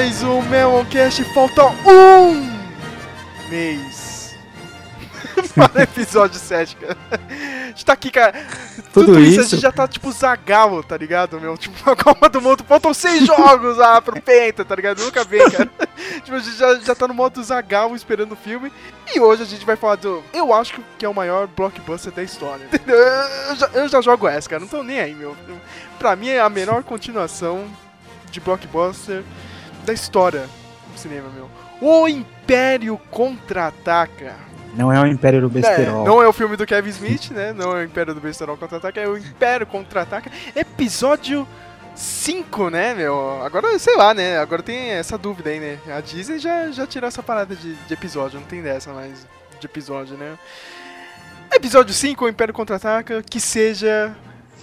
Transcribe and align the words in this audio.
Mais 0.00 0.22
um 0.22 0.40
Meloncast, 0.40 1.22
falta 1.34 1.62
um 1.66 2.58
mês 3.50 4.34
para 5.54 5.78
o 5.78 5.82
episódio 5.82 6.40
7, 6.40 6.76
cara. 6.76 6.96
A 7.10 7.66
gente 7.66 7.84
tá 7.84 7.92
aqui, 7.92 8.10
cara. 8.10 8.32
Tudo 8.94 9.08
Tudo 9.08 9.20
isso, 9.20 9.32
isso? 9.32 9.40
a 9.40 9.44
gente 9.44 9.60
já 9.60 9.70
tá 9.70 9.86
tipo 9.86 10.10
Zagalo, 10.10 10.82
tá 10.82 10.96
ligado, 10.96 11.38
meu? 11.38 11.54
Tipo, 11.58 11.76
a 11.90 11.94
Copa 11.94 12.30
do 12.30 12.40
Mundo, 12.40 12.64
faltam 12.66 12.94
seis 12.94 13.26
jogos 13.26 13.78
ah, 13.78 14.00
pro 14.00 14.18
Penta, 14.22 14.64
tá 14.64 14.74
ligado? 14.74 15.02
Nunca 15.02 15.22
vem, 15.22 15.46
cara. 15.50 15.70
tipo, 16.24 16.34
a 16.34 16.38
gente 16.38 16.56
já, 16.56 16.76
já 16.76 16.94
tá 16.94 17.06
no 17.06 17.12
modo 17.12 17.44
Zagalo 17.44 17.94
esperando 17.94 18.32
o 18.32 18.36
filme. 18.36 18.72
E 19.14 19.20
hoje 19.20 19.42
a 19.42 19.46
gente 19.46 19.66
vai 19.66 19.76
falar 19.76 19.96
do. 19.96 20.24
Eu 20.32 20.54
acho 20.54 20.80
que- 20.96 21.04
é 21.04 21.08
o 21.10 21.14
maior 21.14 21.46
blockbuster 21.46 22.10
da 22.10 22.22
história. 22.22 22.64
Entendeu? 22.64 22.96
Eu 22.96 23.54
já, 23.54 23.66
eu 23.74 23.86
já 23.86 24.00
jogo 24.00 24.26
essa, 24.26 24.48
cara. 24.48 24.60
Não 24.60 24.68
tô 24.68 24.82
nem 24.82 24.98
aí, 24.98 25.14
meu. 25.14 25.36
Pra 25.98 26.16
mim 26.16 26.30
é 26.30 26.40
a 26.40 26.48
menor 26.48 26.84
continuação 26.84 27.66
de 28.30 28.40
blockbuster 28.40 29.22
da 29.90 29.92
história 29.92 30.48
do 30.92 30.98
cinema, 30.98 31.28
meu. 31.34 31.50
O 31.80 32.06
Império 32.08 32.96
Contra-Ataca. 33.10 34.36
Não 34.74 34.92
é 34.92 35.00
o 35.00 35.06
Império 35.06 35.40
do 35.40 35.46
É, 35.48 35.60
Besterol. 35.60 36.04
não 36.04 36.22
é 36.22 36.28
o 36.28 36.32
filme 36.32 36.56
do 36.56 36.64
Kevin 36.64 36.90
Smith, 36.90 37.30
né? 37.32 37.52
Não 37.52 37.76
é 37.76 37.80
o 37.80 37.84
Império 37.84 38.14
do 38.14 38.20
Besterol 38.20 38.56
Contra-Ataca, 38.56 39.00
é 39.00 39.08
o 39.08 39.18
Império 39.18 39.66
Contra-Ataca. 39.66 40.30
Episódio 40.54 41.44
5, 41.96 42.70
né, 42.70 42.94
meu? 42.94 43.42
Agora, 43.42 43.76
sei 43.80 43.96
lá, 43.96 44.14
né? 44.14 44.38
Agora 44.38 44.62
tem 44.62 44.90
essa 44.90 45.18
dúvida 45.18 45.50
aí, 45.50 45.58
né? 45.58 45.78
A 45.92 46.00
Disney 46.00 46.38
já, 46.38 46.70
já 46.70 46.86
tirou 46.86 47.08
essa 47.08 47.22
parada 47.22 47.56
de, 47.56 47.74
de 47.74 47.92
episódio, 47.92 48.38
não 48.38 48.46
tem 48.46 48.62
dessa 48.62 48.92
mais 48.92 49.26
de 49.58 49.66
episódio, 49.66 50.16
né? 50.16 50.38
Episódio 51.52 51.92
5, 51.92 52.24
o 52.24 52.28
Império 52.28 52.54
Contra-Ataca, 52.54 53.24
que 53.28 53.40
seja... 53.40 54.14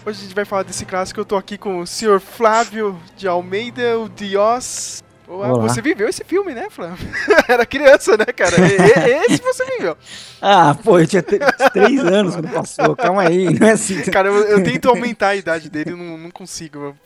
Hoje 0.05 0.19
a 0.19 0.23
gente 0.23 0.35
vai 0.35 0.45
falar 0.45 0.63
desse 0.63 0.85
clássico, 0.85 1.19
eu 1.19 1.25
tô 1.25 1.35
aqui 1.35 1.57
com 1.57 1.79
o 1.79 1.85
Sr. 1.85 2.21
Flávio 2.21 2.97
de 3.17 3.27
Almeida, 3.27 3.99
o 3.99 4.07
Dios... 4.07 5.03
Olá. 5.27 5.49
Você 5.67 5.81
viveu 5.81 6.07
esse 6.07 6.23
filme, 6.23 6.53
né, 6.53 6.67
Flávio? 6.69 7.05
Era 7.49 7.65
criança, 7.65 8.15
né, 8.15 8.25
cara? 8.25 8.55
E- 8.59 9.25
Esse 9.33 9.41
você 9.43 9.65
viveu. 9.65 9.97
Ah, 10.41 10.73
pô, 10.81 10.99
eu 10.99 11.05
tinha 11.07 11.21
três 11.21 11.99
anos 11.99 12.33
quando 12.35 12.47
passou. 12.49 12.95
Calma 12.95 13.23
aí, 13.23 13.53
não 13.59 13.67
é 13.67 13.71
assim. 13.71 14.01
Cara, 14.03 14.29
eu, 14.29 14.35
eu 14.35 14.63
tento 14.63 14.87
aumentar 14.87 15.29
a 15.29 15.35
idade 15.35 15.69
dele 15.69 15.91
e 15.91 15.93
não, 15.95 16.17
não 16.17 16.31
consigo. 16.31 16.95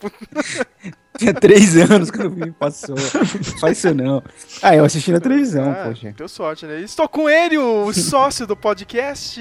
Tinha 1.18 1.34
três 1.34 1.76
anos 1.76 2.10
quando 2.10 2.28
o 2.32 2.34
filme 2.36 2.52
passou. 2.52 2.96
Não 2.96 3.58
faz 3.60 3.76
isso 3.78 3.94
não. 3.94 4.22
Ah, 4.62 4.74
eu 4.74 4.84
assisti 4.84 5.12
na 5.12 5.20
televisão, 5.20 5.70
Ah, 5.70 5.88
poxa. 5.88 6.14
Deu 6.16 6.26
sorte, 6.28 6.64
né? 6.64 6.80
Estou 6.80 7.06
com 7.08 7.28
ele, 7.28 7.58
o 7.58 7.92
sócio 7.92 8.46
do 8.46 8.56
podcast, 8.56 9.38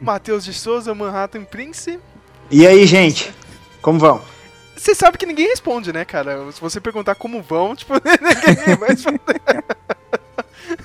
Matheus 0.00 0.42
de 0.44 0.54
Souza, 0.54 0.94
Manhattan 0.94 1.44
Prince. 1.44 1.98
E 2.50 2.66
aí, 2.66 2.86
gente? 2.86 3.30
Como 3.82 3.98
vão? 3.98 4.22
Você 4.80 4.94
sabe 4.94 5.18
que 5.18 5.26
ninguém 5.26 5.46
responde, 5.48 5.92
né, 5.92 6.06
cara? 6.06 6.50
Se 6.50 6.58
você 6.58 6.80
perguntar 6.80 7.14
como 7.14 7.42
vão, 7.42 7.76
tipo, 7.76 7.92
ninguém 7.92 8.76
vai 8.76 8.88
responder. 8.88 9.40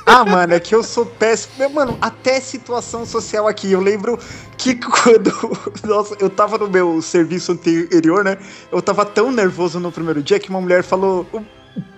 Ah, 0.06 0.25
mano, 0.25 0.53
é 0.53 0.59
que 0.59 0.75
eu 0.75 0.83
sou 0.83 1.06
péssimo. 1.06 1.69
Mano, 1.69 1.97
até 2.01 2.41
situação 2.41 3.05
social 3.05 3.47
aqui. 3.47 3.72
Eu 3.72 3.79
lembro 3.79 4.19
que 4.57 4.75
quando. 4.75 5.31
Nossa, 5.85 6.13
eu 6.19 6.29
tava 6.29 6.57
no 6.57 6.67
meu 6.69 7.01
serviço 7.01 7.53
anterior, 7.53 8.22
né? 8.22 8.38
Eu 8.69 8.81
tava 8.81 9.05
tão 9.05 9.31
nervoso 9.31 9.79
no 9.79 9.94
primeiro 9.94 10.22
dia 10.22 10.39
que 10.41 10.50
uma 10.50 10.59
mulher 10.59 10.84
falou 10.84 11.25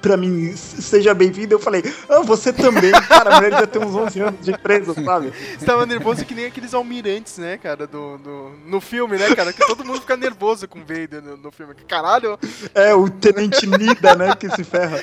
pra 0.01 0.15
mim, 0.17 0.55
seja 0.55 1.13
bem-vindo. 1.13 1.53
Eu 1.55 1.59
falei, 1.59 1.83
ah, 2.09 2.21
você 2.21 2.51
também. 2.53 2.91
Cara, 2.91 3.31
a 3.31 3.35
mulher 3.35 3.51
já 3.51 3.67
tem 3.67 3.81
uns 3.83 3.95
11 3.95 4.19
anos 4.21 4.41
de 4.45 4.51
empresa, 4.51 4.93
sabe? 4.93 5.31
Você 5.57 5.65
tava 5.65 5.85
nervoso 5.85 6.25
que 6.25 6.33
nem 6.35 6.45
aqueles 6.45 6.73
almirantes, 6.73 7.37
né, 7.37 7.57
cara, 7.57 7.85
do, 7.87 8.17
do- 8.17 8.51
no 8.65 8.79
filme, 8.81 9.17
né, 9.17 9.33
cara? 9.35 9.51
Que 9.53 9.65
todo 9.65 9.83
mundo 9.85 9.99
fica 10.01 10.15
nervoso 10.17 10.67
com 10.67 10.79
o 10.79 10.81
Vader 10.81 11.21
no, 11.21 11.37
no 11.37 11.51
filme. 11.51 11.73
Caralho! 11.87 12.37
É, 12.73 12.93
o 12.93 13.09
Tenente 13.09 13.65
Nida, 13.67 14.15
né, 14.15 14.35
que 14.35 14.49
se 14.49 14.63
ferra. 14.63 15.01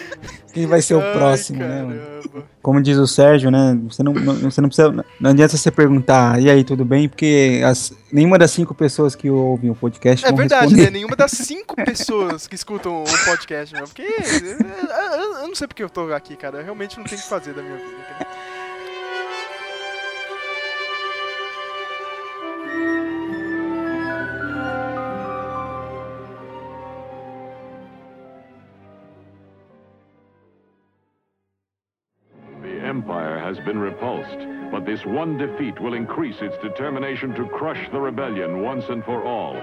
Quem 0.53 0.67
vai 0.67 0.81
ser 0.81 0.95
o 0.95 1.01
Ai, 1.01 1.13
próximo, 1.13 1.59
né, 1.61 1.83
mano? 1.83 2.01
caramba. 2.01 2.49
Como 2.63 2.81
diz 2.81 2.97
o 2.97 3.07
Sérgio, 3.07 3.51
né? 3.51 3.79
Você 3.91 4.03
não, 4.03 4.13
não- 4.15 4.35
você 4.51 4.61
não 4.61 4.69
precisa. 4.69 5.05
Não 5.21 5.31
adianta 5.31 5.57
você 5.57 5.71
perguntar, 5.71 6.41
e 6.41 6.49
aí, 6.49 6.65
tudo 6.65 6.85
bem? 6.85 7.09
Porque 7.09 7.61
as- 7.65 7.93
nenhuma 8.13 8.39
das 8.39 8.51
cinco 8.53 8.75
pessoas 8.75 9.15
que 9.15 9.29
ouvem 9.29 9.71
o 9.71 9.75
podcast 9.75 10.25
É 10.25 10.29
vão 10.29 10.39
verdade, 10.39 10.63
responder. 10.63 10.85
né? 10.85 10.91
Nenhuma 10.91 11.17
das 11.17 11.33
cinco 11.33 11.75
pessoas 11.77 12.47
que 12.47 12.55
escutam 12.55 13.03
o 13.03 13.25
podcast, 13.27 13.75
meu. 13.75 13.85
Porque 13.85 14.03
eu, 14.69 14.89
eu- 14.89 15.39
eu 15.39 15.49
não 15.49 15.55
sei 15.55 15.67
porque 15.67 15.83
eu 15.83 15.91
tô 15.91 16.13
aqui, 16.13 16.37
cara. 16.37 16.59
Eu 16.59 16.65
realmente 16.65 16.97
não 16.99 17.05
tenho 17.05 17.19
o 17.19 17.23
que 17.23 17.29
fazer 17.29 17.53
da 17.55 17.63
minha 17.63 17.77
vida. 17.77 18.27
The 32.63 32.89
Empire 32.89 33.39
has 33.39 33.59
been 33.61 33.79
repulsed, 33.79 34.71
but 34.71 34.85
this 34.87 35.05
one 35.05 35.37
defeat 35.37 35.81
will 35.81 35.95
increase 35.95 36.41
its 36.41 36.57
determination 36.63 37.35
to 37.35 37.47
crush 37.49 37.89
the 37.91 38.01
rebellion 38.01 38.63
once 38.63 38.85
and 38.89 39.05
for 39.05 39.23
all. 39.25 39.55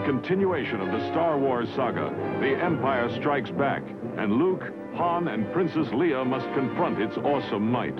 The 0.00 0.06
continuation 0.06 0.80
of 0.80 0.88
the 0.88 1.10
Star 1.10 1.38
Wars 1.38 1.68
saga, 1.76 2.10
the 2.40 2.56
Empire 2.62 3.10
strikes 3.18 3.50
back, 3.50 3.82
and 4.16 4.32
Luke, 4.32 4.62
Han, 4.94 5.28
and 5.28 5.50
Princess 5.52 5.88
Leia 5.88 6.26
must 6.26 6.46
confront 6.54 7.00
its 7.00 7.16
awesome 7.18 7.70
might. 7.70 7.98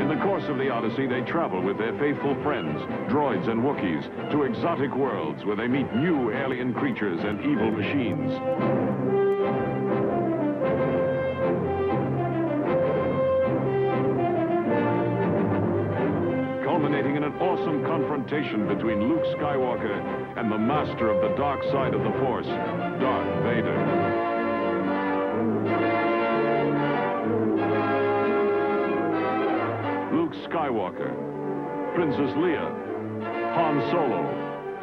In 0.00 0.08
the 0.08 0.22
course 0.24 0.44
of 0.48 0.58
the 0.58 0.70
Odyssey, 0.70 1.06
they 1.06 1.20
travel 1.20 1.62
with 1.62 1.78
their 1.78 1.96
faithful 1.98 2.34
friends, 2.42 2.80
droids 3.10 3.48
and 3.48 3.62
Wookiees, 3.62 4.30
to 4.32 4.42
exotic 4.42 4.94
worlds 4.94 5.44
where 5.44 5.56
they 5.56 5.68
meet 5.68 5.92
new 5.94 6.32
alien 6.32 6.74
creatures 6.74 7.20
and 7.22 7.40
evil 7.40 7.70
machines. 7.70 8.97
Confrontation 18.38 18.68
between 18.68 19.08
Luke 19.08 19.24
Skywalker 19.36 20.38
and 20.38 20.50
the 20.50 20.58
master 20.58 21.10
of 21.10 21.20
the 21.22 21.36
dark 21.36 21.62
side 21.72 21.94
of 21.94 22.02
the 22.02 22.10
Force, 22.20 22.46
Darth 22.46 23.42
Vader. 23.42 23.78
Luke 30.12 30.34
Skywalker, 30.48 31.14
Princess 31.94 32.36
Leia, 32.36 32.70
Han 33.54 33.80
Solo, 33.90 34.22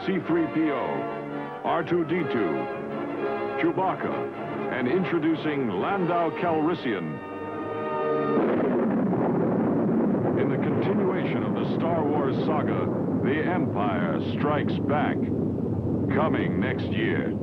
C-3PO, 0.06 1.63
R2-D2, 1.63 2.35
Chewbacca, 3.62 4.74
and 4.74 4.88
introducing 4.88 5.69
Landau 5.69 6.30
Calrissian. 6.41 7.19
In 10.41 10.50
the 10.50 10.57
continuation 10.57 11.44
of 11.44 11.53
the 11.53 11.75
Star 11.77 12.03
Wars 12.03 12.35
saga, 12.45 13.05
The 13.25 13.42
Empire 13.42 14.19
Strikes 14.38 14.77
Back. 14.88 15.18
Coming 16.13 16.60
next 16.60 16.86
year. 16.86 17.33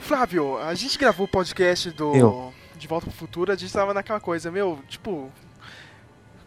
Flávio, 0.00 0.58
a 0.58 0.74
gente 0.74 0.98
gravou 0.98 1.26
o 1.26 1.28
podcast 1.28 1.92
do 1.92 2.12
Eu. 2.16 2.52
De 2.76 2.88
Volta 2.88 3.06
pro 3.06 3.14
Futuro, 3.14 3.52
a 3.52 3.56
gente 3.56 3.72
tava 3.72 3.94
naquela 3.94 4.18
coisa, 4.18 4.50
meu, 4.50 4.80
tipo. 4.88 5.30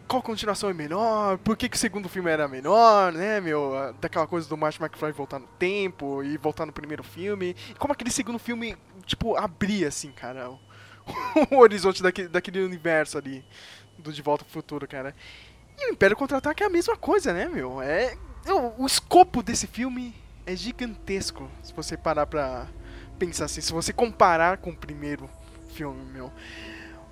Qual 0.08 0.22
continuação 0.22 0.70
é 0.70 0.72
melhor? 0.72 1.36
Por 1.36 1.54
que, 1.54 1.68
que 1.68 1.76
o 1.76 1.78
segundo 1.78 2.08
filme 2.08 2.30
era 2.30 2.48
menor, 2.48 3.12
né, 3.12 3.42
meu? 3.42 3.94
Daquela 4.00 4.26
coisa 4.26 4.48
do 4.48 4.56
Martin 4.56 4.82
McFly 4.82 5.12
voltar 5.12 5.38
no 5.38 5.46
tempo 5.58 6.24
e 6.24 6.38
voltar 6.38 6.64
no 6.64 6.72
primeiro 6.72 7.04
filme. 7.04 7.54
Como 7.78 7.92
aquele 7.92 8.10
segundo 8.10 8.38
filme, 8.38 8.74
tipo, 9.04 9.36
abria, 9.36 9.88
assim, 9.88 10.10
cara, 10.10 10.50
o, 10.50 10.58
o 11.54 11.58
horizonte 11.58 12.02
daquele, 12.02 12.28
daquele 12.28 12.64
universo 12.64 13.18
ali 13.18 13.44
do 13.98 14.10
De 14.10 14.22
Volta 14.22 14.44
pro 14.44 14.52
Futuro, 14.54 14.88
cara. 14.88 15.14
E 15.78 15.90
o 15.90 15.92
Império 15.92 16.16
Contra-Ataque 16.16 16.62
é 16.62 16.66
a 16.66 16.70
mesma 16.70 16.96
coisa, 16.96 17.34
né, 17.34 17.46
meu? 17.46 17.82
É, 17.82 18.16
o, 18.46 18.84
o 18.84 18.86
escopo 18.86 19.42
desse 19.42 19.66
filme 19.66 20.14
é 20.46 20.56
gigantesco, 20.56 21.50
se 21.62 21.74
você 21.74 21.98
parar 21.98 22.26
pra 22.26 22.66
pensar 23.18 23.44
assim, 23.44 23.60
se 23.60 23.72
você 23.72 23.92
comparar 23.92 24.56
com 24.56 24.70
o 24.70 24.76
primeiro 24.76 25.28
filme, 25.74 26.02
meu. 26.10 26.32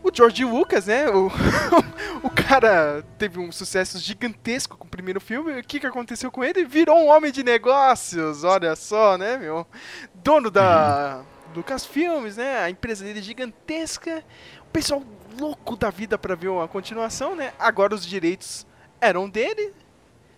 O 0.03 0.11
George 0.13 0.45
Lucas, 0.45 0.87
né? 0.87 1.09
O, 1.09 1.31
o 2.23 2.31
cara 2.31 3.05
teve 3.19 3.39
um 3.39 3.51
sucesso 3.51 3.99
gigantesco 3.99 4.77
com 4.77 4.87
o 4.87 4.91
primeiro 4.91 5.21
filme. 5.21 5.59
O 5.59 5.65
que, 5.65 5.81
que 5.81 5.87
aconteceu 5.87 6.31
com 6.31 6.45
ele? 6.45 6.65
Virou 6.65 6.97
um 6.99 7.09
homem 7.09 7.33
de 7.33 7.43
negócios, 7.43 8.45
olha 8.45 8.77
só, 8.77 9.19
né, 9.19 9.37
meu? 9.37 9.67
Dono 10.15 10.51
da 10.51 11.25
Lucasfilmes, 11.55 12.37
né? 12.37 12.61
A 12.61 12.71
empresa 12.71 13.05
dele 13.05 13.19
é 13.19 13.23
gigantesca. 13.23 14.25
O 14.63 14.71
pessoal 14.71 15.03
louco 15.39 15.77
da 15.77 15.91
vida 15.91 16.19
pra 16.19 16.35
ver 16.35 16.49
uma 16.49 16.69
continuação, 16.69 17.35
né? 17.35 17.53
Agora 17.59 17.95
os 17.95 18.05
direitos 18.05 18.67
eram 19.01 19.29
dele, 19.29 19.75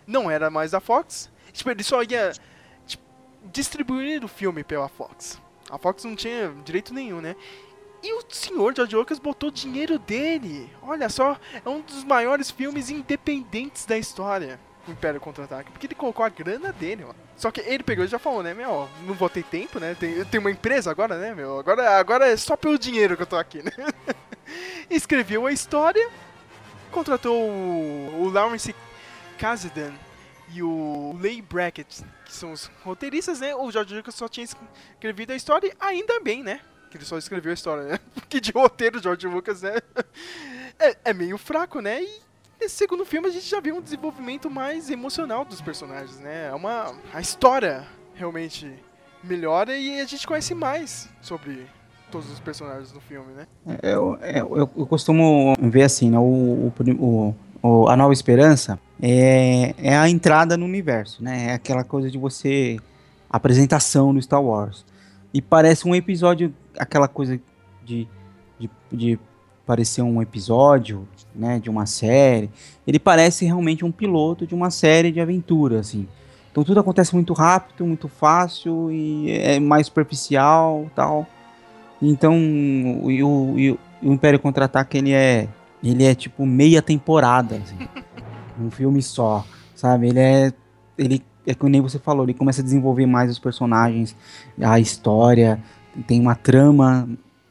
não 0.07 0.31
era 0.31 0.51
mais 0.51 0.71
da 0.71 0.81
Fox. 0.81 1.31
Tipo, 1.53 1.71
ele 1.71 1.83
só 1.83 2.03
ia 2.03 2.33
tipo, 2.87 3.03
distribuir 3.53 4.25
o 4.25 4.29
filme 4.29 4.65
pela 4.65 4.89
Fox. 4.89 5.41
A 5.71 5.79
Fox 5.79 6.05
não 6.05 6.17
tinha 6.17 6.53
direito 6.65 6.95
nenhum, 6.95 7.21
né? 7.21 7.37
E 8.03 8.13
o 8.13 8.23
senhor 8.29 8.75
George 8.75 8.95
Lucas 8.95 9.19
botou 9.19 9.51
dinheiro 9.51 9.99
dele. 9.99 10.71
Olha 10.83 11.09
só, 11.09 11.37
é 11.65 11.69
um 11.69 11.81
dos 11.81 12.05
maiores 12.05 12.51
filmes 12.51 12.91
independentes 12.91 13.85
da 13.85 13.99
história. 13.99 14.61
Império 14.87 15.21
Contra-Ataque. 15.21 15.71
Porque 15.71 15.87
ele 15.87 15.95
colocou 15.95 16.25
a 16.25 16.29
grana 16.29 16.73
dele, 16.73 17.05
ó. 17.05 17.13
Só 17.37 17.51
que 17.51 17.61
ele 17.61 17.83
pegou 17.83 18.05
e 18.05 18.09
já 18.09 18.19
falou, 18.19 18.43
né, 18.43 18.55
meu, 18.55 18.89
não 19.07 19.15
vou 19.15 19.29
ter 19.29 19.45
tempo, 19.45 19.79
né? 19.79 19.95
Tem, 19.95 20.13
eu 20.13 20.25
tenho 20.25 20.41
uma 20.41 20.51
empresa 20.51 20.91
agora, 20.91 21.19
né, 21.19 21.35
meu? 21.35 21.59
Agora, 21.59 21.99
agora 21.99 22.27
é 22.29 22.37
só 22.37 22.57
pelo 22.57 22.79
dinheiro 22.79 23.17
que 23.17 23.23
eu 23.23 23.27
tô 23.27 23.37
aqui, 23.37 23.63
né? 23.63 23.71
Escreveu 24.91 25.47
a 25.47 25.53
história, 25.53 26.09
contratou 26.91 27.37
o, 27.37 28.23
o 28.23 28.29
Lawrence 28.31 28.75
Kasdan 29.39 29.93
e 30.53 30.63
o 30.63 31.17
Leigh 31.21 31.43
Brackett, 31.43 32.03
que 32.25 32.33
são 32.33 32.53
os 32.53 32.71
roteiristas, 32.83 33.41
né? 33.41 33.55
O 33.55 33.71
George 33.71 33.95
Lucas 33.95 34.15
só 34.15 34.27
tinha 34.27 34.45
escrevido 34.45 35.33
a 35.33 35.37
história, 35.37 35.75
ainda 35.79 36.19
bem, 36.21 36.43
né? 36.43 36.61
Que 36.91 36.97
ele 36.97 37.05
só 37.05 37.19
escreveu 37.19 37.51
a 37.51 37.55
história, 37.55 37.85
né? 37.85 37.99
Porque 38.15 38.41
de 38.41 38.53
roteiro, 38.53 39.03
George 39.03 39.27
Lucas, 39.27 39.63
né? 39.63 39.75
É, 40.81 40.97
é 41.07 41.13
meio 41.13 41.37
fraco, 41.37 41.81
né? 41.81 42.01
E 42.01 42.21
nesse 42.61 42.77
segundo 42.77 43.05
filme 43.05 43.27
a 43.27 43.33
gente 43.33 43.49
já 43.49 43.61
viu 43.61 43.75
um 43.75 43.81
desenvolvimento 43.81 44.49
mais 44.49 44.89
emocional 44.91 45.45
dos 45.45 45.61
personagens, 45.61 46.21
né? 46.21 46.51
É 46.51 46.55
uma... 46.55 46.95
A 47.13 47.21
história 47.21 47.85
realmente 48.15 48.73
melhora 49.25 49.77
e 49.77 50.01
a 50.01 50.05
gente 50.05 50.25
conhece 50.25 50.55
mais 50.55 51.09
sobre 51.21 51.67
todos 52.13 52.31
os 52.31 52.39
personagens 52.39 52.93
do 52.93 53.01
filme, 53.01 53.33
né? 53.33 53.47
É, 53.83 53.93
Eu, 53.93 54.17
eu, 54.23 54.57
eu, 54.57 54.71
eu 54.77 54.87
costumo 54.87 55.55
ver 55.61 55.83
assim, 55.83 56.11
né? 56.11 56.19
O, 56.21 56.73
o, 56.97 57.35
o, 57.61 57.89
a 57.89 57.97
Nova 57.97 58.13
Esperança 58.13 58.79
é, 59.03 59.75
é 59.79 59.97
a 59.97 60.09
entrada 60.09 60.57
no 60.57 60.65
universo, 60.65 61.23
né? 61.25 61.49
É 61.51 61.53
aquela 61.55 61.83
coisa 61.83 62.09
de 62.09 62.19
você. 62.19 62.79
apresentação 63.29 64.15
do 64.15 64.23
Star 64.23 64.43
Wars. 64.43 64.85
E 65.33 65.43
parece 65.43 65.87
um 65.87 65.95
episódio, 65.95 66.55
aquela 66.79 67.09
coisa 67.09 67.41
de, 67.85 68.09
de, 68.59 68.71
de 68.91 69.19
parecer 69.67 70.01
um 70.01 70.23
episódio, 70.23 71.07
né? 71.35 71.59
De 71.59 71.69
uma 71.69 71.85
série. 71.85 72.51
Ele 72.87 72.99
parece 72.99 73.45
realmente 73.45 73.85
um 73.85 73.93
piloto 73.93 74.47
de 74.47 74.55
uma 74.55 74.71
série 74.71 75.13
de 75.13 75.21
aventura, 75.21 75.81
assim. 75.81 76.09
Então 76.51 76.65
tudo 76.65 76.81
acontece 76.81 77.15
muito 77.15 77.33
rápido, 77.33 77.87
muito 77.87 78.09
fácil 78.09 78.91
e 78.91 79.31
é 79.31 79.61
mais 79.61 79.87
superficial 79.87 80.91
tal. 80.95 81.27
Então 82.01 82.35
o, 82.35 83.11
o, 83.11 83.79
o, 84.03 84.13
Império 84.13 84.41
Contra-Ataque 84.41 84.99
ele 84.99 85.13
é, 85.13 85.49
ele 85.85 86.05
é 86.05 86.15
tipo 86.15 86.47
meia 86.47 86.81
temporada, 86.81 87.57
assim, 87.57 87.77
um 88.59 88.71
filme 88.71 89.03
só, 89.03 89.45
sabe? 89.75 90.09
Ele 90.09 90.19
é, 90.19 90.53
ele 90.97 91.23
é 91.51 91.55
que 91.55 91.67
nem 91.67 91.81
você 91.81 91.99
falou, 91.99 92.25
ele 92.25 92.35
começa 92.35 92.61
a 92.61 92.65
desenvolver 92.65 93.07
mais 93.07 93.31
os 93.31 93.39
personagens, 93.39 94.15
a 94.61 94.79
história, 94.79 95.63
tem 96.07 96.21
uma 96.21 96.35
trama 96.35 97.09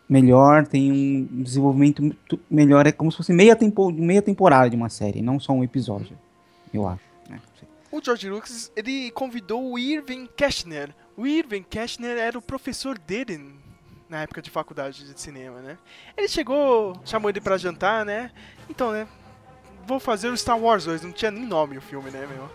melhor, 0.08 0.68
tem 0.68 0.92
um 0.92 1.44
desenvolvimento 1.44 2.16
melhor, 2.50 2.86
é 2.86 2.92
como 2.92 3.12
se 3.12 3.18
fosse 3.18 3.34
meia, 3.34 3.56
tempo, 3.56 3.92
meia 3.92 4.22
temporada 4.22 4.70
de 4.70 4.76
uma 4.76 4.90
série, 4.90 5.22
não 5.22 5.40
só 5.40 5.52
um 5.52 5.64
episódio, 5.64 6.18
eu 6.74 6.88
acho. 6.88 7.02
Né? 7.28 7.40
O 7.92 8.00
George 8.04 8.30
Lucas, 8.30 8.72
ele 8.76 9.10
convidou 9.12 9.72
o 9.72 9.80
Irving 9.80 10.28
Keschner. 10.36 10.94
O 11.18 11.26
Irving 11.26 11.64
Keschner 11.64 12.18
era 12.18 12.38
o 12.38 12.42
professor 12.42 12.98
dele 13.00 13.52
na 14.08 14.22
época 14.22 14.42
de 14.42 14.50
faculdade 14.50 15.12
de 15.12 15.20
cinema, 15.20 15.60
né? 15.60 15.78
Ele 16.16 16.28
chegou, 16.28 16.96
chamou 17.04 17.30
ele 17.30 17.42
pra 17.42 17.58
jantar, 17.58 18.06
né? 18.06 18.32
Então, 18.70 18.92
né? 18.92 19.08
Vou 19.86 20.00
fazer 20.00 20.30
o 20.30 20.38
Star 20.38 20.60
Wars 20.60 20.86
2, 20.86 21.02
não 21.02 21.12
tinha 21.12 21.32
nem 21.32 21.46
nome 21.46 21.78
o 21.78 21.82
filme, 21.82 22.10
né, 22.12 22.26
meu? 22.28 22.50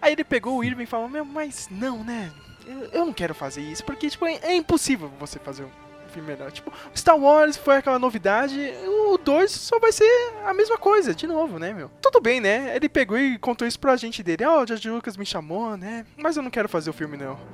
Aí 0.00 0.12
ele 0.12 0.24
pegou 0.24 0.56
o 0.56 0.64
Irving 0.64 0.84
e 0.84 0.86
falou, 0.86 1.08
meu, 1.08 1.24
mas 1.24 1.68
não, 1.70 2.04
né? 2.04 2.30
Eu, 2.66 3.00
eu 3.00 3.06
não 3.06 3.12
quero 3.12 3.34
fazer 3.34 3.62
isso, 3.62 3.84
porque, 3.84 4.10
tipo, 4.10 4.26
é, 4.26 4.38
é 4.42 4.54
impossível 4.54 5.10
você 5.18 5.38
fazer 5.38 5.64
um 5.64 5.70
filme 6.08 6.28
melhor. 6.28 6.50
Tipo, 6.50 6.72
Star 6.94 7.16
Wars 7.16 7.56
foi 7.56 7.76
aquela 7.76 7.98
novidade, 7.98 8.72
o 8.86 9.18
2 9.18 9.50
só 9.50 9.78
vai 9.78 9.92
ser 9.92 10.08
a 10.44 10.52
mesma 10.52 10.76
coisa, 10.76 11.14
de 11.14 11.26
novo, 11.26 11.58
né, 11.58 11.72
meu? 11.72 11.90
Tudo 12.00 12.20
bem, 12.20 12.40
né? 12.40 12.74
Ele 12.74 12.88
pegou 12.88 13.18
e 13.18 13.38
contou 13.38 13.66
isso 13.66 13.78
pro 13.78 13.90
agente 13.90 14.22
dele. 14.22 14.44
Ó, 14.44 14.58
oh, 14.58 14.62
o 14.62 14.66
George 14.66 14.90
Lucas 14.90 15.16
me 15.16 15.24
chamou, 15.24 15.76
né? 15.76 16.04
Mas 16.16 16.36
eu 16.36 16.42
não 16.42 16.50
quero 16.50 16.68
fazer 16.68 16.90
o 16.90 16.94
filme, 16.94 17.16
não. 17.16 17.38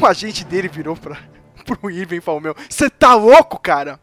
O 0.00 0.04
agente 0.04 0.44
dele 0.44 0.68
virou 0.68 0.94
pra, 0.94 1.18
pro 1.64 1.90
Irving 1.90 2.16
e 2.16 2.20
falou, 2.20 2.42
meu, 2.42 2.54
você 2.68 2.90
tá 2.90 3.14
louco, 3.14 3.58
cara? 3.58 3.98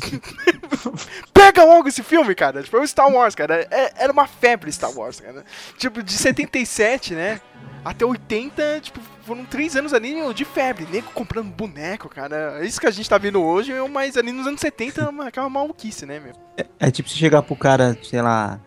Pega 1.32 1.64
logo 1.64 1.88
esse 1.88 2.02
filme, 2.02 2.34
cara. 2.34 2.62
Tipo, 2.62 2.76
é 2.78 2.80
o 2.80 2.86
Star 2.86 3.10
Wars, 3.10 3.34
cara. 3.34 3.66
É, 3.70 3.92
era 3.96 4.12
uma 4.12 4.26
febre 4.26 4.70
Star 4.72 4.96
Wars, 4.96 5.20
cara. 5.20 5.44
Tipo, 5.76 6.02
de 6.02 6.12
77, 6.12 7.14
né? 7.14 7.40
Até 7.84 8.04
80, 8.04 8.80
tipo, 8.80 9.00
foram 9.22 9.44
três 9.44 9.76
anos 9.76 9.92
ali 9.92 10.14
de 10.34 10.44
febre. 10.44 10.86
Nego 10.90 11.10
comprando 11.12 11.50
boneco, 11.50 12.08
cara. 12.08 12.58
É 12.60 12.66
isso 12.66 12.80
que 12.80 12.86
a 12.86 12.90
gente 12.90 13.08
tá 13.08 13.18
vendo 13.18 13.42
hoje, 13.42 13.72
mas 13.90 14.16
ali 14.16 14.32
nos 14.32 14.46
anos 14.46 14.60
70 14.60 15.12
aquela 15.20 15.48
maluquice, 15.50 16.06
né, 16.06 16.18
meu? 16.20 16.32
É, 16.56 16.66
é 16.78 16.90
tipo 16.90 17.08
se 17.08 17.16
chegar 17.16 17.42
pro 17.42 17.56
cara, 17.56 17.98
sei 18.02 18.22
lá, 18.22 18.60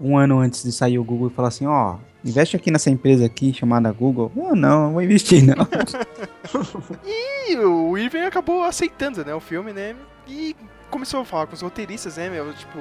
um 0.00 0.16
ano 0.16 0.38
antes 0.38 0.62
de 0.62 0.72
sair 0.72 0.98
o 0.98 1.04
Google 1.04 1.28
e 1.28 1.34
falar 1.34 1.48
assim, 1.48 1.66
ó, 1.66 1.96
investe 2.24 2.56
aqui 2.56 2.70
nessa 2.70 2.90
empresa 2.90 3.24
aqui 3.24 3.52
chamada 3.52 3.90
Google. 3.92 4.30
Não, 4.34 4.54
não, 4.54 4.82
não 4.84 4.92
vou 4.92 5.02
investir, 5.02 5.44
não. 5.44 5.66
e 7.04 7.56
o 7.56 7.96
Irving 7.96 8.20
acabou 8.20 8.64
aceitando, 8.64 9.24
né, 9.24 9.34
o 9.34 9.40
filme, 9.40 9.72
né? 9.72 9.94
E 10.28 10.54
começou 10.90 11.20
a 11.20 11.24
falar 11.24 11.46
com 11.46 11.54
os 11.54 11.62
roteiristas, 11.62 12.16
né, 12.16 12.28
meu? 12.28 12.52
Tipo, 12.52 12.78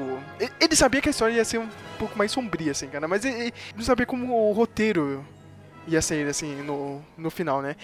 ele 0.60 0.76
sabia 0.76 1.02
que 1.02 1.10
a 1.10 1.12
história 1.12 1.34
ia 1.34 1.46
ser 1.46 1.60
um 1.60 1.70
pouco 1.98 2.18
mais 2.18 2.32
sombria, 2.32 2.72
assim, 2.72 2.88
cara, 2.88 3.08
mas 3.08 3.24
ele 3.24 3.54
não 3.76 3.84
sabia 3.84 4.06
como 4.06 4.34
o 4.34 4.52
roteiro 4.52 5.26
ia 5.88 6.02
sair, 6.02 6.28
assim, 6.28 6.62
no, 6.64 7.02
no 7.18 7.30
final, 7.30 7.62
né? 7.62 7.76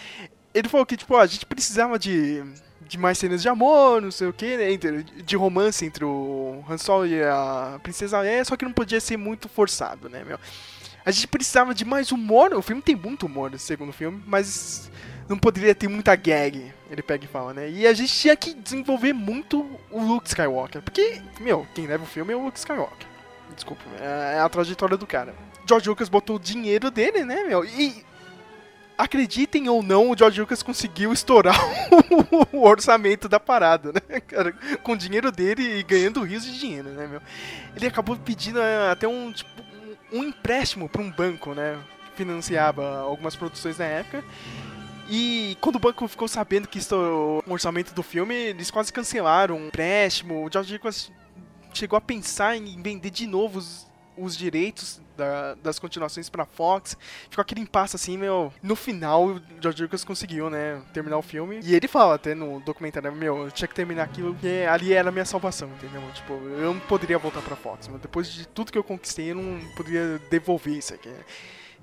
Ele 0.54 0.68
falou 0.68 0.86
que, 0.86 0.98
tipo, 0.98 1.16
a 1.16 1.26
gente 1.26 1.46
precisava 1.46 1.98
de, 1.98 2.44
de 2.82 2.98
mais 2.98 3.18
cenas 3.18 3.42
de 3.42 3.50
amor, 3.50 4.02
não 4.02 4.12
sei 4.12 4.28
o 4.28 4.34
que, 4.34 4.58
né? 4.58 4.78
De 5.24 5.36
romance 5.36 5.86
entre 5.86 6.04
o 6.04 6.64
Han 6.70 6.78
Solo 6.78 7.08
e 7.08 7.24
a 7.24 7.80
Princesa 7.82 8.20
Leia, 8.20 8.46
só 8.46 8.56
que 8.56 8.66
não 8.66 8.74
podia 8.74 9.00
ser 9.00 9.18
muito 9.18 9.48
forçado, 9.48 10.10
né, 10.10 10.24
meu? 10.24 10.40
A 11.06 11.12
gente 11.12 11.28
precisava 11.28 11.74
de 11.74 11.84
mais 11.84 12.12
humor. 12.12 12.54
O 12.54 12.62
filme 12.62 12.82
tem 12.82 12.96
muito 12.96 13.26
humor, 13.26 13.58
segundo 13.60 13.92
filme, 13.92 14.24
mas 14.26 14.90
não 15.28 15.38
poderia 15.38 15.76
ter 15.76 15.88
muita 15.88 16.16
gag, 16.16 16.74
ele 16.94 17.02
pega 17.02 17.26
e 17.26 17.28
fala, 17.28 17.54
né? 17.54 17.70
E 17.70 17.88
a 17.88 17.94
gente 17.94 18.14
tinha 18.14 18.36
que 18.36 18.54
desenvolver 18.54 19.14
muito 19.14 19.68
o 19.90 20.00
Luke 20.00 20.28
Skywalker, 20.28 20.82
porque, 20.82 21.22
meu, 21.40 21.68
quem 21.74 21.88
leva 21.88 22.04
o 22.04 22.08
filme 22.08 22.32
é 22.32 22.36
o 22.36 22.46
Luke 22.46 22.58
Skywalker. 22.58 23.08
Desculpa, 23.56 23.84
é 24.00 24.40
a 24.40 24.48
trajetória 24.48 24.96
do 24.96 25.08
cara. 25.08 25.34
George 25.68 25.90
Lucas 25.90 26.08
botou 26.08 26.36
o 26.36 26.40
dinheiro 26.40 26.92
dele, 26.92 27.24
né, 27.24 27.44
meu? 27.46 27.66
E 27.66 28.06
acreditem 28.96 29.68
ou 29.70 29.82
não, 29.82 30.12
o 30.12 30.18
George 30.18 30.40
Lucas 30.40 30.62
conseguiu 30.62 31.12
estourar 31.12 31.60
o 32.54 32.62
orçamento 32.62 33.28
da 33.28 33.40
parada, 33.40 33.92
né, 33.92 34.20
cara? 34.20 34.54
Com 34.84 34.94
o 34.94 34.98
dinheiro 34.98 35.32
dele 35.32 35.80
e 35.80 35.84
ganhando 35.84 36.24
rios 36.24 36.46
de 36.46 36.60
dinheiro, 36.60 36.90
né, 36.90 37.08
meu? 37.08 37.22
Ele 37.76 37.88
acabou 37.88 38.16
pedindo 38.18 38.60
até 38.92 39.08
um, 39.08 39.32
tipo, 39.32 39.50
um 40.12 40.24
empréstimo 40.24 40.88
para 40.88 41.02
um 41.02 41.10
banco, 41.10 41.56
né? 41.56 41.80
Que 42.06 42.18
financiava 42.18 43.00
algumas 43.00 43.36
produções 43.36 43.80
na 43.80 43.86
época. 43.86 44.24
E 45.16 45.56
quando 45.62 45.76
o 45.76 45.80
banco 45.80 46.08
ficou 46.08 46.28
sabendo 46.28 46.68
que 46.68 46.80
estourou 46.80 47.44
o 47.46 47.54
orçamento 47.54 47.94
do 47.94 48.02
filme, 48.02 48.34
eles 48.34 48.72
quase 48.72 48.92
cancelaram 48.92 49.58
o 49.58 49.68
empréstimo. 49.68 50.44
O 50.44 50.52
George 50.52 50.74
Lucas 50.74 51.12
chegou 51.72 51.96
a 51.96 52.02
pensar 52.02 52.58
em 52.58 52.82
vender 52.82 53.12
de 53.12 53.28
novo 53.28 53.60
os, 53.60 53.86
os 54.18 54.36
direitos 54.36 55.00
da, 55.16 55.54
das 55.54 55.78
continuações 55.78 56.32
pra 56.32 56.48
Fox. 56.48 56.98
Ficou 57.30 57.44
aquele 57.44 57.62
impasse 57.62 57.96
assim, 57.96 58.18
meu. 58.18 58.52
No 58.64 58.76
final, 58.76 59.28
o 59.28 59.42
George 59.62 59.84
Lucas 59.84 60.04
conseguiu, 60.04 60.50
né, 60.50 60.82
terminar 60.96 61.20
o 61.20 61.22
filme. 61.22 61.60
E 61.64 61.76
ele 61.76 61.88
fala 61.88 62.16
até 62.16 62.34
no 62.34 62.60
documentário, 62.62 63.12
meu, 63.12 63.44
eu 63.44 63.52
tinha 63.52 63.68
que 63.68 63.76
terminar 63.76 64.06
aquilo 64.06 64.34
porque 64.34 64.66
ali 64.68 64.94
era 64.94 65.10
a 65.10 65.12
minha 65.12 65.26
salvação, 65.26 65.70
entendeu? 65.70 66.02
Tipo, 66.16 66.34
eu 66.34 66.74
não 66.74 66.80
poderia 66.80 67.20
voltar 67.20 67.42
pra 67.44 67.56
Fox, 67.56 67.88
mas 67.88 68.02
depois 68.02 68.34
de 68.34 68.48
tudo 68.48 68.72
que 68.72 68.78
eu 68.80 68.84
conquistei, 68.84 69.30
eu 69.30 69.36
não 69.36 69.60
poderia 69.76 70.20
devolver 70.32 70.76
isso 70.76 70.92
aqui. 70.92 71.12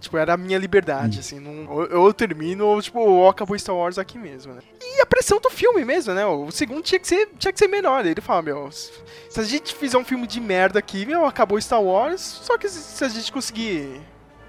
Tipo, 0.00 0.16
era 0.16 0.34
a 0.34 0.36
minha 0.36 0.58
liberdade, 0.58 1.18
hum. 1.18 1.20
assim. 1.20 1.38
Não, 1.38 1.70
ou 1.70 1.84
eu 1.84 2.12
termino, 2.12 2.66
ou, 2.66 2.80
tipo, 2.80 2.98
ou 2.98 3.28
acabou 3.28 3.58
Star 3.58 3.76
Wars 3.76 3.98
aqui 3.98 4.18
mesmo, 4.18 4.54
né? 4.54 4.62
E 4.80 5.00
a 5.02 5.06
pressão 5.06 5.38
do 5.38 5.50
filme 5.50 5.84
mesmo, 5.84 6.14
né? 6.14 6.24
O 6.26 6.50
segundo 6.50 6.82
tinha 6.82 6.98
que 6.98 7.06
ser, 7.06 7.28
tinha 7.38 7.52
que 7.52 7.58
ser 7.58 7.68
melhor. 7.68 8.04
Ele 8.04 8.20
fala, 8.20 8.42
meu, 8.42 8.70
se 8.72 8.90
a 9.38 9.42
gente 9.42 9.74
fizer 9.74 9.98
um 9.98 10.04
filme 10.04 10.26
de 10.26 10.40
merda 10.40 10.78
aqui, 10.78 11.04
meu, 11.04 11.26
acabou 11.26 11.60
Star 11.60 11.82
Wars. 11.82 12.20
Só 12.20 12.56
que 12.56 12.68
se 12.68 13.04
a 13.04 13.08
gente 13.08 13.30
conseguir 13.30 14.00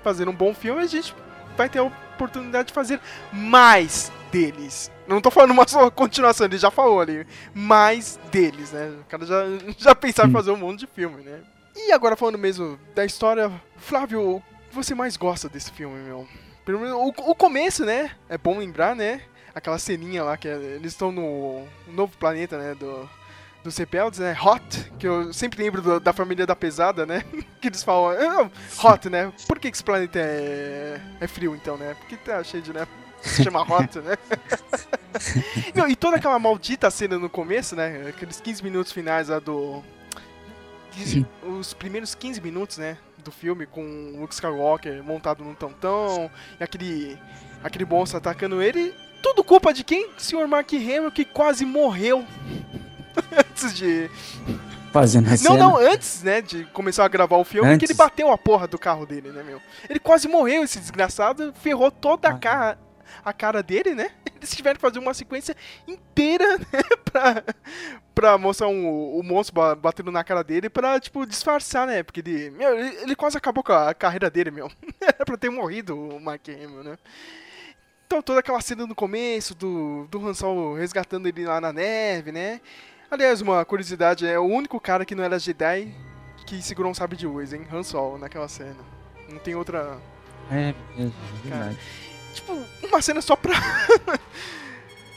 fazer 0.01 0.27
um 0.27 0.33
bom 0.33 0.53
filme, 0.53 0.81
a 0.81 0.87
gente 0.87 1.13
vai 1.57 1.69
ter 1.69 1.79
a 1.79 1.83
oportunidade 1.83 2.69
de 2.69 2.73
fazer 2.73 2.99
mais 3.31 4.11
deles. 4.31 4.89
Não 5.07 5.19
tô 5.21 5.29
falando 5.29 5.51
uma 5.51 5.67
só 5.67 5.91
continuação, 5.91 6.45
ele 6.45 6.57
já 6.57 6.71
falou 6.71 7.01
ali. 7.01 7.27
Mais 7.53 8.19
deles, 8.31 8.71
né? 8.71 8.93
O 9.01 9.03
cara 9.05 9.25
já, 9.25 9.43
já 9.77 9.95
pensava 9.95 10.29
em 10.29 10.33
fazer 10.33 10.51
um 10.51 10.57
monte 10.57 10.79
de 10.79 10.87
filme, 10.87 11.21
né? 11.23 11.41
E 11.75 11.91
agora 11.91 12.15
falando 12.15 12.37
mesmo 12.37 12.79
da 12.93 13.05
história, 13.05 13.51
Flávio, 13.77 14.41
você 14.73 14.93
mais 14.95 15.17
gosta 15.17 15.47
desse 15.49 15.71
filme, 15.71 15.99
meu? 16.01 16.27
Pelo 16.65 16.79
menos 16.79 16.95
o, 16.95 17.07
o 17.31 17.35
começo, 17.35 17.85
né? 17.85 18.11
É 18.29 18.37
bom 18.37 18.57
lembrar, 18.59 18.95
né? 18.95 19.21
Aquela 19.53 19.77
ceninha 19.79 20.23
lá 20.23 20.37
que 20.37 20.47
é, 20.47 20.53
eles 20.55 20.93
estão 20.93 21.11
no 21.11 21.65
novo 21.87 22.15
planeta, 22.17 22.57
né? 22.57 22.75
Do, 22.75 23.09
dos 23.63 23.75
rebeldes, 23.77 24.19
né? 24.19 24.35
Hot, 24.41 24.91
que 24.97 25.07
eu 25.07 25.33
sempre 25.33 25.61
lembro 25.63 25.81
do- 25.81 25.99
da 25.99 26.13
família 26.13 26.45
da 26.45 26.55
pesada, 26.55 27.05
né? 27.05 27.23
que 27.61 27.67
eles 27.67 27.83
falam, 27.83 28.11
"Ah, 28.11 28.49
hot, 28.87 29.09
né? 29.09 29.31
Por 29.47 29.59
que, 29.59 29.69
que 29.69 29.75
esse 29.77 29.83
planeta 29.83 30.19
é, 30.19 31.01
é 31.19 31.27
frio 31.27 31.55
então, 31.55 31.77
né? 31.77 31.95
Porque 31.99 32.15
tá 32.17 32.43
cheio 32.43 32.63
de, 32.63 32.71
né? 32.73 32.87
Se 33.21 33.43
chama 33.43 33.61
hot, 33.69 33.99
né? 33.99 34.17
Não, 35.75 35.87
e 35.87 35.95
toda 35.95 36.15
aquela 36.17 36.39
maldita 36.39 36.89
cena 36.89 37.19
no 37.19 37.29
começo, 37.29 37.75
né? 37.75 38.07
Aqueles 38.09 38.39
15 38.39 38.63
minutos 38.63 38.91
finais 38.91 39.27
lá 39.27 39.39
do. 39.39 39.83
Os 41.43 41.73
primeiros 41.73 42.13
15 42.15 42.41
minutos, 42.41 42.77
né? 42.77 42.97
Do 43.23 43.31
filme 43.31 43.65
com 43.65 43.81
o 43.83 44.21
Luke 44.21 44.33
Skywalker 44.33 45.03
montado 45.03 45.43
num 45.43 45.53
tantão 45.53 46.29
e 46.59 46.63
aquele. 46.63 47.17
aquele 47.63 47.85
monstro 47.85 48.17
atacando 48.17 48.61
ele. 48.61 48.93
Tudo 49.21 49.43
culpa 49.43 49.71
de 49.73 49.83
quem? 49.83 50.09
Sr. 50.17 50.47
Mark 50.47 50.73
Hamill 50.73 51.11
que 51.11 51.23
quase 51.25 51.63
morreu. 51.65 52.25
antes 53.37 53.73
de. 53.73 54.09
Fazendo 54.91 55.29
a 55.29 55.37
Não, 55.43 55.55
não, 55.57 55.77
antes, 55.77 56.21
né, 56.21 56.41
de 56.41 56.65
começar 56.65 57.05
a 57.05 57.07
gravar 57.07 57.37
o 57.37 57.45
filme, 57.45 57.69
que 57.69 57.75
Antes. 57.75 57.89
ele 57.89 57.97
bateu 57.97 58.29
a 58.29 58.37
porra 58.37 58.67
do 58.67 58.77
carro 58.77 59.05
dele, 59.05 59.31
né, 59.31 59.41
meu? 59.41 59.61
Ele 59.89 59.99
quase 59.99 60.27
morreu, 60.27 60.63
esse 60.63 60.79
desgraçado, 60.79 61.53
ferrou 61.61 61.89
toda 61.89 62.27
a 62.27 62.31
Ah. 62.31 62.37
cara, 62.37 62.77
a 63.23 63.33
cara 63.33 63.61
dele, 63.63 63.93
né? 63.95 64.11
Eles 64.35 64.55
tiveram 64.55 64.75
que 64.75 64.81
fazer 64.81 64.99
uma 64.99 65.13
sequência 65.13 65.55
inteira, 65.87 66.57
né, 66.57 66.81
pra, 67.11 67.43
pra 68.15 68.37
mostrar 68.37 68.67
um, 68.67 69.17
o 69.17 69.21
monstro 69.23 69.55
ba- 69.55 69.75
batendo 69.75 70.11
na 70.11 70.23
cara 70.23 70.43
dele 70.43 70.69
pra, 70.69 70.99
tipo, 70.99 71.25
disfarçar, 71.25 71.85
né? 71.85 72.01
Porque 72.03 72.21
ele, 72.21 72.49
meu, 72.51 72.77
ele, 72.77 73.15
quase 73.15 73.37
acabou 73.37 73.63
com 73.63 73.73
a 73.73 73.93
carreira 73.93 74.29
dele, 74.29 74.51
meu. 74.51 74.69
Era 75.01 75.25
pra 75.25 75.37
ter 75.37 75.49
morrido 75.49 75.95
o 75.97 76.19
Mark 76.19 76.47
Hamill, 76.49 76.83
né? 76.83 76.97
Então, 78.07 78.21
toda 78.21 78.39
aquela 78.39 78.59
cena 78.59 78.85
no 78.85 78.93
começo 78.95 79.55
do, 79.55 80.05
do 80.09 80.27
Han 80.27 80.33
Solo 80.33 80.75
resgatando 80.75 81.27
ele 81.27 81.45
lá 81.45 81.61
na 81.61 81.71
neve, 81.71 82.31
né? 82.31 82.59
Aliás, 83.09 83.41
uma 83.41 83.63
curiosidade, 83.63 84.25
é 84.25 84.37
o 84.39 84.43
único 84.43 84.79
cara 84.79 85.05
que 85.05 85.15
não 85.15 85.23
era 85.23 85.39
Jedi 85.39 85.93
que 86.45 86.61
segurou 86.61 86.91
um 86.91 86.93
sabre 86.93 87.15
de 87.15 87.25
luz, 87.27 87.53
hein? 87.53 87.65
Han 87.71 87.83
Solo, 87.83 88.17
naquela 88.17 88.47
cena. 88.47 88.83
Não 89.29 89.37
tem 89.39 89.55
outra... 89.55 89.97
É, 90.49 90.73
é 90.97 91.09
verdade. 91.43 91.79
Tipo, 92.33 92.57
uma 92.83 93.01
cena 93.01 93.21
só 93.21 93.35
pra... 93.35 93.53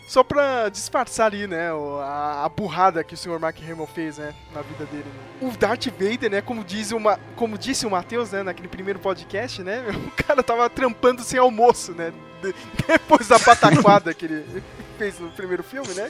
só 0.09 0.23
pra 0.23 0.68
disfarçar 0.68 1.26
ali, 1.26 1.47
né? 1.47 1.71
A, 2.02 2.44
a 2.44 2.49
burrada 2.49 3.02
que 3.02 3.14
o 3.14 3.16
Sr. 3.16 3.38
Mark 3.40 3.56
Hamill 3.61 3.87
fez, 3.87 4.18
né? 4.18 4.35
Na 4.54 4.62
vida 4.62 4.85
dele. 4.87 5.04
né? 5.06 5.49
O 5.49 5.50
Darth 5.56 5.87
Vader, 5.88 6.30
né? 6.30 6.40
Como, 6.40 6.62
diz 6.62 6.92
uma, 6.92 7.18
como 7.37 7.59
disse 7.59 7.87
o 7.87 7.90
Matheus, 7.90 8.30
né? 8.30 8.42
Naquele 8.42 8.68
primeiro 8.68 8.99
podcast, 8.99 9.62
né? 9.62 9.83
O 10.06 10.11
cara 10.26 10.42
tava 10.42 10.68
trampando 10.71 11.23
sem 11.23 11.38
almoço, 11.38 11.92
né? 11.92 12.12
de- 12.42 12.54
Depois 12.87 13.26
da 13.28 13.38
pataquada 13.40 14.12
que 14.14 14.25
ele 14.26 14.62
fez 14.99 15.18
no 15.18 15.30
primeiro 15.30 15.62
filme, 15.64 15.92
né? 15.94 16.09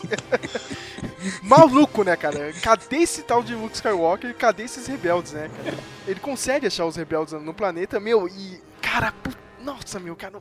Maluco, 1.43 2.03
né, 2.05 2.17
cara? 2.17 2.53
Cadê 2.63 2.97
esse 2.97 3.23
tal 3.23 3.43
de 3.43 3.55
Luke 3.55 3.75
Skywalker 3.75 4.35
cadê 4.35 4.65
esses 4.65 4.87
rebeldes, 4.87 5.33
né, 5.33 5.49
cara? 5.65 5.77
Ele 6.07 6.21
consegue 6.21 6.67
achar 6.67 6.85
os 6.85 6.97
rebeldes 6.97 7.33
no 7.35 7.55
planeta, 7.55 7.99
meu, 7.99 8.29
e. 8.29 8.61
Cara, 8.83 9.13
pu- 9.13 9.35
nossa, 9.63 9.99
meu, 9.99 10.15
cara. 10.15 10.39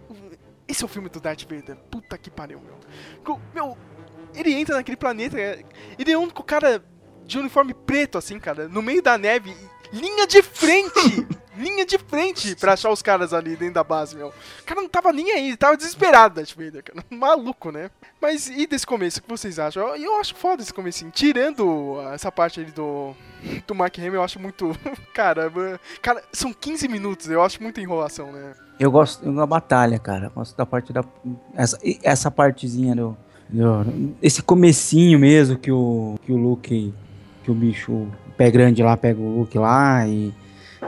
Esse 0.68 0.84
é 0.84 0.86
o 0.86 0.90
filme 0.90 1.10
do 1.10 1.20
Darth 1.20 1.44
Vader. 1.44 1.76
Puta 1.92 2.18
que 2.18 2.30
pariu, 2.30 2.60
meu. 2.60 3.40
Meu, 3.54 3.78
ele 4.34 4.54
entra 4.54 4.76
naquele 4.76 4.98
planeta, 4.98 5.38
ele 5.40 6.12
é 6.12 6.18
o 6.18 6.22
único 6.22 6.44
cara 6.44 6.84
de 7.26 7.40
uniforme 7.40 7.74
preto, 7.74 8.18
assim, 8.18 8.40
cara, 8.40 8.68
no 8.68 8.82
meio 8.82 9.02
da 9.02 9.18
neve, 9.18 9.56
linha 9.94 10.28
de 10.28 10.42
frente! 10.42 11.28
linha 11.56 11.86
de 11.86 12.00
frente 12.00 12.56
pra 12.56 12.74
achar 12.74 12.90
os 12.90 13.04
caras 13.04 13.32
ali 13.32 13.56
dentro 13.56 13.76
da 13.76 13.84
base, 13.84 14.16
meu. 14.16 14.30
O 14.30 14.64
cara 14.66 14.82
não 14.82 14.90
tava 14.90 15.14
nem 15.14 15.32
aí, 15.32 15.56
tava 15.56 15.78
desesperado, 15.78 16.36
Darth 16.36 16.56
Vader, 16.56 16.84
cara. 16.84 17.06
Maluco, 17.16 17.72
né? 17.72 17.92
Mas 18.20 18.48
e 18.50 18.66
desse 18.66 18.88
começo, 18.88 19.20
o 19.20 19.22
que 19.22 19.30
vocês 19.30 19.60
acham? 19.60 19.88
Eu, 19.90 19.96
eu 19.96 20.20
acho 20.20 20.34
foda 20.36 20.64
esse 20.64 20.74
comecinho. 20.74 21.12
Tirando 21.12 22.00
essa 22.12 22.32
parte 22.32 22.60
ali 22.60 22.72
do, 22.72 23.14
do 23.68 23.76
Mark 23.76 23.98
Hamill, 24.00 24.16
eu 24.16 24.24
acho 24.24 24.40
muito... 24.40 24.76
Cara, 25.14 25.52
cara, 26.02 26.24
são 26.34 26.52
15 26.52 26.88
minutos, 26.88 27.30
eu 27.30 27.44
acho 27.44 27.62
muita 27.62 27.80
enrolação, 27.80 28.32
né? 28.32 28.54
Eu 28.80 28.90
gosto 28.92 29.32
da 29.32 29.46
batalha, 29.46 30.00
cara. 30.00 30.30
Gosto 30.34 30.58
da 30.58 30.66
parte 30.66 30.92
da. 30.92 31.04
Essa, 31.56 31.80
essa 32.02 32.32
partezinha 32.32 32.96
do, 32.96 33.16
do- 33.48 34.16
Esse 34.22 34.42
comecinho 34.42 35.20
mesmo 35.20 35.58
que 35.58 35.72
o, 35.72 36.16
que 36.26 36.32
o 36.32 36.36
Luke. 36.36 36.94
Que 37.44 37.52
o 37.52 37.54
bicho. 37.54 38.08
Pé 38.38 38.50
grande 38.52 38.82
lá 38.84 38.98
pega 38.98 39.20
o 39.20 39.40
Luke 39.40 39.58
lá 39.58 40.08
e. 40.08 40.34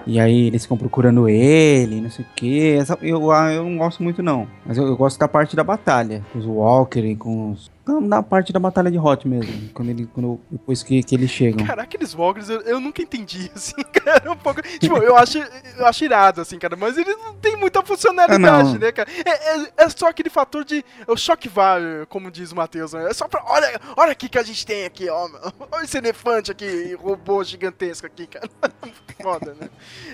E 0.06 0.20
aí 0.20 0.48
eles 0.48 0.64
ficam 0.64 0.78
procurando 0.78 1.28
ele, 1.30 2.02
não 2.02 2.10
sei 2.10 2.26
o 2.26 2.28
que. 2.36 2.78
Eu, 3.02 3.32
ah, 3.32 3.54
eu 3.54 3.64
não 3.64 3.78
gosto 3.78 4.04
muito 4.04 4.22
não. 4.22 4.46
Mas 4.66 4.78
eu, 4.78 4.86
eu 4.86 4.98
gosto 4.98 5.18
da 5.18 5.28
parte 5.28 5.56
da 5.56 5.64
batalha. 5.64 6.22
Com 6.34 6.40
os 6.40 6.46
Walker 6.46 7.00
e 7.00 7.16
com 7.16 7.52
os. 7.52 7.72
Da 8.10 8.24
parte 8.24 8.52
da 8.52 8.60
batalha 8.60 8.90
de 8.90 8.98
Hot 8.98 9.28
mesmo. 9.28 9.70
Quando 9.70 9.90
ele, 9.90 10.08
quando, 10.08 10.42
depois 10.50 10.82
que, 10.82 11.04
que 11.04 11.14
eles 11.14 11.30
chegam. 11.30 11.66
Cara, 11.68 11.84
aqueles 11.84 12.16
Walkers 12.16 12.50
eu, 12.50 12.62
eu 12.62 12.80
nunca 12.80 13.00
entendi, 13.02 13.50
assim, 13.56 13.76
cara, 13.84 14.32
um 14.32 14.36
pouco... 14.36 14.60
Tipo, 14.80 14.98
eu 14.98 15.16
acho, 15.16 15.38
eu 15.38 15.86
acho 15.86 16.04
irado, 16.04 16.42
assim, 16.42 16.58
cara, 16.58 16.76
mas 16.76 16.98
eles 16.98 17.16
não 17.18 17.36
tem 17.36 17.56
muita 17.56 17.84
funcionalidade, 17.84 18.76
Ah, 18.76 18.80
né, 18.80 18.92
cara? 18.92 19.08
É, 19.24 19.60
é- 19.60 19.72
é 19.78 19.90
só 19.90 20.08
aquele 20.10 20.32
fator 20.32 20.66
de... 20.66 20.84
É 21.08 21.12
o 21.12 21.16
choque 21.16 21.48
value, 21.48 22.08
como 22.10 22.32
diz 22.32 22.52
o 22.52 22.56
Matheus, 22.56 22.94
né? 22.94 23.08
É 23.08 23.14
só 23.14 23.28
pra... 23.28 23.44
Olha, 23.46 23.80
olha 23.96 24.12
aqui 24.14 24.30
que 24.30 24.40
a 24.40 24.44
gente 24.44 24.66
tem 24.66 24.86
aqui, 24.86 25.08
ó. 25.08 25.30
Olha 25.72 25.84
esse 25.84 25.98
elefante 25.98 26.52
aqui, 26.52 26.96
robô 26.96 27.44
gigantesco 27.44 28.08
aqui, 28.08 28.26
cara. 28.26 28.50
Foda, 29.22 29.56
né? 29.60 29.70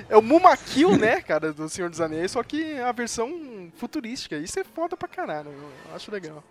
É 0.09 0.17
o 0.17 0.21
Mumakil, 0.21 0.97
né, 0.97 1.21
cara, 1.21 1.53
do 1.53 1.69
Senhor 1.69 1.89
dos 1.89 2.01
Anéis, 2.01 2.31
só 2.31 2.43
que 2.43 2.77
a 2.79 2.91
versão 2.91 3.71
futurística. 3.77 4.35
Isso 4.35 4.59
é 4.59 4.63
foda 4.65 4.97
pra 4.97 5.07
caralho, 5.07 5.49
eu 5.49 5.95
acho 5.95 6.11
legal. 6.11 6.43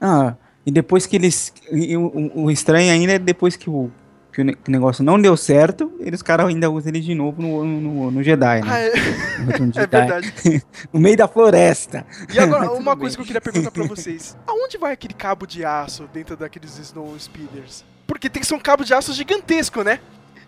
Ah, 0.00 0.34
e 0.66 0.70
depois 0.70 1.06
que 1.06 1.16
eles. 1.16 1.52
o, 1.72 2.42
o- 2.44 2.50
estranho 2.50 2.92
ainda 2.92 3.14
é 3.14 3.18
depois 3.18 3.56
que 3.56 3.68
o, 3.70 3.90
que 4.32 4.42
o 4.42 4.70
negócio 4.70 5.02
não 5.02 5.20
deu 5.20 5.36
certo, 5.36 5.90
eles 6.00 6.22
caras 6.22 6.46
ainda 6.46 6.70
usam 6.70 6.90
ele 6.90 7.00
de 7.00 7.14
novo 7.14 7.40
no, 7.42 7.64
no, 7.64 8.10
no 8.10 8.22
Jedi, 8.22 8.60
Ah, 8.60 8.64
né? 8.64 8.86
é, 8.88 9.40
No 9.40 9.52
é 9.70 9.72
Jedi. 9.72 9.86
verdade. 9.86 10.32
No 10.92 11.00
meio 11.00 11.16
da 11.16 11.26
floresta. 11.28 12.06
E 12.32 12.38
agora, 12.38 12.70
uma 12.72 12.96
coisa 12.96 13.16
bem. 13.16 13.24
que 13.26 13.32
eu 13.32 13.34
queria 13.34 13.40
perguntar 13.40 13.70
pra 13.70 13.84
vocês. 13.84 14.36
Aonde 14.46 14.78
vai 14.78 14.92
aquele 14.92 15.14
cabo 15.14 15.46
de 15.46 15.64
aço 15.64 16.08
dentro 16.12 16.36
daqueles 16.36 16.78
Snow 16.78 17.14
Speeders? 17.18 17.84
Porque 18.06 18.28
tem 18.28 18.40
que 18.40 18.46
ser 18.46 18.54
um 18.54 18.60
cabo 18.60 18.84
de 18.84 18.92
aço 18.92 19.12
gigantesco, 19.12 19.82
né? 19.82 20.00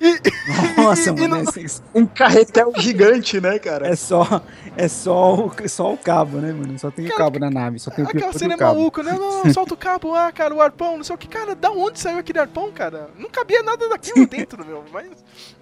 E, 0.03 0.81
Nossa, 0.81 1.11
e 1.11 1.13
mano, 1.13 1.37
não- 1.37 1.43
é, 1.43 1.67
Um 1.95 2.05
carretel 2.05 2.73
gigante, 2.77 3.41
né, 3.41 3.57
cara? 3.61 3.87
é 3.87 3.95
só, 3.95 4.43
é 4.77 4.89
só, 4.89 5.35
o, 5.47 5.69
só 5.69 5.93
o 5.93 5.97
cabo, 5.97 6.39
né, 6.39 6.53
mano? 6.53 6.77
Só 6.77 6.91
tem 6.91 7.07
o 7.07 7.09
Cara, 7.09 7.19
cabo 7.25 7.39
na 7.39 7.49
nave, 7.49 7.79
só 7.79 7.91
tem 7.91 8.05
o 8.05 8.09
aquela 8.09 8.33
cena 8.33 8.55
é 8.55 8.57
maluca, 8.57 9.03
né? 9.03 9.13
Não, 9.13 9.45
não, 9.45 9.53
solta 9.55 9.75
o 9.75 9.77
cabo, 9.77 10.13
ah, 10.15 10.33
cara, 10.33 10.53
o 10.53 10.61
arpão, 10.61 10.97
não 10.97 11.05
sei 11.05 11.15
o 11.15 11.19
que. 11.19 11.29
Cara, 11.29 11.55
da 11.55 11.71
onde 11.71 12.01
saiu 12.01 12.19
aquele 12.19 12.41
arpão, 12.41 12.73
cara? 12.73 13.11
Não 13.17 13.31
cabia 13.31 13.63
nada 13.63 13.89
daquilo 13.89 14.27
dentro, 14.27 14.67
meu. 14.67 14.85
Mas 14.93 15.09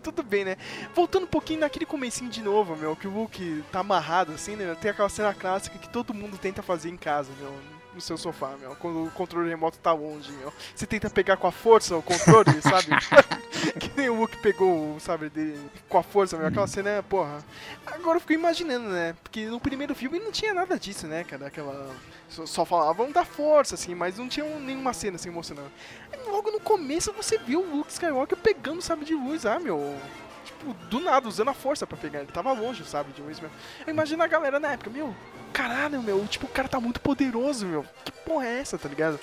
tudo 0.02 0.23
bem, 0.23 0.44
né? 0.44 0.56
Voltando 0.94 1.25
um 1.25 1.28
pouquinho 1.28 1.61
naquele 1.61 1.85
comecinho 1.85 2.30
de 2.30 2.42
novo, 2.42 2.75
meu, 2.76 2.97
que 2.97 3.06
o 3.06 3.11
Luke 3.11 3.62
tá 3.70 3.80
amarrado 3.80 4.32
assim, 4.32 4.56
né? 4.56 4.75
Tem 4.80 4.90
aquela 4.90 5.09
cena 5.11 5.35
clássica 5.35 5.78
que 5.78 5.88
todo 5.90 6.14
mundo 6.14 6.38
tenta 6.38 6.62
fazer 6.62 6.88
em 6.88 6.97
casa, 6.97 7.28
meu. 7.38 7.79
No 7.92 8.00
seu 8.00 8.16
sofá, 8.16 8.56
meu. 8.61 8.76
Quando 8.76 9.04
o 9.04 9.11
controle 9.11 9.49
remoto 9.49 9.78
tá 9.78 9.92
longe, 9.92 10.30
meu. 10.32 10.52
Você 10.75 10.87
tenta 10.87 11.11
pegar 11.11 11.37
com 11.37 11.47
a 11.47 11.52
força 11.52 11.97
o 11.97 12.02
controle, 12.02 12.50
sabe? 12.62 12.88
que 13.80 13.90
nem 13.97 14.09
o 14.09 14.20
Luke 14.20 14.37
pegou 14.38 14.94
o 14.94 15.00
sabre 15.00 15.28
dele 15.28 15.59
com 15.88 15.99
a 15.99 16.02
força, 16.02 16.37
meu. 16.37 16.47
Aquela 16.47 16.68
cena, 16.68 16.90
é, 16.90 17.02
porra. 17.02 17.44
Agora 17.87 18.16
eu 18.16 18.20
fico 18.20 18.35
imaginando, 18.35 18.88
né? 18.88 19.16
Porque 19.23 19.47
no 19.47 19.59
primeiro 19.59 19.94
filme 19.94 20.20
não 20.20 20.30
tinha 20.30 20.54
nada 20.54 20.78
disso, 20.78 21.06
né, 21.06 21.25
cara? 21.25 21.49
Aquela. 21.49 21.90
Só, 22.28 22.47
só 22.47 22.64
falavam 22.64 23.11
da 23.11 23.25
força, 23.25 23.75
assim, 23.75 23.92
mas 23.92 24.18
não 24.18 24.28
tinha 24.28 24.47
nenhuma 24.61 24.92
cena 24.92 25.16
assim 25.16 25.28
emocionando. 25.28 25.70
Aí, 26.12 26.20
logo 26.30 26.52
no 26.52 26.61
começo 26.61 27.12
você 27.12 27.38
viu 27.38 27.61
o 27.61 27.76
Luke 27.76 27.90
Skywalker 27.90 28.38
pegando 28.38 28.78
o 28.78 28.82
sabre 28.82 29.04
de 29.04 29.14
luz, 29.14 29.44
ah, 29.44 29.59
meu. 29.59 29.99
Tipo, 30.44 30.73
do 30.88 31.00
nada, 31.00 31.28
usando 31.28 31.49
a 31.49 31.54
força 31.54 31.87
pra 31.87 31.97
pegar. 31.97 32.20
Ele 32.20 32.32
tava 32.32 32.52
longe, 32.52 32.85
sabe, 32.85 33.12
de 33.12 33.20
luz 33.20 33.40
mesmo. 33.40 33.56
Eu 33.85 33.92
imagino 33.92 34.23
a 34.23 34.26
galera 34.28 34.61
na 34.61 34.73
época, 34.73 34.90
meu, 34.90 35.14
caralho, 35.52 36.02
meu, 36.02 36.25
tipo, 36.26 36.47
o 36.47 36.49
cara 36.49 36.69
tá 36.69 36.80
muito 36.80 37.00
poderoso, 37.00 37.66
meu. 37.66 37.85
Que 38.04 38.12
porra 38.12 38.47
é 38.47 38.61
essa, 38.61 38.78
tá 38.78 38.88
ligado? 38.88 39.19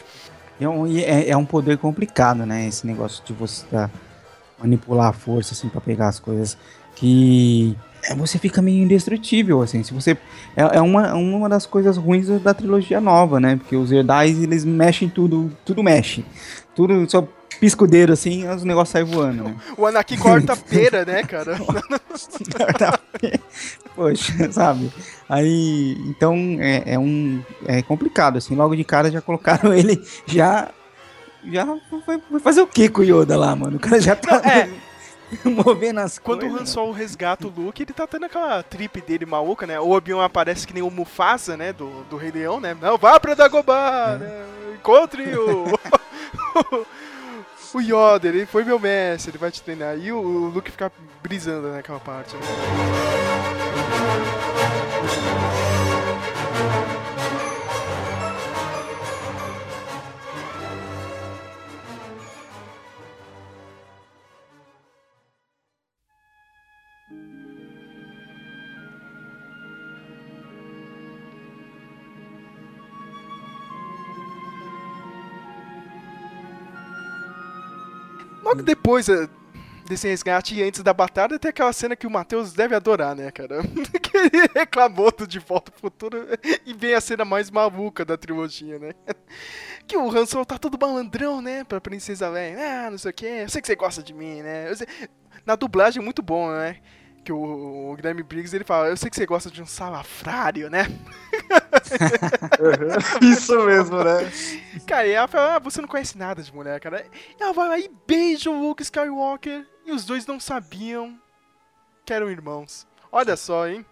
É 0.60 0.68
um, 0.68 0.88
é, 0.88 1.30
é 1.30 1.38
um 1.38 1.46
poder 1.46 1.78
complicado, 1.78 2.46
né? 2.46 2.68
Esse 2.68 2.86
negócio 2.86 3.24
de 3.26 3.34
você 3.34 3.66
tá, 3.68 3.90
manipular 4.60 5.10
a 5.10 5.14
força, 5.14 5.54
assim, 5.54 5.70
pra 5.70 5.82
pegar 5.82 6.08
as 6.08 6.20
coisas. 6.20 6.58
Que 6.96 7.78
é, 8.04 8.16
você 8.16 8.40
fica 8.40 8.62
meio 8.62 8.84
indestrutível, 8.84 9.62
assim. 9.62 9.84
Se 9.84 9.94
você. 9.94 10.18
É, 10.56 10.78
é 10.78 10.82
uma, 10.82 11.14
uma 11.14 11.48
das 11.48 11.66
coisas 11.66 11.98
ruins 11.98 12.28
da 12.42 12.54
trilogia 12.54 13.00
nova, 13.00 13.40
né? 13.40 13.56
Porque 13.58 13.76
os 13.76 13.90
Jedi, 13.90 14.30
eles 14.44 14.66
mexem 14.66 15.10
tudo, 15.10 15.52
tudo 15.64 15.84
mexe. 15.84 16.26
Tudo 16.76 17.10
só 17.10 17.28
pisca 17.60 17.84
o 17.84 17.88
dedo, 17.88 18.14
assim, 18.14 18.48
os 18.48 18.64
negócios 18.64 18.90
saem 18.92 19.06
voando, 19.06 19.44
né? 19.44 19.56
O 19.78 19.86
Anakin 19.86 20.18
corta 20.18 20.54
a 20.54 20.58
pera, 20.58 21.06
né, 21.06 21.24
cara? 21.24 21.58
Poxa, 23.96 24.52
sabe? 24.54 24.92
Aí, 25.28 25.98
então, 26.06 26.36
é, 26.60 26.84
é 26.94 27.00
um. 27.00 27.44
É 27.66 27.82
complicado, 27.82 28.38
assim. 28.38 28.56
Logo 28.56 28.76
de 28.76 28.84
cara 28.84 29.10
já 29.12 29.20
colocaram 29.22 29.74
ele 29.74 30.00
já. 30.28 30.70
Já 31.50 31.66
foi, 32.06 32.22
fazer 32.40 32.62
o 32.62 32.68
que 32.68 32.90
com 32.90 33.02
o 33.02 33.04
Yoda 33.04 33.38
lá, 33.38 33.56
mano? 33.56 33.78
O 33.78 33.80
cara 33.80 34.00
já 34.00 34.16
tá 34.16 34.42
Não, 34.42 34.52
é. 34.52 34.70
movendo 35.46 36.00
as 36.00 36.20
Quando 36.20 36.44
o 36.44 36.46
Han 36.48 36.50
coisas. 36.50 36.70
Solo 36.70 36.92
resgata 36.92 37.48
o 37.48 37.54
Luke, 37.56 37.82
ele 37.82 37.94
tá 37.94 38.06
tendo 38.06 38.26
aquela 38.26 38.62
trip 38.62 39.02
dele 39.02 39.26
maluca, 39.26 39.66
né? 39.66 39.80
O 39.80 39.92
Obi-Wan 39.92 40.26
aparece 40.26 40.68
que 40.68 40.74
nem 40.74 40.84
o 40.84 40.92
Mufasa, 40.92 41.56
né? 41.56 41.72
Do, 41.74 42.04
do 42.10 42.18
Rei 42.18 42.32
Leão, 42.32 42.60
né? 42.60 42.76
Não, 42.80 42.98
vá 42.98 43.20
pra 43.20 43.34
Dagobah, 43.34 44.18
né? 44.20 44.46
Encontre 44.76 45.24
o... 45.36 45.80
o 47.78 47.82
Yoda, 47.82 48.28
ele 48.28 48.46
foi 48.46 48.64
meu 48.64 48.80
mestre, 48.80 49.32
ele 49.32 49.38
vai 49.38 49.52
te 49.52 49.62
treinar. 49.62 49.98
E 49.98 50.12
o, 50.12 50.18
o 50.20 50.50
Luke 50.50 50.72
fica 50.72 50.92
brisando 51.22 51.70
naquela 51.70 52.00
parte, 52.00 52.36
né? 52.36 52.42
Logo 78.48 78.64
depois 78.64 79.10
eh, 79.10 79.28
desse 79.90 80.08
resgate 80.08 80.56
e 80.56 80.64
antes 80.64 80.82
da 80.82 80.94
batalha, 80.94 81.38
tem 81.38 81.50
aquela 81.50 81.74
cena 81.74 81.98
que 81.98 82.08
o 82.08 82.10
Matheus 82.10 82.54
deve 82.54 82.74
adorar, 82.74 83.14
né, 83.14 83.30
cara? 83.30 83.62
que 84.02 84.16
ele 84.16 84.50
reclamou 84.56 85.12
do 85.12 85.28
De 85.28 85.38
Volta 85.38 85.70
ao 85.74 85.78
Futuro 85.78 86.26
e 86.66 86.74
vem 86.74 86.94
a 86.94 87.02
cena 87.02 87.26
mais 87.26 87.52
maluca 87.52 88.06
da 88.06 88.16
trilogia, 88.18 88.80
né? 88.80 88.92
Que 89.86 89.98
o 89.98 90.10
Han 90.10 90.26
Solo 90.26 90.46
tá 90.46 90.58
todo 90.58 90.80
malandrão, 90.80 91.42
né, 91.42 91.66
pra 91.66 91.82
Princesa 91.82 92.30
Leia. 92.30 92.86
Ah, 92.86 92.90
não 92.90 92.98
sei 92.98 93.12
o 93.12 93.14
que, 93.14 93.26
eu 93.26 93.50
sei 93.50 93.62
que 93.62 93.68
você 93.68 93.76
gosta 93.76 94.02
de 94.02 94.14
mim, 94.14 94.42
né? 94.42 94.68
Na 95.46 95.58
dublagem, 95.58 96.02
muito 96.02 96.22
bom, 96.22 96.50
né? 96.50 96.78
Que 97.28 97.34
o, 97.34 97.92
o 97.92 97.96
Guilherme 97.98 98.24
Briggs, 98.24 98.56
ele 98.56 98.64
fala, 98.64 98.88
eu 98.88 98.96
sei 98.96 99.10
que 99.10 99.18
você 99.18 99.26
gosta 99.26 99.52
de 99.52 99.62
um 99.62 99.66
salafrário, 99.66 100.70
né? 100.70 100.88
Isso 103.22 103.66
mesmo, 103.66 104.02
né? 104.02 104.32
Cara, 104.88 105.06
e 105.06 105.12
ela 105.12 105.28
fala, 105.28 105.56
ah, 105.56 105.60
você 105.60 105.82
não 105.82 105.90
conhece 105.90 106.18
nada 106.18 106.42
de 106.42 106.56
mulher, 106.56 106.80
cara. 106.80 107.06
E 107.38 107.44
ela 107.44 107.52
vai 107.52 107.68
lá 107.68 107.78
e 107.80 107.92
beija 108.08 108.50
o 108.50 108.58
Luke 108.58 108.82
Skywalker. 108.82 109.68
E 109.86 109.92
os 109.92 110.06
dois 110.06 110.26
não 110.26 110.40
sabiam 110.40 111.20
que 112.06 112.14
eram 112.14 112.32
irmãos. 112.32 112.88
Olha 113.12 113.36
só, 113.36 113.68
hein? 113.68 113.86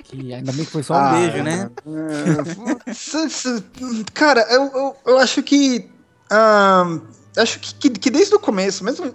Que 0.00 0.34
ainda 0.34 0.52
bem 0.52 0.66
que 0.66 0.70
foi 0.70 0.82
só 0.82 0.92
um 0.92 0.96
Ah, 0.98 1.12
beijo, 1.12 1.42
né? 1.42 1.70
é. 1.86 4.04
Cara, 4.12 4.42
eu, 4.50 4.64
eu, 4.64 4.96
eu 5.06 5.18
acho 5.18 5.42
que. 5.42 5.90
ahn, 6.30 7.00
acho 7.38 7.58
que, 7.60 7.74
que, 7.76 7.88
que 7.98 8.10
desde 8.10 8.34
o 8.34 8.38
começo, 8.38 8.84
mesmo. 8.84 9.06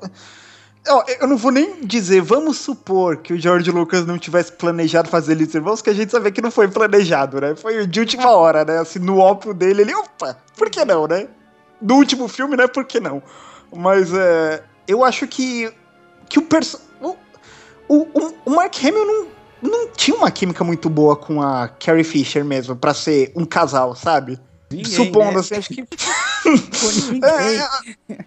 Ó, 0.90 1.04
Eu 1.20 1.28
não 1.28 1.38
vou 1.38 1.52
nem 1.52 1.82
dizer, 1.82 2.22
vamos 2.22 2.58
supor 2.58 3.18
que 3.18 3.34
o 3.34 3.40
George 3.40 3.70
Lucas 3.70 4.06
não 4.06 4.18
tivesse 4.18 4.52
planejado 4.52 5.08
fazer 5.08 5.34
eles 5.34 5.54
irmãos, 5.54 5.82
que 5.82 5.90
a 5.90 5.94
gente 5.94 6.12
sabia 6.12 6.32
que 6.32 6.42
não 6.42 6.50
foi 6.50 6.68
planejado, 6.68 7.40
né? 7.40 7.56
Foi 7.56 7.86
de 7.86 8.00
última 8.00 8.32
hora, 8.32 8.66
né? 8.66 8.80
Assim, 8.80 9.00
no 9.00 9.20
ópio 9.20 9.54
dele, 9.54 9.84
ele, 9.84 9.94
opa, 9.94 10.38
por 10.58 10.70
que 10.70 10.84
não, 10.84 11.08
né? 11.08 11.28
No 11.80 11.96
último 11.96 12.28
filme, 12.28 12.58
né? 12.58 12.68
Por 12.68 12.86
que 12.86 13.00
não? 13.00 13.22
Mas 13.72 14.12
é, 14.14 14.64
eu 14.88 15.04
acho 15.04 15.28
que, 15.28 15.72
que 16.28 16.40
o, 16.40 16.42
perso 16.42 16.82
o, 17.02 17.16
o, 17.88 18.34
o 18.46 18.50
Mark 18.52 18.76
Hamill 18.84 19.06
não, 19.06 19.28
não 19.62 19.88
tinha 19.90 20.16
uma 20.16 20.32
química 20.32 20.64
muito 20.64 20.90
boa 20.90 21.16
com 21.16 21.42
a 21.42 21.68
Carrie 21.68 22.04
Fisher 22.04 22.46
mesmo, 22.46 22.76
pra 22.76 22.94
ser 22.94 23.32
um 23.36 23.46
casal, 23.46 23.96
sabe? 23.96 24.40
Ninguém, 24.72 24.86
Supondo, 24.86 25.34
né? 25.34 25.40
assim, 25.40 25.56
acho 25.56 25.70
que. 25.70 25.84
Ninguém. 27.12 27.30
É, 27.30 27.68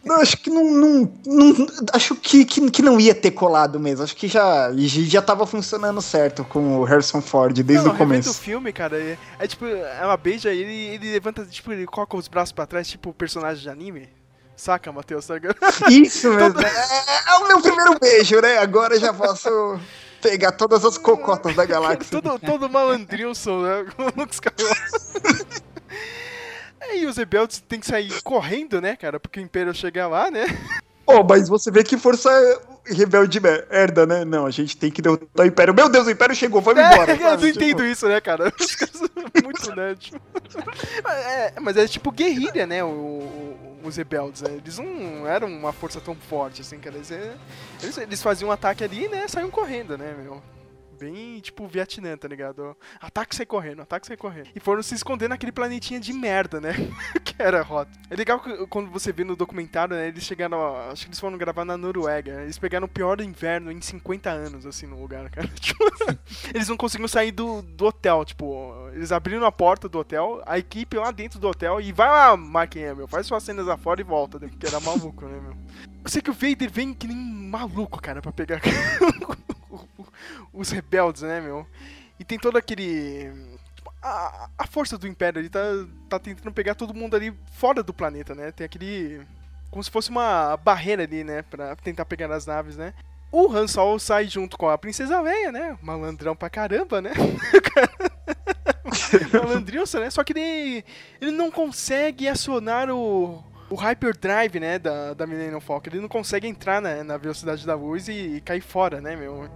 não, 0.04 0.16
acho 0.20 0.36
que 0.38 0.50
não. 0.50 0.64
não, 0.64 1.12
não- 1.24 1.66
acho 1.92 2.14
que, 2.16 2.44
que, 2.44 2.70
que 2.70 2.82
não 2.82 2.98
ia 2.98 3.14
ter 3.14 3.30
colado 3.30 3.78
mesmo. 3.78 4.02
Acho 4.04 4.16
que 4.16 4.26
já, 4.26 4.70
já 4.74 5.22
tava 5.22 5.46
funcionando 5.46 6.02
certo 6.02 6.44
com 6.44 6.78
o 6.78 6.84
Harrison 6.84 7.20
Ford 7.22 7.54
desde 7.62 7.86
não, 7.86 7.94
o 7.94 7.96
começo. 7.96 8.34
filme, 8.34 8.72
cara, 8.72 8.98
é, 9.00 9.16
é 9.38 9.46
tipo, 9.46 9.64
ela 9.66 10.16
beija 10.16 10.52
ele 10.52 10.72
ele 10.72 11.12
levanta, 11.12 11.44
tipo, 11.46 11.72
ele 11.72 11.86
coloca 11.86 12.16
os 12.16 12.26
braços 12.26 12.52
pra 12.52 12.66
trás, 12.66 12.88
tipo 12.88 13.12
personagem 13.12 13.62
de 13.62 13.70
anime. 13.70 14.08
Saca, 14.56 14.92
Matheus? 14.92 15.28
Ligado? 15.28 15.56
Isso 15.90 16.28
mesmo. 16.32 16.60
É, 16.60 17.30
é 17.30 17.34
o 17.38 17.48
meu 17.48 17.60
primeiro 17.62 17.98
beijo, 17.98 18.40
né? 18.40 18.58
Agora 18.58 18.94
eu 18.94 19.00
já 19.00 19.12
posso 19.12 19.48
pegar 20.20 20.52
todas 20.52 20.84
as 20.84 20.98
cocotas 20.98 21.54
da 21.56 21.64
galáxia. 21.66 22.20
todo, 22.20 22.38
todo 22.38 22.68
malandrilson, 22.68 23.62
né? 23.62 23.86
Com 23.96 24.02
o 24.04 24.12
Luke 24.16 24.34
Skywalker. 24.34 25.62
Aí 26.92 27.06
os 27.06 27.16
rebeldes 27.16 27.60
tem 27.66 27.80
que 27.80 27.86
sair 27.86 28.22
correndo, 28.22 28.80
né, 28.80 28.94
cara? 28.96 29.18
Porque 29.18 29.40
o 29.40 29.42
Império 29.42 29.74
chega 29.74 30.06
lá, 30.06 30.30
né? 30.30 30.44
Oh, 31.04 31.24
mas 31.24 31.48
você 31.48 31.68
vê 31.68 31.82
que 31.82 31.98
força 31.98 32.30
rebelde 32.86 33.40
merda, 33.40 34.06
né? 34.06 34.24
Não, 34.24 34.46
a 34.46 34.50
gente 34.52 34.76
tem 34.76 34.88
que 34.88 35.02
derrotar 35.02 35.44
o 35.44 35.48
Império. 35.48 35.74
Meu 35.74 35.88
Deus, 35.88 36.06
o 36.06 36.10
Império 36.10 36.34
chegou, 36.34 36.60
vamos 36.62 36.80
embora. 36.82 37.10
É, 37.10 37.14
eu 37.16 37.18
sabe? 37.18 37.42
não 37.42 37.52
Tipo, 37.52 37.64
entendo 37.64 37.84
isso, 37.84 38.06
né, 38.08 38.20
cara? 38.20 38.52
Os 38.58 38.76
caras 38.76 38.94
são 38.96 39.08
muito 39.42 39.74
nerd. 39.74 40.12
É, 41.04 41.60
mas 41.60 41.76
é 41.76 41.88
tipo 41.88 42.12
guerrilha, 42.12 42.66
né? 42.68 42.84
o- 42.84 42.86
o- 42.88 43.80
os 43.84 43.96
rebeldes. 43.96 44.42
né? 44.42 44.50
Eles 44.52 44.78
não 44.78 45.26
eram 45.26 45.48
uma 45.48 45.72
força 45.72 46.00
tão 46.00 46.14
forte, 46.14 46.60
assim, 46.62 46.78
cara. 46.78 46.94
Eles, 46.96 47.10
é- 47.10 47.34
eles, 47.82 47.98
eles 47.98 48.22
faziam 48.22 48.48
um 48.48 48.52
ataque 48.52 48.84
ali, 48.84 49.08
né? 49.08 49.26
Saíam 49.26 49.50
correndo, 49.50 49.98
né, 49.98 50.14
meu? 50.22 50.40
Bem, 51.02 51.40
tipo, 51.40 51.66
Vietnã, 51.66 52.16
tá 52.16 52.28
ligado? 52.28 52.76
Ataque 53.00 53.34
sai 53.34 53.44
correndo, 53.44 53.82
ataque 53.82 54.06
sai 54.06 54.16
correndo. 54.16 54.50
E 54.54 54.60
foram 54.60 54.84
se 54.84 54.94
esconder 54.94 55.28
naquele 55.28 55.50
planetinha 55.50 55.98
de 55.98 56.12
merda, 56.12 56.60
né? 56.60 56.74
que 57.24 57.34
era 57.42 57.60
Rota. 57.60 57.90
É 58.08 58.14
legal 58.14 58.38
que, 58.38 58.68
quando 58.68 58.88
você 58.88 59.12
vê 59.12 59.24
no 59.24 59.34
documentário, 59.34 59.96
né? 59.96 60.06
Eles 60.06 60.22
chegaram. 60.22 60.76
Acho 60.90 61.02
que 61.02 61.08
eles 61.08 61.18
foram 61.18 61.36
gravar 61.36 61.64
na 61.64 61.76
Noruega. 61.76 62.42
Eles 62.42 62.56
pegaram 62.56 62.86
o 62.86 62.88
pior 62.88 63.20
inverno 63.20 63.72
em 63.72 63.80
50 63.80 64.30
anos, 64.30 64.64
assim, 64.64 64.86
no 64.86 65.00
lugar, 65.00 65.28
cara. 65.28 65.48
Tipo, 65.58 65.84
eles 66.54 66.68
não 66.68 66.76
conseguiam 66.76 67.08
sair 67.08 67.32
do, 67.32 67.62
do 67.62 67.86
hotel, 67.86 68.24
tipo, 68.24 68.74
eles 68.92 69.12
abriram 69.12 69.46
a 69.46 69.52
porta 69.52 69.88
do 69.88 69.98
hotel, 69.98 70.42
a 70.46 70.58
equipe 70.58 70.96
lá 70.96 71.10
dentro 71.10 71.38
do 71.38 71.48
hotel, 71.48 71.80
e 71.80 71.92
vai 71.92 72.08
lá, 72.08 72.36
Mark 72.36 72.76
Hamill, 72.76 73.08
faz 73.08 73.26
suas 73.26 73.42
cenas 73.42 73.66
lá 73.66 73.76
fora 73.76 74.00
e 74.00 74.04
volta, 74.04 74.38
né, 74.38 74.48
porque 74.48 74.66
era 74.66 74.80
maluco, 74.80 75.24
né, 75.24 75.40
meu. 75.40 75.56
Eu 76.04 76.10
sei 76.10 76.20
que 76.20 76.30
o 76.30 76.34
Vader 76.34 76.70
vem 76.70 76.92
que 76.92 77.06
nem 77.06 77.16
maluco, 77.16 78.00
cara, 78.02 78.20
pra 78.20 78.32
pegar 78.32 78.60
os 80.52 80.70
rebeldes, 80.70 81.22
né, 81.22 81.40
meu. 81.40 81.66
E 82.18 82.24
tem 82.24 82.38
todo 82.38 82.56
aquele... 82.56 83.30
tipo, 83.74 83.92
A, 84.02 84.48
a 84.58 84.66
força 84.66 84.96
do 84.98 85.08
Império 85.08 85.40
ali 85.40 85.48
tá, 85.48 85.60
tá 86.08 86.18
tentando 86.18 86.52
pegar 86.52 86.74
todo 86.74 86.94
mundo 86.94 87.16
ali 87.16 87.34
fora 87.54 87.82
do 87.82 87.94
planeta, 87.94 88.34
né, 88.34 88.52
tem 88.52 88.64
aquele... 88.64 89.26
Como 89.70 89.82
se 89.82 89.90
fosse 89.90 90.10
uma 90.10 90.56
barreira 90.58 91.02
ali, 91.04 91.24
né, 91.24 91.42
pra 91.42 91.74
tentar 91.76 92.04
pegar 92.04 92.30
as 92.32 92.46
naves, 92.46 92.76
né. 92.76 92.92
O 93.32 93.50
Han 93.50 93.66
Solo 93.66 93.98
sai 93.98 94.28
junto 94.28 94.58
com 94.58 94.68
a 94.68 94.76
Princesa 94.76 95.18
Leia, 95.22 95.50
né? 95.50 95.78
Malandrão 95.80 96.36
pra 96.36 96.50
caramba, 96.50 97.00
né? 97.00 97.12
Malandrilson, 99.32 100.00
né? 100.00 100.10
Só 100.10 100.22
que 100.22 100.34
ele, 100.34 100.84
ele 101.18 101.30
não 101.30 101.50
consegue 101.50 102.28
acionar 102.28 102.90
o, 102.90 103.42
o 103.70 103.74
Hyperdrive, 103.74 104.60
né? 104.60 104.78
Da, 104.78 105.14
da 105.14 105.26
Millennium 105.26 105.60
Falcon. 105.60 105.88
Ele 105.88 106.00
não 106.00 106.10
consegue 106.10 106.46
entrar 106.46 106.82
na, 106.82 107.02
na 107.02 107.16
velocidade 107.16 107.64
da 107.66 107.74
luz 107.74 108.06
e, 108.06 108.42
cair 108.44 108.60
fora, 108.60 109.00
né, 109.00 109.16
meu? 109.16 109.48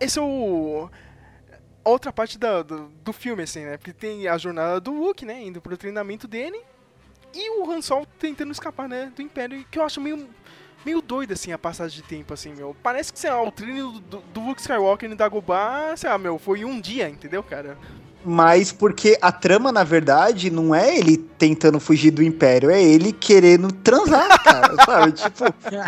Esse 0.00 0.18
é 0.18 0.22
o... 0.22 0.88
Outra 1.84 2.12
parte 2.12 2.38
da, 2.38 2.62
do, 2.62 2.90
do 3.02 3.12
filme, 3.12 3.42
assim, 3.42 3.64
né? 3.64 3.76
Porque 3.76 3.92
tem 3.92 4.28
a 4.28 4.36
jornada 4.36 4.80
do 4.80 4.92
Luke, 4.92 5.24
né? 5.24 5.42
Indo 5.42 5.60
pro 5.60 5.76
treinamento 5.76 6.28
dele. 6.28 6.60
E 7.34 7.60
o 7.60 7.70
Han 7.70 7.80
Solo 7.80 8.06
tentando 8.18 8.52
escapar, 8.52 8.88
né? 8.88 9.12
Do 9.14 9.22
Império. 9.22 9.64
Que 9.70 9.78
eu 9.78 9.84
acho 9.84 10.00
meio 10.00 10.28
meio 10.84 11.02
doido, 11.02 11.32
assim, 11.32 11.52
a 11.52 11.58
passagem 11.58 12.00
de 12.00 12.02
tempo, 12.02 12.32
assim, 12.32 12.52
meu. 12.54 12.74
Parece 12.82 13.12
que, 13.12 13.18
sei 13.18 13.30
lá, 13.30 13.42
o 13.42 13.50
treino 13.50 14.00
do, 14.00 14.18
do 14.32 14.40
Luke 14.40 14.60
Skywalker 14.60 15.10
em 15.10 15.16
Dagobah, 15.16 15.94
sei 15.96 16.08
lá, 16.08 16.16
meu, 16.18 16.38
foi 16.38 16.64
um 16.64 16.80
dia, 16.80 17.08
entendeu, 17.08 17.42
cara? 17.42 17.76
Mas 18.24 18.72
porque 18.72 19.16
a 19.20 19.30
trama, 19.30 19.70
na 19.70 19.84
verdade, 19.84 20.50
não 20.50 20.74
é 20.74 20.96
ele 20.96 21.16
tentando 21.16 21.78
fugir 21.78 22.10
do 22.10 22.22
Império, 22.22 22.70
é 22.70 22.82
ele 22.82 23.12
querendo 23.12 23.70
transar, 23.72 24.42
cara, 24.42 24.74
sabe? 24.84 25.12
Tipo, 25.18 25.44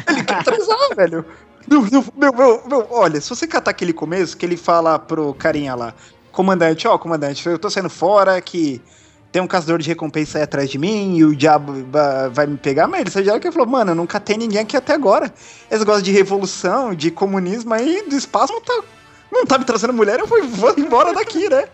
ele 0.08 0.24
quer 0.24 0.44
transar, 0.44 0.96
velho. 0.96 1.24
Meu, 1.68 1.82
meu, 1.82 2.62
meu, 2.66 2.86
olha, 2.90 3.20
se 3.20 3.28
você 3.28 3.46
catar 3.46 3.70
aquele 3.70 3.92
começo, 3.92 4.36
que 4.36 4.44
ele 4.44 4.56
fala 4.56 4.98
pro 4.98 5.34
carinha 5.34 5.74
lá, 5.74 5.94
comandante, 6.32 6.88
ó, 6.88 6.98
comandante, 6.98 7.46
eu 7.46 7.58
tô 7.58 7.68
saindo 7.70 7.90
fora, 7.90 8.40
que 8.40 8.82
tem 9.30 9.40
um 9.40 9.46
caçador 9.46 9.78
de 9.78 9.86
recompensa 9.88 10.38
aí 10.38 10.42
atrás 10.44 10.68
de 10.68 10.78
mim 10.78 11.16
e 11.16 11.24
o 11.24 11.36
diabo 11.36 11.84
va- 11.90 12.28
vai 12.28 12.46
me 12.46 12.56
pegar, 12.56 12.88
mas 12.88 13.14
ele 13.14 13.24
já 13.26 13.38
que 13.38 13.46
ele 13.46 13.52
falou, 13.52 13.68
mano, 13.68 13.92
eu 13.92 13.94
nunca 13.94 14.18
tem 14.18 14.36
ninguém 14.38 14.62
aqui 14.62 14.76
até 14.76 14.94
agora. 14.94 15.32
Eles 15.70 15.84
gostam 15.84 16.02
de 16.02 16.10
revolução, 16.10 16.94
de 16.94 17.10
comunismo 17.10 17.72
aí, 17.72 18.02
do 18.08 18.16
espaço 18.16 18.52
não 18.52 18.60
tá, 18.60 18.82
não 19.30 19.46
tá 19.46 19.58
me 19.58 19.64
trazendo 19.64 19.92
mulher, 19.92 20.18
eu 20.18 20.26
vou, 20.26 20.42
vou 20.48 20.74
embora 20.76 21.12
daqui, 21.12 21.48
né? 21.48 21.68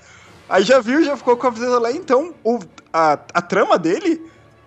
Aí 0.48 0.62
já 0.62 0.80
viu, 0.80 1.02
já 1.02 1.16
ficou 1.16 1.36
com 1.36 1.46
a 1.46 1.50
visão 1.50 1.80
lá, 1.80 1.90
então 1.90 2.34
o, 2.44 2.58
a, 2.92 3.18
a 3.32 3.40
trama 3.42 3.78
dele, 3.78 4.20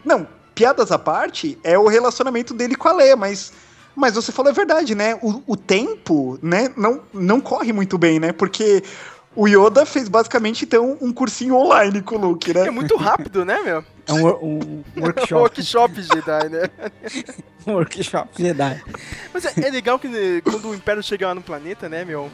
não, 0.03 0.27
piadas 0.55 0.91
à 0.91 0.97
parte, 0.97 1.57
é 1.63 1.77
o 1.77 1.87
relacionamento 1.87 2.53
dele 2.53 2.75
com 2.75 2.87
a 2.87 2.93
Leia, 2.93 3.15
mas, 3.15 3.53
mas 3.95 4.15
você 4.15 4.31
falou 4.31 4.51
a 4.51 4.55
verdade, 4.55 4.95
né? 4.95 5.15
O, 5.21 5.41
o 5.47 5.55
tempo, 5.57 6.37
né, 6.41 6.69
não, 6.77 7.01
não 7.13 7.41
corre 7.41 7.73
muito 7.73 7.97
bem, 7.97 8.19
né? 8.19 8.31
Porque 8.31 8.83
o 9.35 9.47
Yoda 9.47 9.85
fez 9.85 10.07
basicamente, 10.09 10.65
então, 10.65 10.97
um 11.01 11.11
cursinho 11.13 11.55
online 11.55 12.01
com 12.01 12.15
o 12.15 12.19
Luke, 12.19 12.51
É 12.51 12.53
né? 12.65 12.71
muito 12.71 12.95
rápido, 12.95 13.45
né, 13.45 13.59
meu? 13.61 13.83
É 14.07 14.13
um, 14.13 14.23
wor- 14.23 14.43
um 14.43 14.83
workshop. 14.99 15.33
Workshop 15.33 16.01
Jedi, 16.01 16.49
né? 16.49 16.69
um 17.67 17.73
workshop 17.73 18.29
Jedi. 18.41 18.83
Mas 19.33 19.45
é, 19.45 19.53
é 19.67 19.69
legal 19.69 19.99
que 19.99 20.07
né, 20.07 20.41
quando 20.43 20.69
o 20.69 20.75
Império 20.75 21.03
chega 21.03 21.27
lá 21.27 21.35
no 21.35 21.41
planeta, 21.41 21.87
né, 21.87 22.03
meu? 22.03 22.29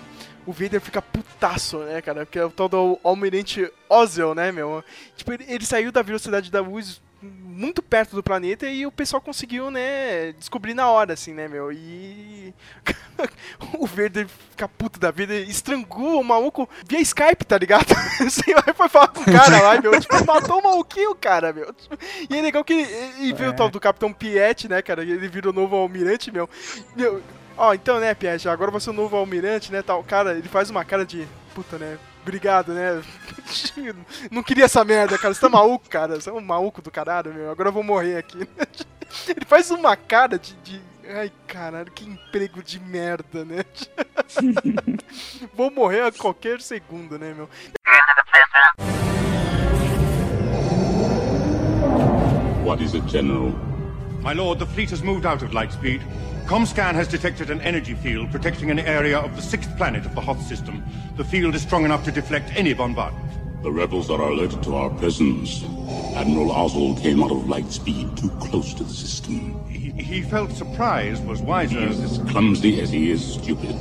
O 0.47 0.53
Vader 0.53 0.79
fica 0.79 1.01
putaço, 1.01 1.79
né, 1.79 2.01
cara? 2.03 2.23
Porque 2.25 2.37
é 2.37 2.45
o 2.45 2.51
tal 2.51 2.69
do 2.69 2.99
Almirante 3.03 3.67
Ozzel, 3.89 4.35
né, 4.35 4.51
meu? 4.51 4.83
Tipo, 5.17 5.33
ele, 5.33 5.43
ele 5.47 5.65
saiu 5.65 5.91
da 5.91 6.03
velocidade 6.03 6.51
da 6.51 6.61
luz 6.61 7.01
muito 7.25 7.81
perto 7.81 8.15
do 8.15 8.23
planeta 8.23 8.67
e 8.67 8.85
o 8.85 8.91
pessoal 8.91 9.21
conseguiu, 9.21 9.71
né, 9.71 10.33
descobrir 10.33 10.73
na 10.73 10.89
hora, 10.89 11.13
assim, 11.13 11.33
né, 11.33 11.47
meu? 11.47 11.71
E 11.71 12.53
o 13.79 13.87
Verde 13.87 14.27
fica 14.51 14.67
puto 14.67 14.99
da 14.99 15.11
vida, 15.11 15.33
estrangula 15.35 16.17
o 16.19 16.23
maluco 16.23 16.69
via 16.87 16.99
Skype, 17.01 17.45
tá 17.45 17.57
ligado? 17.57 17.85
Você 18.19 18.53
vai 18.53 18.73
foi 18.73 18.89
falar 18.89 19.07
com 19.09 19.21
o 19.21 19.25
cara 19.25 19.61
lá, 19.61 19.81
meu, 19.81 19.99
tipo, 19.99 20.25
matou 20.25 20.59
o 20.59 20.63
maluquinho, 20.63 21.15
cara, 21.15 21.53
meu. 21.53 21.73
E 22.29 22.37
é 22.37 22.41
legal 22.41 22.63
que 22.63 22.73
e 22.73 23.33
veio 23.33 23.49
É. 23.49 23.49
o 23.49 23.53
tal 23.53 23.69
do 23.69 23.79
Capitão 23.79 24.11
Piet, 24.13 24.67
né, 24.67 24.81
cara? 24.81 25.01
Ele 25.03 25.27
vira 25.27 25.49
o 25.49 25.53
novo 25.53 25.75
almirante, 25.75 26.31
meu. 26.31 26.49
Meu, 26.95 27.21
ó, 27.57 27.73
então, 27.73 27.99
né, 27.99 28.13
Piet, 28.13 28.47
agora 28.47 28.71
você 28.71 28.89
é 28.89 28.93
o 28.93 28.95
novo 28.95 29.15
almirante, 29.15 29.71
né, 29.71 29.81
tal. 29.81 30.03
Cara, 30.03 30.37
ele 30.37 30.49
faz 30.49 30.69
uma 30.69 30.83
cara 30.85 31.05
de, 31.05 31.27
puta, 31.53 31.77
né, 31.77 31.97
obrigado, 32.25 32.73
né? 32.73 33.03
Não 34.31 34.41
queria 34.41 34.65
essa 34.65 34.83
merda, 34.83 35.17
cara. 35.17 35.33
Você 35.33 35.39
tá 35.39 35.47
maluco, 35.47 35.87
cara. 35.87 36.15
Você 36.19 36.29
é 36.29 36.33
um 36.33 36.41
maluco 36.41 36.81
do 36.81 36.89
caralho, 36.89 37.31
meu. 37.31 37.51
Agora 37.51 37.69
eu 37.69 37.73
vou 37.73 37.83
morrer 37.83 38.17
aqui. 38.17 38.39
Ele 39.29 39.45
faz 39.45 39.69
uma 39.69 39.95
cara 39.95 40.39
de. 40.39 40.55
de... 40.55 40.81
Ai, 41.07 41.31
caralho, 41.45 41.91
que 41.91 42.03
emprego 42.03 42.63
de 42.63 42.79
merda, 42.79 43.45
né? 43.45 43.63
vou 45.53 45.69
morrer 45.69 46.01
a 46.01 46.11
qualquer 46.11 46.59
segundo, 46.59 47.19
né, 47.19 47.31
meu? 47.31 47.47
What 52.65 52.83
is 52.83 52.95
it, 52.95 53.07
General? 53.07 53.74
My 54.25 54.33
lord, 54.33 54.57
the 54.57 54.65
fleet 54.65 54.89
has 54.89 55.03
moved 55.03 55.27
out 55.27 55.43
of 55.43 55.51
Lightspeed. 55.51 56.01
Comscan 56.47 56.95
has 56.95 57.07
detected 57.07 57.51
an 57.51 57.61
energy 57.61 57.93
field 57.93 58.31
protecting 58.31 58.71
an 58.71 58.79
area 58.79 59.19
of 59.19 59.35
the 59.35 59.41
sixth 59.43 59.77
planet 59.77 60.03
of 60.03 60.15
the 60.15 60.21
Hoth 60.21 60.41
system. 60.41 60.83
The 61.15 61.23
field 61.23 61.53
is 61.53 61.61
strong 61.61 61.85
enough 61.85 62.03
to 62.05 62.11
deflect 62.11 62.51
any 62.55 62.73
bombardment. 62.73 63.23
The 63.61 63.71
rebels 63.71 64.09
are 64.09 64.19
alerted 64.19 64.63
to 64.63 64.77
our 64.77 64.89
presence. 64.89 65.63
Admiral 66.15 66.51
Oswald 66.51 67.01
came 67.01 67.21
out 67.21 67.29
of 67.29 67.47
light 67.47 67.71
speed 67.71 68.17
too 68.17 68.31
close 68.41 68.73
to 68.73 68.83
the 68.83 68.93
system. 68.93 69.63
He, 69.69 69.91
he 69.91 70.23
felt 70.23 70.51
surprise 70.51 71.21
was 71.21 71.43
wiser. 71.43 71.81
He 71.81 71.85
is 71.85 72.01
as 72.01 72.17
clumsy 72.31 72.81
as 72.81 72.89
he 72.89 73.11
is 73.11 73.35
stupid. 73.35 73.77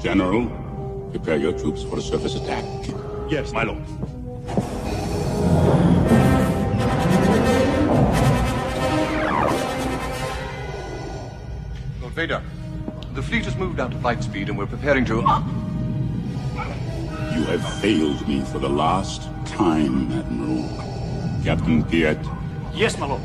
General, 0.00 0.46
prepare 1.10 1.38
your 1.38 1.58
troops 1.58 1.82
for 1.82 1.98
a 1.98 2.00
surface 2.00 2.36
attack. 2.36 2.64
Yes, 3.28 3.50
my 3.50 3.64
lord. 3.64 3.82
Vader, 12.14 12.42
the 13.14 13.22
fleet 13.22 13.44
has 13.44 13.56
moved 13.56 13.80
out 13.80 13.90
to 13.90 13.96
of 13.96 14.02
Lightspeed 14.02 14.48
and 14.48 14.56
we're 14.56 14.66
preparing 14.66 15.04
to. 15.06 15.14
You 17.34 17.42
have 17.50 17.80
failed 17.80 18.26
me 18.28 18.42
for 18.44 18.58
the 18.60 18.68
last 18.68 19.22
time, 19.46 20.12
Admiral. 20.12 20.68
Captain 21.44 21.82
Piet, 21.84 22.18
Yes, 22.72 22.98
my 22.98 23.06
lord. 23.06 23.20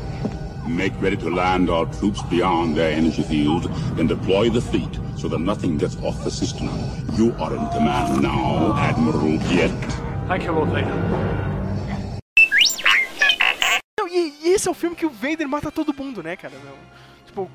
make 0.68 0.92
ready 1.00 1.16
to 1.16 1.30
land 1.30 1.70
our 1.70 1.86
troops 1.86 2.20
beyond 2.24 2.76
their 2.76 2.92
energy 2.92 3.22
field, 3.22 3.64
then 3.96 4.06
deploy 4.06 4.50
the 4.50 4.60
fleet 4.60 4.98
so 5.16 5.28
that 5.28 5.38
nothing 5.40 5.78
gets 5.78 5.96
off 6.02 6.22
the 6.24 6.30
system. 6.30 6.68
You 7.16 7.32
are 7.40 7.54
in 7.54 7.66
command 7.70 8.20
now, 8.22 8.74
Admiral 8.76 9.38
Piet. 9.48 9.70
Thank 10.28 10.44
you, 10.44 10.52
Lord 10.52 10.70
Vader. 10.70 10.94
Não, 13.98 14.08
E, 14.08 14.34
e 14.42 14.48
esse 14.52 14.68
é 14.68 14.70
o 14.70 14.74
filme 14.74 14.94
que 14.96 15.06
o 15.06 15.10
Vader 15.10 15.48
mata 15.48 15.70
todo 15.70 15.94
mundo, 15.94 16.22
né, 16.22 16.36
cara? 16.36 16.54
Tipo, 17.26 17.48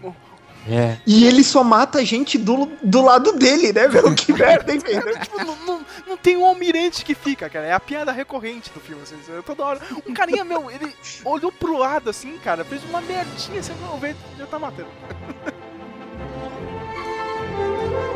É. 0.67 0.97
E 1.06 1.25
ele 1.25 1.43
só 1.43 1.63
mata 1.63 1.99
a 1.99 2.04
gente 2.04 2.38
do, 2.38 2.71
do 2.82 3.01
lado 3.01 3.34
dele, 3.34 3.71
né, 3.71 3.88
meu? 3.88 4.13
Que 4.15 4.34
merda, 4.34 4.73
hein, 4.73 4.80
velho? 4.80 5.19
tipo, 5.19 5.43
não, 5.43 5.56
não, 5.65 5.86
não 6.08 6.17
tem 6.17 6.38
um 6.38 6.45
almirante 6.45 7.06
que 7.06 7.13
fica, 7.13 7.49
cara. 7.49 7.67
É 7.67 7.73
a 7.73 7.80
piada 7.80 8.12
recorrente 8.12 8.71
do 8.71 8.80
filme, 8.80 9.04
assim. 9.04 9.15
Toda 9.45 9.63
hora. 9.63 9.80
Um 10.08 10.13
carinha, 10.13 10.43
meu, 10.43 10.71
ele 10.71 10.93
olhou 11.23 11.51
pro 11.51 11.78
lado, 11.78 12.10
assim, 12.10 12.38
cara, 12.38 12.65
fez 12.65 12.84
uma 12.86 13.01
merdinha, 13.01 13.60
assim, 13.60 13.73
o 13.93 13.97
Vader 13.97 14.15
já 14.38 14.47
tá 14.47 14.58
matando. 14.58 14.89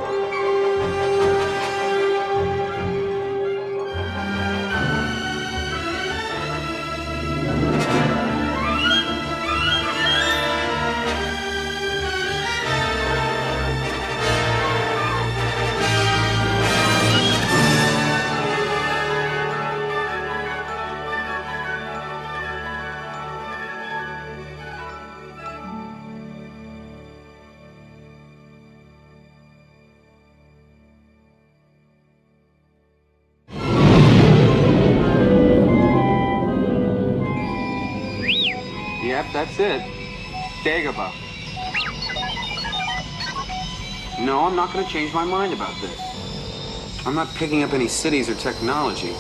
that's 39.46 39.58
it. 39.58 39.82
Dagobah. 40.66 41.14
No, 44.20 44.42
I'm 44.42 44.56
not 44.56 44.74
going 44.74 44.86
to 44.86 44.92
change 44.92 45.14
my 45.14 45.24
mind 45.24 45.54
about 45.54 45.80
this. 45.80 45.98
I'm 47.06 47.16
not 47.16 47.34
picking 47.36 47.64
up 47.64 47.72
any 47.72 47.88
cities 47.88 48.28
or 48.30 48.36
technology. 48.36 49.14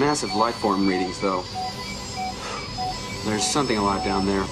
Massive 0.00 0.34
life 0.34 0.56
form 0.56 0.84
readings, 0.88 1.20
though. 1.20 1.44
There's 3.24 3.46
something 3.46 3.78
alive 3.78 4.02
down 4.04 4.26
there. 4.26 4.44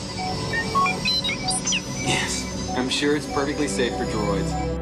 Yes, 2.07 2.73
I'm 2.77 2.89
sure 2.89 3.17
it's 3.17 3.27
perfectly 3.33 3.67
safe 3.67 3.97
for 3.97 4.05
droids. 4.05 4.78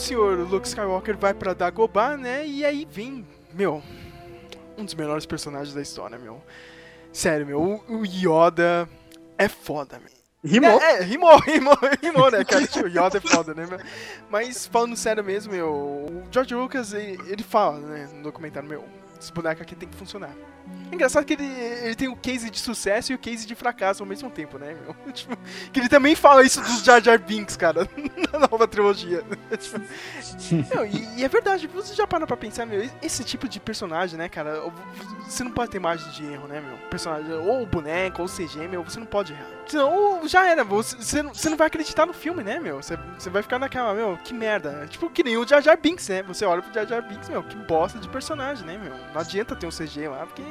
Senhor 0.00 0.38
Luke 0.38 0.66
Skywalker 0.66 1.16
vai 1.16 1.34
pra 1.34 1.52
Dagobah, 1.52 2.16
né? 2.16 2.46
E 2.46 2.64
aí 2.64 2.86
vem, 2.90 3.26
meu, 3.52 3.82
um 4.76 4.84
dos 4.84 4.94
melhores 4.94 5.26
personagens 5.26 5.74
da 5.74 5.82
história, 5.82 6.18
meu. 6.18 6.42
Sério, 7.12 7.46
meu, 7.46 7.82
o, 7.88 8.04
Yoda 8.04 8.88
é 9.36 9.48
foda, 9.48 9.98
meu. 9.98 10.10
Rimou. 10.42 10.80
É, 10.80 10.98
é, 10.98 11.02
rimou, 11.02 11.38
rimou, 11.44 11.76
rimou, 12.02 12.30
né, 12.30 12.42
cara? 12.44 12.66
Tipo, 12.66 12.86
o 12.86 12.88
Yoda 12.88 13.18
é 13.18 13.20
foda, 13.20 13.52
né? 13.52 13.66
Mas 14.30 14.66
falando 14.66 14.96
sério 14.96 15.22
mesmo, 15.22 15.52
meu, 15.52 15.68
o 15.68 16.22
George 16.30 16.54
Lucas, 16.54 16.94
ele, 16.94 17.20
ele 17.30 17.42
fala, 17.42 17.78
né, 17.78 18.08
no 18.14 18.22
documentário, 18.22 18.68
meu, 18.68 18.84
esse 19.20 19.32
boneco 19.32 19.62
aqui 19.62 19.74
tem 19.74 19.88
que 19.88 19.96
funcionar. 19.96 20.34
É 20.90 20.94
engraçado 20.94 21.24
que 21.24 21.34
ele, 21.34 21.44
ele 21.46 21.94
tem 21.94 22.08
o 22.08 22.16
case 22.16 22.50
de 22.50 22.58
sucesso 22.58 23.12
e 23.12 23.14
o 23.14 23.18
case 23.18 23.46
de 23.46 23.54
fracasso 23.54 24.02
ao 24.02 24.08
mesmo 24.08 24.28
tempo, 24.28 24.58
né, 24.58 24.74
meu? 24.74 24.94
Tipo, 25.12 25.36
que 25.72 25.78
ele 25.80 25.88
também 25.88 26.16
fala 26.16 26.42
isso 26.44 26.60
dos 26.60 26.82
Jar 26.82 27.00
Jar 27.02 27.18
Binks, 27.18 27.56
cara, 27.56 27.88
na 28.32 28.40
nova 28.40 28.66
trilogia. 28.66 29.22
Meu, 30.74 30.84
e, 30.86 31.20
e 31.20 31.24
é 31.24 31.28
verdade, 31.28 31.66
você 31.68 31.94
já 31.94 32.06
para 32.06 32.26
pra 32.26 32.36
pensar, 32.36 32.66
meu, 32.66 32.88
esse 33.02 33.22
tipo 33.24 33.48
de 33.48 33.60
personagem, 33.60 34.18
né, 34.18 34.28
cara, 34.28 34.60
você 35.24 35.44
não 35.44 35.50
pode 35.52 35.70
ter 35.70 35.78
margem 35.78 36.10
de 36.12 36.24
erro, 36.24 36.48
né, 36.48 36.60
meu? 36.60 36.76
Personagem, 36.88 37.32
ou 37.32 37.64
boneco, 37.66 38.22
ou 38.22 38.28
CG, 38.28 38.66
meu, 38.68 38.82
você 38.82 38.98
não 38.98 39.06
pode 39.06 39.32
errar. 39.32 39.46
Senão, 39.66 40.26
já 40.26 40.46
era, 40.46 40.64
você, 40.64 40.96
você, 40.96 41.22
não- 41.22 41.32
você 41.32 41.48
não 41.48 41.56
vai 41.56 41.68
acreditar 41.68 42.04
no 42.06 42.12
filme, 42.12 42.42
né, 42.42 42.58
meu? 42.58 42.82
Você, 42.82 42.98
você 43.18 43.30
vai 43.30 43.42
ficar 43.42 43.58
naquela, 43.58 43.94
meu, 43.94 44.18
que 44.24 44.34
merda. 44.34 44.86
Tipo, 44.88 45.08
que 45.08 45.22
nem 45.22 45.36
o 45.36 45.46
Jar 45.46 45.62
Jar 45.62 45.78
Binks, 45.80 46.08
né? 46.08 46.22
Você 46.24 46.44
olha 46.44 46.62
pro 46.62 46.72
Jar 46.74 46.86
Jar 46.86 47.02
Binks, 47.02 47.28
meu, 47.28 47.42
que 47.42 47.54
bosta 47.56 47.98
de 47.98 48.08
personagem, 48.08 48.66
né, 48.66 48.76
meu? 48.82 48.92
Não 49.14 49.20
adianta 49.20 49.54
ter 49.54 49.66
um 49.66 49.70
CG 49.70 50.08
lá, 50.08 50.26
porque 50.26 50.42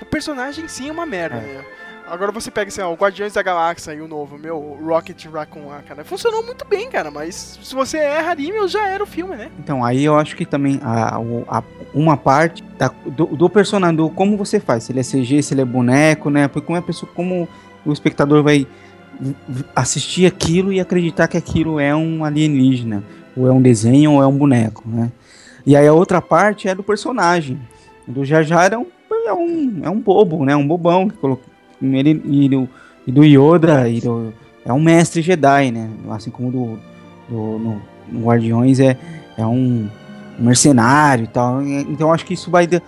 o 0.00 0.04
personagem 0.06 0.66
sim 0.68 0.88
é 0.88 0.92
uma 0.92 1.06
merda, 1.06 1.36
É. 1.36 1.40
né? 1.40 1.64
Agora 2.08 2.32
você 2.32 2.50
pega, 2.50 2.68
assim, 2.68 2.80
ó, 2.80 2.90
o 2.92 2.96
Guardiões 2.96 3.32
da 3.32 3.42
Galáxia 3.42 3.94
e 3.94 4.00
o 4.00 4.08
novo, 4.08 4.36
meu, 4.36 4.56
o 4.56 4.84
Rocket 4.84 5.24
Raccoon 5.26 5.68
lá, 5.68 5.80
cara. 5.86 6.04
Funcionou 6.04 6.42
muito 6.44 6.66
bem, 6.66 6.90
cara, 6.90 7.10
mas 7.12 7.58
se 7.62 7.72
você 7.74 7.96
erra 7.98 8.32
ali, 8.32 8.50
meu, 8.52 8.66
já 8.66 8.86
era 8.88 9.02
o 9.02 9.06
filme, 9.06 9.36
né? 9.36 9.50
Então, 9.58 9.84
aí 9.84 10.04
eu 10.04 10.18
acho 10.18 10.34
que 10.36 10.44
também 10.44 10.80
a, 10.82 11.16
a- 11.48 11.62
uma 11.94 12.16
parte 12.16 12.62
da- 12.76 12.90
do, 13.06 13.26
do 13.26 13.48
personagem, 13.48 13.96
do 13.96 14.10
como 14.10 14.36
você 14.36 14.58
faz, 14.58 14.82
se 14.84 14.92
ele 14.92 14.98
é 15.00 15.04
CG, 15.04 15.42
se 15.42 15.54
ele 15.54 15.60
é 15.62 15.64
boneco, 15.64 16.28
né? 16.28 16.48
Porque 16.48 16.66
como 16.66 16.76
a 16.78 16.82
pessoa, 16.82 17.10
como 17.14 17.48
o 17.86 17.92
espectador 17.92 18.42
vai 18.42 18.66
assistir 19.74 20.26
aquilo 20.26 20.72
e 20.72 20.80
acreditar 20.80 21.28
que 21.28 21.36
aquilo 21.36 21.78
é 21.78 21.94
um 21.94 22.24
alienígena, 22.24 23.02
ou 23.36 23.46
é 23.46 23.52
um 23.52 23.62
desenho, 23.62 24.12
ou 24.14 24.22
é 24.22 24.26
um 24.26 24.36
boneco, 24.36 24.82
né? 24.86 25.10
E 25.64 25.76
aí 25.76 25.86
a 25.86 25.92
outra 25.92 26.20
parte 26.20 26.68
é 26.68 26.74
do 26.74 26.82
personagem. 26.82 27.60
Do 28.06 28.24
Jar 28.24 28.42
Jar 28.42 28.72
é 28.72 28.76
um, 28.76 28.86
é 29.26 29.32
um, 29.32 29.80
é 29.82 29.90
um 29.90 30.00
bobo, 30.00 30.44
né? 30.44 30.54
Um 30.56 30.66
bobão 30.66 31.08
que 31.08 31.16
colocou 31.16 31.44
ele 31.80 32.22
e 32.24 32.48
do, 32.48 32.68
e 33.06 33.12
do 33.12 33.24
Yoda 33.24 33.88
e 33.88 34.00
do, 34.00 34.32
é 34.64 34.72
um 34.72 34.80
mestre 34.80 35.22
Jedi, 35.22 35.70
né? 35.70 35.90
Assim 36.10 36.30
como 36.30 36.50
do, 36.50 36.78
do 37.28 37.58
no, 37.58 37.82
no 38.08 38.26
Guardiões 38.26 38.78
é, 38.80 38.96
é 39.36 39.46
um 39.46 39.88
mercenário 40.38 41.24
e 41.24 41.28
tal. 41.28 41.62
Então 41.62 42.12
acho 42.12 42.24
que 42.24 42.34
isso 42.34 42.50
vai 42.50 42.66
de- 42.66 42.82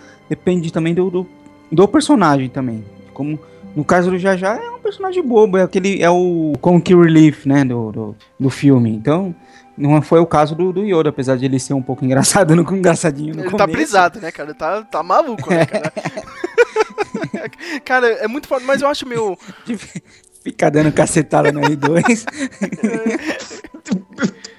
também 0.73 0.95
do, 0.95 1.11
do, 1.11 1.27
do 1.71 1.89
personagem 1.89 2.49
também, 2.49 2.85
como 3.13 3.39
No 3.77 3.85
caso 3.85 4.11
do 4.11 4.19
Jajá 4.19 4.57
é 4.57 4.71
um 4.71 4.79
personagem 4.79 5.23
bobo, 5.23 5.57
é 5.59 5.63
aquele 5.63 6.01
é 6.01 6.09
o 6.09 6.53
Comic 6.61 6.95
Relief, 6.95 7.47
né, 7.47 7.65
do, 7.65 7.91
do, 7.91 8.17
do 8.39 8.51
filme. 8.51 8.91
Então, 8.91 9.35
não 9.77 10.01
foi 10.01 10.21
o 10.21 10.27
caso 10.27 10.55
do, 10.55 10.73
do 10.73 10.85
Yoda, 10.85 11.11
apesar 11.11 11.37
de 11.37 11.45
ele 11.45 11.59
ser 11.59 11.75
um 11.75 11.83
pouco 11.83 12.05
engraçado 12.05 12.55
no 12.55 12.63
engraçadinho 12.75 13.35
no 13.35 13.43
Ele 13.43 13.51
começo. 13.51 13.57
tá 13.57 13.67
brisado, 13.67 14.21
né, 14.21 14.31
cara? 14.31 14.51
Ele 14.51 14.59
tá, 14.59 14.83
tá 14.83 15.03
maluco, 15.03 15.51
né, 15.51 15.67
cara? 15.67 15.93
cara, 17.85 18.07
é 18.09 18.29
muito 18.29 18.47
foda, 18.47 18.65
mas 18.65 18.83
eu 18.83 18.89
acho 18.89 19.07
meu. 19.07 19.39
Ficar 20.43 20.71
dando 20.71 20.93
cacetada 20.93 21.51
no 21.51 21.61
R2. 21.63 22.25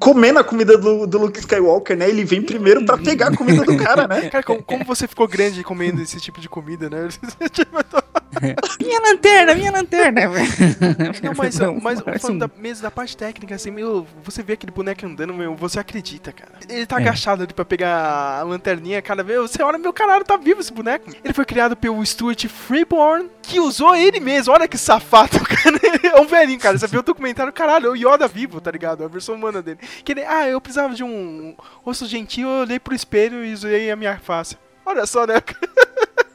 Comendo 0.00 0.40
a 0.40 0.44
comida 0.44 0.76
do, 0.76 1.06
do 1.06 1.18
Luke 1.18 1.38
Skywalker, 1.38 1.96
né? 1.96 2.08
Ele 2.08 2.24
vem 2.24 2.42
primeiro 2.42 2.84
pra 2.84 2.98
pegar 2.98 3.28
a 3.28 3.36
comida 3.36 3.64
do 3.64 3.76
cara, 3.76 4.08
né? 4.08 4.28
Cara, 4.28 4.42
como, 4.42 4.62
como 4.62 4.84
você 4.84 5.06
ficou 5.06 5.28
grande 5.28 5.62
comendo 5.62 6.02
esse 6.02 6.20
tipo 6.20 6.40
de 6.40 6.48
comida, 6.48 6.90
né? 6.90 7.08
minha 8.80 9.00
lanterna, 9.00 9.54
minha 9.54 9.70
lanterna. 9.72 10.20
Não, 11.22 11.34
mas, 11.36 11.58
mas 11.80 12.00
falando 12.20 12.36
um- 12.36 12.38
da, 12.38 12.50
mesmo 12.58 12.82
da 12.82 12.90
parte 12.90 13.16
técnica, 13.16 13.54
assim, 13.54 13.70
meu, 13.70 14.06
você 14.22 14.42
vê 14.42 14.54
aquele 14.54 14.72
boneco 14.72 15.06
andando, 15.06 15.32
meu, 15.32 15.54
você 15.54 15.78
acredita, 15.78 16.32
cara. 16.32 16.52
Ele 16.68 16.86
tá 16.86 16.96
É. 16.96 17.00
agachado 17.00 17.42
ali 17.42 17.52
pra 17.52 17.64
pegar 17.64 18.38
a 18.40 18.42
lanterninha, 18.42 19.00
cara, 19.00 19.22
meu, 19.24 19.46
você 19.46 19.62
olha, 19.62 19.78
meu 19.78 19.92
caralho, 19.92 20.24
tá 20.24 20.36
vivo 20.36 20.60
esse 20.60 20.72
boneco. 20.72 21.10
Ele 21.24 21.32
foi 21.34 21.44
criado 21.44 21.76
pelo 21.76 22.04
Stuart 22.04 22.46
Freeborn, 22.46 23.28
que 23.42 23.60
usou 23.60 23.94
ele 23.94 24.20
mesmo, 24.20 24.52
olha 24.52 24.68
que 24.68 24.76
safado, 24.78 25.38
cara. 25.46 25.77
É 26.02 26.20
um 26.20 26.26
velhinho, 26.26 26.58
cara, 26.58 26.78
você 26.78 26.86
viu 26.86 27.00
o 27.00 27.02
documentário, 27.02 27.52
caralho, 27.52 27.86
é 27.86 27.90
o 27.90 27.96
Yoda 27.96 28.26
vivo, 28.26 28.60
tá 28.60 28.70
ligado? 28.70 29.04
A 29.04 29.08
versão 29.08 29.34
humana 29.34 29.62
dele. 29.62 29.78
Que 30.04 30.12
ele, 30.12 30.24
ah, 30.24 30.48
eu 30.48 30.60
precisava 30.60 30.94
de 30.94 31.04
um 31.04 31.54
rosto 31.84 32.06
gentil, 32.06 32.48
eu 32.48 32.62
olhei 32.62 32.78
pro 32.78 32.94
espelho 32.94 33.44
e 33.44 33.52
usei 33.52 33.90
a 33.90 33.96
minha 33.96 34.18
face. 34.18 34.56
Olha 34.84 35.06
só, 35.06 35.26
né? 35.26 35.34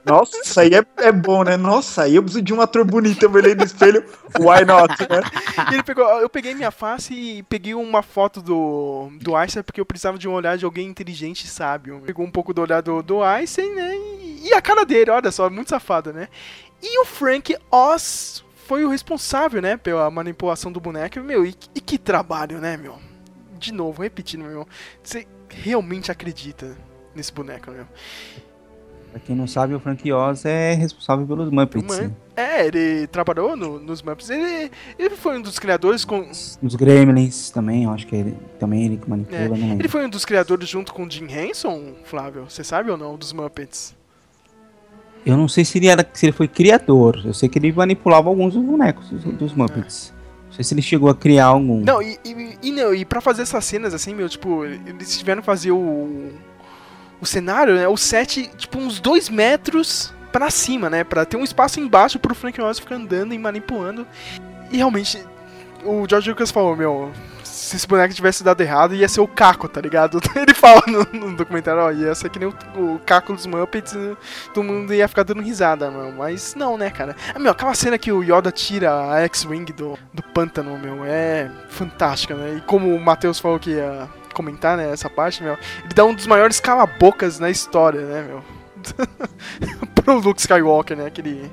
Nossa, 0.06 0.38
isso 0.38 0.60
aí 0.60 0.70
é, 0.74 0.86
é 0.98 1.12
bom, 1.14 1.44
né? 1.44 1.56
Nossa, 1.56 2.04
aí 2.04 2.16
eu 2.16 2.22
preciso 2.22 2.44
de 2.44 2.54
um 2.54 2.60
ator 2.60 2.84
bonito, 2.84 3.24
eu 3.24 3.30
me 3.30 3.38
olhei 3.38 3.56
no 3.56 3.64
espelho, 3.64 4.04
why 4.38 4.66
not, 4.66 5.02
né? 5.10 5.22
E 5.72 5.76
ele 5.76 5.84
pegou, 5.84 6.06
eu 6.20 6.30
peguei 6.30 6.54
minha 6.54 6.72
face 6.72 7.14
e 7.14 7.44
peguei 7.44 7.74
uma 7.74 8.04
foto 8.04 8.42
do, 8.42 9.10
do 9.22 9.34
Einstein 9.34 9.64
porque 9.64 9.80
eu 9.80 9.86
precisava 9.86 10.18
de 10.18 10.28
um 10.28 10.34
olhar 10.34 10.58
de 10.58 10.66
alguém 10.66 10.90
inteligente 10.90 11.46
e 11.46 11.48
sábio. 11.48 12.02
Pegou 12.06 12.26
um 12.26 12.32
pouco 12.32 12.54
do 12.54 12.62
olhar 12.62 12.82
do, 12.82 13.02
do 13.02 13.24
Einstein, 13.24 13.74
né? 13.74 13.96
E, 13.96 14.50
e 14.50 14.54
a 14.54 14.62
cara 14.62 14.86
dele, 14.86 15.10
olha 15.10 15.32
só, 15.32 15.50
muito 15.50 15.70
safada, 15.70 16.12
né? 16.12 16.28
E 16.82 17.00
o 17.00 17.06
Frank 17.06 17.56
Oz 17.72 18.44
foi 18.66 18.84
o 18.86 18.90
responsável, 18.90 19.62
né, 19.62 19.78
pela 19.78 20.10
manipulação 20.10 20.72
do 20.72 20.80
boneco. 20.80 21.20
Meu, 21.22 21.46
e, 21.46 21.56
e 21.76 21.82
que 21.82 21.98
trabalho, 21.98 22.60
né, 22.60 22.78
meu? 22.78 22.98
De 23.60 23.72
novo, 23.72 24.02
repetindo, 24.02 24.44
meu. 24.44 24.68
Você 25.02 25.28
realmente 25.50 26.12
acredita 26.12 26.76
nesse 27.16 27.32
boneco, 27.32 27.72
meu? 27.72 27.86
Pra 29.12 29.20
quem 29.20 29.36
não 29.36 29.46
sabe, 29.46 29.76
o 29.76 29.80
Frank 29.80 30.12
Oz 30.12 30.44
é 30.44 30.74
responsável 30.74 31.28
pelos 31.28 31.52
Muppets. 31.52 31.84
Uma- 31.86 32.02
né? 32.08 32.12
É, 32.36 32.66
ele 32.66 33.06
trabalhou 33.08 33.56
no- 33.56 33.78
nos 33.80 34.02
Muppets. 34.02 34.28
Ele, 34.32 34.72
ele 34.98 35.16
foi 35.16 35.38
um 35.38 35.42
dos 35.44 35.60
criadores 35.60 36.04
com, 36.04 36.22
Os 36.64 36.76
Gremlins 36.76 37.52
também, 37.52 37.84
eu 37.84 37.92
acho 37.92 38.08
que 38.08 38.16
ele, 38.16 38.36
também 38.60 38.86
ele 38.86 38.98
que 38.98 39.08
manipula, 39.08 39.40
É, 39.56 39.74
Ele 39.74 39.88
foi 39.88 40.04
um 40.06 40.10
dos 40.10 40.26
criadores 40.26 40.68
junto 40.68 40.92
com 40.92 41.04
o 41.06 41.10
Jim 41.12 41.28
Henson, 41.32 41.94
Flávio? 42.06 42.46
Você 42.50 42.64
sabe 42.64 42.90
ou 42.90 42.98
não, 42.98 43.16
dos 43.16 43.32
Muppets? 43.34 43.96
Eu 45.26 45.38
não 45.38 45.48
sei 45.48 45.64
se 45.64 45.78
ele, 45.78 45.88
era, 45.88 46.08
se 46.14 46.26
ele 46.26 46.34
foi 46.34 46.48
criador, 46.48 47.22
eu 47.24 47.34
sei 47.34 47.48
que 47.48 47.58
ele 47.58 47.72
manipulava 47.72 48.30
alguns 48.30 48.54
dos 48.54 48.64
bonecos 48.64 49.10
dos, 49.10 49.24
dos 49.24 49.54
Muppets. 49.54 50.14
Não 50.48 50.54
sei 50.54 50.64
se 50.64 50.74
ele 50.74 50.82
chegou 50.82 51.10
a 51.10 51.16
criar 51.16 51.46
algum. 51.46 51.80
Não, 51.80 52.02
e, 52.02 52.20
e, 52.24 52.58
e, 52.62 52.72
não, 52.72 52.94
e 52.94 53.06
pra 53.06 53.22
fazer 53.22 53.42
essas 53.42 53.64
cenas 53.66 53.94
assim, 53.94 54.14
meu, 54.14 54.28
tipo, 54.30 54.66
eles 54.66 55.18
tiveram 55.18 55.42
que 55.42 55.46
fazer 55.46 55.72
o, 55.72 56.32
o 57.20 57.26
cenário, 57.26 57.76
né, 57.76 57.88
o 57.88 57.98
set, 57.98 58.52
tipo, 58.58 58.78
uns 58.78 59.00
dois 59.00 59.30
metros 59.30 60.14
pra 60.32 60.52
cima, 60.52 60.90
né, 60.90 61.04
pra 61.04 61.26
ter 61.26 61.38
um 61.38 61.44
espaço 61.44 61.80
embaixo 61.80 62.20
pro 62.20 62.36
Frank 62.36 62.60
Oz 62.62 62.80
ficar 62.80 62.96
andando 62.96 63.34
e 63.34 63.38
manipulando. 63.38 64.06
E 64.72 64.78
realmente, 64.78 65.24
o 65.86 66.06
George 66.08 66.30
Lucas 66.30 66.52
falou, 66.52 66.76
meu, 66.76 67.12
se 67.54 67.76
esse 67.76 67.88
boneco 67.88 68.14
tivesse 68.14 68.44
dado 68.44 68.60
errado, 68.62 68.96
ia 68.96 69.08
ser 69.08 69.22
o 69.22 69.28
Caco, 69.28 69.70
tá 69.70 69.80
ligado? 69.80 70.20
Ele 70.36 70.54
fala 70.56 70.82
no, 70.88 71.06
no 71.20 71.36
documentário, 71.36 71.82
ó, 71.82 71.92
ia 71.92 72.16
ser 72.16 72.30
que 72.30 72.40
nem 72.40 72.50
o, 72.50 72.54
o 72.76 73.00
Caco 73.06 73.34
dos 73.34 73.46
Muppets, 73.46 73.96
todo 74.54 74.64
mundo 74.64 74.92
ia 74.92 75.08
ficar 75.08 75.22
dando 75.22 75.42
risada, 75.42 75.92
meu. 75.92 76.12
Mas 76.12 76.56
não, 76.56 76.78
né, 76.78 76.90
cara? 76.90 77.16
Ah, 77.34 77.38
meu, 77.38 77.52
aquela 77.52 77.76
cena 77.76 77.98
que 77.98 78.12
o 78.12 78.24
Yoda 78.24 78.52
tira 78.52 79.12
a 79.12 79.22
X-Wing 79.22 79.72
do, 79.72 79.98
do 80.12 80.24
pântano, 80.24 80.78
meu, 80.80 81.06
é 81.06 81.50
fantástica, 81.70 82.34
né? 82.34 82.56
E 82.58 82.62
como 82.62 82.94
o 82.94 83.00
Matheus 83.00 83.40
falou 83.40 83.60
que 83.60 83.70
ia 83.70 84.10
comentar, 84.34 84.76
né, 84.76 84.92
essa 84.92 85.08
parte, 85.08 85.44
meu, 85.44 85.54
ele 85.84 85.94
dá 85.94 86.04
um 86.04 86.14
dos 86.16 86.26
maiores 86.26 86.60
cala-bocas 86.60 87.40
na 87.40 87.52
história, 87.52 88.02
né, 88.02 88.26
meu? 88.28 88.44
Pro 89.94 90.18
Luke 90.20 90.42
Skywalker, 90.42 90.98
né? 90.98 91.06
Aquele. 91.06 91.52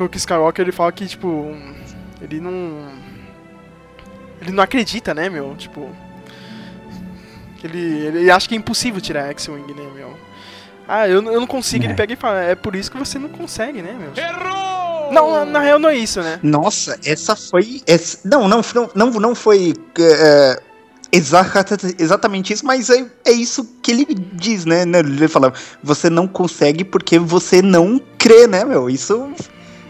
Luke 0.00 0.16
Skywalker 0.16 0.64
ele 0.64 0.72
fala 0.72 0.90
que, 0.90 1.06
tipo, 1.06 1.54
ele 2.20 2.40
não. 2.40 3.07
Ele 4.48 4.56
não 4.56 4.64
acredita, 4.64 5.14
né, 5.14 5.28
meu? 5.28 5.54
Tipo. 5.56 5.88
Ele, 7.62 7.78
ele 8.06 8.30
acha 8.30 8.48
que 8.48 8.54
é 8.54 8.58
impossível 8.58 9.00
tirar 9.00 9.24
a 9.24 9.28
X-Wing, 9.30 9.74
né, 9.74 9.82
meu? 9.94 10.16
Ah, 10.86 11.08
eu, 11.08 11.20
não- 11.20 11.32
eu 11.32 11.40
não 11.40 11.46
consigo. 11.46 11.84
É. 11.84 11.88
Ele 11.88 11.94
pega 11.94 12.12
e 12.12 12.16
fala, 12.16 12.40
é 12.40 12.54
por 12.54 12.74
isso 12.74 12.90
que 12.90 12.96
você 12.96 13.18
não 13.18 13.28
consegue, 13.28 13.82
né, 13.82 13.94
meu? 13.98 14.12
Errou! 14.16 15.12
Não, 15.12 15.30
na, 15.32 15.44
na 15.44 15.60
real 15.60 15.78
não 15.78 15.88
é 15.88 15.96
isso, 15.96 16.20
né? 16.20 16.38
Nossa, 16.42 16.98
essa 17.04 17.34
foi. 17.34 17.82
essa- 17.86 18.18
não, 18.24 18.46
não, 18.48 18.60
não, 18.74 18.90
não, 18.94 19.10
não 19.10 19.34
foi 19.34 19.74
exata- 21.10 21.76
exatamente 21.98 22.52
isso, 22.52 22.64
mas 22.64 22.90
é, 22.90 23.04
é 23.26 23.32
isso 23.32 23.64
que 23.82 23.90
ele 23.90 24.06
diz, 24.34 24.64
né? 24.64 24.84
né, 24.84 25.00
Ele 25.00 25.26
fala, 25.28 25.52
você 25.82 26.08
não 26.10 26.28
consegue 26.28 26.84
porque 26.84 27.18
você 27.18 27.60
não 27.62 28.00
crê, 28.18 28.46
né, 28.46 28.64
meu? 28.64 28.88
Isso 28.88 29.30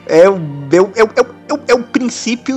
é 0.07 0.29
o, 0.29 0.35
é, 0.73 0.81
o- 0.81 0.93
é, 0.97 1.03
o- 1.03 1.13
é, 1.17 1.23
o- 1.23 1.35
é, 1.49 1.55
o- 1.55 1.61
é 1.69 1.75
o 1.75 1.83
princípio 1.83 2.57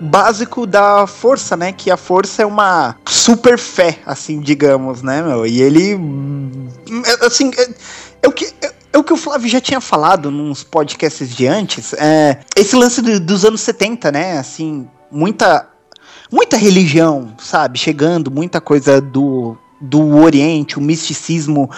básico 0.00 0.66
da 0.66 1.06
força, 1.06 1.56
né? 1.56 1.72
Que 1.72 1.90
a 1.90 1.96
força 1.96 2.42
é 2.42 2.46
uma 2.46 2.96
super 3.08 3.58
fé, 3.58 3.98
assim, 4.06 4.40
digamos, 4.40 5.02
né, 5.02 5.22
meu? 5.22 5.46
E 5.46 5.60
ele. 5.62 5.94
hum, 5.94 6.68
é, 7.06 7.26
Assim, 7.26 7.50
é, 7.56 7.68
é 8.22 8.28
o 8.28 8.32
que. 8.32 8.46
é- 8.62 8.74
é 8.92 8.98
o 8.98 9.02
que 9.02 9.12
o 9.12 9.16
Flávio 9.16 9.48
já 9.48 9.60
tinha 9.60 9.80
falado 9.80 10.30
nos 10.30 10.62
podcasts 10.62 11.28
de 11.34 11.48
antes. 11.48 11.92
É, 11.94 12.38
esse 12.54 12.76
lance 12.76 13.02
do- 13.02 13.18
dos 13.18 13.44
anos 13.44 13.60
70, 13.60 14.12
né? 14.12 14.38
Assim, 14.38 14.88
muita. 15.10 15.68
Muita 16.32 16.56
religião, 16.56 17.34
sabe? 17.38 17.78
Chegando, 17.78 18.30
muita 18.30 18.60
coisa 18.60 19.00
do, 19.00 19.56
do 19.80 20.16
Oriente, 20.18 20.78
o 20.78 20.80
misticismo 20.80 21.68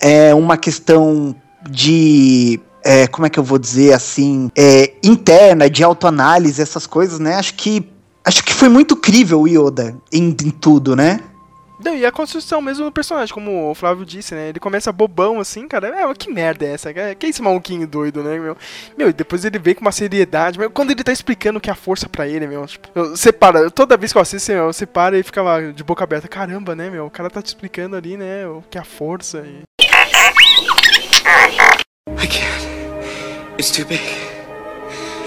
é 0.00 0.34
uma 0.34 0.56
questão 0.56 1.34
de. 1.70 2.58
É, 2.84 3.06
como 3.06 3.26
é 3.26 3.30
que 3.30 3.38
eu 3.38 3.44
vou 3.44 3.58
dizer 3.58 3.92
assim? 3.92 4.50
é, 4.56 4.92
interna, 5.02 5.68
de 5.70 5.82
autoanálise, 5.84 6.60
essas 6.62 6.86
coisas, 6.86 7.18
né? 7.18 7.34
Acho 7.36 7.54
que. 7.54 7.88
Acho 8.24 8.44
que 8.44 8.54
foi 8.54 8.68
muito 8.68 8.94
crível 8.94 9.40
o 9.40 9.48
Yoda 9.48 9.96
em, 10.12 10.28
em 10.28 10.50
tudo, 10.50 10.94
né? 10.94 11.18
Não, 11.84 11.96
e 11.96 12.06
a 12.06 12.12
construção 12.12 12.60
mesmo 12.62 12.84
do 12.84 12.92
personagem, 12.92 13.34
como 13.34 13.68
o 13.68 13.74
Flávio 13.74 14.06
disse, 14.06 14.36
né? 14.36 14.50
Ele 14.50 14.60
começa 14.60 14.92
bobão 14.92 15.40
assim, 15.40 15.66
cara. 15.66 15.88
É, 15.88 16.14
que 16.14 16.30
merda 16.32 16.64
é 16.64 16.74
essa? 16.74 16.94
Que 16.94 17.16
que 17.16 17.26
é 17.26 17.28
esse 17.28 17.42
maluquinho 17.42 17.84
doido, 17.88 18.22
né, 18.22 18.38
meu? 18.38 18.56
Meu, 18.96 19.08
e 19.08 19.12
depois 19.12 19.44
ele 19.44 19.58
vem 19.58 19.74
com 19.74 19.80
uma 19.80 19.90
seriedade. 19.90 20.56
Meu, 20.60 20.70
quando 20.70 20.92
ele 20.92 21.02
tá 21.02 21.10
explicando 21.10 21.58
o 21.58 21.60
que 21.60 21.68
é 21.68 21.72
a 21.72 21.76
força 21.76 22.08
pra 22.08 22.28
ele, 22.28 22.46
meu, 22.46 22.64
tipo, 22.68 22.88
eu- 22.94 23.10
você 23.16 23.32
para, 23.32 23.68
toda 23.68 23.96
vez 23.96 24.12
que 24.12 24.18
eu 24.18 24.22
assisto, 24.22 24.52
meu, 24.52 24.72
você 24.72 24.86
para 24.86 25.18
e 25.18 25.24
fica 25.24 25.42
lá 25.42 25.60
de 25.60 25.82
boca 25.82 26.04
aberta. 26.04 26.28
Caramba, 26.28 26.76
né, 26.76 26.88
meu? 26.88 27.06
O 27.06 27.10
cara 27.10 27.28
tá 27.28 27.42
te 27.42 27.46
explicando 27.48 27.96
ali, 27.96 28.16
né, 28.16 28.46
o 28.46 28.62
que 28.70 28.78
é 28.78 28.80
a 28.80 28.84
força 28.84 29.38
e. 29.44 29.62
I 32.22 32.26
can't. 32.28 32.61
It's 33.62 33.70
too 33.70 33.84
big. 33.84 34.00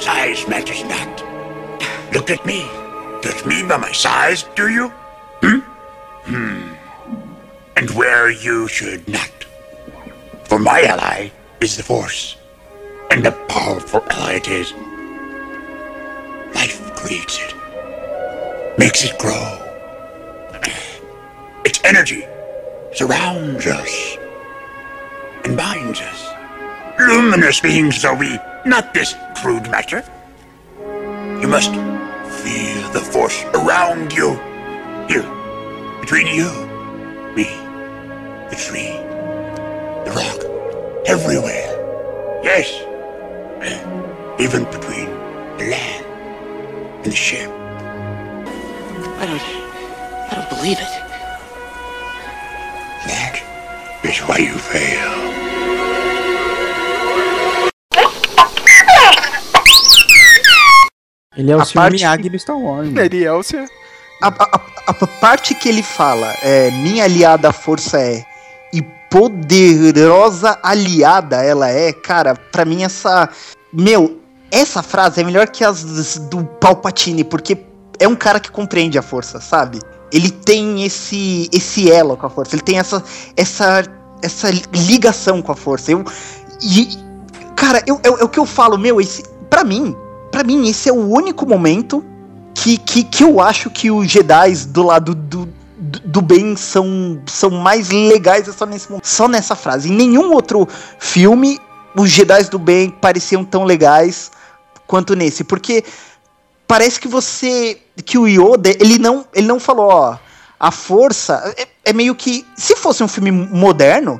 Size 0.02 0.45
matters 0.50 0.84
not. 0.84 1.24
Look 2.12 2.30
at 2.30 2.45
me. 2.45 2.67
Judge 3.24 3.45
me 3.45 3.63
by 3.63 3.78
my 3.78 3.93
size, 3.93 4.43
do 4.58 4.67
you? 4.67 4.89
Hmm? 5.41 5.60
Hmm. 6.28 6.74
And 7.78 7.89
where 7.91 8.30
you 8.30 8.67
should 8.67 9.08
not. 9.08 9.32
For 10.43 10.60
my 10.60 10.82
ally 10.82 11.32
is 11.62 11.78
the 11.78 11.84
Force. 11.84 12.36
And 13.10 13.26
a 13.26 13.32
powerful 13.48 14.04
ally 14.10 14.34
it 14.34 14.50
is. 14.50 14.74
Life 16.54 16.93
creates 16.93 17.39
it. 17.39 17.56
Makes 18.78 19.06
it 19.06 19.17
grow. 19.17 19.48
Its 21.63 21.80
energy 21.86 22.26
surrounds 22.93 23.65
us. 23.65 24.17
And 25.45 25.56
binds 25.56 26.02
us. 26.02 26.35
Luminous 26.97 27.60
beings 27.60 28.05
are 28.05 28.15
we, 28.15 28.39
not 28.65 28.93
this 28.93 29.15
crude 29.36 29.69
matter. 29.69 30.01
You 31.41 31.47
must 31.47 31.71
feel 32.41 32.89
the 32.91 33.01
force 33.12 33.43
around 33.53 34.13
you. 34.13 34.36
Here, 35.10 35.27
between 35.99 36.27
you, 36.27 36.49
me, 37.36 37.43
the 38.49 38.55
tree, 38.55 38.93
the 40.05 40.12
rock, 40.15 40.39
everywhere. 41.05 41.71
Yes, 42.43 42.71
even 44.39 44.63
between 44.65 45.10
the 45.58 45.67
land 45.71 46.05
and 47.03 47.12
the 47.12 47.15
ship. 47.15 47.49
I 49.19 49.25
don't. 49.25 49.41
I 50.31 50.36
don't 50.36 50.49
believe 50.49 50.77
it. 50.79 50.93
That 53.05 53.41
is 54.03 54.19
why 54.19 54.38
you 54.38 54.58
fail. 54.58 55.94
Ele 61.38 61.52
é 61.52 61.56
o 61.56 61.65
Sr. 61.65 61.91
Miyagi 61.91 62.30
do 62.30 62.39
Star 62.39 62.58
Wars. 62.58 62.88
mano. 62.89 63.02
Ele 63.02 63.24
é 63.24 63.32
o 63.34 63.43
seu. 63.43 63.65
A, 64.21 64.28
a- 64.28 64.62
a- 64.88 64.93
parte 65.19 65.54
que 65.56 65.67
ele 65.67 65.84
fala, 65.84 66.34
é, 66.41 66.71
minha 66.71 67.04
aliada 67.04 67.52
força 67.52 68.00
é, 68.00 68.24
e 68.74 68.82
poderosa 69.10 70.58
aliada 70.63 71.43
ela 71.43 71.69
é, 71.69 71.91
cara, 71.91 72.36
pra 72.36 72.63
mim 72.65 72.84
essa. 72.84 73.30
Meu, 73.74 74.19
essa 74.52 74.82
frase 74.82 75.21
é 75.21 75.24
melhor 75.24 75.48
que 75.50 75.63
as 75.63 76.17
do 76.17 76.43
Palpatine, 76.45 77.24
porque 77.24 77.58
é 78.00 78.08
um 78.08 78.15
cara 78.15 78.39
que 78.39 78.50
compreende 78.52 78.98
a 78.98 79.02
força, 79.02 79.41
sabe? 79.41 79.80
Ele 80.12 80.30
tem 80.32 80.84
esse 80.86 81.50
esse 81.52 81.91
elo 81.91 82.15
com 82.15 82.26
a 82.26 82.30
força, 82.30 82.56
ele 82.56 82.62
tem 82.63 82.80
essa 82.80 83.04
essa 83.36 83.84
essa 84.24 84.50
ligação 84.74 85.41
com 85.41 85.52
a 85.52 85.56
força. 85.56 85.91
Eu 85.91 86.06
e 86.62 86.88
cara, 87.56 87.84
eu, 87.86 88.00
é, 88.04 88.08
é 88.08 88.24
o 88.24 88.30
que 88.30 88.39
eu 88.39 88.45
falo, 88.45 88.78
meu, 88.78 89.02
esse 89.02 89.24
para 89.50 89.63
mim, 89.63 89.95
para 90.36 90.43
mim 90.43 90.67
esse 90.67 90.89
é 90.89 90.91
o 90.91 90.98
único 90.98 91.45
momento 91.45 92.04
que, 92.54 92.78
que, 92.78 93.06
que 93.06 93.24
eu 93.24 93.39
acho 93.39 93.69
que 93.69 93.89
os 93.89 94.12
Jedi 94.12 94.54
do 94.67 94.84
lado 94.84 95.15
do, 95.15 95.45
do, 95.78 96.00
do 96.02 96.21
bem 96.21 96.58
são, 96.58 97.21
são 97.26 97.50
mais 97.52 97.89
legais 97.89 98.45
é 98.45 98.52
só, 98.52 98.65
nesse, 98.65 98.89
só 99.02 99.30
nessa 99.30 99.56
frase. 99.56 99.89
Em 99.89 99.95
nenhum 99.95 100.34
outro 100.34 100.67
filme 101.00 101.58
os 101.95 102.10
Jedi 102.10 102.43
do 102.50 102.60
bem 102.60 102.89
pareciam 102.89 103.45
tão 103.45 103.63
legais 103.63 104.30
quanto 104.86 105.15
nesse, 105.15 105.41
porque 105.41 105.86
parece 106.67 107.00
que 107.00 107.08
você 107.08 107.80
que 108.04 108.17
o 108.17 108.28
Yoda, 108.28 108.69
ele 108.71 109.00
não, 109.00 109.26
ele 109.34 109.48
não 109.48 109.58
falou, 109.58 109.88
ó, 109.88 110.17
a 110.60 110.69
força 110.69 111.56
é, 111.58 111.65
é 111.86 111.93
meio 111.93 112.13
que 112.13 112.45
se 112.58 112.76
fosse 112.76 113.02
um 113.02 113.08
filme 113.08 113.32
moderno, 113.32 114.19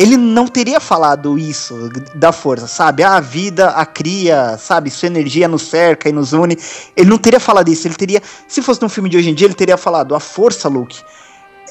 ele 0.00 0.16
não 0.16 0.48
teria 0.48 0.80
falado 0.80 1.38
isso 1.38 1.90
da 2.14 2.32
força, 2.32 2.66
sabe? 2.66 3.02
Ah, 3.02 3.16
a 3.16 3.20
vida, 3.20 3.68
a 3.68 3.84
cria, 3.84 4.56
sabe? 4.56 4.90
Sua 4.90 5.08
energia 5.08 5.46
nos 5.46 5.60
cerca 5.60 6.08
e 6.08 6.12
nos 6.12 6.32
une. 6.32 6.56
Ele 6.96 7.10
não 7.10 7.18
teria 7.18 7.38
falado 7.38 7.68
isso. 7.68 7.86
Ele 7.86 7.94
teria, 7.94 8.22
se 8.48 8.62
fosse 8.62 8.80
num 8.80 8.88
filme 8.88 9.10
de 9.10 9.18
hoje 9.18 9.28
em 9.28 9.34
dia, 9.34 9.46
ele 9.46 9.52
teria 9.52 9.76
falado: 9.76 10.14
a 10.14 10.20
força, 10.20 10.70
Luke, 10.70 10.98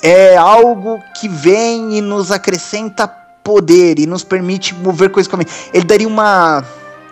é 0.04 0.38
algo 0.38 1.02
que 1.20 1.28
vem 1.28 1.98
e 1.98 2.02
nos 2.02 2.32
acrescenta 2.32 3.08
poder 3.44 3.98
e 3.98 4.06
nos 4.06 4.24
permite 4.24 4.76
mover 4.76 5.10
coisas 5.10 5.28
com 5.28 5.36
a 5.36 5.40
mente. 5.40 5.52
Ele 5.74 5.86
daria 5.86 6.08
uma 6.08 6.64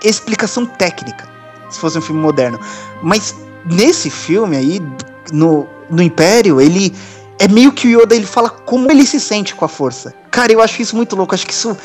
explicação 0.04 0.68
técnica 0.68 1.28
se 1.68 1.80
fosse 1.80 1.98
um 1.98 2.02
filme 2.02 2.22
moderno. 2.22 2.60
Mas 3.02 3.36
nesse 3.66 4.12
filme 4.12 4.56
aí, 4.56 4.80
no, 5.34 5.66
no 5.90 6.04
Império, 6.04 6.62
ele 6.62 6.94
é 7.40 7.48
meio 7.48 7.72
que 7.72 7.88
o 7.88 8.02
Yoda 8.02 8.16
ele 8.16 8.26
fala 8.26 8.50
como 8.50 8.92
ele 8.92 9.06
se 9.06 9.20
sente 9.20 9.54
com 9.54 9.66
a 9.66 9.68
força. 9.68 10.14
Cara, 10.32 10.52
eu 10.52 10.62
acho 10.62 10.82
isso 10.82 10.96
muito 10.96 11.16
louco. 11.16 11.34
Acho 11.36 11.46
que 11.46 11.54
isso 11.54 11.78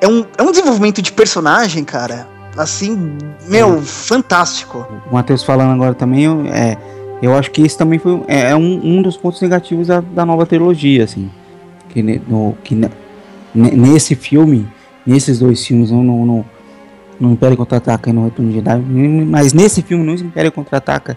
é 0.00 0.08
um, 0.08 0.24
é 0.36 0.42
um 0.42 0.50
desenvolvimento 0.50 1.00
de 1.00 1.12
personagem, 1.12 1.84
cara. 1.84 2.28
Assim, 2.56 3.16
meu, 3.46 3.80
fantástico. 3.82 4.86
O 5.10 5.14
Matheus 5.14 5.42
falando 5.42 5.72
agora 5.72 5.94
também, 5.94 6.24
eu, 6.24 6.44
é, 6.46 6.76
eu 7.22 7.36
acho 7.36 7.50
que 7.50 7.62
esse 7.62 7.76
também 7.78 7.98
foi 7.98 8.22
é, 8.26 8.50
é 8.50 8.56
um, 8.56 8.80
um 8.82 9.02
dos 9.02 9.16
pontos 9.16 9.40
negativos 9.40 9.86
da, 9.86 10.00
da 10.00 10.26
nova 10.26 10.44
trilogia, 10.44 11.04
assim. 11.04 11.30
Que, 11.88 12.02
no, 12.02 12.56
que 12.64 12.74
ne- 12.74 12.90
ne- 13.54 13.70
nesse 13.70 14.14
filme, 14.14 14.68
nesses 15.06 15.38
dois 15.38 15.64
filmes, 15.64 15.90
no, 15.90 16.02
no, 16.02 16.44
no 17.18 17.32
Império 17.32 17.56
Contra-Ataca 17.56 18.10
e 18.10 18.12
no 18.12 18.24
Retorno 18.24 18.50
de 18.50 18.56
Jedi, 18.58 18.78
mas 19.26 19.52
nesse 19.52 19.80
filme, 19.82 20.04
no 20.04 20.12
Império 20.14 20.52
Contra-Ataca 20.52 21.16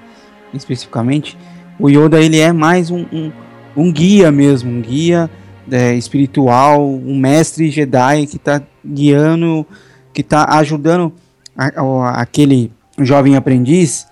especificamente, 0.54 1.38
o 1.80 1.90
Yoda 1.90 2.20
ele 2.22 2.40
é 2.40 2.52
mais 2.52 2.92
um, 2.92 3.06
um, 3.12 3.32
um 3.76 3.92
guia 3.92 4.32
mesmo, 4.32 4.70
um 4.72 4.82
guia 4.82 5.30
é, 5.72 5.94
espiritual, 5.96 6.86
um 6.88 7.18
mestre 7.18 7.70
Jedi 7.70 8.26
que 8.28 8.36
está 8.38 8.62
guiando, 8.86 9.66
que 10.14 10.22
está 10.22 10.46
ajudando 10.58 11.14
a- 11.58 11.72
a- 11.82 12.22
aquele 12.22 12.72
jovem 13.00 13.36
aprendiz 13.36 14.08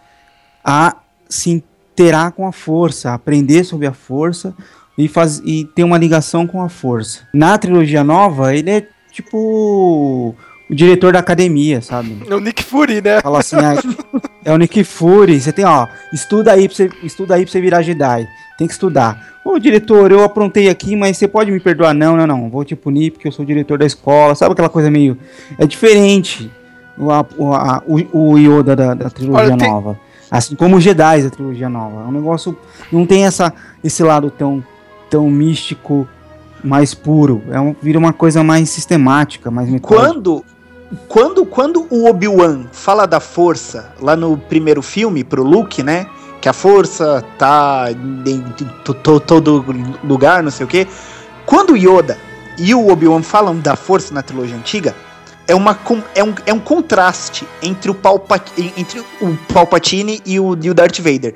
a 0.63 0.95
se 1.27 1.49
interar 1.51 2.31
com 2.31 2.47
a 2.47 2.51
força, 2.51 3.11
a 3.11 3.13
aprender 3.15 3.63
sobre 3.63 3.85
a 3.87 3.91
força 3.93 4.53
e, 4.97 5.07
faz, 5.07 5.41
e 5.45 5.65
ter 5.75 5.83
uma 5.83 5.97
ligação 5.97 6.45
com 6.47 6.61
a 6.61 6.69
força. 6.69 7.21
Na 7.33 7.57
trilogia 7.57 8.03
nova, 8.03 8.55
ele 8.55 8.69
é 8.69 8.87
tipo 9.11 10.35
o 10.69 10.75
diretor 10.75 11.11
da 11.13 11.19
academia, 11.19 11.81
sabe? 11.81 12.17
É 12.29 12.35
o 12.35 12.39
Nick 12.39 12.63
Fury, 12.63 13.01
né? 13.01 13.21
Fala 13.21 13.39
assim, 13.39 13.55
ah, 13.57 13.75
é 14.45 14.53
o 14.53 14.57
Nick 14.57 14.83
Fury, 14.83 15.39
você 15.41 15.51
tem, 15.51 15.65
ó, 15.65 15.87
estuda 16.13 16.51
aí 16.53 16.67
pra 16.67 16.75
você, 16.77 16.89
estuda 17.03 17.35
aí 17.35 17.43
pra 17.43 17.51
você 17.51 17.59
virar 17.59 17.81
Jedi. 17.81 18.27
Tem 18.59 18.67
que 18.67 18.73
estudar. 18.73 19.25
Ô, 19.43 19.57
diretor, 19.57 20.11
eu 20.11 20.23
aprontei 20.23 20.69
aqui, 20.69 20.95
mas 20.95 21.17
você 21.17 21.27
pode 21.27 21.49
me 21.49 21.59
perdoar? 21.59 21.93
Não, 21.95 22.15
não, 22.15 22.27
não. 22.27 22.49
Vou 22.49 22.63
te 22.63 22.75
punir 22.75 23.11
porque 23.11 23.27
eu 23.27 23.31
sou 23.31 23.43
diretor 23.45 23.79
da 23.79 23.85
escola. 23.85 24.35
Sabe 24.35 24.51
aquela 24.51 24.69
coisa 24.69 24.91
meio. 24.91 25.17
É 25.57 25.65
diferente 25.65 26.51
o, 26.97 27.09
a- 27.09 27.25
o, 27.37 27.53
a- 27.53 27.81
o- 27.87 28.33
o 28.33 28.37
Yoda 28.37 28.75
da, 28.75 28.93
da 28.93 29.09
trilogia 29.09 29.45
Olha, 29.45 29.57
tem- 29.57 29.67
nova. 29.71 29.97
Assim 30.29 30.55
como 30.55 30.75
os 30.77 30.83
Jedi 30.83 31.23
da 31.23 31.29
trilogia 31.31 31.69
nova. 31.69 32.01
É 32.03 32.07
um 32.07 32.11
negócio. 32.11 32.55
Não 32.91 33.05
tem 33.05 33.25
essa, 33.25 33.51
esse 33.83 34.03
lado 34.03 34.29
tão, 34.29 34.63
tão 35.09 35.27
místico, 35.29 36.05
mais 36.63 36.93
puro. 36.93 37.41
É 37.49 37.59
um, 37.61 37.73
vira 37.81 37.97
uma 37.97 38.11
coisa 38.13 38.43
mais 38.43 38.69
sistemática, 38.69 39.49
mais 39.49 39.69
metódica. 39.69 40.03
Quando, 40.03 40.45
quando, 41.07 41.45
quando 41.45 41.87
o 41.89 42.07
Obi-Wan 42.09 42.65
fala 42.73 43.05
da 43.07 43.19
força 43.21 43.93
lá 44.01 44.15
no 44.17 44.37
primeiro 44.37 44.81
filme 44.81 45.23
pro 45.23 45.43
Luke, 45.43 45.81
né? 45.81 46.05
Que 46.41 46.47
a 46.47 46.53
força 46.53 47.23
tá 47.37 47.87
em 47.91 48.41
to- 48.83 48.93
to- 48.93 49.19
todo 49.19 49.65
lugar, 50.03 50.41
não 50.41 50.51
sei 50.51 50.65
o 50.65 50.69
quê. 50.69 50.87
Quando 51.45 51.75
Yoda 51.75 52.17
e 52.57 52.73
o 52.73 52.89
Obi-Wan 52.89 53.23
falam 53.23 53.57
da 53.57 53.75
força 53.75 54.13
na 54.13 54.21
trilogia 54.21 54.55
antiga, 54.55 54.95
é, 55.47 55.55
uma, 55.55 55.77
é, 56.15 56.23
um, 56.23 56.33
é 56.45 56.53
um 56.53 56.59
contraste 56.59 57.45
entre 57.61 57.89
o, 57.89 57.95
Palpa, 57.95 58.39
entre 58.77 58.99
o 59.19 59.37
Palpatine 59.51 60.21
e 60.25 60.39
o, 60.39 60.57
e 60.61 60.69
o 60.69 60.73
Darth 60.73 60.99
Vader. 60.99 61.33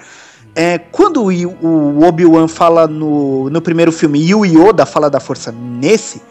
É, 0.56 0.78
quando 0.78 1.24
o, 1.24 1.32
o 1.66 2.06
Obi-Wan 2.06 2.48
fala 2.48 2.88
no, 2.88 3.50
no 3.50 3.62
primeiro 3.62 3.92
filme 3.92 4.24
e 4.24 4.36
o 4.36 4.46
Yoda 4.46 4.86
fala 4.86 5.10
da 5.10 5.20
força 5.20 5.52
nesse, 5.52 6.22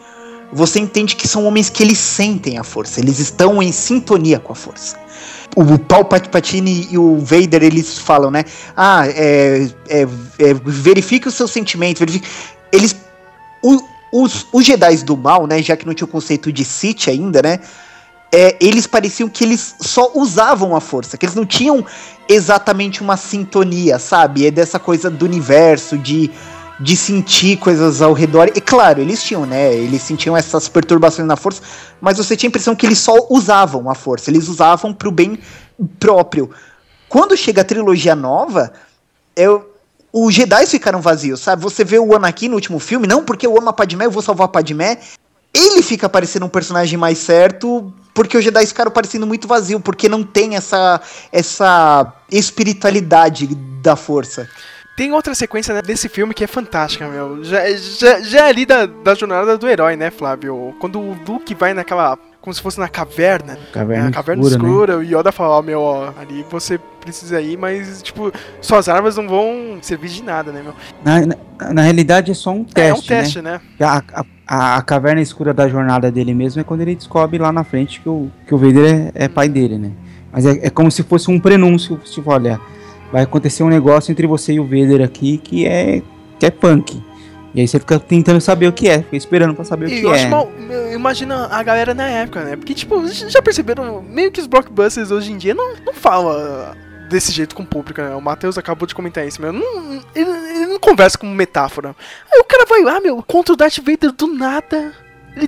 você 0.51 0.79
entende 0.79 1.15
que 1.15 1.27
são 1.27 1.45
homens 1.45 1.69
que 1.69 1.83
eles 1.83 1.97
sentem 1.97 2.57
a 2.57 2.63
força, 2.63 2.99
eles 2.99 3.19
estão 3.19 3.61
em 3.61 3.71
sintonia 3.71 4.39
com 4.39 4.53
a 4.53 4.55
força. 4.55 4.95
O 5.55 5.77
Palpatine 5.77 6.87
e 6.91 6.97
o 6.97 7.17
Vader, 7.19 7.63
eles 7.63 7.99
falam, 7.99 8.31
né? 8.31 8.43
Ah, 8.75 9.05
é, 9.07 9.69
é, 9.87 10.01
é, 10.01 10.53
verifique 10.65 11.27
os 11.27 11.35
seus 11.35 11.51
sentimentos. 11.51 11.99
verifique- 11.99 12.27
Eles. 12.71 12.95
o- 13.63 13.83
os, 14.11 14.47
os 14.51 14.65
Jedi 14.65 14.97
do 14.97 15.15
mal, 15.17 15.45
né? 15.47 15.61
Já 15.61 15.75
que 15.75 15.85
não 15.85 15.93
tinha 15.93 16.05
o 16.05 16.07
conceito 16.11 16.51
de 16.51 16.63
Sith 16.65 17.07
ainda, 17.07 17.41
né? 17.41 17.59
é, 18.35 18.55
eles 18.59 18.87
pareciam 18.87 19.29
que 19.29 19.43
eles 19.43 19.75
só 19.79 20.11
usavam 20.15 20.75
a 20.75 20.81
força, 20.81 21.15
que 21.17 21.23
eles 21.25 21.35
não 21.35 21.45
tinham 21.45 21.85
exatamente 22.27 22.99
uma 23.03 23.15
sintonia, 23.15 23.99
sabe? 23.99 24.47
É 24.47 24.49
dessa 24.51 24.79
coisa 24.79 25.07
do 25.07 25.23
universo, 25.23 25.99
de, 25.99 26.31
de 26.83 26.97
sentir 26.97 27.57
coisas 27.57 28.01
ao 28.01 28.11
redor. 28.11 28.51
E 28.53 28.59
claro, 28.59 28.99
eles 28.99 29.23
tinham, 29.23 29.45
né? 29.45 29.73
Eles 29.73 30.01
sentiam 30.01 30.35
essas 30.35 30.67
perturbações 30.67 31.25
na 31.25 31.37
força, 31.37 31.61
mas 32.01 32.17
você 32.17 32.35
tinha 32.35 32.49
a 32.49 32.51
impressão 32.51 32.75
que 32.75 32.85
eles 32.85 32.99
só 32.99 33.15
usavam 33.29 33.89
a 33.89 33.95
força, 33.95 34.29
eles 34.29 34.49
usavam 34.49 34.93
pro 34.93 35.09
bem 35.09 35.39
próprio. 35.97 36.51
Quando 37.07 37.37
chega 37.37 37.61
a 37.61 37.63
trilogia 37.63 38.15
nova, 38.15 38.73
eu, 39.33 39.73
os 40.11 40.33
Jedi 40.33 40.67
ficaram 40.67 40.99
vazios, 40.99 41.39
sabe? 41.39 41.63
Você 41.63 41.85
vê 41.85 41.97
o 41.97 42.15
Anakin 42.15 42.49
no 42.49 42.55
último 42.55 42.79
filme, 42.79 43.07
não 43.07 43.23
porque 43.23 43.47
eu 43.47 43.57
amo 43.57 43.69
a 43.69 43.73
Padmé, 43.73 44.05
eu 44.05 44.11
vou 44.11 44.21
salvar 44.21 44.45
a 44.45 44.49
Padmé. 44.49 44.99
Ele 45.53 45.81
fica 45.81 46.09
parecendo 46.09 46.45
um 46.45 46.49
personagem 46.49 46.97
mais 46.97 47.17
certo, 47.19 47.93
porque 48.13 48.37
os 48.37 48.43
Jedi 48.43 48.65
ficaram 48.65 48.91
parecendo 48.91 49.25
muito 49.25 49.47
vazio, 49.47 49.79
porque 49.79 50.09
não 50.09 50.21
tem 50.21 50.55
essa, 50.57 50.99
essa 51.31 52.11
espiritualidade 52.29 53.47
da 53.81 53.95
força. 53.95 54.49
Tem 54.95 55.11
outra 55.11 55.33
sequência 55.33 55.73
né, 55.73 55.81
desse 55.81 56.07
filme 56.07 56.33
que 56.33 56.43
é 56.43 56.47
fantástica, 56.47 57.07
meu. 57.07 57.43
Já, 57.43 57.67
já, 57.75 58.19
já 58.21 58.45
é 58.45 58.49
ali 58.49 58.65
da, 58.65 58.85
da 58.85 59.15
jornada 59.15 59.57
do 59.57 59.67
herói, 59.67 59.95
né, 59.95 60.11
Flávio? 60.11 60.75
Quando 60.79 60.99
o 60.99 61.17
Luke 61.27 61.55
vai 61.55 61.73
naquela. 61.73 62.17
Como 62.39 62.53
se 62.53 62.61
fosse 62.61 62.77
na 62.77 62.89
caverna. 62.89 63.57
Caverna 63.71 64.09
é, 64.09 64.11
caverna 64.11 64.43
escura, 64.43 64.61
né? 64.61 64.69
escura, 64.69 64.97
o 64.97 65.01
Yoda 65.03 65.31
fala, 65.31 65.57
ó, 65.57 65.61
meu, 65.61 65.79
ó, 65.79 66.11
ali 66.19 66.45
você 66.51 66.77
precisa 66.99 67.39
ir, 67.39 67.57
mas, 67.57 68.03
tipo, 68.03 68.33
suas 68.59 68.89
armas 68.89 69.15
não 69.15 69.29
vão 69.29 69.77
servir 69.81 70.09
de 70.09 70.21
nada, 70.21 70.51
né, 70.51 70.61
meu? 70.61 70.73
Na, 71.05 71.25
na, 71.25 71.73
na 71.73 71.81
realidade 71.81 72.31
é 72.31 72.33
só 72.33 72.51
um 72.51 72.65
teste. 72.65 72.89
é 72.89 72.93
um 72.93 73.01
teste, 73.01 73.41
né? 73.41 73.61
né? 73.79 73.85
A, 73.85 74.03
a- 74.13 74.25
a, 74.45 74.75
a 74.77 74.81
caverna 74.81 75.21
escura 75.21 75.53
da 75.53 75.69
jornada 75.69 76.11
dele 76.11 76.33
mesmo 76.33 76.59
é 76.59 76.65
quando 76.65 76.81
ele 76.81 76.95
descobre 76.95 77.37
lá 77.37 77.49
na 77.49 77.63
frente 77.63 78.01
que 78.01 78.09
o, 78.09 78.29
que 78.45 78.53
o 78.53 78.57
Vader 78.57 79.11
é, 79.15 79.23
é 79.23 79.27
pai 79.29 79.47
dele, 79.47 79.77
né? 79.77 79.91
Mas 80.29 80.45
é, 80.45 80.67
é 80.67 80.69
como 80.69 80.91
se 80.91 81.01
fosse 81.01 81.31
um 81.31 81.39
prenúncio, 81.39 81.95
tipo, 82.03 82.29
olha, 82.29 82.59
vai 83.13 83.21
acontecer 83.23 83.63
um 83.63 83.69
negócio 83.69 84.11
entre 84.11 84.27
você 84.27 84.53
e 84.53 84.59
o 84.59 84.63
Vader 84.65 85.01
aqui 85.01 85.37
que 85.37 85.65
é, 85.65 86.01
que 86.39 86.45
é 86.45 86.51
punk. 86.51 87.01
E 87.55 87.61
aí 87.61 87.67
você 87.67 87.79
fica 87.79 87.99
tentando 87.99 88.41
saber 88.41 88.67
o 88.67 88.73
que 88.73 88.89
é, 88.89 89.03
fica 89.03 89.15
esperando 89.15 89.53
pra 89.53 89.63
saber 89.63 89.85
o 89.85 89.89
E 89.89 89.99
que 90.01 90.03
eu 90.05 90.11
é. 90.11 90.15
acho 90.15 90.27
mal, 90.27 90.51
eu 90.71 90.93
imagino 90.93 91.35
a 91.35 91.61
galera 91.61 91.93
na 91.93 92.07
época, 92.07 92.43
né? 92.43 92.55
Porque, 92.55 92.73
tipo, 92.73 93.07
já 93.07 93.41
perceberam, 93.43 94.01
meio 94.01 94.31
que 94.31 94.41
os 94.41 94.47
blockbusters 94.47 95.11
hoje 95.11 95.31
em 95.31 95.37
dia 95.37 95.53
não, 95.53 95.75
não 95.85 95.93
falam 95.93 96.35
desse 97.11 97.31
jeito 97.31 97.53
com 97.55 97.61
o 97.61 97.65
público, 97.67 98.01
né? 98.01 98.15
O 98.15 98.19
Matheus 98.21 98.57
acabou 98.57 98.87
de 98.87 98.95
comentar 98.95 99.27
isso, 99.27 99.39
meu. 99.39 99.53
Não, 99.53 100.01
ele, 100.15 100.31
ele 100.31 100.65
não 100.65 100.79
conversa 100.79 101.15
como 101.15 101.31
metáfora. 101.35 101.95
Aí 102.33 102.39
o 102.39 102.43
cara 102.43 102.65
vai 102.65 102.81
lá, 102.81 102.99
meu, 102.99 103.21
contra 103.21 103.53
o 103.53 103.55
Darth 103.55 103.77
Vader 103.77 104.11
do 104.11 104.25
nada. 104.25 104.91
Ele, 105.35 105.47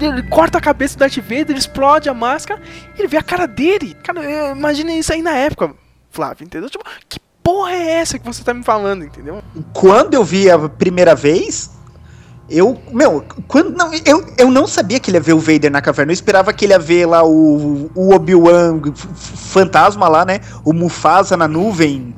ele 0.00 0.22
corta 0.24 0.58
a 0.58 0.60
cabeça 0.60 0.96
do 0.96 1.00
Darth 1.00 1.18
Vader, 1.18 1.50
ele 1.50 1.58
explode 1.60 2.08
a 2.08 2.14
máscara, 2.14 2.60
e 2.96 3.00
ele 3.00 3.06
vê 3.08 3.16
a 3.16 3.22
cara 3.22 3.46
dele. 3.46 3.96
Cara, 4.02 4.24
eu- 4.24 4.56
imagina 4.56 4.92
isso 4.92 5.12
aí 5.12 5.22
na 5.22 5.36
época. 5.36 5.70
Flávio, 6.18 6.44
entendeu? 6.44 6.68
Tipo, 6.68 6.84
que 7.08 7.20
porra 7.44 7.70
é 7.70 7.90
essa 8.00 8.18
que 8.18 8.26
você 8.26 8.42
tá 8.42 8.52
me 8.52 8.64
falando, 8.64 9.04
entendeu? 9.04 9.40
Quando 9.72 10.14
eu 10.14 10.24
vi 10.24 10.50
a 10.50 10.68
primeira 10.68 11.14
vez, 11.14 11.70
eu, 12.50 12.76
meu, 12.90 13.24
quando 13.46 13.70
não, 13.76 13.92
eu, 14.04 14.26
eu 14.36 14.50
não 14.50 14.66
sabia 14.66 14.98
que 14.98 15.10
ele 15.10 15.18
ia 15.18 15.22
ver 15.22 15.34
o 15.34 15.38
Vader 15.38 15.70
na 15.70 15.80
caverna. 15.80 16.10
Eu 16.10 16.14
esperava 16.14 16.52
que 16.52 16.64
ele 16.64 16.72
ia 16.72 16.78
ver 16.78 17.06
lá 17.06 17.24
o, 17.24 17.88
o 17.94 18.12
Obi-Wan 18.12 18.80
fantasma 18.96 20.08
lá, 20.08 20.24
né? 20.24 20.40
O 20.64 20.72
Mufasa 20.72 21.36
na 21.36 21.46
nuvem, 21.46 22.12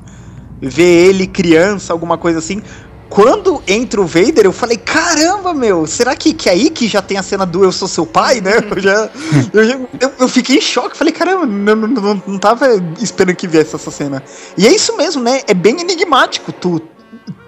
ver 0.59 1.09
ele 1.09 1.27
criança, 1.27 1.93
alguma 1.93 2.17
coisa 2.17 2.39
assim. 2.39 2.63
Quando 3.11 3.61
entra 3.67 3.99
o 3.99 4.05
Vader, 4.05 4.45
eu 4.45 4.53
falei, 4.53 4.77
caramba, 4.77 5.53
meu, 5.53 5.85
será 5.85 6.15
que, 6.15 6.33
que 6.33 6.47
é 6.47 6.53
aí 6.53 6.69
que 6.69 6.87
já 6.87 7.01
tem 7.01 7.17
a 7.17 7.23
cena 7.23 7.45
do 7.45 7.61
Eu 7.61 7.69
Sou 7.69 7.85
Seu 7.85 8.05
Pai, 8.05 8.39
né? 8.39 8.53
Eu 8.73 8.81
já. 8.81 9.09
eu, 9.51 9.63
já 9.65 9.79
eu, 9.99 10.13
eu, 10.17 10.29
fiquei 10.29 10.59
em 10.59 10.61
choque, 10.61 10.95
falei, 10.95 11.11
caramba, 11.11 11.45
não, 11.45 11.75
não, 11.75 11.87
não, 11.89 12.23
não 12.25 12.39
tava 12.39 12.67
esperando 13.01 13.35
que 13.35 13.49
viesse 13.49 13.75
essa 13.75 13.91
cena. 13.91 14.23
E 14.57 14.65
é 14.65 14.73
isso 14.73 14.95
mesmo, 14.95 15.21
né? 15.21 15.41
É 15.45 15.53
bem 15.53 15.81
enigmático 15.81 16.53
tu, 16.53 16.81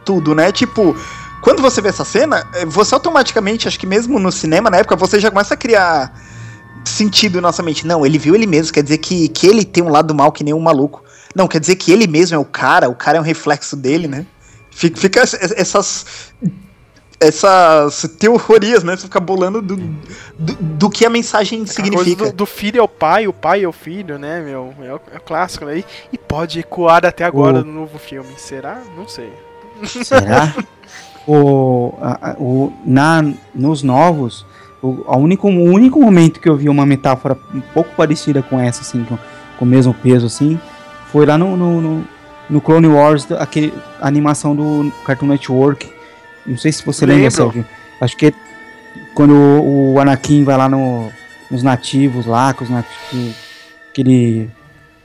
tudo, 0.03 0.35
né? 0.35 0.51
Tipo, 0.51 0.97
quando 1.41 1.61
você 1.61 1.79
vê 1.79 1.87
essa 1.87 2.03
cena, 2.03 2.45
eh, 2.55 2.65
você 2.65 2.93
automaticamente, 2.93 3.65
acho 3.65 3.79
que 3.79 3.87
mesmo 3.87 4.19
no 4.19 4.33
cinema, 4.33 4.69
na 4.69 4.79
época, 4.79 4.97
você 4.97 5.17
já 5.17 5.31
começa 5.31 5.53
a 5.53 5.57
criar 5.57 6.13
sentido 6.83 7.35
na 7.35 7.43
nossa 7.43 7.63
mente. 7.63 7.87
Não, 7.87 8.05
ele 8.05 8.17
viu 8.17 8.35
ele 8.35 8.47
mesmo, 8.47 8.73
quer 8.73 8.83
dizer 8.83 8.97
que, 8.97 9.29
que 9.29 9.47
ele 9.47 9.63
tem 9.63 9.81
um 9.81 9.89
lado 9.89 10.13
mal 10.13 10.29
que 10.29 10.43
nem 10.43 10.53
um 10.53 10.59
maluco. 10.59 11.01
Não, 11.33 11.47
quer 11.47 11.61
dizer 11.61 11.77
que 11.77 11.89
ele 11.89 12.05
mesmo 12.05 12.35
é 12.35 12.37
o 12.37 12.43
cara, 12.43 12.89
o 12.89 12.95
cara 12.95 13.17
é 13.17 13.21
um 13.21 13.23
reflexo 13.23 13.77
dele, 13.77 14.09
né? 14.09 14.25
Fica, 14.75 14.99
fica 14.99 15.21
essas 15.21 16.33
essas 17.23 18.05
teorias, 18.19 18.83
né? 18.83 18.95
Você 18.95 19.03
fica 19.03 19.19
bolando 19.19 19.61
do, 19.61 19.77
do, 19.77 20.53
do 20.59 20.89
que 20.89 21.05
a 21.05 21.09
mensagem 21.09 21.65
significa. 21.65 22.25
Do, 22.25 22.33
do, 22.33 22.45
filho 22.45 22.81
ao 22.81 22.87
pai, 22.87 23.27
o 23.27 23.33
pai 23.33 23.63
ao 23.63 23.71
filho, 23.71 24.19
né, 24.19 24.41
meu? 24.41 24.73
É 24.81 24.93
o, 24.93 25.01
é 25.13 25.17
o 25.17 25.21
clássico, 25.21 25.65
né? 25.65 25.83
E 26.11 26.17
pode 26.17 26.59
ecoar 26.59 27.05
até 27.05 27.23
agora 27.23 27.61
o... 27.61 27.63
no 27.63 27.71
novo 27.71 27.97
filme. 27.97 28.29
Será? 28.37 28.81
Não 28.97 29.07
sei. 29.07 29.31
Será? 29.85 30.53
o, 31.25 31.93
a, 32.01 32.35
o, 32.37 32.73
na, 32.85 33.23
nos 33.55 33.81
novos, 33.83 34.45
o, 34.81 35.03
a 35.07 35.17
único, 35.17 35.47
o 35.47 35.63
único 35.63 35.99
momento 36.01 36.39
que 36.39 36.49
eu 36.49 36.57
vi 36.57 36.67
uma 36.67 36.85
metáfora 36.85 37.37
um 37.53 37.61
pouco 37.61 37.95
parecida 37.95 38.41
com 38.41 38.59
essa, 38.59 38.81
assim, 38.81 39.03
com, 39.05 39.17
com 39.57 39.65
o 39.65 39.67
mesmo 39.67 39.93
peso, 39.93 40.25
assim, 40.25 40.59
foi 41.11 41.25
lá 41.25 41.37
no, 41.37 41.55
no, 41.55 41.81
no 41.81 42.07
no 42.49 42.61
Clone 42.61 42.87
Wars, 42.87 43.31
aquele 43.31 43.73
animação 44.01 44.55
do 44.55 44.91
Cartoon 45.05 45.27
Network. 45.27 45.91
Não 46.45 46.57
sei 46.57 46.71
se 46.71 46.85
você 46.85 47.05
lembra, 47.05 47.31
Sérgio. 47.31 47.65
Acho 48.01 48.17
que 48.17 48.27
é 48.27 48.33
quando 49.13 49.33
o, 49.33 49.93
o 49.93 49.99
Anakin 49.99 50.43
vai 50.43 50.57
lá 50.57 50.67
no, 50.67 51.11
nos 51.49 51.63
nativos 51.63 52.25
lá, 52.25 52.55
os 52.59 52.69
nativos, 52.69 53.35
que 53.93 54.01
ele 54.01 54.51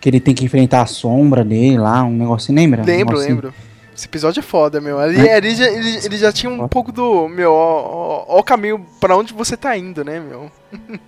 que 0.00 0.08
ele 0.08 0.20
tem 0.20 0.32
que 0.32 0.44
enfrentar 0.44 0.82
a 0.82 0.86
sombra 0.86 1.44
dele 1.44 1.76
lá, 1.76 2.04
um 2.04 2.16
negócio, 2.16 2.54
lembra? 2.54 2.84
Lembro, 2.84 3.16
um 3.16 3.20
lembro. 3.20 3.54
Esse 3.94 4.06
episódio 4.06 4.38
é 4.38 4.42
foda, 4.44 4.80
meu. 4.80 5.00
Ali, 5.00 5.18
é? 5.18 5.38
ele, 5.38 5.54
já, 5.56 5.66
ele, 5.68 5.98
ele, 6.04 6.16
já 6.16 6.32
tinha 6.32 6.50
um 6.50 6.68
pouco 6.68 6.92
do, 6.92 7.26
meu, 7.28 7.52
ó, 7.52 7.80
ó, 7.80 8.24
ó 8.28 8.38
o 8.38 8.44
caminho 8.44 8.86
para 9.00 9.16
onde 9.16 9.34
você 9.34 9.56
tá 9.56 9.76
indo, 9.76 10.04
né, 10.04 10.20
meu? 10.20 10.50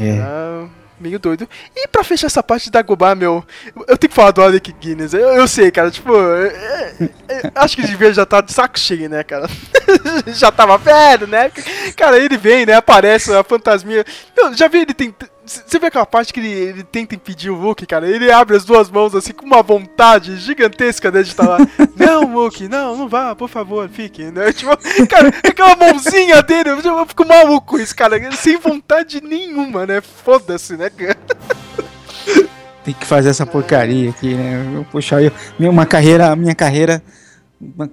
É. 0.00 0.20
Ah, 0.20 0.68
meio 1.00 1.18
doido. 1.18 1.48
E 1.74 1.88
pra 1.88 2.04
fechar 2.04 2.26
essa 2.26 2.42
parte 2.42 2.64
de 2.64 2.70
Dagobah, 2.70 3.14
meu, 3.14 3.44
eu 3.86 3.96
tenho 3.96 4.08
que 4.08 4.14
falar 4.14 4.30
do 4.30 4.42
Alec 4.42 4.72
Guinness. 4.72 5.14
Eu, 5.14 5.28
eu 5.28 5.48
sei, 5.48 5.70
cara, 5.70 5.90
tipo, 5.90 6.12
é, 6.14 7.10
é, 7.28 7.52
acho 7.54 7.76
que 7.76 7.82
ele 7.82 7.88
devia 7.88 8.12
já 8.12 8.26
tá 8.26 8.40
de 8.40 8.52
saco 8.52 8.78
cheio, 8.78 9.08
né, 9.08 9.22
cara? 9.22 9.48
já 10.28 10.50
tava 10.50 10.78
velho, 10.78 11.26
né? 11.26 11.50
Cara, 11.96 12.18
ele 12.18 12.36
vem, 12.36 12.66
né? 12.66 12.74
Aparece 12.74 13.32
a 13.32 13.42
fantasminha. 13.44 14.04
Eu 14.36 14.54
já 14.54 14.68
vi 14.68 14.78
ele 14.78 14.94
tentando 14.94 15.37
você 15.48 15.78
vê 15.78 15.86
aquela 15.86 16.06
parte 16.06 16.32
que 16.32 16.40
ele, 16.40 16.48
ele, 16.50 16.82
tenta 16.82 17.14
impedir 17.14 17.50
o 17.50 17.56
Luke, 17.56 17.86
cara? 17.86 18.08
Ele 18.08 18.30
abre 18.30 18.56
as 18.56 18.64
duas 18.64 18.90
mãos 18.90 19.14
assim 19.14 19.32
com 19.32 19.46
uma 19.46 19.62
vontade 19.62 20.36
gigantesca 20.36 21.10
de 21.10 21.20
estar 21.20 21.48
lá. 21.48 21.58
não, 21.96 22.34
Luke, 22.34 22.68
não, 22.68 22.96
não 22.96 23.08
vá, 23.08 23.34
por 23.34 23.48
favor, 23.48 23.88
fique. 23.88 24.24
Né? 24.24 24.52
Tipo, 24.58 24.76
cara, 25.08 25.28
aquela 25.28 25.76
mãozinha 25.76 26.42
dele, 26.42 26.70
eu, 26.70 27.06
fico 27.06 27.26
maluco 27.26 27.66
com 27.66 27.78
isso, 27.78 27.94
cara. 27.94 28.30
Sem 28.32 28.58
vontade 28.58 29.20
nenhuma, 29.20 29.86
né? 29.86 30.00
Foda-se, 30.00 30.76
né, 30.76 30.90
cara? 30.90 31.18
Tem 32.84 32.94
que 32.94 33.06
fazer 33.06 33.30
essa 33.30 33.46
porcaria 33.46 34.10
aqui, 34.10 34.34
né? 34.34 34.84
Puxar 34.90 35.22
eu, 35.22 35.32
uma 35.58 35.86
carreira, 35.86 36.34
minha 36.36 36.54
carreira 36.54 37.02
uma 37.60 37.90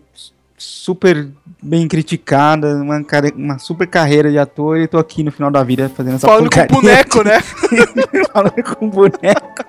super 0.57 1.27
bem 1.65 1.87
criticada, 1.87 2.75
uma, 2.75 3.03
uma 3.35 3.57
super 3.57 3.87
carreira 3.87 4.29
de 4.29 4.37
ator 4.37 4.77
e 4.77 4.87
tô 4.87 4.99
aqui 4.99 5.23
no 5.23 5.31
final 5.31 5.49
da 5.49 5.63
vida 5.63 5.89
fazendo 5.89 6.15
essa 6.15 6.27
Falando 6.27 6.49
com 6.49 6.67
boneco, 6.67 7.23
né? 7.23 7.41
Falando 8.31 8.75
com 8.75 8.89
boneco. 8.89 9.65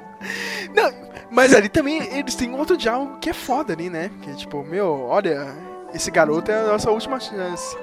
Não, 0.74 0.92
mas 1.30 1.54
ali 1.54 1.68
também 1.68 2.02
eles 2.14 2.34
têm 2.34 2.54
outro 2.54 2.76
diálogo 2.76 3.18
que 3.18 3.30
é 3.30 3.32
foda 3.32 3.72
ali, 3.72 3.88
né? 3.88 4.10
Que 4.20 4.30
é 4.30 4.34
tipo, 4.34 4.62
meu, 4.64 5.06
olha, 5.08 5.48
esse 5.94 6.10
garoto 6.10 6.50
é 6.50 6.60
a 6.60 6.66
nossa 6.66 6.90
última 6.90 7.18
chance. 7.18 7.76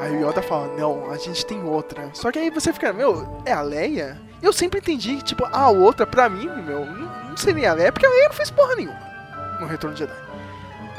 Aí 0.00 0.16
o 0.16 0.28
Yoda 0.28 0.40
fala, 0.40 0.74
não, 0.78 1.10
a 1.10 1.18
gente 1.18 1.44
tem 1.44 1.62
outra. 1.62 2.08
Só 2.14 2.32
que 2.32 2.38
aí 2.38 2.50
você 2.50 2.72
fica, 2.72 2.90
meu, 2.92 3.42
é 3.44 3.52
a 3.52 3.60
Leia? 3.60 4.18
Eu 4.42 4.54
sempre 4.54 4.80
entendi, 4.80 5.20
tipo, 5.22 5.46
a 5.52 5.68
outra, 5.68 6.06
pra 6.06 6.30
mim, 6.30 6.48
meu, 6.66 6.86
não 6.86 7.36
seria 7.36 7.72
a 7.72 7.74
Leia, 7.74 7.92
porque 7.92 8.06
a 8.06 8.10
Leia 8.10 8.28
não 8.28 8.34
fez 8.34 8.50
porra 8.50 8.74
nenhuma 8.74 9.10
no 9.60 9.66
Retorno 9.66 9.94
de 9.94 10.00
Jedi 10.00 10.29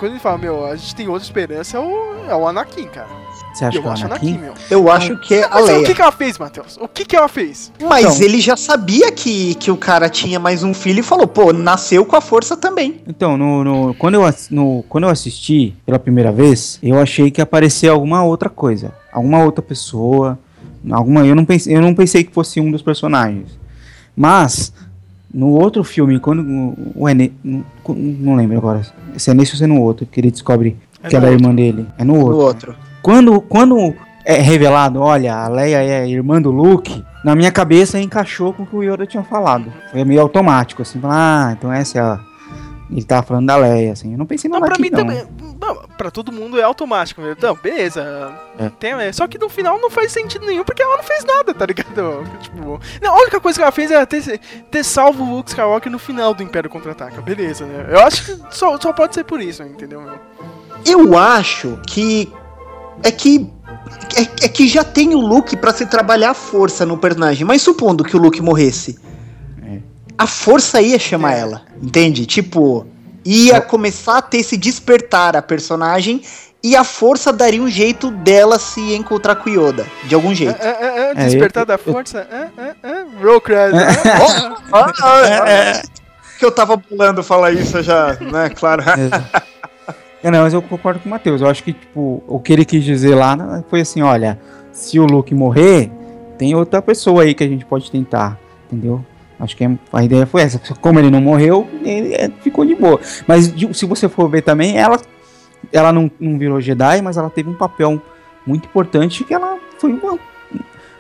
quando 0.02 0.14
ele 0.14 0.20
fala, 0.20 0.39
meu, 0.39 0.66
a 0.66 0.76
gente 0.76 0.95
tem 0.95 1.08
outra 1.08 1.24
esperança, 1.24 1.78
é 1.78 1.80
o, 1.80 2.26
é 2.28 2.36
o 2.36 2.47
Anakin, 2.47 2.88
cara. 2.88 3.08
Você 3.54 3.66
acha 3.66 3.78
eu 3.78 3.84
que 3.84 3.88
é 3.88 3.91
o 3.91 3.93
Anakin? 3.93 4.08
Anakin 4.08 4.38
meu. 4.39 4.54
Eu 4.72 4.91
acho 4.91 5.16
que 5.20 5.36
é 5.36 5.43
a 5.43 5.60
Leia. 5.60 5.80
o 5.82 5.84
que, 5.84 5.93
que 5.93 6.02
ela 6.02 6.12
fez, 6.12 6.39
Matheus? 6.39 6.78
O 6.82 6.88
que, 6.88 7.06
que 7.06 7.16
ela 7.16 7.28
fez? 7.28 7.72
Mas 7.80 8.16
então, 8.16 8.26
ele 8.26 8.41
já 8.41 8.58
sabia 8.58 9.12
que, 9.12 9.54
que 9.54 9.70
o 9.70 9.78
cara 9.78 10.10
tinha 10.10 10.39
mais 10.39 10.64
um 10.64 10.74
filho 10.74 11.02
e 11.02 11.04
falou, 11.04 11.28
pô, 11.28 11.54
nasceu 11.54 12.04
com 12.04 12.16
a 12.16 12.22
força 12.22 12.58
também. 12.58 12.99
Então, 13.08 13.38
no, 13.38 13.64
no, 13.64 13.93
quando, 13.93 14.16
eu, 14.16 14.22
no, 14.49 14.84
quando 14.89 15.04
eu 15.04 15.10
assisti 15.12 15.76
pela 15.86 15.99
primeira 15.99 16.32
vez, 16.32 16.80
eu 16.82 16.99
achei 16.99 17.30
que 17.30 17.39
aparecia 17.39 17.91
alguma 17.91 18.24
outra 18.24 18.49
coisa. 18.49 18.95
Alguma 19.14 19.43
outra 19.43 19.62
pessoa. 19.62 20.39
Alguma, 20.89 21.28
eu, 21.28 21.36
não 21.36 21.45
pensei, 21.45 21.76
eu 21.76 21.82
não 21.82 21.93
pensei 21.93 22.24
que 22.24 22.34
fosse 22.34 22.60
um 22.60 22.72
dos 22.72 22.82
personagens. 22.82 23.52
Mas 24.16 24.74
no 25.34 25.50
outro 25.50 25.84
filme, 25.84 26.20
quando 26.20 26.76
o 26.96 27.08
Enes, 27.08 27.32
não, 27.44 27.64
não 27.88 28.36
lembro 28.36 28.58
agora, 28.58 28.82
se 29.18 29.32
é 29.32 29.34
nesse 29.34 29.54
ou 29.54 29.58
se 29.58 29.64
é 29.64 29.68
no 29.68 29.82
outro, 29.82 30.06
que 30.06 30.20
ele 30.20 30.32
descobre 30.32 30.78
é 31.04 31.08
que 31.10 31.16
ela 31.16 31.28
é 31.28 31.34
irmã 31.34 31.54
dele. 31.54 31.88
É 31.98 32.04
no 32.04 32.16
outro. 32.16 32.32
No 32.32 32.38
outro. 32.38 32.76
Quando, 33.02 33.42
quando 33.42 33.94
é 34.26 34.40
revelado, 34.40 35.00
olha, 35.00 35.36
a 35.36 35.48
Leia 35.48 35.82
é 35.82 36.08
irmã 36.08 36.42
do 36.42 36.52
Luke, 36.52 37.04
na 37.24 37.36
minha 37.36 37.52
cabeça 37.52 38.00
encaixou 38.00 38.54
com 38.54 38.64
o 38.64 38.66
que 38.66 38.76
o 38.76 38.84
Yoda 38.84 39.06
tinha 39.06 39.24
falado. 39.24 39.72
Foi 39.92 40.04
meio 40.04 40.22
automático, 40.22 40.82
assim, 40.82 41.00
ah, 41.04 41.56
então 41.58 41.72
essa 41.72 41.98
é 41.98 42.02
a 42.02 42.20
ele 42.92 43.06
tava 43.06 43.24
falando 43.24 43.48
da 43.48 43.56
Leia, 43.56 43.94
assim. 43.94 44.12
Eu 44.12 44.18
não 44.18 44.26
pensei 44.26 44.50
nada 44.50 44.62
não, 44.62 44.68
pra 44.68 44.82
mim 44.82 44.89
não. 44.89 45.00
também. 45.00 45.24
Não, 45.60 45.76
pra 45.98 46.12
todo 46.12 46.32
mundo 46.32 46.60
é 46.60 46.64
automático. 46.64 47.22
Então, 47.22 47.58
beleza. 47.62 48.36
É. 48.60 48.70
Tem, 48.70 48.92
é, 48.94 49.12
só 49.14 49.28
que 49.28 49.38
no 49.38 49.48
final 49.48 49.80
não 49.80 49.89
faz 49.89 50.12
sentido 50.12 50.46
nenhum, 50.46 50.64
porque 50.64 50.84
ela 50.84 50.98
não 50.98 51.04
fez 51.04 51.24
nada, 51.24 51.54
tá 51.54 51.66
ligado? 51.66 51.92
Tipo, 52.42 52.80
não, 53.02 53.14
a 53.14 53.22
única 53.22 53.39
coisa 53.39 53.58
que 53.58 53.64
ela 53.64 53.72
fez 53.72 53.92
é 53.92 54.06
ter, 54.06 54.39
ter 54.70 54.84
salvo 54.84 55.24
o 55.24 55.38
Luke 55.38 55.50
Skywalker 55.50 55.92
no 55.92 56.00
final 56.00 56.34
do 56.34 56.44
Império 56.44 56.70
Contra-Ataca. 56.70 57.22
Beleza, 57.22 57.66
né? 57.66 57.88
Eu 57.89 58.00
acho 58.02 58.26
que 58.26 58.56
só, 58.56 58.78
só 58.80 58.92
pode 58.92 59.16
ser 59.16 59.24
por 59.24 59.39
isso, 59.39 59.64
entendeu? 59.64 60.04
Eu 60.86 61.18
acho 61.18 61.80
que. 61.88 62.32
É 63.04 63.12
que 63.12 63.50
é, 64.16 64.46
é, 64.46 64.50
que 64.50 64.68
já 64.68 64.84
tem 64.84 65.16
o 65.16 65.20
Luke 65.20 65.56
para 65.58 65.74
se 65.74 65.86
trabalhar 65.86 66.32
a 66.32 66.34
força 66.34 66.86
no 66.86 66.98
personagem. 66.98 67.46
Mas 67.46 67.62
supondo 67.62 68.04
que 68.04 68.16
o 68.16 68.20
Luke 68.20 68.42
morresse, 68.42 69.00
a 70.22 70.28
força 70.28 70.80
ia 70.80 71.00
chamar 71.00 71.34
é. 71.34 71.40
ela, 71.40 71.62
entende? 71.82 72.28
Tipo, 72.28 72.86
ia 73.26 73.60
começar 73.60 74.20
a 74.20 74.22
ter 74.22 74.38
esse 74.38 74.56
despertar 74.56 75.36
a 75.36 75.42
personagem 75.42 76.22
e 76.64 76.76
a 76.76 76.84
força 76.84 77.34
daria 77.34 77.60
um 77.60 77.68
jeito 77.68 78.12
dela 78.12 78.60
se 78.60 78.94
encontrar 78.94 79.38
com 79.38 79.50
Yoda, 79.50 79.84
de 80.04 80.14
algum 80.14 80.32
jeito. 80.32 80.62
É, 80.62 80.70
é, 80.70 81.12
é, 81.12 81.14
despertar 81.16 81.66
da 81.66 81.76
força? 81.76 82.28
É, 82.32 82.50
é, 82.62 82.76
é. 85.80 85.82
Que 86.38 86.46
eu 86.46 86.52
tava 86.52 86.78
pulando 86.78 87.24
falar 87.24 87.52
isso 87.52 87.82
já, 87.82 88.16
né? 88.22 88.50
Claro. 88.50 88.84
É, 90.24 90.30
não, 90.30 90.44
mas 90.44 90.54
eu 90.54 90.62
concordo 90.62 91.00
com 91.00 91.08
o 91.08 91.10
Matheus. 91.10 91.42
Eu 91.42 91.50
acho 91.50 91.64
que, 91.64 91.74
tipo, 91.74 92.24
o 92.28 92.40
que 92.40 92.54
ele 92.54 92.64
quis 92.64 92.84
dizer 92.84 93.16
lá 93.16 93.64
foi 93.72 93.82
assim: 93.82 94.04
olha, 94.04 94.40
se 94.72 95.00
o 95.00 95.06
Luke 95.08 95.34
morrer, 95.34 95.90
tem 96.38 96.54
outra 96.54 96.80
pessoa 96.80 97.24
aí 97.24 97.34
que 97.34 97.44
a 97.44 97.48
gente 97.48 97.66
pode 97.66 97.90
tentar, 97.90 98.38
entendeu? 98.68 99.04
Acho 99.42 99.58
que 99.58 99.66
a 99.92 100.04
ideia 100.04 100.26
foi 100.28 100.42
essa. 100.42 100.60
Como 100.76 101.00
ele 101.00 101.10
não 101.10 101.20
morreu, 101.20 101.68
ele 101.84 102.14
é, 102.14 102.30
ficou 102.42 102.64
de 102.64 102.76
boa. 102.76 103.00
Mas 103.28 103.54
se 103.74 103.86
você 103.88 104.08
for 104.08 104.30
ver 104.30 104.44
também, 104.44 104.78
ela, 104.78 105.00
ela 105.74 105.92
não, 105.92 106.12
não 106.20 106.38
virou 106.38 106.62
Jedi, 106.62 107.02
mas 107.02 107.18
ela 107.18 107.30
teve 107.30 107.50
um 107.50 107.56
papel 107.56 108.00
muito 108.46 108.66
importante 108.66 109.24
que 109.24 109.34
ela 109.34 109.58
foi 109.80 109.94
uma, 109.94 110.20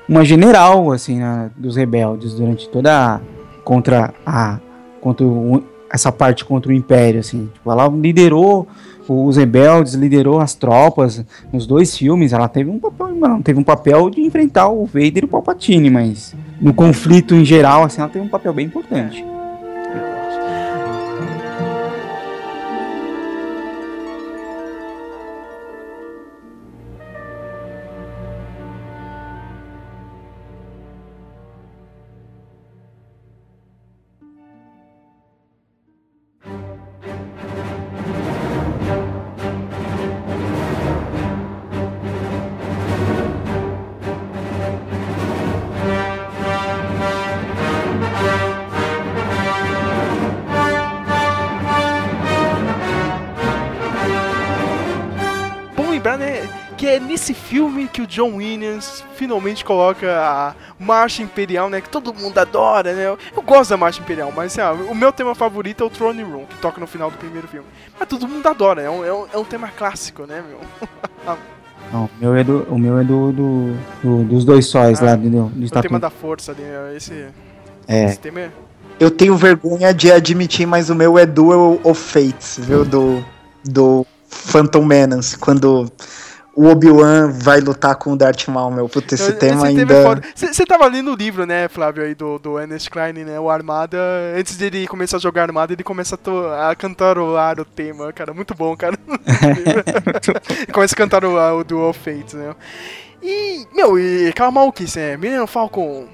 uma 0.09 0.25
general 0.25 0.91
assim 0.91 1.19
né, 1.19 1.51
dos 1.55 1.75
rebeldes 1.75 2.33
durante 2.33 2.67
toda 2.67 3.15
a, 3.15 3.19
contra 3.63 4.13
a 4.25 4.59
contra 4.99 5.25
o, 5.25 5.63
essa 5.91 6.11
parte 6.11 6.43
contra 6.43 6.71
o 6.71 6.73
Império 6.73 7.19
assim. 7.19 7.47
Tipo, 7.53 7.71
ela 7.71 7.87
liderou 7.87 8.67
os 9.07 9.37
rebeldes, 9.37 9.93
liderou 9.93 10.39
as 10.39 10.55
tropas 10.55 11.23
nos 11.51 11.67
dois 11.67 11.95
filmes. 11.95 12.33
Ela 12.33 12.47
teve 12.47 12.69
um 12.69 12.79
papel, 12.79 13.15
não, 13.15 13.41
teve 13.41 13.59
um 13.59 13.63
papel 13.63 14.09
de 14.09 14.21
enfrentar 14.21 14.69
o 14.69 14.85
Vader 14.85 15.23
e 15.23 15.25
o 15.25 15.27
Palpatine, 15.27 15.89
mas 15.89 16.33
no 16.61 16.73
conflito 16.73 17.33
em 17.33 17.43
geral, 17.43 17.83
assim, 17.83 17.99
ela 17.99 18.09
teve 18.09 18.23
um 18.23 18.29
papel 18.29 18.53
bem 18.53 18.67
importante. 18.67 19.25
John 58.11 58.35
Williams 58.35 59.03
finalmente 59.15 59.63
coloca 59.63 60.05
a 60.19 60.53
Marcha 60.77 61.23
Imperial, 61.23 61.69
né, 61.69 61.79
que 61.79 61.87
todo 61.89 62.13
mundo 62.13 62.37
adora, 62.37 62.93
né? 62.93 63.05
Eu 63.05 63.41
gosto 63.41 63.69
da 63.69 63.77
Marcha 63.77 64.01
Imperial, 64.01 64.33
mas 64.35 64.51
assim, 64.51 64.59
ah, 64.59 64.73
o 64.73 64.93
meu 64.93 65.13
tema 65.13 65.33
favorito 65.33 65.81
é 65.81 65.87
o 65.87 65.89
Throne 65.89 66.21
Room, 66.21 66.45
que 66.45 66.57
toca 66.57 66.77
no 66.81 66.85
final 66.87 67.09
do 67.09 67.17
primeiro 67.17 67.47
filme. 67.47 67.65
Mas 67.97 68.09
todo 68.09 68.27
mundo 68.27 68.45
adora, 68.45 68.81
é 68.81 68.89
um, 68.89 69.05
é 69.05 69.13
um, 69.13 69.25
é 69.33 69.37
um 69.37 69.45
tema 69.45 69.69
clássico, 69.69 70.25
né, 70.25 70.43
meu? 70.45 70.59
Não, 71.93 72.05
o 72.05 72.09
meu 72.19 72.35
é 72.35 72.43
do, 72.43 72.63
o 72.69 72.77
meu 72.77 72.99
é 72.99 73.03
do, 73.03 73.31
do- 73.31 73.77
do- 74.03 74.23
dos 74.25 74.45
dois 74.45 74.65
sóis 74.67 75.01
Ah, 75.01 75.05
lá 75.07 75.15
do, 75.15 75.29
do 75.29 75.65
o 75.65 75.81
tema 75.81 75.99
da 75.99 76.09
força 76.09 76.51
ali, 76.51 76.63
né, 76.63 76.93
esse, 76.95 77.27
É. 77.87 78.05
esse 78.05 78.19
tema 78.19 78.41
é... 78.41 78.51
Eu 78.99 79.09
tenho 79.09 79.35
vergonha 79.37 79.93
de 79.93 80.11
admitir, 80.11 80.67
mas 80.67 80.89
o 80.89 80.95
meu 80.95 81.17
é 81.17 81.25
Duel 81.25 81.79
of 81.83 81.99
Fates, 81.99 82.59
viu? 82.59 82.83
Do, 82.85 83.25
do 83.63 84.05
Phantom 84.29 84.85
Menace, 84.85 85.37
quando 85.37 85.91
o 86.53 86.67
Obi-Wan 86.67 87.31
vai 87.31 87.61
lutar 87.61 87.95
com 87.95 88.11
o 88.11 88.17
Darth 88.17 88.47
Maul, 88.47 88.71
meu. 88.71 88.89
Puta, 88.89 89.15
esse 89.15 89.23
Esse 89.23 89.33
tema 89.33 89.67
ainda... 89.67 90.21
Você 90.35 90.65
tava 90.65 90.85
lendo 90.87 91.11
o 91.11 91.15
livro, 91.15 91.45
né, 91.45 91.69
Flávio, 91.69 92.03
aí 92.03 92.13
do, 92.13 92.37
do 92.37 92.59
Ernest 92.59 92.89
Klein, 92.89 93.13
né? 93.13 93.39
O 93.39 93.49
Armada. 93.49 93.97
Antes 94.37 94.57
dele 94.57 94.85
começar 94.85 95.17
a 95.17 95.19
jogar 95.19 95.43
Armada, 95.43 95.71
ele 95.71 95.83
começa 95.83 96.15
a, 96.15 96.17
to- 96.17 96.47
a 96.47 96.75
cantarolar 96.75 97.59
o 97.59 97.65
tema, 97.65 98.11
cara. 98.11 98.33
Muito 98.33 98.53
bom, 98.53 98.75
cara. 98.75 98.97
começa 100.73 100.93
a 100.93 100.97
cantarolar 100.97 101.55
o 101.55 101.63
Dual 101.63 101.93
Fates, 101.93 102.33
né? 102.33 102.53
E, 103.23 103.65
meu, 103.73 103.97
e 103.97 104.27
aquela 104.27 104.51
maluquice, 104.51 104.99
né? 104.99 105.15
Millennium 105.15 105.47
Falcon 105.47 106.05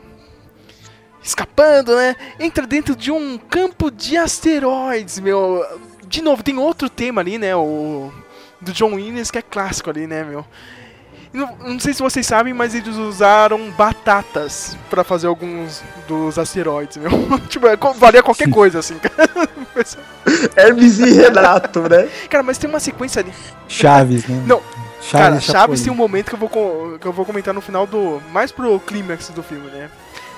escapando, 1.23 1.95
né? 1.95 2.15
Entra 2.39 2.67
dentro 2.67 2.95
de 2.95 3.11
um 3.11 3.37
campo 3.37 3.89
de 3.89 4.15
asteroides, 4.17 5.19
meu. 5.19 5.65
De 6.07 6.21
novo, 6.21 6.43
tem 6.43 6.57
outro 6.57 6.89
tema 6.89 7.21
ali, 7.21 7.37
né? 7.37 7.55
O 7.55 8.11
do 8.61 8.71
John 8.71 8.95
Williams 8.95 9.31
que 9.31 9.37
é 9.37 9.41
clássico 9.41 9.89
ali, 9.89 10.07
né, 10.07 10.23
meu? 10.23 10.45
Não, 11.33 11.55
não 11.57 11.79
sei 11.79 11.93
se 11.93 12.01
vocês 12.01 12.25
sabem, 12.25 12.53
mas 12.53 12.73
eles 12.73 12.95
usaram 12.95 13.69
batatas 13.71 14.77
pra 14.89 15.03
fazer 15.03 15.27
alguns 15.27 15.83
dos 16.07 16.39
asteroides, 16.39 16.97
meu. 16.97 17.11
tipo, 17.49 17.67
é 17.67 17.75
valia 17.75 18.23
qualquer 18.23 18.49
coisa, 18.49 18.79
assim, 18.79 18.97
cara. 18.97 19.29
Hermes 20.55 20.99
e 20.99 21.11
Renato, 21.13 21.81
né? 21.81 22.09
Cara, 22.29 22.43
mas 22.43 22.57
tem 22.57 22.69
uma 22.69 22.79
sequência 22.79 23.21
ali. 23.21 23.33
Chaves, 23.67 24.25
né? 24.25 24.43
Não, 24.47 24.61
Chaves 25.01 25.45
cara, 25.45 25.59
Chaves 25.59 25.81
tem 25.81 25.91
um 25.91 25.95
momento 25.95 26.29
que 26.29 26.35
eu, 26.35 26.39
vou, 26.39 26.99
que 26.99 27.05
eu 27.05 27.13
vou 27.13 27.25
comentar 27.25 27.53
no 27.53 27.61
final 27.61 27.85
do. 27.85 28.21
Mais 28.31 28.51
pro 28.51 28.79
clímax 28.79 29.29
do 29.29 29.43
filme, 29.43 29.69
né? 29.69 29.89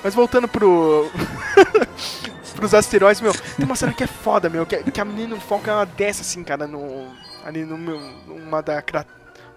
Mas 0.04 0.14
voltando 0.14 0.48
pro. 0.48 1.10
pros 2.56 2.74
asteroides, 2.74 3.22
meu, 3.22 3.34
tem 3.34 3.66
uma 3.66 3.76
cena 3.76 3.94
que 3.94 4.04
é 4.04 4.08
foda, 4.08 4.50
meu, 4.50 4.66
que, 4.66 4.84
que 4.92 5.00
a 5.00 5.06
menina 5.06 5.36
no 5.36 5.42
Falcon 5.42 5.72
ela 5.72 5.86
desce 5.86 6.22
assim, 6.22 6.44
cara, 6.44 6.68
no. 6.68 7.08
Ali 7.44 7.66
no 7.66 7.78
meu. 7.78 7.98
Uma, 8.28 8.62
da, 8.62 8.84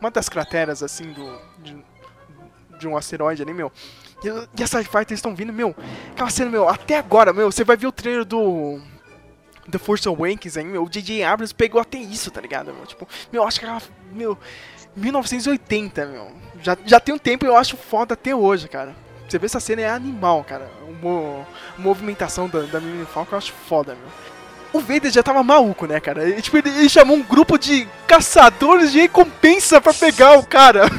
uma 0.00 0.10
das 0.10 0.28
crateras 0.28 0.82
assim 0.82 1.12
do. 1.12 1.38
De, 1.58 1.84
de 2.78 2.88
um 2.88 2.96
asteroide 2.96 3.42
ali, 3.42 3.54
meu. 3.54 3.70
E, 4.24 4.60
e 4.60 4.62
as 4.62 4.70
TIE 4.70 4.84
Fighters 4.84 5.18
estão 5.18 5.34
vindo, 5.34 5.52
meu. 5.52 5.74
Aquela 6.12 6.30
cena, 6.30 6.50
meu, 6.50 6.68
até 6.68 6.98
agora, 6.98 7.32
meu, 7.32 7.50
você 7.50 7.64
vai 7.64 7.76
ver 7.76 7.86
o 7.86 7.92
trailer 7.92 8.24
do. 8.24 8.80
The 9.70 9.78
Force 9.78 10.06
Awakens, 10.08 10.56
hein, 10.56 10.66
meu, 10.66 10.82
o 10.82 10.90
J.J. 10.90 11.22
Abrams 11.22 11.54
pegou 11.54 11.80
até 11.80 11.96
isso, 11.96 12.32
tá 12.32 12.40
ligado, 12.40 12.74
meu? 12.74 12.84
Tipo, 12.84 13.06
meu, 13.32 13.44
acho 13.44 13.60
que 13.60 13.66
ela, 13.66 13.80
meu, 14.10 14.36
1980, 14.96 16.06
meu, 16.06 16.32
já, 16.60 16.76
já 16.84 16.98
tem 16.98 17.14
um 17.14 17.18
tempo 17.18 17.44
e 17.44 17.48
eu 17.48 17.56
acho 17.56 17.76
foda 17.76 18.14
até 18.14 18.34
hoje, 18.34 18.68
cara. 18.68 18.92
Você 19.28 19.38
vê 19.38 19.46
essa 19.46 19.60
cena, 19.60 19.82
é 19.82 19.88
animal, 19.88 20.44
cara. 20.44 20.68
Uma 20.82 21.46
movimentação 21.78 22.48
da, 22.48 22.62
da 22.62 22.80
Millennium 22.80 23.06
Falcon 23.06 23.34
eu 23.34 23.38
acho 23.38 23.52
foda, 23.52 23.94
meu. 23.94 24.08
O 24.72 24.80
Vader 24.80 25.10
já 25.10 25.22
tava 25.22 25.42
maluco, 25.42 25.86
né, 25.86 26.00
cara? 26.00 26.26
Ele, 26.26 26.40
tipo, 26.40 26.56
ele, 26.56 26.70
ele 26.70 26.88
chamou 26.88 27.14
um 27.16 27.22
grupo 27.22 27.58
de 27.58 27.86
caçadores 28.06 28.90
de 28.90 29.00
recompensa 29.00 29.80
pra 29.80 29.92
pegar 29.92 30.38
o 30.38 30.46
cara. 30.46 30.82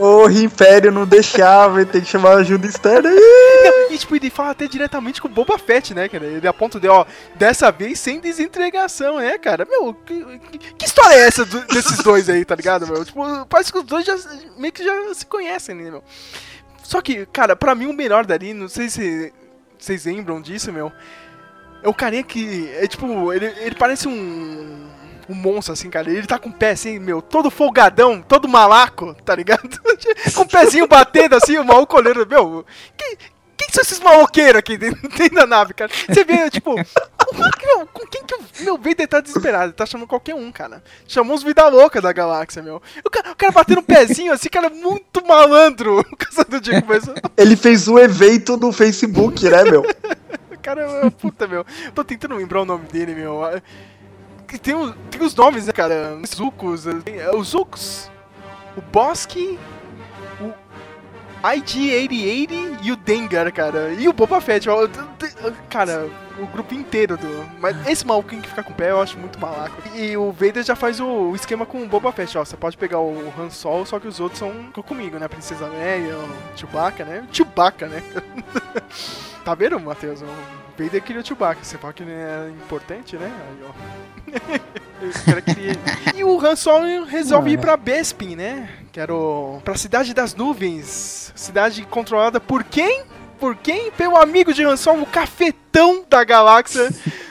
O 0.00 0.30
Império 0.30 0.90
não 0.92 1.04
deixava, 1.04 1.80
ele 1.80 1.90
tem 1.90 2.00
que 2.00 2.06
chamar 2.08 2.34
ajuda 2.38 2.66
externa. 2.66 3.10
Não, 3.10 3.90
e 3.92 3.98
tipo, 3.98 4.14
ele 4.16 4.30
fala 4.30 4.50
até 4.50 4.66
diretamente 4.66 5.20
com 5.20 5.28
o 5.28 5.30
Boba 5.30 5.58
Fett, 5.58 5.92
né, 5.92 6.08
cara? 6.08 6.24
Ele 6.24 6.46
aponta 6.46 6.78
de, 6.80 6.88
ó, 6.88 7.04
dessa 7.34 7.70
vez 7.70 7.98
sem 7.98 8.18
desentregação, 8.20 9.18
né, 9.18 9.36
cara? 9.36 9.66
Meu, 9.68 9.92
que, 9.92 10.24
que- 10.52 10.58
que 10.74 10.86
história 10.86 11.14
é 11.14 11.26
essa 11.26 11.44
do- 11.44 11.66
desses 11.66 11.98
dois 12.02 12.28
aí, 12.30 12.44
tá 12.44 12.54
ligado, 12.54 12.86
meu? 12.86 13.04
Tipo, 13.04 13.20
parece 13.46 13.70
que 13.72 13.78
os 13.78 13.84
dois 13.84 14.04
já 14.06 14.16
meio 14.56 14.72
que 14.72 14.82
já 14.84 14.94
se 15.14 15.26
conhecem, 15.26 15.74
né, 15.74 15.90
meu? 15.90 16.02
Só 16.82 17.02
que, 17.02 17.26
cara, 17.26 17.54
pra 17.54 17.74
mim 17.74 17.86
o 17.86 17.92
melhor 17.92 18.24
dali, 18.24 18.54
não 18.54 18.68
sei 18.68 18.88
se 18.88 19.32
vocês 19.78 20.04
lembram 20.06 20.40
disso, 20.40 20.72
meu. 20.72 20.90
É 21.82 21.88
o 21.88 21.94
carinha 21.94 22.22
que. 22.22 22.68
É 22.74 22.86
tipo, 22.86 23.32
ele, 23.32 23.46
ele 23.46 23.74
parece 23.74 24.08
um. 24.08 24.88
Um 25.28 25.34
monstro, 25.34 25.72
assim, 25.72 25.88
cara. 25.88 26.10
Ele 26.10 26.26
tá 26.26 26.40
com 26.40 26.48
o 26.48 26.52
pé 26.52 26.70
assim, 26.70 26.98
meu, 26.98 27.22
todo 27.22 27.52
folgadão, 27.52 28.20
todo 28.20 28.48
malaco, 28.48 29.14
tá 29.24 29.36
ligado? 29.36 29.68
com 30.34 30.42
o 30.42 30.48
pezinho 30.48 30.88
batendo 30.88 31.36
assim, 31.36 31.56
o 31.56 31.64
maluco 31.64 31.96
olhando, 31.96 32.26
meu. 32.26 32.66
Que, 32.96 33.16
quem 33.60 33.68
são 33.70 33.82
esses 33.82 34.00
maloqueiros 34.00 34.58
aqui 34.58 34.78
dentro, 34.78 35.00
da 35.34 35.46
nave, 35.46 35.74
cara? 35.74 35.90
Você 36.08 36.24
vê, 36.24 36.48
tipo, 36.48 36.74
com, 36.74 37.86
com 37.86 38.06
quem 38.06 38.24
que 38.24 38.34
o 38.34 38.40
meu 38.60 38.78
Vader 38.78 39.06
tá 39.06 39.20
desesperado? 39.20 39.66
Ele 39.66 39.72
tá 39.74 39.84
chamando 39.84 40.08
qualquer 40.08 40.34
um, 40.34 40.50
cara. 40.50 40.82
Chamou 41.06 41.36
os 41.36 41.42
vida 41.42 41.68
louca 41.68 42.00
da 42.00 42.10
galáxia, 42.10 42.62
meu. 42.62 42.82
O 43.04 43.10
cara, 43.10 43.32
o 43.32 43.36
cara 43.36 43.52
batendo 43.52 43.80
um 43.80 43.84
pezinho 43.84 44.32
assim, 44.32 44.48
cara, 44.48 44.70
muito 44.70 45.24
malandro. 45.26 46.00
O 46.00 46.16
caçador 46.16 46.60
de 46.60 46.80
começou. 46.80 47.14
Ele 47.36 47.54
fez 47.54 47.86
um 47.86 47.98
evento 47.98 48.56
no 48.56 48.72
Facebook, 48.72 49.44
né, 49.48 49.64
meu? 49.64 49.84
Cara, 50.62 51.10
puta, 51.10 51.46
meu. 51.46 51.64
Tô 51.94 52.04
tentando 52.04 52.34
lembrar 52.36 52.62
o 52.62 52.64
nome 52.64 52.86
dele, 52.86 53.14
meu. 53.14 53.44
Ah, 53.44 53.60
Tem, 54.62 54.74
tem 55.10 55.22
os 55.22 55.34
nomes, 55.34 55.66
né, 55.66 55.72
cara? 55.72 56.18
Os 56.22 56.30
Zucos. 56.30 56.84
tem- 57.04 57.18
é, 57.20 57.30
Os 57.34 57.48
Zucos, 57.48 58.10
o 58.76 58.80
Bosque, 58.80 59.58
IG-8080 61.42 62.78
e 62.82 62.92
o 62.92 62.96
Dengar, 62.96 63.52
cara. 63.52 63.92
E 63.98 64.08
o 64.08 64.12
Boba 64.12 64.40
Fett. 64.40 64.68
ó, 64.68 64.88
Cara, 65.68 66.08
o 66.38 66.46
grupo 66.46 66.74
inteiro 66.74 67.16
do... 67.16 67.46
Mas 67.58 67.76
esse 67.86 68.06
maluquinho 68.06 68.42
que 68.42 68.48
fica 68.48 68.62
com 68.62 68.72
o 68.72 68.74
pé 68.74 68.90
eu 68.90 69.00
acho 69.00 69.18
muito 69.18 69.38
malaco. 69.40 69.74
E 69.94 70.16
o 70.16 70.30
Vader 70.32 70.62
já 70.62 70.74
faz 70.76 71.00
o, 71.00 71.34
esquema 71.34 71.64
com 71.66 71.82
o 71.82 71.86
Boba 71.88 72.12
Fett, 72.12 72.36
ó. 72.38 72.44
Você 72.44 72.56
pode 72.56 72.76
pegar 72.76 72.98
o 73.00 73.32
Han 73.38 73.50
Solo, 73.50 73.86
só 73.86 73.98
que 73.98 74.08
os 74.08 74.20
outros 74.20 74.38
são 74.38 74.52
comigo, 74.86 75.18
né? 75.18 75.28
Princesa 75.28 75.66
Leia, 75.66 76.14
o 76.16 76.58
Chewbacca, 76.58 77.04
né? 77.04 77.26
Chewbacca, 77.32 77.86
né? 77.86 78.02
Tá 79.44 79.54
vendo, 79.54 79.80
Matheus? 79.80 80.20
O 80.20 80.26
Vader 80.78 81.02
queria 81.02 81.22
o 81.22 81.24
Chewbacca. 81.26 81.64
Você 81.64 81.78
fala 81.78 81.94
que 81.94 82.02
ele 82.02 82.12
é 82.12 82.50
importante, 82.62 83.16
né? 83.16 83.32
Aí, 83.48 83.64
ó. 83.66 85.40
Queria- 85.54 85.72
E 86.14 86.22
o 86.22 86.38
Han 86.38 86.54
Solo 86.56 87.04
resolve 87.04 87.52
ir 87.52 87.58
pra 87.58 87.74
Bespin, 87.74 88.36
né? 88.36 88.68
Que 88.92 88.98
era 89.00 89.14
o... 89.14 89.60
pra 89.64 89.76
Cidade 89.76 90.12
das 90.12 90.34
Nuvens. 90.34 91.32
Cidade 91.36 91.82
controlada 91.84 92.40
por 92.40 92.64
quem? 92.64 93.04
Por 93.38 93.56
quem? 93.56 93.90
Pelo 93.92 94.16
amigo 94.16 94.52
de 94.52 94.64
Han 94.64 94.76
Solo, 94.76 95.02
o 95.02 95.06
cafetão 95.06 96.04
da 96.08 96.24
galáxia. 96.24 96.88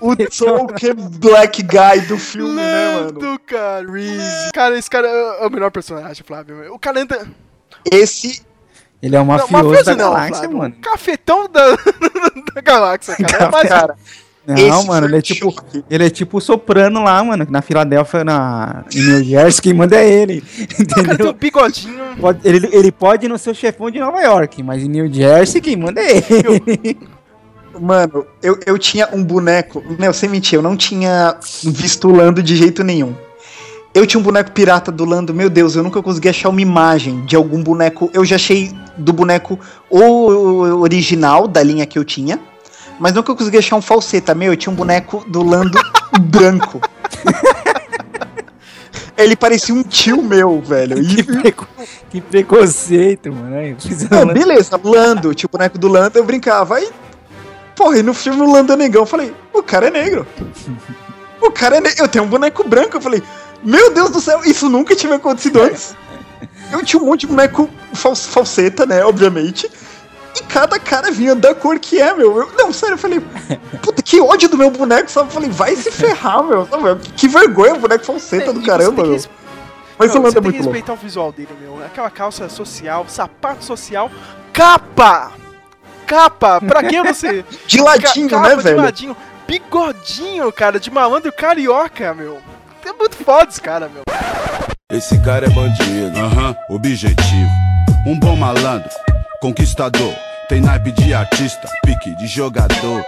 O 0.00 0.16
Token 0.16 0.94
Black 1.20 1.62
Guy 1.62 2.00
do 2.08 2.18
filme, 2.18 2.56
né, 2.56 2.94
mano? 2.94 3.20
Lando 3.20 3.38
Calrissian. 3.40 4.50
Cara, 4.52 4.76
esse 4.76 4.90
cara 4.90 5.06
é 5.06 5.46
o 5.46 5.50
melhor 5.50 5.70
personagem, 5.70 6.24
Flávio. 6.26 6.74
O 6.74 6.78
cara 6.80 7.00
anda... 7.00 7.28
Esse. 7.88 8.42
Ele 9.00 9.14
é 9.14 9.20
um 9.20 9.24
Não, 9.24 9.36
mafioso 9.48 9.84
da 9.84 9.94
não, 9.94 10.10
galáxia, 10.12 10.36
Flávio. 10.38 10.56
mano. 10.56 10.76
Cafetão 10.82 11.48
da, 11.48 11.76
da 12.54 12.60
galáxia, 12.60 13.14
cara. 13.18 13.44
É 13.44 13.50
mais- 13.50 13.68
Cara, 13.68 13.96
Não, 14.48 14.78
Esse 14.78 14.86
mano, 14.86 15.06
ele 15.06 15.16
é 15.18 15.20
tipo, 15.20 15.52
choque. 15.52 15.84
ele 15.90 16.06
é 16.06 16.10
tipo 16.10 16.38
o 16.38 16.40
soprano 16.40 17.02
lá, 17.04 17.22
mano, 17.22 17.46
na 17.50 17.60
Filadélfia, 17.60 18.24
na, 18.24 18.82
em 18.94 19.02
New 19.02 19.22
Jersey, 19.22 19.60
quem 19.60 19.74
manda 19.74 19.94
é 19.96 20.08
ele, 20.10 20.42
entendeu? 20.80 21.34
bigodinho. 21.34 22.16
Pode- 22.18 22.40
ele, 22.48 22.66
ele 22.72 22.90
pode 22.90 23.28
não 23.28 23.36
ser 23.36 23.50
o 23.50 23.54
chefão 23.54 23.90
de 23.90 24.00
Nova 24.00 24.20
York, 24.22 24.62
mas 24.62 24.82
em 24.82 24.88
New 24.88 25.12
Jersey, 25.12 25.60
quem 25.60 25.76
manda 25.76 26.00
é 26.00 26.16
ele. 26.16 26.98
Mano, 27.78 28.26
eu, 28.42 28.58
eu 28.66 28.76
tinha 28.78 29.08
um 29.12 29.22
boneco. 29.22 29.84
Meu, 29.98 30.12
sem 30.12 30.28
mentir, 30.28 30.56
eu 30.56 30.62
não 30.62 30.76
tinha 30.76 31.36
visto 31.62 32.08
o 32.08 32.12
Lando 32.16 32.42
de 32.42 32.56
jeito 32.56 32.82
nenhum. 32.82 33.14
Eu 33.94 34.06
tinha 34.06 34.18
um 34.20 34.22
boneco 34.24 34.50
pirata 34.50 34.90
do 34.90 35.04
Lando, 35.04 35.32
meu 35.34 35.48
Deus, 35.48 35.76
eu 35.76 35.82
nunca 35.82 36.02
consegui 36.02 36.28
achar 36.28 36.48
uma 36.48 36.60
imagem 36.60 37.24
de 37.24 37.36
algum 37.36 37.62
boneco. 37.62 38.10
Eu 38.12 38.24
já 38.24 38.36
achei 38.36 38.72
do 38.96 39.12
boneco 39.12 39.58
o 39.90 40.00
original 40.80 41.46
da 41.46 41.62
linha 41.62 41.86
que 41.86 41.98
eu 41.98 42.04
tinha, 42.04 42.40
mas 42.98 43.12
nunca 43.12 43.34
consegui 43.34 43.58
achar 43.58 43.76
um 43.76 43.82
falseta. 43.82 44.34
Meu, 44.34 44.52
eu 44.52 44.56
tinha 44.56 44.72
um 44.72 44.76
boneco 44.76 45.24
do 45.28 45.42
Lando 45.42 45.78
branco. 46.20 46.80
Ele 49.16 49.34
parecia 49.34 49.74
um 49.74 49.82
tio 49.82 50.22
meu, 50.22 50.60
velho. 50.60 51.04
que, 51.04 51.22
preco- 51.24 51.68
que 52.10 52.20
preconceito, 52.20 53.32
mano. 53.32 53.56
Beleza, 54.32 54.80
Lando, 54.82 55.34
tipo, 55.34 55.56
o 55.56 55.58
boneco 55.58 55.76
do 55.78 55.88
Lando, 55.88 56.18
eu 56.18 56.24
brincava. 56.24 56.76
Aí, 56.76 56.88
porra, 57.74 57.98
e 57.98 58.02
no 58.02 58.14
filme 58.14 58.42
o 58.42 58.52
Lando 58.52 58.72
é 58.72 58.76
negão. 58.76 59.02
Eu 59.02 59.06
falei, 59.06 59.34
o 59.52 59.62
cara 59.62 59.88
é 59.88 59.90
negro. 59.90 60.26
O 61.40 61.52
cara 61.52 61.76
é 61.76 61.80
negro. 61.80 62.02
Eu 62.02 62.08
tenho 62.08 62.24
um 62.24 62.28
boneco 62.28 62.66
branco. 62.68 62.96
Eu 62.96 63.00
falei, 63.00 63.22
meu 63.62 63.94
Deus 63.94 64.10
do 64.10 64.20
céu, 64.20 64.40
isso 64.44 64.68
nunca 64.68 64.96
tinha 64.96 65.14
acontecido 65.14 65.62
antes. 65.62 65.94
Eu 66.72 66.84
tinha 66.84 67.00
um 67.00 67.06
monte 67.06 67.20
de 67.20 67.26
boneco 67.28 67.70
fal- 67.94 68.16
falseta, 68.16 68.84
né, 68.84 69.04
obviamente. 69.04 69.70
E 70.38 70.42
cada 70.44 70.78
cara 70.78 71.10
vinha 71.10 71.34
da 71.34 71.54
cor 71.54 71.78
que 71.78 72.00
é, 72.00 72.14
meu. 72.14 72.36
Eu- 72.38 72.52
não, 72.56 72.72
sério, 72.72 72.94
eu 72.94 72.98
falei, 72.98 73.20
puta, 73.82 74.02
que 74.02 74.20
ódio 74.20 74.48
do 74.48 74.56
meu 74.56 74.70
boneco, 74.70 75.10
sabe? 75.10 75.28
Eu 75.28 75.32
falei, 75.32 75.50
vai 75.50 75.74
se 75.74 75.90
ferrar, 75.90 76.42
meu. 76.44 76.66
Sabe? 76.66 77.00
Que 77.16 77.26
vergonha 77.28 77.74
o 77.74 77.78
boneco 77.78 78.04
falseta 78.04 78.52
do 78.52 78.60
E 78.60 78.64
caramba, 78.64 79.02
meu. 79.04 79.20
Mas 79.98 80.12
Meu, 80.12 80.20
o 80.20 80.24
Lando 80.24 80.32
você 80.32 80.38
é 80.38 80.40
tem 80.40 80.50
que 80.52 80.58
muito 80.58 80.64
louco. 80.64 80.72
respeitar 80.76 80.92
o 80.92 80.96
visual 80.96 81.32
dele, 81.32 81.48
meu. 81.60 81.84
Aquela 81.84 82.08
calça 82.10 82.48
social, 82.48 83.04
sapato 83.08 83.64
social, 83.64 84.08
capa! 84.52 85.32
Capa! 86.06 86.60
Pra 86.60 86.82
que 86.84 87.02
você. 87.02 87.44
De 87.66 87.80
ladinho, 87.80 88.30
capa 88.30 88.48
né, 88.48 88.56
de 88.56 88.62
velho? 88.62 88.76
ladinho. 88.78 89.16
Bigodinho, 89.46 90.52
cara, 90.52 90.78
de 90.78 90.90
malandro 90.90 91.32
carioca, 91.32 92.14
meu. 92.14 92.38
É 92.86 92.92
muito 92.92 93.16
foda 93.16 93.48
esse 93.50 93.60
cara, 93.60 93.88
meu. 93.92 94.02
Esse 94.90 95.18
cara 95.22 95.46
é 95.46 95.50
bandido. 95.50 96.18
Aham, 96.18 96.54
objetivo. 96.70 97.50
Um 98.06 98.18
bom 98.18 98.36
malandro, 98.36 98.88
conquistador. 99.40 100.14
Tem 100.48 100.60
naipe 100.62 100.92
de 100.92 101.12
artista, 101.12 101.68
pique 101.84 102.14
de 102.16 102.26
jogador. 102.26 103.04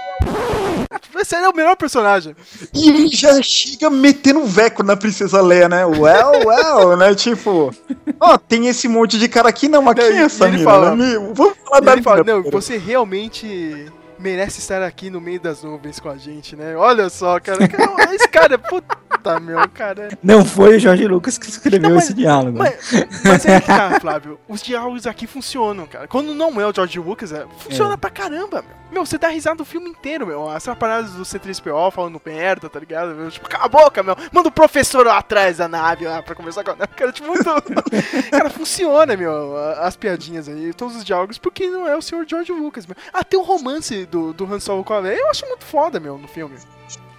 Esse 1.19 1.35
é 1.37 1.49
o 1.49 1.55
melhor 1.55 1.77
personagem. 1.77 2.35
E 2.75 2.89
ele 2.89 3.09
já 3.09 3.41
chega 3.43 3.89
metendo 3.91 4.45
veco 4.45 4.83
na 4.83 4.97
Princesa 4.97 5.41
Leia, 5.41 5.69
né? 5.69 5.85
Well, 5.87 6.47
well, 6.47 6.97
né? 6.97 7.15
Tipo, 7.15 7.75
ó, 8.19 8.37
tem 8.39 8.67
esse 8.67 8.89
monte 8.89 9.19
de 9.19 9.29
cara 9.29 9.49
aqui, 9.49 9.69
não, 9.69 9.83
mas 9.83 9.95
quem 9.95 10.05
é 10.19 10.23
essa 10.23 10.47
ele 10.49 10.59
mina? 10.59 10.71
fala- 10.71 10.97
né? 10.97 11.15
Vamos 11.35 11.55
falar 11.65 11.81
da 11.81 11.93
ele 11.93 12.03
fala, 12.03 12.25
não, 12.25 12.43
você 12.43 12.77
realmente 12.79 13.87
merece 14.21 14.61
estar 14.61 14.83
aqui 14.83 15.11
no 15.11 15.21
meio 15.21 15.41
das 15.41 15.63
nuvens 15.63 15.99
com 15.99 16.09
a 16.09 16.17
gente, 16.17 16.55
né? 16.55 16.77
Olha 16.77 17.09
só, 17.09 17.41
cara. 17.41 17.67
cara, 17.67 18.15
Esse 18.15 18.29
cara 18.29 18.55
é 18.55 18.59
puta, 18.59 19.41
meu, 19.41 19.69
cara. 19.71 20.09
Não 20.23 20.45
foi 20.45 20.77
o 20.77 20.79
Jorge 20.81 21.07
Lucas 21.07 21.39
que 21.39 21.49
escreveu 21.49 21.89
Não, 21.89 21.97
mas- 21.97 22.05
esse 22.05 22.15
diálogo. 22.15 22.59
Mas, 22.59 22.93
mas 23.25 23.47
é 23.47 23.61
que 23.61 23.67
tá, 23.67 23.99
Flávio. 24.01 24.39
Os 24.49 24.63
diálogos 24.63 25.07
aqui 25.07 25.27
funcionam, 25.27 25.87
cara. 25.87 26.07
Quando 26.07 26.35
não 26.35 26.61
é 26.61 26.67
o 26.67 26.73
George 26.75 26.99
Lucas, 27.01 27.33
é, 27.33 27.47
funciona 27.59 27.95
É. 27.95 27.97
pra 27.97 28.11
caramba, 28.11 28.63
meu. 28.63 28.81
Meu, 28.91 29.07
você 29.07 29.17
dá 29.17 29.29
risada 29.29 29.63
o 29.63 29.65
filme 29.65 29.89
inteiro, 29.89 30.27
meu. 30.27 30.51
As 30.51 30.67
paradas 30.77 31.13
do 31.13 31.23
C3PO 31.23 31.93
falando 31.93 32.21
merda, 32.27 32.69
tá 32.69 32.81
ligado? 32.81 33.15
Meu, 33.15 33.31
tipo, 33.31 33.49
cala 33.49 33.67
a 33.67 33.69
boca, 33.69 34.03
meu. 34.03 34.17
Manda 34.33 34.49
o 34.49 34.53
professor 34.53 35.07
lá 35.07 35.19
atrás 35.19 35.59
da 35.59 35.69
nave 35.69 36.07
lá 36.09 36.21
pra 36.21 36.35
conversar 36.35 36.65
com 36.65 36.73
a 36.73 36.75
nave. 36.75 36.93
Cara, 36.97 37.13
tipo, 37.13 37.29
muito. 37.29 37.45
cara, 38.33 38.51
funciona, 38.51 39.17
meu. 39.17 39.57
As 39.81 39.95
piadinhas 39.97 40.49
aí, 40.49 40.75
todos 40.75 40.97
os 40.97 41.05
diálogos, 41.05 41.39
porque 41.39 41.69
não 41.71 41.87
é 41.87 41.97
o 41.97 42.03
senhor 42.03 42.27
George 42.27 42.51
Lucas, 42.51 42.85
meu. 42.85 42.97
Até 43.13 43.37
o 43.37 43.43
romance 43.43 44.05
do, 44.11 44.33
do 44.33 44.53
Han 44.53 44.61
Solo 44.61 44.85
com 44.85 44.93
a 44.93 44.99
Leia, 44.99 45.19
eu 45.19 45.31
acho 45.31 45.47
muito 45.47 45.65
foda, 45.65 46.01
meu, 46.01 46.19
no 46.19 46.29
filme. 46.29 46.57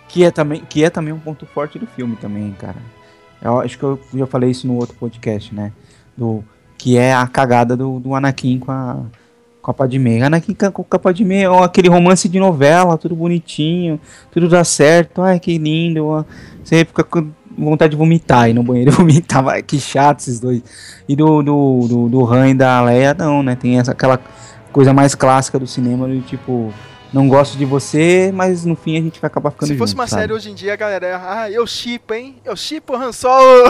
Que 0.07 0.23
é 0.25 0.31
também, 0.31 0.61
que 0.61 0.83
é 0.83 0.89
também 0.89 1.13
um 1.13 1.19
ponto 1.19 1.45
forte 1.45 1.79
do 1.79 1.87
filme 1.87 2.15
também, 2.17 2.51
cara. 2.53 2.77
Eu 3.41 3.59
acho 3.59 3.77
que 3.77 3.83
eu 3.83 3.99
já 4.13 4.27
falei 4.27 4.51
isso 4.51 4.67
no 4.67 4.75
outro 4.75 4.95
podcast, 4.95 5.53
né? 5.55 5.71
Do, 6.15 6.43
que 6.77 6.97
é 6.97 7.13
a 7.13 7.25
cagada 7.27 7.77
do, 7.77 7.99
do 7.99 8.13
Anakin 8.13 8.59
com 8.59 8.71
a, 8.71 8.97
com 9.61 9.71
a 9.71 9.73
Padmé. 9.73 10.21
Anakin 10.21 10.53
com 10.53 10.85
a 10.89 10.99
Padmé, 10.99 11.47
ó, 11.47 11.63
aquele 11.63 11.89
romance 11.89 12.27
de 12.27 12.39
novela, 12.39 12.97
tudo 12.97 13.15
bonitinho, 13.15 13.99
tudo 14.31 14.49
dá 14.49 14.63
certo, 14.63 15.21
ai 15.21 15.39
que 15.39 15.57
lindo. 15.57 16.25
Você 16.63 16.83
fica 16.85 17.03
com 17.03 17.31
vontade 17.57 17.91
de 17.91 17.97
vomitar 17.97 18.43
aí 18.43 18.53
no 18.53 18.63
banheiro, 18.63 18.91
vomitar, 18.97 19.43
vai, 19.43 19.61
que 19.61 19.79
chato 19.79 20.19
esses 20.19 20.39
dois. 20.39 20.61
E 21.07 21.15
do, 21.15 21.41
do, 21.41 21.87
do, 21.87 22.09
do 22.09 22.25
Han 22.25 22.49
e 22.49 22.53
da 22.53 22.81
Leia, 22.81 23.13
não, 23.13 23.41
né? 23.43 23.55
Tem 23.55 23.79
essa, 23.79 23.91
aquela 23.91 24.19
coisa 24.72 24.93
mais 24.93 25.15
clássica 25.15 25.59
do 25.59 25.67
cinema, 25.67 26.07
do 26.07 26.22
tipo... 26.22 26.74
Não 27.13 27.28
gosto 27.28 27.57
de 27.57 27.65
você, 27.65 28.32
mas 28.34 28.63
no 28.63 28.74
fim 28.74 28.97
a 28.97 29.01
gente 29.01 29.19
vai 29.19 29.28
acabar 29.28 29.51
ficando 29.51 29.67
Se 29.67 29.78
fosse 29.78 29.91
junto, 29.91 29.99
uma 29.99 30.07
sabe? 30.07 30.22
série 30.22 30.34
hoje 30.34 30.49
em 30.49 30.55
dia, 30.55 30.72
a 30.72 30.78
galera 30.78 31.22
ah, 31.22 31.51
eu 31.51 31.67
chipo, 31.67 32.13
hein? 32.13 32.38
Eu 32.45 32.55
chipo 32.55 32.93
o 32.93 32.95
Han 32.95 33.11
Solo. 33.11 33.69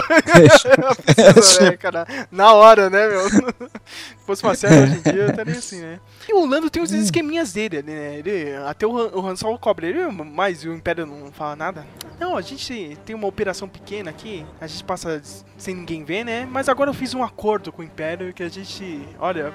Na 2.30 2.52
hora, 2.52 2.88
né, 2.88 3.08
meu? 3.08 3.28
Se 4.22 4.24
fosse 4.24 4.44
uma 4.44 4.54
série 4.54 4.84
hoje 4.84 5.00
em 5.04 5.12
dia, 5.12 5.26
estaria 5.26 5.54
assim, 5.54 5.80
né? 5.80 5.98
E 6.28 6.32
o 6.32 6.46
Lando 6.46 6.70
tem 6.70 6.80
os 6.80 6.92
esqueminhas 6.92 7.52
dele 7.52 7.78
ali, 7.78 7.90
né? 7.90 8.18
Ele, 8.18 8.54
até 8.64 8.86
o 8.86 8.96
Han, 8.96 9.10
o 9.12 9.26
Han 9.26 9.34
Solo 9.34 9.58
cobra 9.58 9.88
ele, 9.88 10.06
mas 10.06 10.62
o 10.62 10.72
Império 10.72 11.04
não 11.04 11.32
fala 11.32 11.56
nada. 11.56 11.84
Não, 12.20 12.36
a 12.36 12.42
gente 12.42 12.96
tem 13.04 13.16
uma 13.16 13.26
operação 13.26 13.68
pequena 13.68 14.10
aqui, 14.10 14.46
a 14.60 14.68
gente 14.68 14.84
passa 14.84 15.20
sem 15.58 15.74
ninguém 15.74 16.04
ver, 16.04 16.24
né? 16.24 16.46
Mas 16.48 16.68
agora 16.68 16.90
eu 16.90 16.94
fiz 16.94 17.12
um 17.12 17.24
acordo 17.24 17.72
com 17.72 17.82
o 17.82 17.84
Império 17.84 18.32
que 18.32 18.44
a 18.44 18.48
gente, 18.48 19.02
olha, 19.18 19.52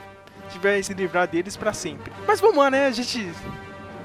vai 0.59 0.81
se 0.83 0.93
livrar 0.93 1.27
deles 1.27 1.55
pra 1.55 1.73
sempre. 1.73 2.11
Mas 2.27 2.39
vamos 2.39 2.57
lá, 2.57 2.69
né? 2.71 2.87
A 2.87 2.91
gente 2.91 3.31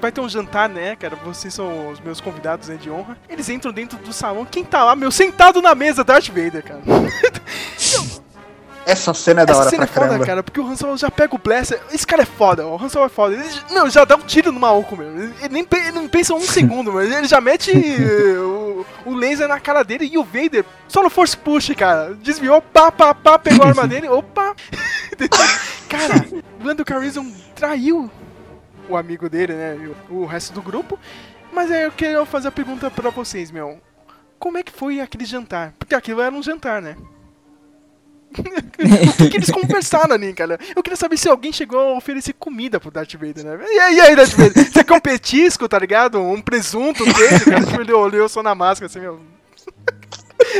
vai 0.01 0.11
ter 0.11 0.19
um 0.19 0.27
jantar, 0.27 0.67
né, 0.67 0.95
cara? 0.95 1.15
Vocês 1.15 1.53
são 1.53 1.89
os 1.89 1.99
meus 1.99 2.19
convidados, 2.19 2.67
né, 2.67 2.75
de 2.75 2.89
honra. 2.89 3.17
Eles 3.29 3.47
entram 3.47 3.71
dentro 3.71 3.97
do 3.99 4.11
salão. 4.11 4.45
Quem 4.45 4.63
tá 4.63 4.83
lá, 4.83 4.95
meu, 4.95 5.11
sentado 5.11 5.61
na 5.61 5.73
mesa, 5.73 6.03
Darth 6.03 6.27
Vader, 6.27 6.63
cara. 6.63 6.81
Essa 8.85 9.13
cena 9.13 9.41
é 9.41 9.45
da 9.45 9.53
Essa 9.53 9.61
hora 9.61 9.69
cena 9.69 9.83
é 9.83 9.87
pra 9.87 9.93
foda, 9.95 10.07
caramba. 10.07 10.25
cara, 10.25 10.43
porque 10.43 10.59
o 10.59 10.67
Han 10.67 10.75
Solo 10.75 10.97
já 10.97 11.09
pega 11.09 11.35
o 11.35 11.37
Blaster. 11.37 11.81
Esse 11.91 12.05
cara 12.05 12.23
é 12.23 12.25
foda, 12.25 12.67
o 12.67 12.75
Han 12.75 12.89
Solo 12.89 13.05
é 13.05 13.09
foda. 13.09 13.35
Ele, 13.35 13.43
meu, 13.71 13.89
já 13.89 14.03
dá 14.05 14.15
um 14.15 14.21
tiro 14.21 14.51
no 14.51 14.59
maluco, 14.59 14.95
meu. 14.97 15.07
Ele, 15.07 15.33
nem 15.49 15.67
ele 15.71 15.91
não 15.91 16.07
pensa 16.07 16.33
um 16.33 16.41
segundo, 16.45 16.91
mas 16.91 17.11
ele 17.11 17.27
já 17.27 17.39
mete 17.39 17.71
eh, 17.73 18.37
o, 18.39 18.85
o 19.05 19.13
laser 19.13 19.47
na 19.47 19.59
cara 19.59 19.83
dele 19.83 20.09
e 20.11 20.17
o 20.17 20.23
Vader 20.23 20.65
só 20.87 21.01
no 21.01 21.09
Force 21.09 21.35
Push, 21.37 21.73
cara. 21.75 22.13
Desviou, 22.15 22.61
pá, 22.61 22.91
pá, 22.91 23.13
pá, 23.13 23.39
pegou 23.39 23.65
a 23.65 23.69
arma 23.69 23.87
dele, 23.87 24.09
opa. 24.09 24.55
cara, 25.89 26.25
Lando 26.63 26.83
Calrissian 26.85 27.25
traiu 27.55 28.09
o 28.89 28.97
amigo 28.97 29.29
dele, 29.29 29.53
né? 29.53 29.77
e 29.79 30.13
o, 30.13 30.21
o 30.21 30.25
resto 30.25 30.53
do 30.53 30.61
grupo. 30.61 30.99
Mas 31.51 31.71
aí 31.71 31.83
eu 31.83 31.91
queria 31.91 32.25
fazer 32.25 32.47
a 32.47 32.51
pergunta 32.51 32.89
pra 32.89 33.09
vocês, 33.11 33.51
meu. 33.51 33.79
Como 34.39 34.57
é 34.57 34.63
que 34.63 34.71
foi 34.71 34.99
aquele 34.99 35.23
jantar? 35.23 35.73
Porque 35.79 35.95
aquilo 35.95 36.19
era 36.21 36.33
um 36.33 36.43
jantar, 36.43 36.81
né? 36.81 36.97
o 39.25 39.29
que, 39.29 39.37
eles 39.37 39.51
conversaram 39.51 40.13
ali, 40.15 40.33
cara? 40.33 40.59
Eu 40.75 40.81
queria 40.83 40.97
saber 40.97 41.17
se 41.17 41.29
alguém 41.29 41.53
chegou 41.53 41.79
a 41.79 41.97
oferecer 41.97 42.33
comida 42.33 42.79
pro 42.79 42.91
Darth 42.91 43.13
Vader, 43.13 43.45
né? 43.45 43.59
E 43.69 43.79
aí, 43.79 43.95
e 43.95 44.01
aí 44.01 44.15
Darth 44.15 44.33
Vader? 44.33 44.71
Você 44.71 44.83
quer 44.83 44.93
um 44.93 44.99
petisco, 44.99 45.67
tá 45.69 45.79
ligado? 45.79 46.19
Um 46.19 46.41
presunto, 46.41 47.03
queijo, 47.03 47.45
cara? 47.45 47.65
Tipo, 47.65 47.81
ele 47.81 47.93
olhou 47.93 48.27
só 48.27 48.41
na 48.43 48.55
máscara, 48.55 48.87
assim, 48.87 48.99
meu... 48.99 49.19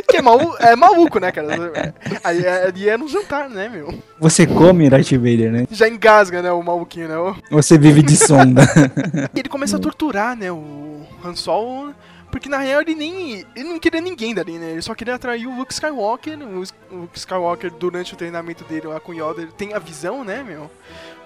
Que 0.08 0.18
é, 0.18 0.22
malu 0.22 0.56
é 0.60 0.76
maluco, 0.76 1.20
né, 1.20 1.32
cara? 1.32 1.94
Aí 2.24 2.48
ali 2.48 2.90
era 2.90 3.04
um 3.04 3.08
jantar, 3.08 3.48
né, 3.50 3.70
meu? 3.70 3.94
Você 4.20 4.48
come 4.48 4.90
Darth 4.90 5.12
Vader, 5.12 5.52
né? 5.52 5.68
Já 5.70 5.88
engasga, 5.88 6.42
né, 6.42 6.52
o 6.52 6.64
maluquinho, 6.64 7.08
né? 7.08 7.18
O- 7.18 7.36
Você 7.52 7.78
vive 7.78 8.02
de 8.02 8.16
sonda. 8.16 8.64
Ele 9.36 9.50
começa 9.50 9.76
a 9.78 9.80
torturar, 9.80 10.36
né, 10.36 10.52
o 10.52 11.02
Han 11.24 11.36
Solo, 11.36 11.94
porque 12.34 12.50
na 12.50 12.58
real 12.58 12.82
ele 12.82 12.96
nem. 12.96 13.46
Ele 13.56 13.70
não 13.70 13.78
queria 13.80 14.02
ninguém 14.02 14.34
dali, 14.34 14.58
né? 14.58 14.72
Ele 14.72 14.82
só 14.82 14.96
queria 14.96 15.14
atrair 15.14 15.46
o 15.46 15.56
Luke 15.56 15.72
Skywalker. 15.72 16.36
O 16.42 16.96
Luke 17.02 17.16
Skywalker, 17.20 17.72
durante 17.72 18.16
o 18.16 18.18
treinamento 18.18 18.64
dele 18.64 18.88
lá 18.88 19.00
com 19.00 19.14
Yoda, 19.14 19.44
ele 19.44 19.52
tem 19.52 19.76
a 19.76 19.80
visão, 19.80 20.24
né, 20.24 20.42
meu? 20.44 20.70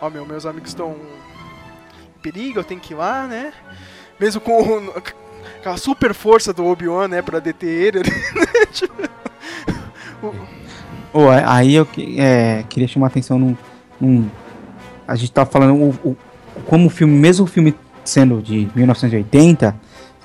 Ó, 0.02 0.10
meu, 0.10 0.26
meus 0.26 0.46
amigos 0.46 0.72
estão 0.72 0.92
em 0.92 2.20
perigo, 2.22 2.60
eu 2.60 2.64
tenho 2.66 2.82
que 2.82 2.92
ir 2.94 2.98
lá, 2.98 3.26
né? 3.26 3.54
Mesmo 4.20 4.42
com 4.42 4.92
aquela 5.58 5.78
super 5.78 6.14
força 6.14 6.52
do 6.52 6.66
Obi-Wan, 6.66 7.08
né, 7.08 7.22
pra 7.22 7.40
deter 7.40 7.70
ele. 7.96 8.00
né? 8.36 8.66
Tipo, 8.74 8.94
o- 11.14 11.30
aí 11.30 11.74
eu 11.76 11.88
é, 12.18 12.64
queria 12.68 12.88
chamar 12.88 13.08
a 13.08 13.10
atenção 13.10 13.40
num, 13.40 13.56
num- 14.00 14.30
A 15.08 15.16
gente 15.16 15.32
tá 15.32 15.46
falando 15.46 15.74
o, 15.76 15.90
o- 16.10 16.18
como 16.66 16.88
o 16.88 16.90
filme, 16.90 17.14
mesmo 17.18 17.46
o 17.46 17.48
filme 17.48 17.74
sendo 18.04 18.42
de 18.42 18.68
1980, 18.76 19.74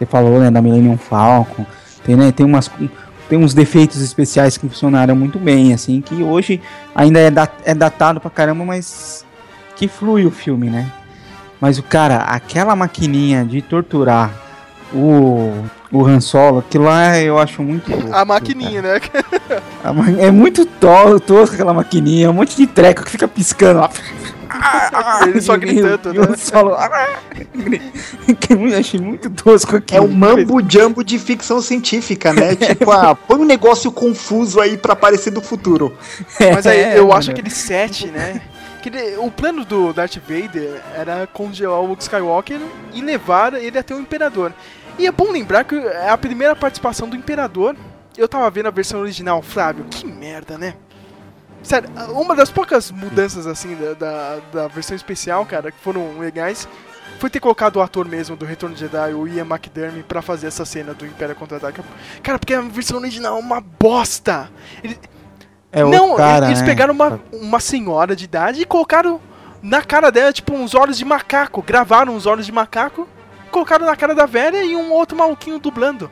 você 0.02 0.06
falou, 0.06 0.40
né, 0.40 0.50
da 0.50 0.60
Millennium 0.60 0.96
Falcon, 0.98 1.64
tem, 2.04 2.16
né, 2.16 2.32
tem 2.32 2.44
umas 2.44 2.70
tem 3.28 3.38
uns 3.38 3.54
defeitos 3.54 4.02
especiais 4.02 4.58
que 4.58 4.68
funcionaram 4.68 5.16
muito 5.16 5.38
bem, 5.38 5.72
assim, 5.72 6.02
que 6.02 6.22
hoje 6.22 6.60
ainda 6.94 7.18
é, 7.18 7.30
da- 7.30 7.48
é 7.64 7.74
datado 7.74 8.20
pra 8.20 8.28
caramba, 8.30 8.62
mas 8.64 9.24
que 9.74 9.88
flui 9.88 10.26
o 10.26 10.30
filme, 10.30 10.68
né? 10.68 10.90
Mas 11.58 11.78
o 11.78 11.82
cara, 11.82 12.16
aquela 12.24 12.76
maquininha 12.76 13.42
de 13.44 13.62
torturar 13.62 14.30
o, 14.92 15.50
o 15.90 16.04
Han 16.04 16.20
Solo, 16.20 16.58
aquilo 16.58 16.84
lá 16.84 17.18
eu 17.18 17.38
acho 17.38 17.62
muito 17.62 17.88
tosco, 17.90 18.14
a 18.14 18.22
maquininha, 18.24 18.82
né? 18.82 19.00
a 19.82 19.92
ma- 19.94 20.10
É 20.10 20.30
muito 20.30 20.66
to- 20.66 21.18
tosco 21.20 21.54
aquela 21.54 21.72
maquininha, 21.72 22.28
um 22.30 22.34
monte 22.34 22.54
de 22.56 22.66
treco 22.66 23.02
que 23.04 23.10
fica 23.12 23.26
piscando 23.26 23.80
lá. 23.80 23.88
Ele 25.26 25.40
só 25.40 25.56
gritando, 25.56 26.12
né? 26.12 26.36
solo. 26.36 26.76
que 28.40 28.52
eu 28.52 28.78
achei 28.78 29.00
muito 29.00 29.30
tosco 29.30 29.76
aqui. 29.76 29.94
É 29.96 30.00
o 30.00 30.08
mambo 30.08 30.60
jumbo 30.68 31.02
de 31.04 31.18
ficção 31.18 31.60
científica, 31.60 32.32
né? 32.32 32.54
tipo, 32.56 32.90
ah, 32.90 33.14
põe 33.14 33.38
um 33.38 33.44
negócio 33.44 33.90
confuso 33.92 34.60
aí 34.60 34.76
pra 34.76 34.92
aparecer 34.92 35.30
do 35.30 35.40
futuro. 35.40 35.96
Mas 36.54 36.66
aí 36.66 36.80
É, 36.80 36.98
eu 36.98 37.04
mano. 37.06 37.18
acho 37.18 37.30
aquele 37.30 37.50
set, 37.50 38.06
né? 38.08 38.40
Ele- 38.84 39.16
o 39.18 39.30
plano 39.30 39.64
do 39.64 39.92
Darth 39.92 40.16
Vader 40.28 40.80
era 40.96 41.26
congelar 41.32 41.80
o 41.80 41.86
Luke 41.86 42.02
Skywalker 42.02 42.58
e 42.92 43.00
levar 43.00 43.54
ele 43.54 43.78
até 43.78 43.94
o 43.94 44.00
Imperador. 44.00 44.52
E 44.98 45.06
é 45.06 45.12
bom 45.12 45.30
lembrar 45.30 45.64
que 45.64 45.76
é 45.76 46.10
a 46.10 46.18
primeira 46.18 46.54
participação 46.56 47.08
do 47.08 47.16
Imperador. 47.16 47.76
Eu 48.18 48.28
tava 48.28 48.50
vendo 48.50 48.66
a 48.66 48.70
versão 48.70 49.00
original, 49.00 49.40
Flávio, 49.40 49.86
que 49.88 50.04
merda, 50.06 50.58
né? 50.58 50.74
Sério, 51.62 51.88
uma 52.10 52.34
das 52.34 52.50
poucas 52.50 52.90
mudanças 52.90 53.46
assim 53.46 53.76
da, 53.76 53.94
da, 53.94 54.38
da 54.52 54.68
versão 54.68 54.96
especial, 54.96 55.46
cara, 55.46 55.70
que 55.70 55.78
foram 55.78 56.18
legais, 56.18 56.68
foi 57.18 57.30
ter 57.30 57.38
colocado 57.40 57.76
o 57.76 57.80
ator 57.80 58.06
mesmo 58.08 58.34
do 58.34 58.44
Retorno 58.44 58.74
de 58.74 58.80
Jedi, 58.80 59.14
o 59.14 59.28
Ian 59.28 59.46
McDermott, 59.46 60.02
pra 60.04 60.20
fazer 60.20 60.48
essa 60.48 60.64
cena 60.64 60.92
do 60.92 61.06
Império 61.06 61.36
Contra-Ataca. 61.36 61.84
Cara, 62.22 62.38
porque 62.38 62.52
a 62.54 62.60
versão 62.60 62.98
original 62.98 63.36
é 63.36 63.40
uma 63.40 63.60
bosta! 63.60 64.50
Ele, 64.82 64.98
É 65.70 65.84
não, 65.84 66.16
cara, 66.16 66.46
eles 66.46 66.60
né? 66.60 66.66
pegaram 66.66 66.92
uma, 66.92 67.20
uma 67.32 67.60
senhora 67.60 68.16
de 68.16 68.24
idade 68.24 68.60
e 68.60 68.66
colocaram 68.66 69.20
na 69.62 69.82
cara 69.82 70.10
dela, 70.10 70.32
tipo, 70.32 70.52
uns 70.54 70.74
olhos 70.74 70.98
de 70.98 71.04
macaco. 71.04 71.62
Gravaram 71.62 72.14
uns 72.14 72.26
olhos 72.26 72.44
de 72.44 72.52
macaco, 72.52 73.06
colocaram 73.52 73.86
na 73.86 73.94
cara 73.94 74.14
da 74.14 74.26
velha 74.26 74.62
e 74.64 74.74
um 74.74 74.92
outro 74.92 75.16
maluquinho 75.16 75.60
dublando. 75.60 76.10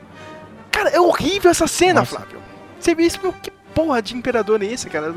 Cara, 0.71 0.89
é 0.89 0.99
horrível 0.99 1.51
essa 1.51 1.67
cena, 1.67 1.99
Nossa. 1.99 2.15
Flávio. 2.15 2.39
Você 2.79 2.95
vê 2.95 3.03
isso, 3.03 3.19
meu, 3.21 3.33
que 3.33 3.51
porra 3.73 4.01
de 4.01 4.15
imperador 4.15 4.61
é 4.61 4.65
esse, 4.65 4.89
cara? 4.89 5.13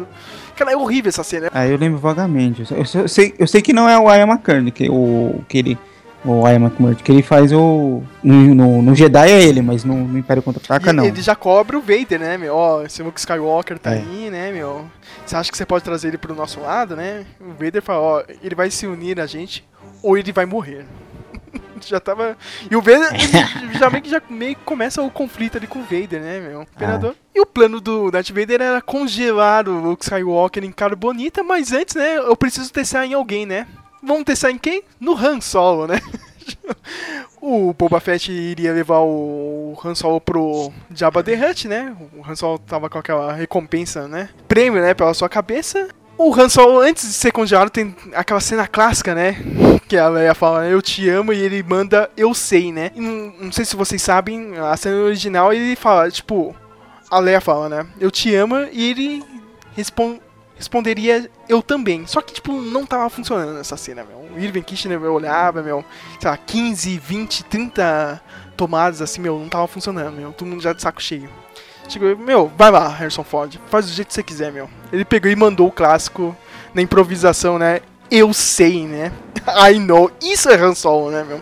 Cara, 0.56 0.72
é 0.72 0.76
horrível 0.76 1.08
essa 1.08 1.24
cena. 1.24 1.50
Ah, 1.52 1.66
eu 1.66 1.76
lembro 1.76 1.98
vagamente. 1.98 2.60
Eu, 2.70 2.84
sei- 2.84 3.02
eu 3.02 3.08
sei, 3.08 3.34
eu 3.38 3.46
sei 3.46 3.62
que 3.62 3.72
não 3.72 3.88
é 3.88 3.98
o 3.98 4.12
Ian 4.14 4.26
McCurdy, 4.26 4.70
que 4.70 4.88
o 4.90 5.42
que 5.48 5.58
ele 5.58 5.78
o 6.24 6.46
McCurdy, 6.48 7.02
que 7.02 7.12
ele 7.12 7.22
faz 7.22 7.52
o 7.52 8.02
no, 8.22 8.54
no, 8.54 8.80
no 8.82 8.94
Jedi 8.94 9.30
é 9.30 9.42
ele, 9.42 9.60
mas 9.60 9.84
no, 9.84 9.94
no 10.08 10.18
Império 10.18 10.42
Contra-Ataca 10.42 10.90
não. 10.90 11.04
ele 11.04 11.20
já 11.20 11.34
cobra 11.34 11.76
o 11.76 11.82
Vader, 11.82 12.18
né, 12.18 12.38
meu? 12.38 12.54
Ó, 12.54 12.82
esse 12.82 13.02
Luke 13.02 13.18
Skywalker 13.20 13.78
tá 13.78 13.92
É. 13.94 13.98
aí, 13.98 14.30
né, 14.30 14.50
meu? 14.50 14.86
Você 15.26 15.36
acha 15.36 15.50
que 15.52 15.58
você 15.58 15.66
pode 15.66 15.84
trazer 15.84 16.08
ele 16.08 16.16
pro 16.16 16.34
nosso 16.34 16.60
lado, 16.60 16.96
né? 16.96 17.26
O 17.38 17.50
Vader 17.62 17.82
fala, 17.82 18.00
ó, 18.00 18.22
ele 18.42 18.54
vai 18.54 18.70
se 18.70 18.86
unir 18.86 19.20
a 19.20 19.26
gente 19.26 19.62
ou 20.02 20.16
ele 20.16 20.32
vai 20.32 20.46
morrer. 20.46 20.86
Já 21.88 22.00
tava. 22.00 22.36
E 22.70 22.76
o 22.76 22.80
Vader 22.80 23.10
já 23.78 23.90
meio 23.90 24.02
que 24.02 24.10
já 24.10 24.22
meio 24.28 24.56
começa 24.64 25.02
o 25.02 25.10
conflito 25.10 25.58
ali 25.58 25.66
com 25.66 25.80
o 25.80 25.82
Vader, 25.82 26.20
né, 26.20 26.40
meu? 26.40 26.62
Imperador. 26.62 27.14
E 27.34 27.40
o 27.40 27.46
plano 27.46 27.80
do 27.80 28.10
Darth 28.10 28.30
Vader 28.30 28.60
era 28.60 28.82
congelar 28.82 29.68
o 29.68 29.80
Luke 29.80 30.04
Skywalker 30.04 30.64
em 30.64 30.72
carbonita, 30.72 31.42
mas 31.42 31.72
antes, 31.72 31.94
né, 31.94 32.16
eu 32.16 32.36
preciso 32.36 32.72
testar 32.72 33.06
em 33.06 33.14
alguém, 33.14 33.46
né? 33.46 33.66
Vamos 34.02 34.24
testar 34.24 34.50
em 34.50 34.58
quem? 34.58 34.82
No 35.00 35.16
Han 35.16 35.40
Solo, 35.40 35.86
né? 35.86 36.00
O 37.40 37.74
Boba 37.74 38.00
Fett 38.00 38.32
iria 38.32 38.72
levar 38.72 39.00
o 39.00 39.78
Han 39.84 39.94
Solo 39.94 40.18
pro 40.18 40.72
Jabba 40.94 41.22
the 41.22 41.34
Hutt, 41.34 41.68
né? 41.68 41.94
O 42.14 42.26
Han 42.26 42.34
Solo 42.34 42.58
tava 42.58 42.88
com 42.88 42.98
aquela 42.98 43.34
recompensa, 43.34 44.08
né? 44.08 44.30
Prêmio, 44.48 44.80
né? 44.80 44.94
Pela 44.94 45.12
sua 45.12 45.28
cabeça. 45.28 45.88
O 46.26 46.34
Han 46.34 46.48
Solo, 46.48 46.80
antes 46.80 47.06
de 47.06 47.12
ser 47.12 47.30
congelado, 47.32 47.68
tem 47.68 47.94
aquela 48.14 48.40
cena 48.40 48.66
clássica, 48.66 49.14
né? 49.14 49.36
Que 49.86 49.98
a 49.98 50.08
Leia 50.08 50.34
fala, 50.34 50.64
eu 50.66 50.80
te 50.80 51.06
amo, 51.10 51.34
e 51.34 51.38
ele 51.38 51.62
manda, 51.62 52.10
eu 52.16 52.32
sei, 52.32 52.72
né? 52.72 52.90
Não, 52.96 53.34
não 53.38 53.52
sei 53.52 53.66
se 53.66 53.76
vocês 53.76 54.00
sabem, 54.00 54.56
a 54.56 54.74
cena 54.74 54.96
original, 54.96 55.52
ele 55.52 55.76
fala, 55.76 56.10
tipo... 56.10 56.56
A 57.10 57.18
Leia 57.18 57.42
fala, 57.42 57.68
né? 57.68 57.86
Eu 58.00 58.10
te 58.10 58.34
amo, 58.34 58.56
e 58.72 58.90
ele 58.90 59.22
respon- 59.76 60.18
responderia, 60.56 61.30
eu 61.46 61.60
também. 61.60 62.06
Só 62.06 62.22
que, 62.22 62.32
tipo, 62.32 62.54
não 62.54 62.86
tava 62.86 63.10
funcionando 63.10 63.58
essa 63.60 63.76
cena, 63.76 64.02
meu. 64.02 64.16
O 64.34 64.40
Irving 64.40 64.62
Kirchner 64.62 64.98
meu, 64.98 65.12
olhava, 65.12 65.62
meu, 65.62 65.84
sei 66.18 66.30
lá, 66.30 66.38
15, 66.38 66.98
20, 66.98 67.44
30 67.44 68.18
tomadas, 68.56 69.02
assim, 69.02 69.20
meu, 69.20 69.38
não 69.38 69.50
tava 69.50 69.68
funcionando, 69.68 70.16
meu. 70.16 70.32
Todo 70.32 70.48
mundo 70.48 70.62
já 70.62 70.72
de 70.72 70.80
saco 70.80 71.02
cheio. 71.02 71.28
Chegou, 71.88 72.16
meu, 72.16 72.50
vai 72.56 72.70
lá, 72.70 72.88
Harrison 72.88 73.22
Ford, 73.22 73.58
faz 73.68 73.86
do 73.86 73.92
jeito 73.92 74.08
que 74.08 74.14
você 74.14 74.22
quiser, 74.22 74.50
meu. 74.50 74.68
Ele 74.92 75.04
pegou 75.04 75.30
e 75.30 75.36
mandou 75.36 75.68
o 75.68 75.72
clássico 75.72 76.36
na 76.72 76.82
improvisação, 76.82 77.58
né? 77.58 77.80
Eu 78.10 78.32
sei, 78.32 78.86
né? 78.86 79.12
I 79.70 79.78
know. 79.78 80.10
Isso 80.22 80.48
é 80.48 80.56
Han 80.56 80.74
Solo, 80.74 81.10
né, 81.10 81.24
meu? 81.24 81.40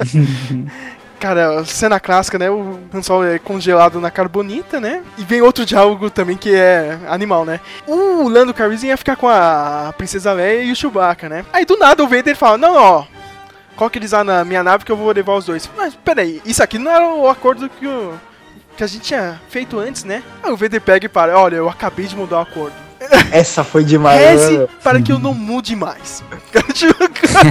Cara, 1.20 1.62
cena 1.66 2.00
clássica, 2.00 2.38
né? 2.38 2.50
O 2.50 2.78
Han 2.94 3.02
Solo 3.02 3.26
é 3.26 3.38
congelado 3.38 4.00
na 4.00 4.10
carbonita, 4.10 4.80
né? 4.80 5.02
E 5.18 5.22
vem 5.22 5.42
outro 5.42 5.66
diálogo 5.66 6.08
também 6.08 6.36
que 6.36 6.54
é 6.54 6.98
animal, 7.08 7.44
né? 7.44 7.60
O 7.86 8.26
Lando 8.26 8.54
Calrissian 8.54 8.88
ia 8.88 8.96
ficar 8.96 9.16
com 9.16 9.28
a 9.28 9.92
Princesa 9.98 10.32
Leia 10.32 10.62
e 10.62 10.72
o 10.72 10.76
Chewbacca, 10.76 11.28
né? 11.28 11.44
Aí 11.52 11.66
do 11.66 11.76
nada 11.76 12.02
o 12.02 12.08
Vader 12.08 12.34
fala, 12.34 12.56
não, 12.56 12.74
ó, 12.74 13.04
coloca 13.76 13.98
eles 13.98 14.12
lá 14.12 14.24
na 14.24 14.44
minha 14.46 14.62
nave 14.62 14.84
que 14.84 14.90
eu 14.90 14.96
vou 14.96 15.12
levar 15.12 15.34
os 15.34 15.44
dois. 15.44 15.70
Mas 15.76 15.94
peraí, 15.94 16.40
isso 16.44 16.62
aqui 16.62 16.78
não 16.78 16.90
era 16.90 17.06
o 17.06 17.28
acordo 17.28 17.68
que, 17.68 17.86
o, 17.86 18.14
que 18.80 18.84
a 18.84 18.86
gente 18.86 19.02
tinha 19.02 19.38
feito 19.50 19.78
antes, 19.78 20.04
né? 20.04 20.22
Aí 20.42 20.50
o 20.50 20.56
Vader 20.56 20.80
pega 20.80 21.04
e 21.04 21.08
para, 21.08 21.38
olha, 21.38 21.56
eu 21.56 21.68
acabei 21.68 22.06
de 22.06 22.16
mudar 22.16 22.38
o 22.38 22.40
acordo. 22.40 22.72
Essa 23.30 23.62
foi 23.62 23.84
demais. 23.84 24.18
Reze 24.18 24.56
né? 24.58 24.66
para 24.82 25.02
que 25.02 25.12
eu 25.12 25.18
não 25.18 25.34
mude 25.34 25.76
mais. 25.76 26.24
Tipo, 26.72 26.94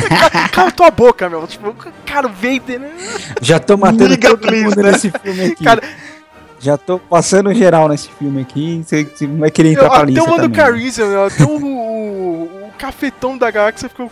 Cala 0.51 0.71
tua 0.71 0.89
boca, 0.89 1.29
meu. 1.29 1.45
Tipo, 1.45 1.75
cara, 2.03 2.25
o 2.25 2.31
Vader, 2.31 2.79
né? 2.79 2.91
Já 3.43 3.59
tô 3.59 3.77
matando 3.77 4.07
Liga, 4.07 4.29
todo 4.29 4.39
please, 4.39 4.63
mundo 4.65 4.81
né? 4.81 4.91
nesse 4.91 5.11
filme 5.11 5.43
aqui. 5.51 5.63
Cara, 5.63 5.83
Já 6.59 6.77
tô 6.79 6.97
passando 6.97 7.53
geral 7.53 7.87
nesse 7.87 8.09
filme 8.09 8.41
aqui. 8.41 8.83
Você 8.83 9.07
vai 9.27 9.51
querer 9.51 9.73
entrar 9.73 9.83
Eu- 9.85 9.89
pra 9.91 9.99
até 9.99 10.11
lista 10.11 10.31
o 10.31 10.35
também. 10.35 10.49
Calrissian, 10.49 11.05
meu, 11.09 11.25
até 11.25 11.43
o, 11.43 11.47
o, 11.63 12.67
o 12.69 12.71
cafetão 12.75 13.37
da 13.37 13.51
galáxia 13.51 13.87
ficou, 13.87 14.11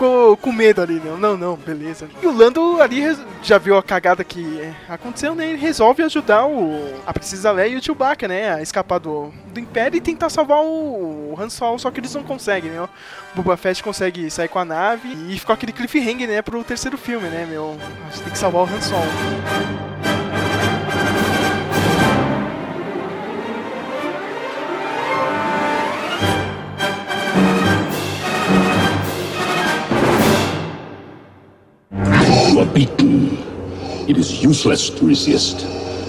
ficou 0.00 0.34
com 0.38 0.50
medo 0.50 0.80
ali, 0.80 0.98
meu. 0.98 1.18
Não, 1.18 1.36
não, 1.36 1.56
beleza. 1.56 2.08
E 2.22 2.26
o 2.26 2.34
Lando 2.34 2.80
ali 2.80 3.02
já 3.42 3.58
viu 3.58 3.76
a 3.76 3.82
cagada 3.82 4.24
que 4.24 4.60
aconteceu, 4.88 5.34
né? 5.34 5.50
Ele 5.50 5.58
resolve 5.58 6.02
ajudar 6.02 6.46
o, 6.46 7.02
a 7.06 7.12
Princesa 7.12 7.52
Leia 7.52 7.74
e 7.74 7.76
o 7.76 7.84
Chewbacca, 7.84 8.26
né? 8.26 8.54
A 8.54 8.62
escapar 8.62 8.98
do, 8.98 9.30
do 9.52 9.60
Império 9.60 9.98
e 9.98 10.00
tentar 10.00 10.30
salvar 10.30 10.60
o, 10.62 11.34
o 11.34 11.36
Han 11.38 11.50
Solo, 11.50 11.78
só 11.78 11.90
que 11.90 12.00
eles 12.00 12.14
não 12.14 12.22
conseguem, 12.22 12.70
né? 12.70 12.80
O 12.80 12.88
Boba 13.34 13.58
Fett 13.58 13.82
consegue 13.82 14.30
sair 14.30 14.48
com 14.48 14.58
a 14.58 14.64
nave 14.64 15.08
e 15.28 15.38
ficou 15.38 15.52
aquele 15.52 15.72
cliffhanger, 15.72 16.26
né? 16.26 16.40
Pro 16.40 16.64
terceiro 16.64 16.96
filme, 16.96 17.28
né, 17.28 17.46
meu? 17.48 17.76
A 18.06 18.10
gente 18.10 18.22
tem 18.22 18.32
que 18.32 18.38
salvar 18.38 18.62
o 18.62 18.64
Han 18.64 18.80
Solo. 18.80 20.19
Are 32.60 32.74
beaten. 32.74 33.38
It 34.06 34.18
is 34.18 34.42
useless 34.42 34.90
to 34.90 35.06
resist. 35.06 35.66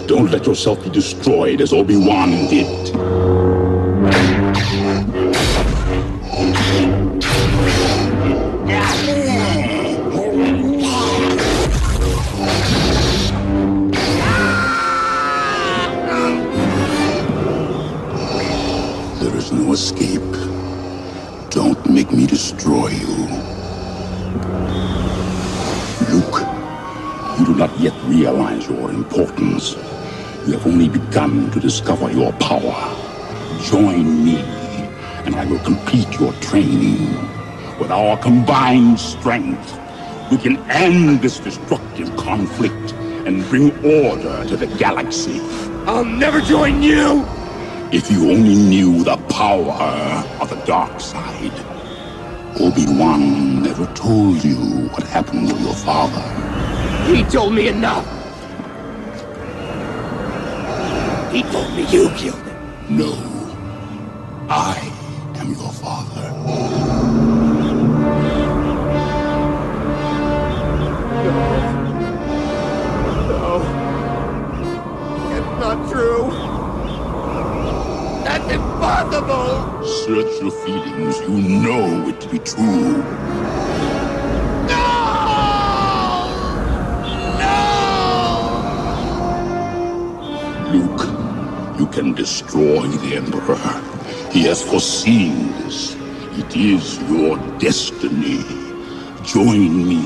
Don't 0.07 0.29
let 0.31 0.45
yourself 0.45 0.83
be 0.83 0.89
destroyed 0.89 1.61
as 1.61 1.71
Obi-Wan 1.71 2.31
did. 2.49 2.93
There 19.21 19.37
is 19.37 19.51
no 19.53 19.71
escape. 19.71 20.21
Don't 21.49 21.89
make 21.89 22.11
me 22.11 22.27
destroy 22.27 22.89
you. 22.89 23.41
Luke, 26.11 26.41
you 27.39 27.45
do 27.45 27.55
not 27.55 27.71
yet 27.79 27.93
realize 28.03 28.67
your 28.67 28.89
importance. 28.91 29.75
You 30.45 30.53
have 30.53 30.67
only 30.67 30.89
begun 30.89 31.49
to 31.51 31.59
discover 31.61 32.11
your 32.11 32.33
power. 32.33 32.75
Join 33.63 34.25
me, 34.25 34.39
and 35.23 35.37
I 35.37 35.45
will 35.45 35.59
complete 35.59 36.19
your 36.19 36.33
training. 36.41 37.15
With 37.79 37.91
our 37.91 38.17
combined 38.17 38.99
strength, 38.99 39.79
we 40.29 40.37
can 40.37 40.57
end 40.69 41.21
this 41.21 41.39
destructive 41.39 42.13
conflict 42.17 42.91
and 43.25 43.47
bring 43.47 43.71
order 43.85 44.43
to 44.49 44.57
the 44.57 44.67
galaxy. 44.77 45.39
I'll 45.85 46.03
never 46.03 46.41
join 46.41 46.83
you! 46.83 47.25
If 47.93 48.11
you 48.11 48.31
only 48.31 48.55
knew 48.55 49.05
the 49.05 49.15
power 49.29 50.25
of 50.41 50.49
the 50.49 50.61
dark 50.65 50.99
side. 50.99 51.70
Obi-Wan 52.59 53.63
never 53.63 53.85
told 53.93 54.43
you 54.43 54.57
what 54.89 55.03
happened 55.03 55.49
to 55.49 55.55
your 55.55 55.73
father. 55.73 56.21
He 57.13 57.23
told 57.23 57.53
me 57.53 57.69
enough! 57.69 58.05
He 61.31 61.43
told 61.43 61.73
me 61.73 61.83
you 61.83 62.09
killed 62.09 62.41
him. 62.45 62.97
No. 62.97 63.13
I 64.49 64.77
am 65.35 65.51
your 65.53 65.71
father. 65.71 66.31
No. 71.23 71.47
No. 73.29 73.61
It's 75.31 75.59
not 75.59 75.89
true! 75.89 76.40
Impossible! 78.81 79.85
Search 79.85 80.41
your 80.41 80.49
feelings. 80.49 81.19
You 81.19 81.37
know 81.61 82.09
it 82.09 82.19
to 82.21 82.27
be 82.29 82.39
true. 82.39 82.97
No! 84.65 84.87
No. 87.37 87.57
Luke, 90.71 91.05
you 91.79 91.85
can 91.85 92.13
destroy 92.13 92.87
the 92.87 93.17
Emperor. 93.17 93.55
He 94.31 94.41
has 94.45 94.63
foreseen 94.63 95.51
this. 95.61 95.95
It 96.39 96.57
is 96.57 96.99
your 97.03 97.37
destiny. 97.59 98.43
Join 99.23 99.87
me, 99.87 100.03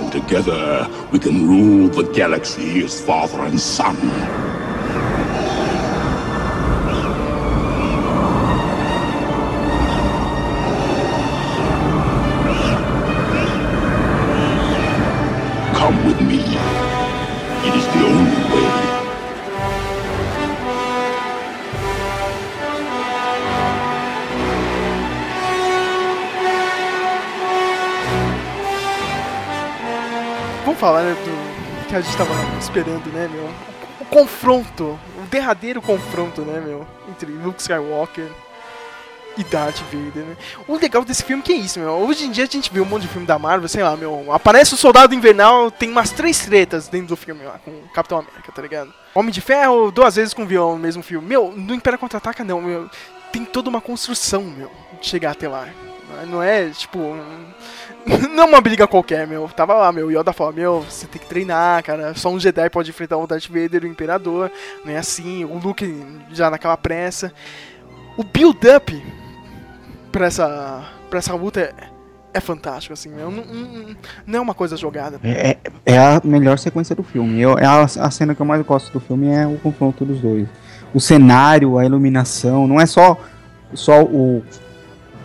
and 0.00 0.10
together 0.10 0.88
we 1.12 1.20
can 1.20 1.46
rule 1.46 1.88
the 1.88 2.02
galaxy 2.12 2.82
as 2.82 3.00
father 3.00 3.42
and 3.44 3.60
son. 3.60 3.96
Falar, 30.90 31.02
né, 31.04 31.14
do 31.14 31.88
que 31.88 31.94
a 31.94 32.00
gente 32.00 32.16
tava 32.16 32.34
esperando, 32.58 33.06
né, 33.12 33.28
meu? 33.32 33.48
O 34.00 34.04
confronto, 34.06 34.98
o 35.18 35.26
derradeiro 35.30 35.80
confronto, 35.80 36.40
né, 36.42 36.60
meu, 36.60 36.84
entre 37.08 37.30
Luke 37.30 37.60
Skywalker 37.60 38.26
e 39.38 39.44
Darth 39.44 39.78
Vader, 39.92 40.24
né? 40.24 40.36
O 40.66 40.76
legal 40.76 41.04
desse 41.04 41.22
filme 41.22 41.44
que 41.44 41.52
é 41.52 41.56
isso, 41.56 41.78
meu. 41.78 41.92
Hoje 41.92 42.24
em 42.24 42.32
dia 42.32 42.42
a 42.42 42.48
gente 42.48 42.72
vê 42.72 42.80
um 42.80 42.84
monte 42.84 43.02
de 43.02 43.08
filme 43.08 43.24
da 43.24 43.38
Marvel, 43.38 43.68
sei 43.68 43.84
lá, 43.84 43.96
meu. 43.96 44.32
Aparece 44.32 44.74
o 44.74 44.76
Soldado 44.76 45.14
Invernal, 45.14 45.70
tem 45.70 45.88
umas 45.88 46.10
três 46.10 46.40
tretas 46.40 46.88
dentro 46.88 47.08
do 47.08 47.16
filme 47.16 47.44
lá, 47.44 47.60
com 47.64 47.70
Capitão 47.94 48.18
América, 48.18 48.50
tá 48.50 48.60
ligado? 48.60 48.92
Homem 49.14 49.30
de 49.30 49.40
Ferro, 49.40 49.92
duas 49.92 50.16
vezes 50.16 50.34
com 50.34 50.42
o 50.42 50.46
vilão 50.46 50.72
no 50.72 50.80
mesmo 50.80 51.04
filme. 51.04 51.24
Meu, 51.24 51.52
no 51.52 51.72
Império 51.72 52.00
Contra-Ataca 52.00 52.42
não, 52.42 52.60
meu. 52.60 52.90
Tem 53.30 53.44
toda 53.44 53.70
uma 53.70 53.80
construção, 53.80 54.42
meu, 54.42 54.72
de 55.00 55.06
chegar 55.06 55.30
até 55.30 55.48
lá. 55.48 55.68
Não 56.26 56.42
é, 56.42 56.68
tipo... 56.70 57.16
Não 58.34 58.44
é 58.44 58.46
uma 58.46 58.60
briga 58.60 58.86
qualquer, 58.86 59.26
meu. 59.26 59.48
Tava 59.48 59.74
lá, 59.74 59.92
meu. 59.92 60.10
Yoda 60.10 60.32
falou, 60.32 60.52
meu, 60.52 60.80
você 60.80 61.06
tem 61.06 61.20
que 61.20 61.28
treinar, 61.28 61.82
cara. 61.82 62.14
Só 62.14 62.30
um 62.30 62.40
Jedi 62.40 62.68
pode 62.70 62.90
enfrentar 62.90 63.16
o 63.16 63.26
Darth 63.26 63.48
Vader 63.48 63.84
o 63.84 63.86
Imperador. 63.86 64.50
Não 64.84 64.92
é 64.92 64.96
assim. 64.96 65.44
O 65.44 65.58
Luke 65.58 66.04
já 66.32 66.50
naquela 66.50 66.76
pressa. 66.76 67.32
O 68.16 68.24
build-up 68.24 69.02
pra 70.10 70.26
essa, 70.26 70.84
pra 71.08 71.18
essa 71.18 71.34
luta 71.34 71.60
é, 71.60 71.74
é 72.34 72.40
fantástico, 72.40 72.92
assim, 72.92 73.10
meu. 73.10 73.30
Não, 73.30 73.44
não, 73.44 73.96
não, 74.26 74.38
é 74.38 74.42
uma 74.42 74.54
coisa 74.54 74.76
jogada. 74.76 75.20
É, 75.22 75.56
é 75.86 75.98
a 75.98 76.20
melhor 76.24 76.58
sequência 76.58 76.94
do 76.94 77.02
filme. 77.02 77.40
Eu, 77.40 77.58
é 77.58 77.66
a, 77.66 77.82
a 77.82 78.10
cena 78.10 78.34
que 78.34 78.40
eu 78.40 78.46
mais 78.46 78.64
gosto 78.64 78.92
do 78.92 79.00
filme 79.00 79.28
é 79.28 79.46
o 79.46 79.56
confronto 79.58 80.04
dos 80.04 80.20
dois. 80.20 80.48
O 80.92 81.00
cenário, 81.00 81.78
a 81.78 81.84
iluminação, 81.84 82.66
não 82.66 82.80
é 82.80 82.86
só, 82.86 83.16
só 83.74 84.02
o. 84.02 84.42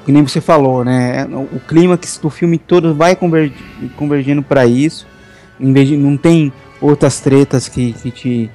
Que 0.05 0.11
nem 0.11 0.21
você 0.21 0.39
falou, 0.39 0.85
né? 0.85 1.25
O, 1.25 1.55
o 1.55 1.61
clímax 1.67 2.19
do 2.19 2.29
filme 2.29 2.59
todo 2.59 2.93
vai 2.93 3.15
converg, 3.15 3.51
convergindo 3.97 4.43
para 4.43 4.65
isso. 4.65 5.07
Em 5.59 5.73
vez 5.73 5.87
de, 5.87 5.97
não 5.97 6.15
tem 6.15 6.53
outras 6.79 7.19
tretas 7.19 7.67
que, 7.67 7.93
que 7.93 8.11
te. 8.11 8.51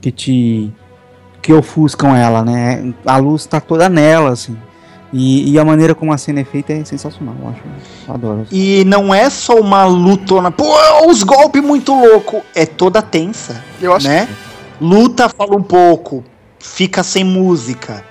que 0.00 0.12
te. 0.12 0.72
que 1.40 1.52
ofuscam 1.54 2.14
ela, 2.14 2.44
né? 2.44 2.92
A 3.06 3.16
luz 3.16 3.46
tá 3.46 3.60
toda 3.60 3.88
nela, 3.88 4.30
assim. 4.30 4.56
E, 5.10 5.52
e, 5.52 5.58
a 5.58 5.64
maneira 5.64 5.94
como 5.94 6.12
a 6.12 6.18
cena 6.18 6.40
é 6.40 6.44
feita 6.44 6.72
é 6.72 6.84
sensacional, 6.84 7.34
eu 7.40 7.48
acho. 7.48 7.62
Eu 8.06 8.14
adoro. 8.14 8.46
E 8.52 8.84
não 8.84 9.14
é 9.14 9.30
só 9.30 9.58
uma 9.58 9.84
lutona, 9.86 10.50
pô, 10.50 10.66
os 11.08 11.22
golpes 11.22 11.62
muito 11.62 11.94
louco, 11.94 12.42
é 12.54 12.66
toda 12.66 13.00
tensa. 13.00 13.64
Eu 13.80 13.94
acho 13.94 14.06
né? 14.06 14.26
Que... 14.26 14.84
Luta, 14.84 15.28
fala 15.30 15.56
um 15.56 15.62
pouco, 15.62 16.22
fica 16.58 17.02
sem 17.02 17.24
música, 17.24 18.04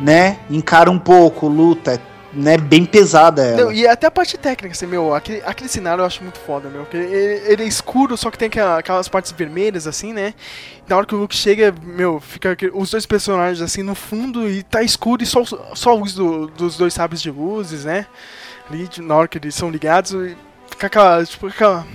né? 0.00 0.38
Encara 0.48 0.90
um 0.90 0.98
pouco, 0.98 1.46
luta, 1.46 2.00
né, 2.32 2.56
bem 2.56 2.84
pesada 2.84 3.42
ela. 3.42 3.64
Não, 3.64 3.72
e 3.72 3.86
até 3.86 4.06
a 4.06 4.10
parte 4.10 4.38
técnica, 4.38 4.72
assim, 4.72 4.86
meu, 4.86 5.14
aquele, 5.14 5.42
aquele 5.44 5.68
cenário 5.68 6.02
eu 6.02 6.06
acho 6.06 6.22
muito 6.22 6.38
foda, 6.38 6.68
meu. 6.68 6.82
Porque 6.82 6.96
ele, 6.96 7.52
ele 7.52 7.62
é 7.64 7.66
escuro, 7.66 8.16
só 8.16 8.30
que 8.30 8.38
tem 8.38 8.48
aquelas 8.78 9.08
partes 9.08 9.32
vermelhas, 9.32 9.86
assim, 9.86 10.12
né? 10.12 10.34
Na 10.88 10.96
hora 10.96 11.06
que 11.06 11.14
o 11.14 11.18
Luke 11.18 11.34
chega, 11.34 11.74
meu, 11.82 12.20
fica 12.20 12.56
os 12.72 12.90
dois 12.90 13.06
personagens 13.06 13.60
assim 13.60 13.82
no 13.82 13.94
fundo 13.94 14.48
e 14.48 14.62
tá 14.62 14.82
escuro 14.82 15.22
e 15.22 15.26
só, 15.26 15.44
só 15.44 15.90
a 15.90 15.94
luz 15.94 16.14
do, 16.14 16.48
dos 16.48 16.76
dois 16.76 16.94
sabres 16.94 17.20
de 17.20 17.30
luzes, 17.30 17.84
né? 17.84 18.06
Ali, 18.68 18.88
na 18.98 19.16
hora 19.16 19.28
que 19.28 19.38
eles 19.38 19.54
são 19.54 19.70
ligados, 19.70 20.14
fica 20.68 20.86
aquela, 20.86 21.24
tipo, 21.24 21.48
aquela 21.48 21.86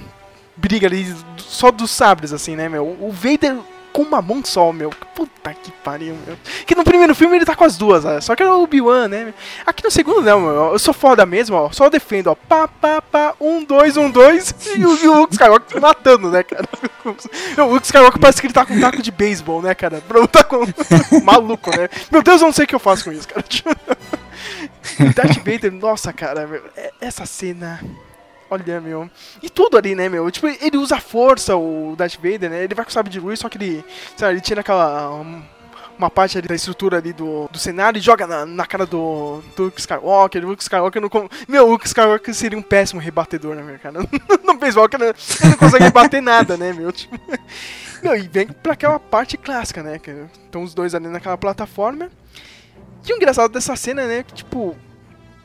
briga 0.56 0.88
ali 0.88 1.14
só 1.38 1.72
dos 1.72 1.92
sabres, 1.92 2.34
assim, 2.34 2.56
né, 2.56 2.68
meu? 2.70 2.86
O 3.00 3.12
Vader 3.12 3.58
com 3.96 4.02
uma 4.02 4.22
mão 4.22 4.44
só, 4.44 4.74
meu. 4.74 4.90
Puta 5.16 5.54
que 5.54 5.72
pariu, 5.72 6.18
meu. 6.28 6.38
Que 6.66 6.76
no 6.76 6.84
primeiro 6.84 7.16
filme 7.16 7.38
ele 7.38 7.46
tá 7.46 7.56
com 7.56 7.64
as 7.64 7.78
duas, 7.78 8.04
só 8.26 8.36
que 8.36 8.44
era 8.44 8.54
o 8.54 8.64
Obi-Wan, 8.64 9.08
né? 9.08 9.34
Aqui 9.66 9.86
no 9.86 9.90
segundo 9.90 10.22
não, 10.22 10.42
meu. 10.42 10.74
Eu 10.74 10.80
sou 10.80 10.94
foda 10.94 11.26
mesmo, 11.26 11.56
ó. 11.56 11.72
Só 11.72 11.90
defendo, 11.90 12.28
ó. 12.28 12.36
Pá, 12.36 12.68
pá, 12.68 13.02
pá. 13.02 13.34
Um, 13.40 13.64
dois, 13.64 13.96
um, 13.96 14.12
dois. 14.12 14.54
E 14.76 14.86
o, 14.86 14.98
e 14.98 15.08
o 15.08 15.20
Luke 15.20 15.34
Skywalker 15.34 15.80
matando, 15.80 16.30
né, 16.30 16.44
cara? 16.44 16.68
O 17.58 17.72
Luke 17.72 17.86
Skywalker 17.86 18.20
parece 18.20 18.42
que 18.42 18.48
ele 18.48 18.54
tá 18.54 18.66
com 18.66 18.74
um 18.74 18.82
taco 18.82 19.02
de 19.02 19.12
beisebol, 19.12 19.62
né, 19.62 19.74
cara? 19.74 20.04
Tá 20.30 20.44
com. 20.44 20.66
Maluco, 21.24 21.70
né? 21.70 21.88
Meu 22.12 22.22
Deus, 22.22 22.42
eu 22.42 22.48
não 22.48 22.54
sei 22.54 22.66
o 22.66 22.68
que 22.68 22.76
eu 22.76 22.80
faço 22.80 23.06
com 23.06 23.14
isso, 23.14 23.28
cara. 23.28 23.46
Darth 25.16 25.38
Vader, 25.38 25.72
nossa, 25.72 26.12
cara. 26.12 26.50
É, 26.76 26.92
essa 27.00 27.26
cena. 27.26 27.80
Olha, 28.50 28.80
meu. 28.80 29.10
E 29.42 29.50
tudo 29.50 29.78
ali, 29.78 29.96
né, 29.96 30.08
meu? 30.08 30.30
Tipo, 30.30 30.48
ele 30.48 30.78
usa 30.78 31.00
força, 31.00 31.56
o 31.56 31.96
Darth 31.98 32.16
Vader, 32.16 32.50
né? 32.50 32.64
Ele 32.64 32.76
vai 32.76 32.86
com 32.86 32.92
o 32.92 32.94
sabre 32.94 33.12
de 33.12 33.20
luz, 33.20 33.40
só 33.40 33.50
que 33.50 33.58
ele. 33.58 33.84
Sabe, 34.16 34.34
ele 34.34 34.42
tira 34.42 34.62
aquela. 34.62 35.12
Um, 35.12 35.42
uma 35.98 36.10
parte 36.10 36.38
ali 36.38 36.48
da 36.48 36.56
estrutura 36.56 36.98
ali 36.98 37.14
do, 37.14 37.48
do 37.50 37.58
cenário 37.58 37.98
e 37.98 38.02
joga 38.02 38.28
na, 38.28 38.46
na 38.46 38.66
cara 38.66 38.86
do, 38.86 39.42
do 39.56 39.64
Luke 39.64 39.80
Skywalker. 39.80 40.44
O 40.44 40.50
Luke 40.50 40.62
Skywalker 40.62 41.02
não. 41.02 41.10
Meu, 41.48 41.68
o 41.68 41.72
Luke 41.72 41.88
Skywalker 41.88 42.34
seria 42.34 42.58
um 42.58 42.62
péssimo 42.62 43.00
rebatedor, 43.00 43.56
né, 43.56 43.64
meu 43.64 43.80
cara? 43.80 44.00
no 44.44 44.54
beisebol, 44.56 44.88
ele 44.94 45.14
não 45.50 45.58
consegue 45.58 45.86
rebater 45.86 46.22
nada, 46.22 46.58
né, 46.58 46.74
meu? 46.74 46.92
Tipo, 46.92 47.20
meu, 48.04 48.16
e 48.16 48.28
vem 48.28 48.48
pra 48.48 48.74
aquela 48.74 49.00
parte 49.00 49.38
clássica, 49.38 49.82
né? 49.82 49.98
Que 49.98 50.12
estão 50.44 50.64
os 50.64 50.74
dois 50.74 50.94
ali 50.94 51.08
naquela 51.08 51.38
plataforma. 51.38 52.10
E 53.08 53.14
o 53.14 53.16
engraçado 53.16 53.52
dessa 53.52 53.76
cena, 53.76 54.06
né? 54.06 54.24
Que, 54.24 54.34
tipo, 54.34 54.76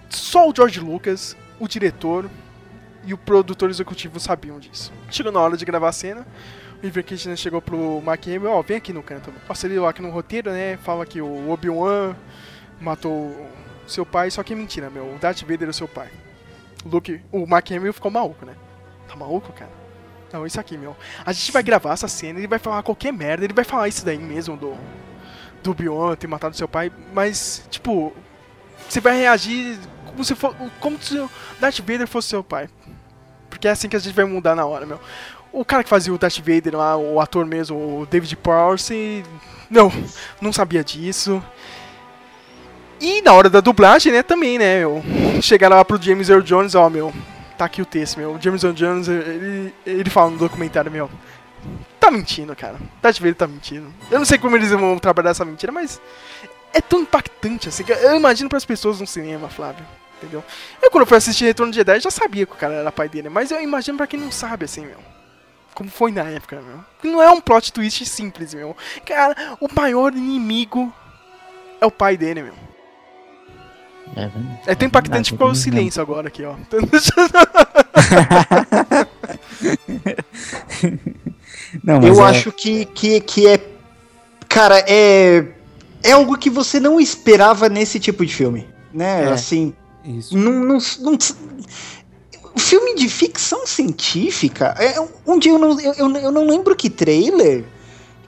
só 0.09 0.49
o 0.49 0.55
George 0.55 0.81
Lucas, 0.81 1.37
o 1.59 1.69
diretor, 1.69 2.29
e 3.05 3.15
o 3.15 3.19
produtor 3.19 3.71
executivo 3.71 4.21
sabiam 4.21 4.59
disso. 4.59 4.93
Chegou 5.11 5.33
na 5.33 5.41
hora 5.41 5.57
de 5.57 5.65
gravar 5.65 5.89
a 5.89 5.93
cena, 5.93 6.27
o 6.83 6.87
Iver 6.87 7.05
Kitchener 7.05 7.37
chegou 7.37 7.61
pro 7.61 8.01
Mark 8.03 8.27
Hamill, 8.27 8.51
ó, 8.51 8.59
oh, 8.59 8.63
vem 8.63 8.77
aqui 8.77 8.93
no 8.93 9.03
canto. 9.03 9.33
Passa 9.47 9.67
ele 9.67 9.85
aqui 9.85 10.03
no 10.03 10.11
roteiro, 10.11 10.51
né, 10.51 10.77
fala 10.79 11.05
que 11.07 11.21
o 11.21 11.51
Obi-Wan 11.51 12.15
matou 12.81 13.49
seu 13.87 14.07
pai, 14.07 14.31
só 14.31 14.43
que 14.43 14.53
é 14.53 14.57
mentira, 14.57 14.89
meu, 14.89 15.15
o 15.15 15.19
Darth 15.19 15.43
Vader 15.43 15.69
é 15.69 15.73
seu 15.73 15.89
pai. 15.89 16.09
O 16.85 16.89
Luke, 16.89 17.21
o 17.31 17.47
Mark 17.47 17.71
Hamill 17.71 17.93
ficou 17.93 18.11
maluco, 18.11 18.47
né? 18.47 18.55
Tá 19.09 19.17
maluco, 19.17 19.53
cara? 19.53 19.71
Não, 20.33 20.47
isso 20.47 20.61
aqui, 20.61 20.79
meu. 20.79 20.97
A 21.27 21.33
gente 21.33 21.51
vai 21.51 21.63
gravar 21.63 21.93
essa 21.93 22.09
cena, 22.09 22.39
ele 22.39 22.47
vai 22.47 22.59
falar 22.59 22.83
qualquer 22.83 23.13
merda, 23.13 23.45
ele 23.45 23.53
vai 23.53 23.65
falar 23.65 23.89
isso 23.89 24.05
daí 24.05 24.19
mesmo 24.19 24.57
do 24.57 24.77
do 25.63 25.73
Obi-Wan 25.73 26.17
ter 26.17 26.27
matado 26.27 26.57
seu 26.57 26.69
pai, 26.69 26.91
mas 27.13 27.65
tipo, 27.71 28.13
você 28.89 29.01
vai 29.01 29.17
reagir 29.17 29.79
como 30.07 30.25
se 30.25 30.35
for, 30.35 30.55
como 30.81 31.01
se 31.01 31.19
o 31.19 31.31
Darth 31.61 31.79
Vader 31.81 32.07
fosse 32.07 32.29
seu 32.29 32.43
pai. 32.43 32.69
Porque 33.51 33.69
é 33.69 33.73
assim 33.73 33.89
que 33.89 33.97
a 33.97 33.99
gente 33.99 34.15
vai 34.15 34.25
mudar 34.25 34.55
na 34.55 34.65
hora, 34.65 34.87
meu. 34.87 34.99
O 35.53 35.65
cara 35.65 35.83
que 35.83 35.91
fazia 35.91 36.15
o 36.15 36.19
Darth 36.19 36.39
Vader 36.39 36.77
lá, 36.77 36.97
o 36.97 37.21
ator 37.21 37.45
mesmo, 37.45 37.77
o 37.77 38.07
David 38.07 38.37
Prowse, 38.37 39.25
não, 39.69 39.93
não 40.41 40.53
sabia 40.53 40.85
disso. 40.85 41.43
E 43.01 43.21
na 43.23 43.33
hora 43.33 43.51
da 43.51 43.61
dublagem, 43.61 44.13
né, 44.13 44.23
também, 44.23 44.59
né, 44.59 44.79
meu. 44.79 45.03
Chegaram 45.43 45.77
lá 45.77 45.85
pro 45.85 46.01
James 46.01 46.29
Earl 46.29 46.43
Jones, 46.43 46.75
ó, 46.75 46.89
meu, 46.89 47.13
tá 47.59 47.65
aqui 47.65 47.83
o 47.83 47.87
texto, 47.87 48.19
meu. 48.19 48.35
O 48.35 48.41
James 48.41 48.63
Earl 48.63 48.75
Jones, 48.75 49.09
ele, 49.09 49.75
ele 49.85 50.11
fala 50.11 50.31
no 50.31 50.39
documentário, 50.39 50.91
meu, 50.91 51.11
tá 51.99 52.11
mentindo, 52.11 52.55
cara. 52.55 52.77
Darth 53.03 53.19
Vader 53.19 53.35
tá 53.35 53.47
mentindo. 53.47 53.93
Eu 54.11 54.19
não 54.19 54.27
sei 54.27 54.39
como 54.39 54.55
eles 54.55 54.71
vão 54.71 54.99
trabalhar 54.99 55.31
essa 55.31 55.45
mentira, 55.45 55.73
mas 55.73 56.01
é 56.73 56.81
tão 56.81 57.01
impactante 57.01 57.69
assim 57.69 57.83
que 57.83 57.93
eu 57.93 58.17
imagino 58.17 58.49
as 58.53 58.65
pessoas 58.65 59.01
no 59.01 59.07
cinema, 59.07 59.49
Flávio. 59.49 59.85
Entendeu? 60.21 60.45
Eu 60.83 60.91
quando 60.91 61.07
fui 61.07 61.17
assistir 61.17 61.47
Retorno 61.47 61.73
de 61.73 61.79
Jedi 61.79 62.01
já 62.01 62.11
sabia 62.11 62.45
que 62.45 62.53
o 62.53 62.57
cara 62.57 62.75
era 62.75 62.93
pai 62.93 63.09
dele, 63.09 63.31
mas 63.31 63.51
eu 63.51 63.59
imagino 63.63 63.97
para 63.97 64.07
quem 64.07 64.21
não 64.21 64.31
sabe 64.31 64.67
assim, 64.67 64.83
meu. 64.83 64.99
Como 65.75 65.89
foi 65.89 66.13
na 66.13 66.25
época, 66.25 66.61
meu. 66.61 66.85
Não 67.11 67.23
é 67.23 67.31
um 67.31 67.41
plot 67.41 67.73
twist 67.73 68.05
simples, 68.05 68.53
meu. 68.53 68.77
Cara, 69.07 69.57
o 69.61 69.69
maior 69.75 70.13
inimigo 70.13 70.93
é 71.81 71.87
o 71.87 71.91
pai 71.91 72.19
dele, 72.19 72.43
meu. 72.43 72.55
É, 74.15 74.31
é 74.73 74.75
tão 74.75 74.89
impactante 74.89 75.31
ficou 75.31 75.49
o 75.51 75.55
silêncio 75.55 76.03
agora 76.03 76.29
aqui, 76.29 76.45
ó. 76.45 76.55
Não, 81.83 82.03
eu 82.03 82.21
é... 82.21 82.31
acho 82.31 82.53
que, 82.53 82.85
que, 82.85 83.21
que 83.21 83.47
é. 83.47 83.61
Cara, 84.49 84.85
é 84.87 85.47
é 86.03 86.13
algo 86.13 86.37
que 86.37 86.51
você 86.51 86.81
não 86.81 87.01
esperava 87.01 87.69
nesse 87.69 88.01
tipo 88.01 88.25
de 88.25 88.35
filme, 88.35 88.69
né? 88.93 89.25
É, 89.25 89.29
assim, 89.29 89.75
isso. 90.05 90.37
Filme 92.57 92.95
de 92.95 93.09
ficção 93.09 93.67
científica. 93.67 94.75
É, 94.79 94.95
um 95.27 95.39
dia 95.39 95.53
eu 95.53 95.59
não, 95.59 95.81
eu, 95.81 96.17
eu 96.17 96.33
não 96.33 96.47
lembro 96.47 96.75
que 96.75 96.91
trailer 96.91 97.65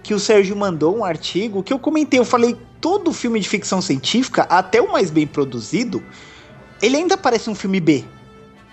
que 0.03 0.14
o 0.14 0.20
Sérgio 0.20 0.57
mandou 0.57 0.97
um 0.97 1.05
artigo 1.05 1.62
que 1.62 1.73
eu 1.73 1.79
comentei. 1.79 2.18
Eu 2.18 2.25
falei: 2.25 2.57
todo 2.81 3.12
filme 3.12 3.41
de 3.41 3.49
ficção 3.49 3.81
científica, 3.81 4.43
até 4.43 4.81
o 4.81 4.93
mais 4.93 5.11
bem 5.11 5.27
produzido, 5.27 6.03
ele 6.81 6.97
ainda 6.97 7.16
parece 7.16 7.49
um 7.49 7.55
filme 7.55 7.81
B. 7.81 8.05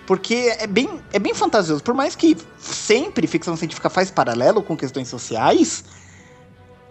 Porque 0.06 0.56
é 0.58 0.66
bem, 0.66 0.90
é 1.14 1.20
bem 1.20 1.36
fantasioso. 1.36 1.84
Por 1.84 1.94
mais 1.94 2.16
que 2.16 2.36
sempre 2.58 3.28
ficção 3.28 3.56
científica 3.56 3.90
faz 3.90 4.10
paralelo 4.10 4.64
com 4.64 4.76
questões 4.76 5.08
sociais, 5.08 5.84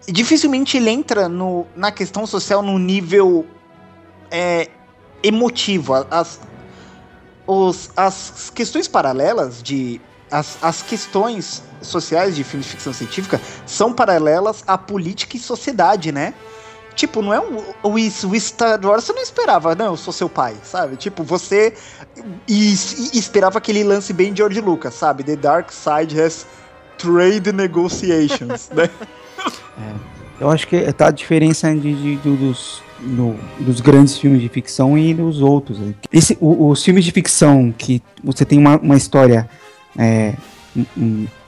dificilmente 0.06 0.76
ele 0.76 0.90
entra 0.90 1.28
no, 1.28 1.66
na 1.74 1.90
questão 1.90 2.24
social 2.26 2.62
no 2.62 2.78
nível 2.78 3.44
é, 4.30 4.68
emotivo. 5.22 6.06
As, 6.10 6.40
os, 7.46 7.90
as 7.96 8.50
questões 8.54 8.88
paralelas 8.88 9.62
de. 9.62 10.00
As, 10.30 10.58
as 10.60 10.82
questões 10.82 11.62
sociais 11.80 12.36
de 12.36 12.44
filmes 12.44 12.66
de 12.66 12.72
ficção 12.72 12.92
científica 12.92 13.40
são 13.64 13.92
paralelas 13.94 14.62
à 14.66 14.76
política 14.76 15.36
e 15.36 15.40
sociedade, 15.40 16.12
né? 16.12 16.34
Tipo, 16.94 17.22
não 17.22 17.32
é 17.32 17.40
um, 17.40 17.58
o, 17.82 17.92
o 17.94 18.40
Star 18.40 18.78
Wars 18.84 19.04
você 19.04 19.12
não 19.12 19.22
esperava, 19.22 19.74
não, 19.74 19.86
eu 19.86 19.96
sou 19.96 20.12
seu 20.12 20.28
pai, 20.28 20.56
sabe? 20.64 20.96
Tipo, 20.96 21.22
você 21.22 21.72
e, 22.46 22.74
e 23.14 23.18
esperava 23.18 23.56
aquele 23.58 23.84
lance 23.84 24.12
bem 24.12 24.32
de 24.32 24.38
George 24.38 24.60
Lucas, 24.60 24.94
sabe? 24.94 25.22
The 25.22 25.36
Dark 25.36 25.70
Side 25.70 26.20
has 26.20 26.44
Trade 26.98 27.52
Negotiations, 27.52 28.68
né? 28.74 28.90
Eu 30.40 30.50
acho 30.50 30.66
que 30.66 30.92
tá 30.92 31.06
a 31.06 31.10
diferença 31.10 31.72
de, 31.74 31.94
de- 31.94 32.16
do- 32.16 32.36
dos, 32.36 32.82
do- 33.00 33.36
dos 33.60 33.80
grandes 33.80 34.16
filmes 34.18 34.40
de 34.40 34.48
ficção 34.48 34.96
e 34.98 35.14
dos 35.14 35.40
outros. 35.40 35.78
Esse, 36.12 36.36
o- 36.40 36.68
os 36.68 36.82
filmes 36.84 37.04
de 37.04 37.12
ficção 37.12 37.72
que 37.76 38.02
você 38.22 38.44
tem 38.44 38.58
uma, 38.58 38.76
uma 38.78 38.96
história 38.96 39.48
é, 39.96 40.34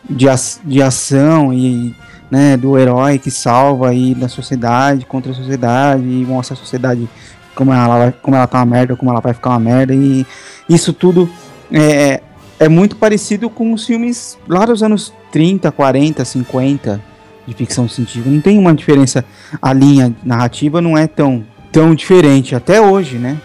de, 0.09 0.27
de 0.65 0.83
ação 0.83 1.53
e 1.53 1.95
né, 2.31 2.57
do 2.57 2.79
herói 2.79 3.19
que 3.19 3.31
salva 3.31 3.89
aí 3.91 4.15
da 4.15 4.29
sociedade 4.29 5.05
contra 5.05 5.33
a 5.33 5.35
sociedade 5.35 6.03
e 6.05 6.25
mostra 6.25 6.55
a 6.55 6.57
sociedade 6.57 7.09
como 7.55 7.73
ela, 7.73 8.13
como 8.23 8.37
ela 8.37 8.47
tá 8.47 8.59
uma 8.59 8.67
merda, 8.67 8.97
como 8.97 9.11
ela 9.11 9.21
vai 9.21 9.35
ficar 9.35 9.51
uma 9.51 9.59
merda 9.61 9.95
e 9.95 10.25
isso 10.69 10.93
tudo 10.93 11.29
é, 11.73 12.23
é 12.59 12.69
muito 12.69 12.97
parecido 12.97 13.51
com 13.51 13.73
os 13.73 13.85
filmes 13.85 14.39
lá 14.49 14.65
dos 14.65 14.83
anos 14.83 15.13
30, 15.33 15.71
40, 15.73 16.25
50 16.25 17.10
de 17.51 17.57
ficção 17.57 17.89
científica. 17.89 18.31
Não 18.31 18.41
tem 18.41 18.57
uma 18.59 18.73
diferença, 18.73 19.25
a 19.61 19.73
linha 19.73 20.15
narrativa 20.23 20.81
não 20.81 20.97
é 20.97 21.09
tão, 21.09 21.45
tão 21.73 21.95
diferente 21.97 22.55
até 22.55 22.81
hoje, 22.81 23.19
né? 23.19 23.37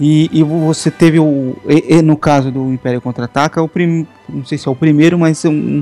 E, 0.00 0.28
e 0.32 0.42
você 0.42 0.90
teve 0.90 1.20
o. 1.20 1.56
e- 1.68 1.94
e 1.98 2.02
no 2.02 2.16
caso 2.16 2.50
do 2.50 2.72
Império 2.72 3.00
Contra-Ataca, 3.00 3.62
o 3.62 3.68
prim, 3.68 4.04
não 4.28 4.44
sei 4.44 4.58
se 4.58 4.66
é 4.66 4.70
o 4.70 4.74
primeiro, 4.74 5.16
mas 5.16 5.44
um, 5.44 5.80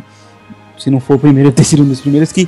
se 0.79 0.91
não 0.91 1.01
for 1.01 1.15
o 1.17 1.19
primeiro, 1.19 1.51
ter 1.53 1.65
sido 1.65 1.83
um 1.83 1.87
dos 1.89 2.01
primeiros 2.03 2.31
que, 2.31 2.47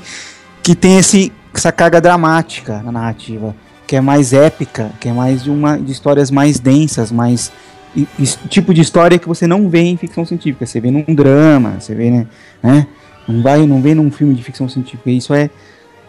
que 0.62 0.74
tem 0.74 0.98
esse, 0.98 1.32
essa 1.54 1.72
carga 1.72 1.98
dramática 1.98 2.82
na 2.82 2.92
narrativa, 2.92 3.56
que 3.86 3.96
é 3.96 4.02
mais 4.02 4.34
épica, 4.34 4.90
que 5.00 5.08
é 5.08 5.12
mais 5.14 5.42
de 5.42 5.50
uma 5.50 5.78
de 5.78 5.90
histórias 5.92 6.30
mais 6.30 6.60
densas, 6.60 7.10
mais 7.10 7.50
e- 7.96 8.06
tipo 8.50 8.74
de 8.74 8.82
história 8.82 9.18
que 9.18 9.26
você 9.26 9.46
não 9.46 9.66
vê 9.70 9.80
em 9.80 9.96
ficção 9.96 10.26
científica, 10.26 10.66
você 10.66 10.78
vê 10.78 10.90
num 10.90 11.04
drama, 11.14 11.76
você 11.80 11.94
vê, 11.94 12.10
né? 12.10 12.26
né? 12.62 12.86
Não 13.28 13.42
vai, 13.42 13.66
não 13.66 13.80
vê 13.80 13.94
num 13.94 14.10
filme 14.10 14.34
de 14.34 14.42
ficção 14.42 14.68
científica. 14.68 15.10
Isso 15.10 15.32
é, 15.34 15.48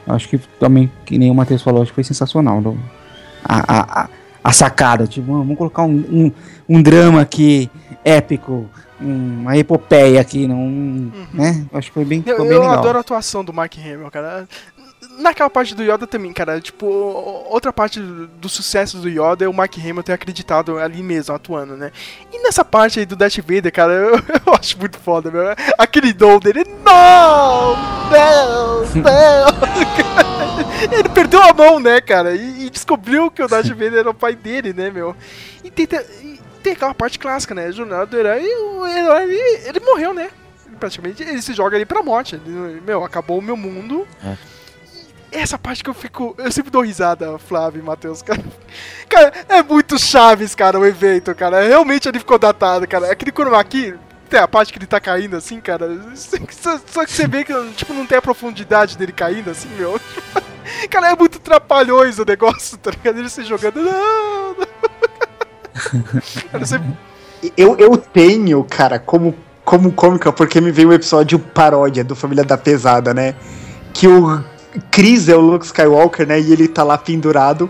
eu 0.08 0.14
acho 0.16 0.28
que 0.28 0.38
também, 0.60 0.92
que 1.06 1.18
nem 1.18 1.30
o 1.32 1.36
Matheus 1.36 1.62
falou, 1.62 1.82
acho 1.82 1.92
que 1.92 1.96
foi 1.96 2.04
sensacional. 2.04 2.62
a, 3.44 4.02
a, 4.04 4.10
a, 4.44 4.52
sacada, 4.54 5.06
tipo, 5.08 5.32
ah, 5.34 5.38
vamos 5.40 5.58
colocar 5.58 5.84
um, 5.84 5.96
um, 6.12 6.32
um 6.68 6.82
drama 6.82 7.22
aqui 7.22 7.70
épico, 8.04 8.70
um- 9.02 9.42
uma 9.42 9.58
epopeia 9.58 10.20
aqui, 10.22 10.48
não, 10.48 11.12
né? 11.34 11.66
Acho 11.74 11.90
que 11.90 11.94
foi 11.94 12.06
bem, 12.06 12.20
Eu, 12.26 12.34
ficou 12.36 12.46
bem 12.48 12.56
eu 12.56 12.62
legal. 12.62 12.80
adoro 12.80 12.98
a 12.98 13.02
atuação 13.02 13.44
do 13.44 13.54
Mark 13.54 13.74
Hamill, 13.78 14.10
cara. 14.12 14.48
Naquela 15.20 15.50
parte 15.50 15.76
do 15.76 15.84
Yoda 15.84 16.08
também, 16.08 16.34
cara. 16.34 16.60
Tipo, 16.60 16.86
outra 16.86 17.72
parte 17.72 18.00
do 18.00 18.28
do 18.44 18.50
sucesso 18.50 18.98
do 18.98 19.08
Yoda 19.08 19.46
é 19.46 19.48
o 19.48 19.54
Mark 19.54 19.78
Hamill 19.78 20.04
ter 20.04 20.12
acreditado 20.12 20.78
ali 20.78 21.02
mesmo, 21.02 21.34
atuando, 21.34 21.78
né? 21.78 21.92
E 22.32 22.44
nessa 22.44 22.66
parte 22.66 23.00
aí 23.00 23.06
do 23.06 23.16
Darth 23.16 23.38
Vader, 23.38 23.72
cara, 23.72 23.94
eu, 23.96 24.16
eu 24.16 24.54
acho 24.60 24.78
muito 24.78 24.98
foda, 25.00 25.32
meu. 25.32 25.44
Aquele 25.78 26.12
dom 26.12 26.40
dele, 26.40 26.66
não! 26.84 27.76
Não! 28.12 28.82
Não! 29.02 29.54
Ele 30.92 31.10
perdeu 31.10 31.42
a 31.42 31.54
mão, 31.54 31.80
né, 31.80 32.02
cara? 32.02 32.36
E, 32.36 32.66
e 32.66 32.70
descobriu 32.70 33.32
que 33.32 33.42
o 33.42 33.48
Darth 33.48 33.70
Vader 33.70 33.96
era 33.96 34.10
o 34.10 34.14
pai 34.14 34.36
dele, 34.36 34.74
né, 34.74 34.92
meu? 34.92 35.16
E 35.64 35.72
tenta. 35.72 36.06
e 36.22 36.40
tem 36.62 36.74
aquela 36.74 36.94
parte 36.94 37.18
clássica, 37.18 37.56
né? 37.56 37.72
Jornada 37.72 38.06
do 38.06 38.18
herói, 38.18 38.44
o 38.44 38.86
herói, 38.86 39.24
ele, 39.24 39.68
ele 39.68 39.80
morreu, 39.80 40.14
né? 40.14 40.30
Praticamente 40.80 41.24
ele 41.24 41.42
se 41.42 41.54
joga 41.54 41.78
ali 41.78 41.86
pra 41.86 42.04
morte. 42.04 42.36
Ele, 42.36 42.82
meu, 42.86 43.04
acabou 43.04 43.38
o 43.38 43.42
meu 43.42 43.56
mundo. 43.56 44.06
É. 44.24 44.36
Essa 45.34 45.58
parte 45.58 45.84
que 45.84 45.90
eu 45.90 45.94
fico. 45.94 46.36
Eu 46.38 46.52
sempre 46.52 46.70
dou 46.70 46.84
risada, 46.84 47.40
Flávio 47.40 47.80
e 47.80 47.84
Matheus, 47.84 48.22
cara. 48.22 48.44
Cara, 49.10 49.34
é 49.50 49.62
muito 49.62 50.00
Chaves, 50.00 50.56
cara, 50.56 50.80
o 50.80 50.86
evento, 50.86 51.36
cara. 51.36 51.62
Realmente 51.62 52.08
ele 52.08 52.18
ficou 52.18 52.40
datado, 52.40 52.88
cara. 52.88 53.12
Aquele 53.12 53.32
chroma 53.32 53.60
aqui. 53.60 53.94
Tem 54.28 54.40
a 54.40 54.48
parte 54.48 54.74
que 54.74 54.80
ele 54.80 54.88
tá 54.88 55.00
caindo 55.00 55.36
assim, 55.36 55.60
cara. 55.62 55.88
Só, 56.88 57.06
que 57.06 57.12
você 57.12 57.28
vê 57.28 57.44
que 57.44 57.54
tipo, 57.76 57.94
não 57.94 58.08
tem 58.08 58.18
a 58.18 58.22
profundidade 58.22 58.98
dele 58.98 59.12
caindo 59.12 59.52
assim, 59.52 59.70
meu. 59.78 60.00
Cara, 60.90 61.12
é 61.12 61.16
muito 61.16 61.40
trapalhões 61.40 62.18
o 62.18 62.26
negócio, 62.26 62.78
tá 62.78 62.90
ligado? 62.90 63.20
Ele 63.20 63.30
se 63.30 63.44
jogando. 63.44 63.82
Não. 63.84 64.56
Cara, 66.52 66.66
você 66.66 66.82
Eu, 67.58 67.78
eu 67.78 67.98
tenho, 67.98 68.64
cara, 68.64 68.98
como, 68.98 69.36
como 69.66 69.92
cômica, 69.92 70.32
porque 70.32 70.62
me 70.62 70.72
veio 70.72 70.90
um 70.90 70.94
episódio 70.94 71.38
paródia 71.38 72.04
do 72.04 72.16
Família 72.16 72.44
da 72.44 72.58
Pesada, 72.58 73.14
né? 73.14 73.36
Que 73.94 74.08
o 74.08 74.44
Chris 74.92 75.30
é 75.30 75.36
o 75.36 75.42
Luke 75.42 75.66
Skywalker, 75.66 76.28
né? 76.28 76.40
E 76.40 76.52
ele 76.52 76.68
tá 76.68 76.84
lá 76.84 76.98
pendurado. 76.98 77.70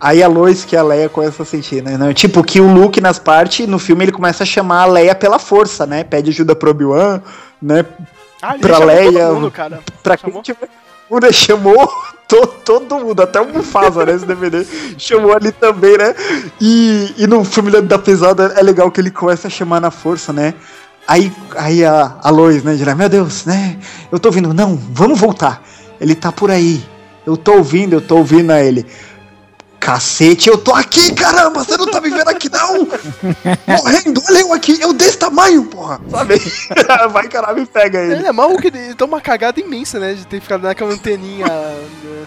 Aí 0.00 0.22
a 0.22 0.28
Lois, 0.28 0.64
que 0.64 0.76
é 0.76 0.78
a 0.78 0.82
Leia, 0.82 1.08
começa 1.08 1.42
a 1.42 1.46
sentir, 1.46 1.82
né? 1.82 1.96
Não, 1.96 2.12
Tipo, 2.12 2.44
que 2.44 2.60
o 2.60 2.72
Luke 2.72 3.00
nas 3.00 3.18
partes, 3.18 3.66
no 3.66 3.78
filme, 3.78 4.04
ele 4.04 4.12
começa 4.12 4.44
a 4.44 4.46
chamar 4.46 4.82
a 4.82 4.86
Leia 4.86 5.14
pela 5.14 5.38
força, 5.38 5.86
né? 5.86 6.04
Pede 6.04 6.30
ajuda 6.30 6.54
pro 6.54 6.70
Obi-Wan, 6.70 7.20
né? 7.60 7.84
Ah, 8.40 8.54
pra 8.60 8.74
chamou 8.74 8.86
Leia. 8.86 9.26
todo 9.26 9.34
mundo, 9.34 9.50
cara. 9.50 9.80
Pra 10.02 10.16
quem 10.16 10.42
tiver. 10.42 10.68
Muda 11.10 11.32
chamou 11.32 11.90
to, 12.28 12.46
todo 12.64 13.00
mundo, 13.00 13.22
até 13.22 13.40
o 13.40 13.48
Mufasa, 13.48 14.04
né? 14.06 14.12
Esse 14.12 14.26
DVD. 14.26 14.64
Chamou 14.96 15.34
ali 15.34 15.50
também, 15.50 15.96
né? 15.98 16.14
E, 16.60 17.14
e 17.18 17.26
no 17.26 17.42
Família 17.44 17.82
da 17.82 17.98
Pesada 17.98 18.54
é 18.56 18.62
legal 18.62 18.90
que 18.90 19.00
ele 19.00 19.10
começa 19.10 19.48
a 19.48 19.50
chamar 19.50 19.80
na 19.80 19.90
força, 19.90 20.32
né? 20.32 20.54
Aí, 21.08 21.32
aí 21.56 21.84
a, 21.84 22.16
a 22.22 22.30
Lois, 22.30 22.62
né, 22.62 22.74
dirá, 22.74 22.94
meu 22.94 23.08
Deus, 23.08 23.46
né? 23.46 23.78
Eu 24.12 24.18
tô 24.20 24.28
ouvindo, 24.28 24.52
não, 24.52 24.76
vamos 24.76 25.18
voltar. 25.18 25.62
Ele 26.00 26.14
tá 26.14 26.30
por 26.32 26.50
aí. 26.50 26.82
Eu 27.26 27.36
tô 27.36 27.54
ouvindo, 27.54 27.94
eu 27.94 28.00
tô 28.00 28.16
ouvindo 28.16 28.50
a 28.52 28.62
ele. 28.62 28.86
Cacete, 29.80 30.48
eu 30.48 30.58
tô 30.58 30.74
aqui, 30.74 31.12
caramba! 31.14 31.62
Você 31.62 31.76
não 31.76 31.86
tá 31.86 32.00
me 32.00 32.10
vendo 32.10 32.28
aqui, 32.28 32.50
não! 32.50 32.86
Morrendo, 33.66 34.20
olha 34.28 34.40
eu 34.40 34.52
aqui, 34.52 34.80
eu 34.80 34.92
desse 34.92 35.18
tamanho, 35.18 35.64
porra! 35.66 36.00
Sabe? 36.10 36.34
Vai, 37.10 37.28
caralho, 37.28 37.60
me 37.60 37.66
pega 37.66 38.00
ele. 38.00 38.14
Ele 38.14 38.26
é 38.26 38.32
maluco, 38.32 38.66
ele 38.66 38.94
dá 38.94 39.04
uma 39.04 39.20
cagada 39.20 39.60
imensa, 39.60 39.98
né? 40.00 40.14
De 40.14 40.26
ter 40.26 40.40
ficado 40.40 40.62
naquela 40.62 40.92
anteninha. 40.92 41.46
né, 42.02 42.26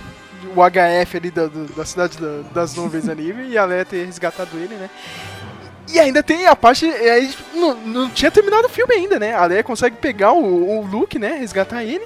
o 0.56 0.62
HF 0.62 1.18
ali 1.18 1.32
da, 1.32 1.48
da 1.48 1.86
cidade 1.86 2.18
da- 2.18 2.42
das 2.54 2.76
nuvens 2.76 3.08
ali. 3.08 3.34
E 3.50 3.58
a 3.58 3.66
Leia 3.66 3.86
ter 3.86 4.06
resgatado 4.06 4.58
ele, 4.58 4.76
né? 4.76 4.90
E 5.92 6.00
ainda 6.00 6.24
tem 6.24 6.48
a 6.48 6.56
parte. 6.56 6.86
Aí, 6.86 7.34
não, 7.54 7.76
não 7.76 8.10
tinha 8.10 8.32
terminado 8.32 8.68
o 8.68 8.70
filme 8.70 8.94
ainda, 8.94 9.20
né? 9.20 9.34
A 9.34 9.46
Leia 9.46 9.64
consegue 9.64 9.98
pegar 9.98 10.32
o, 10.32 10.80
o 10.80 10.86
Luke, 10.86 11.20
né? 11.20 11.38
Resgatar 11.40 11.84
ele. 11.84 12.06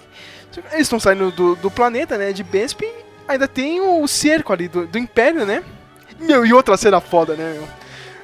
Eles 0.72 0.82
estão 0.82 1.00
saindo 1.00 1.32
do, 1.32 1.56
do 1.56 1.72
planeta, 1.72 2.18
né? 2.18 2.32
De 2.32 2.44
Bespin. 2.44 2.92
Ainda 3.28 3.48
tem 3.48 3.82
o 3.82 4.08
cerco 4.08 4.54
ali 4.54 4.68
do, 4.68 4.86
do 4.86 4.98
Império, 4.98 5.46
né? 5.46 5.64
Meu, 6.20 6.46
e 6.46 6.54
outra 6.54 6.78
cena 6.78 7.02
foda, 7.02 7.36
né, 7.36 7.54
meu? 7.54 7.68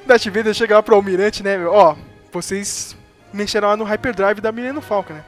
Darth 0.06 0.24
Vader 0.26 0.54
chega 0.54 0.76
lá 0.76 0.82
pro 0.82 0.94
Almirante, 0.94 1.42
né, 1.42 1.58
meu? 1.58 1.72
Ó, 1.72 1.96
vocês 2.32 2.96
mexeram 3.32 3.68
lá 3.68 3.76
no 3.76 3.84
Hyperdrive 3.84 4.40
da 4.40 4.52
Millennium 4.52 4.80
Falcon, 4.80 5.14
né? 5.14 5.24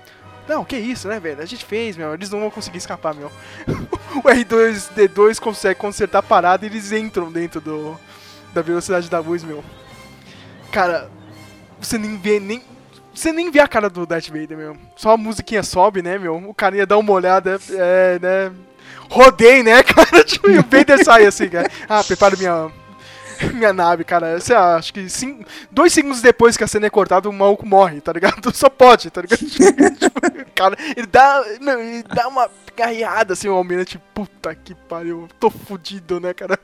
Não, 0.47 0.65
que 0.65 0.77
isso, 0.77 1.09
né, 1.09 1.19
velho? 1.19 1.41
A 1.41 1.47
gente 1.47 1.65
fez, 1.65 1.97
meu. 1.97 2.13
Eles 2.13 2.31
não 2.31 2.41
vão 2.41 2.51
conseguir 2.51 2.79
escapar, 2.79 3.15
meu. 3.15 3.31
o 4.17 4.23
R2-D2 4.23 5.41
consegue 5.41 5.81
consertar 5.81 6.19
a 6.19 6.23
parada 6.23 6.65
e 6.65 6.69
eles 6.69 6.93
entram 6.93 7.33
dentro 7.33 7.61
do 7.61 7.99
da 8.53 8.63
velocidade 8.63 9.11
da 9.11 9.19
luz, 9.19 9.43
meu. 9.43 9.65
Cara, 10.71 11.11
você 11.81 11.99
nem 11.99 12.17
vê 12.17 12.39
nem 12.39 12.63
você 13.15 13.33
nem 13.33 13.51
vê 13.51 13.61
a 13.61 13.69
cara 13.69 13.89
do 13.89 14.07
Darth 14.07 14.29
Vader, 14.29 14.57
meu. 14.57 14.77
Só 14.97 15.13
a 15.13 15.17
musiquinha 15.17 15.63
sobe, 15.63 16.03
né, 16.03 16.19
meu? 16.19 16.37
O 16.37 16.55
carinha 16.55 16.87
dá 16.87 16.99
uma 16.99 17.13
olhada, 17.13 17.59
é, 17.71 18.19
né? 18.21 18.53
Rodei, 19.11 19.63
né, 19.63 19.83
cara? 19.85 20.25
Tipo, 20.25 20.51
e 20.51 20.59
o 20.59 20.63
Vader 20.63 21.05
sai 21.05 21.27
assim, 21.27 21.49
cara. 21.49 21.71
Ah, 21.89 22.03
preparo 22.03 22.37
minha 22.37 22.71
minha 23.53 23.73
nave, 23.73 24.05
cara. 24.05 24.39
Você 24.39 24.55
acha 24.55 24.93
que 24.93 25.09
sim, 25.09 25.45
dois 25.71 25.93
segundos 25.93 26.23
depois 26.23 26.57
que 26.57 26.65
a 26.65 26.67
cena 26.67 26.87
é 26.87 26.91
cortada, 26.91 27.29
o 27.29 27.33
maluco 27.33 27.67
morre, 27.67 28.01
tá 28.01 28.13
ligado? 28.13 28.53
Só 28.55 28.69
pode, 28.69 29.11
tá 29.11 29.23
ligado? 29.23 29.41
Tipo, 29.45 30.21
cara, 30.55 30.77
ele 30.97 31.07
dá, 31.07 31.45
ele 31.47 32.03
dá 32.03 32.29
uma 32.29 32.49
garreada 32.77 33.33
assim, 33.33 33.49
o 33.49 33.55
almirante, 33.55 34.01
puta 34.15 34.55
que 34.55 34.75
pariu, 34.75 35.29
tô 35.39 35.51
fudido, 35.51 36.21
né, 36.21 36.33
cara? 36.33 36.59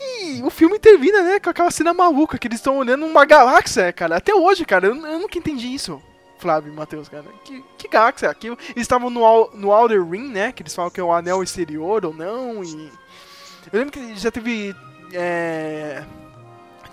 E 0.00 0.42
o 0.42 0.50
filme 0.50 0.78
termina, 0.78 1.22
né, 1.22 1.40
com 1.40 1.50
aquela 1.50 1.70
cena 1.70 1.92
maluca 1.92 2.38
que 2.38 2.46
eles 2.46 2.58
estão 2.58 2.78
olhando 2.78 3.04
uma 3.04 3.24
galáxia, 3.24 3.92
cara. 3.92 4.16
Até 4.16 4.34
hoje, 4.34 4.64
cara, 4.64 4.86
eu, 4.86 4.94
eu 4.94 5.18
nunca 5.18 5.38
entendi 5.38 5.66
isso. 5.66 6.00
Flávio 6.38 6.72
e 6.72 6.76
Matheus, 6.76 7.08
cara. 7.08 7.24
Que, 7.44 7.64
que 7.76 7.88
galáxia 7.88 8.26
é 8.26 8.30
aquilo? 8.30 8.56
Eles 8.70 8.82
estavam 8.82 9.10
no, 9.10 9.50
no 9.54 9.72
Outer 9.72 10.04
Ring, 10.04 10.28
né? 10.28 10.52
Que 10.52 10.62
eles 10.62 10.74
falam 10.74 10.90
que 10.90 11.00
é 11.00 11.02
o 11.02 11.12
anel 11.12 11.42
exterior 11.42 12.04
ou 12.04 12.14
não. 12.14 12.62
E. 12.62 12.92
Eu 13.72 13.78
lembro 13.80 13.92
que 13.92 14.16
já 14.16 14.30
teve. 14.30 14.74
É, 15.12 16.04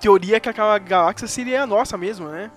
teoria 0.06 0.39
que 0.39 0.47
aquela 0.47 0.78
galáxia 0.78 1.28
seria 1.28 1.64
a 1.64 1.68
nossa 1.68 1.97
mesmo, 1.97 2.28
né? 2.28 2.51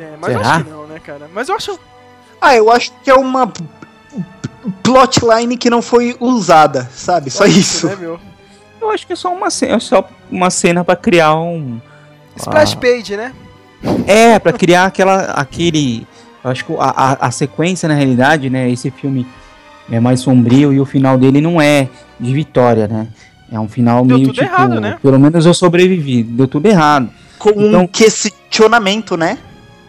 É, 0.00 0.16
mas 0.18 0.32
eu 0.32 0.38
Será? 0.38 0.54
acho 0.54 0.64
que 0.64 0.70
não, 0.70 0.86
né, 0.86 0.98
cara? 0.98 1.30
Mas 1.32 1.48
eu 1.48 1.54
acho. 1.54 1.78
Ah, 2.40 2.56
eu 2.56 2.70
acho 2.70 2.92
que 3.02 3.10
é 3.10 3.14
uma 3.14 3.52
plotline 4.82 5.56
que 5.56 5.68
não 5.68 5.82
foi 5.82 6.16
usada, 6.18 6.88
sabe? 6.94 7.30
Só 7.30 7.44
isso. 7.44 7.86
Né, 7.86 7.96
meu? 7.96 8.20
Eu 8.84 8.90
acho 8.90 9.06
que 9.06 9.12
é 9.12 9.16
só 9.16 9.32
uma 9.32 9.50
cena, 9.50 9.74
é 9.74 9.80
só 9.80 10.08
uma 10.30 10.50
cena 10.50 10.84
para 10.84 10.96
criar 10.96 11.34
um 11.34 11.80
Splash 12.36 12.74
ah, 12.74 12.76
Page, 12.76 13.16
né? 13.16 13.32
É, 14.06 14.38
pra 14.38 14.52
criar 14.52 14.86
aquela 14.86 15.32
aquele 15.32 16.06
eu 16.44 16.50
acho 16.50 16.64
que 16.64 16.72
a, 16.74 16.90
a, 16.90 17.26
a 17.26 17.30
sequência 17.30 17.88
na 17.88 17.94
realidade, 17.94 18.50
né, 18.50 18.70
esse 18.70 18.90
filme 18.90 19.26
é 19.90 19.98
mais 19.98 20.20
sombrio 20.20 20.72
e 20.72 20.78
o 20.80 20.84
final 20.84 21.16
dele 21.16 21.40
não 21.40 21.60
é 21.60 21.88
de 22.20 22.32
vitória, 22.32 22.86
né? 22.86 23.08
É 23.50 23.58
um 23.58 23.68
final 23.68 24.04
Deu 24.04 24.16
meio 24.16 24.28
tudo 24.28 24.36
tipo, 24.36 24.46
errado, 24.46 24.80
né? 24.80 24.98
pelo 25.02 25.18
menos 25.18 25.46
eu 25.46 25.54
sobrevivi, 25.54 26.22
deu 26.22 26.46
tudo 26.46 26.66
errado. 26.66 27.08
Com 27.38 27.50
Então- 27.50 27.82
um 27.82 27.86
questionamento, 27.86 29.16
né? 29.16 29.38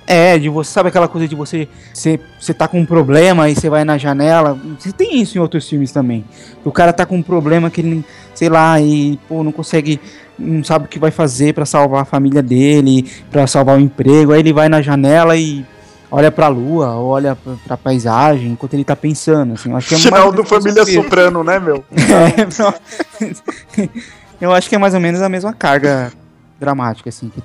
É, 0.07 0.37
de 0.37 0.49
você, 0.49 0.71
sabe 0.71 0.89
aquela 0.89 1.07
coisa 1.07 1.27
de 1.27 1.35
você, 1.35 1.67
você, 1.91 2.19
você 2.39 2.53
tá 2.53 2.67
com 2.67 2.79
um 2.79 2.85
problema 2.85 3.49
e 3.49 3.55
você 3.55 3.69
vai 3.71 3.83
na 3.83 3.97
janela. 3.97 4.55
Você 4.77 4.91
tem 4.91 5.19
isso 5.19 5.35
em 5.35 5.41
outros 5.41 5.67
filmes 5.67 5.91
também. 5.91 6.23
O 6.63 6.71
cara 6.71 6.93
tá 6.93 7.07
com 7.07 7.17
um 7.17 7.23
problema 7.23 7.71
que 7.71 7.81
ele, 7.81 8.05
sei 8.35 8.49
lá, 8.49 8.79
e 8.79 9.19
pô, 9.27 9.43
não 9.43 9.51
consegue, 9.51 9.99
não 10.37 10.63
sabe 10.63 10.85
o 10.85 10.87
que 10.87 10.99
vai 10.99 11.11
fazer 11.11 11.53
para 11.53 11.65
salvar 11.65 12.01
a 12.01 12.05
família 12.05 12.43
dele, 12.43 13.09
para 13.31 13.47
salvar 13.47 13.77
o 13.77 13.81
emprego. 13.81 14.31
Aí 14.33 14.39
ele 14.39 14.53
vai 14.53 14.69
na 14.69 14.81
janela 14.81 15.35
e 15.35 15.65
olha 16.11 16.31
pra 16.31 16.47
lua, 16.47 16.95
olha 16.95 17.35
pra, 17.35 17.53
pra 17.65 17.77
paisagem, 17.77 18.51
enquanto 18.51 18.73
ele 18.73 18.83
tá 18.83 18.95
pensando, 18.95 19.53
assim. 19.53 19.71
Eu 19.71 19.77
acho 19.77 19.89
que 19.89 19.95
é 19.95 19.97
Final 19.97 20.31
do 20.31 20.43
Família 20.43 20.85
Soprano, 20.85 21.43
né, 21.43 21.59
meu? 21.59 21.83
É. 21.95 23.89
Eu 24.39 24.53
acho 24.53 24.67
que 24.67 24.75
é 24.75 24.77
mais 24.77 24.93
ou 24.93 24.99
menos 24.99 25.21
a 25.21 25.29
mesma 25.29 25.53
carga 25.53 26.11
dramática, 26.59 27.09
assim, 27.09 27.29
que 27.29 27.41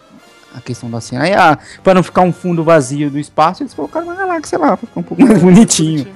a 0.54 0.60
questão 0.60 0.90
da 0.90 1.00
cena. 1.00 1.24
Aí, 1.24 1.32
ah, 1.32 1.58
pra 1.82 1.94
não 1.94 2.02
ficar 2.02 2.22
um 2.22 2.32
fundo 2.32 2.64
vazio 2.64 3.10
do 3.10 3.18
espaço, 3.18 3.62
eles 3.62 3.74
colocaram 3.74 4.06
uma 4.06 4.16
galáxia 4.16 4.58
lá, 4.58 4.76
pra 4.76 4.86
ficar 4.86 5.00
um 5.00 5.02
pouco 5.02 5.22
mais 5.22 5.38
bonitinho. 5.42 6.06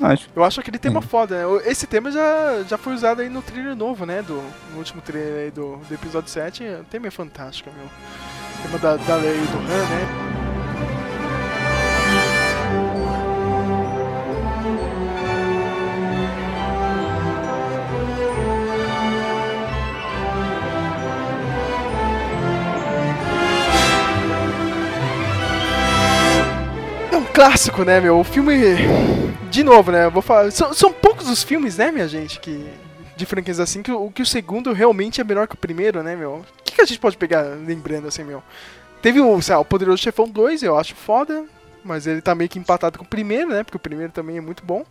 Acho. 0.00 0.28
Eu 0.34 0.42
acho 0.44 0.60
aquele 0.60 0.76
É. 0.76 0.80
tema 0.80 1.02
foda, 1.02 1.36
né? 1.46 1.62
Esse 1.66 1.86
tema 1.86 2.10
já, 2.10 2.62
já 2.68 2.78
foi 2.78 2.94
usado 2.94 3.20
aí 3.20 3.28
no 3.28 3.42
trailer 3.42 3.76
novo, 3.76 4.06
né? 4.06 4.22
Do, 4.22 4.42
no 4.72 4.78
último 4.78 5.00
trailer 5.02 5.44
aí 5.44 5.50
do, 5.50 5.76
do 5.76 5.94
episódio 5.94 6.30
7. 6.30 6.62
O 6.80 6.84
tema 6.84 7.06
é 7.08 7.10
fantástico, 7.10 7.70
meu. 7.76 7.86
O 7.86 8.62
tema 8.62 8.78
da, 8.78 8.96
da 8.96 9.16
lei 9.16 9.36
do 9.38 9.58
Han, 9.58 9.66
né? 9.88 10.39
Clássico, 27.40 27.84
né, 27.84 28.00
meu? 28.00 28.20
O 28.20 28.24
filme. 28.24 28.54
De 29.50 29.64
novo, 29.64 29.90
né? 29.90 30.10
Vou 30.10 30.20
falar. 30.20 30.50
São, 30.52 30.74
são 30.74 30.92
poucos 30.92 31.26
os 31.26 31.42
filmes, 31.42 31.78
né, 31.78 31.90
minha 31.90 32.06
gente, 32.06 32.38
que. 32.38 32.66
De 33.16 33.24
franquias 33.26 33.58
assim, 33.60 33.82
que, 33.82 33.90
o- 33.92 34.10
que 34.10 34.22
o 34.22 34.26
segundo 34.26 34.72
realmente 34.72 35.20
é 35.20 35.24
melhor 35.24 35.46
que 35.48 35.54
o 35.54 35.58
primeiro, 35.58 36.02
né, 36.02 36.16
meu? 36.16 36.36
O 36.36 36.44
que, 36.64 36.74
que 36.74 36.80
a 36.80 36.84
gente 36.84 36.98
pode 36.98 37.16
pegar 37.16 37.42
lembrando 37.42 38.08
assim, 38.08 38.24
meu? 38.24 38.42
Teve 39.02 39.20
o, 39.20 39.40
sei 39.42 39.54
lá, 39.54 39.60
o 39.60 39.64
Poderoso 39.64 40.02
Chefão 40.02 40.28
2, 40.28 40.62
eu 40.62 40.78
acho 40.78 40.94
foda. 40.94 41.44
Mas 41.82 42.06
ele 42.06 42.20
tá 42.20 42.34
meio 42.34 42.48
que 42.48 42.58
empatado 42.58 42.98
com 42.98 43.04
o 43.04 43.08
primeiro, 43.08 43.48
né? 43.50 43.64
Porque 43.64 43.76
o 43.76 43.80
primeiro 43.80 44.12
também 44.12 44.36
é 44.36 44.40
muito 44.40 44.62
bom. 44.64 44.84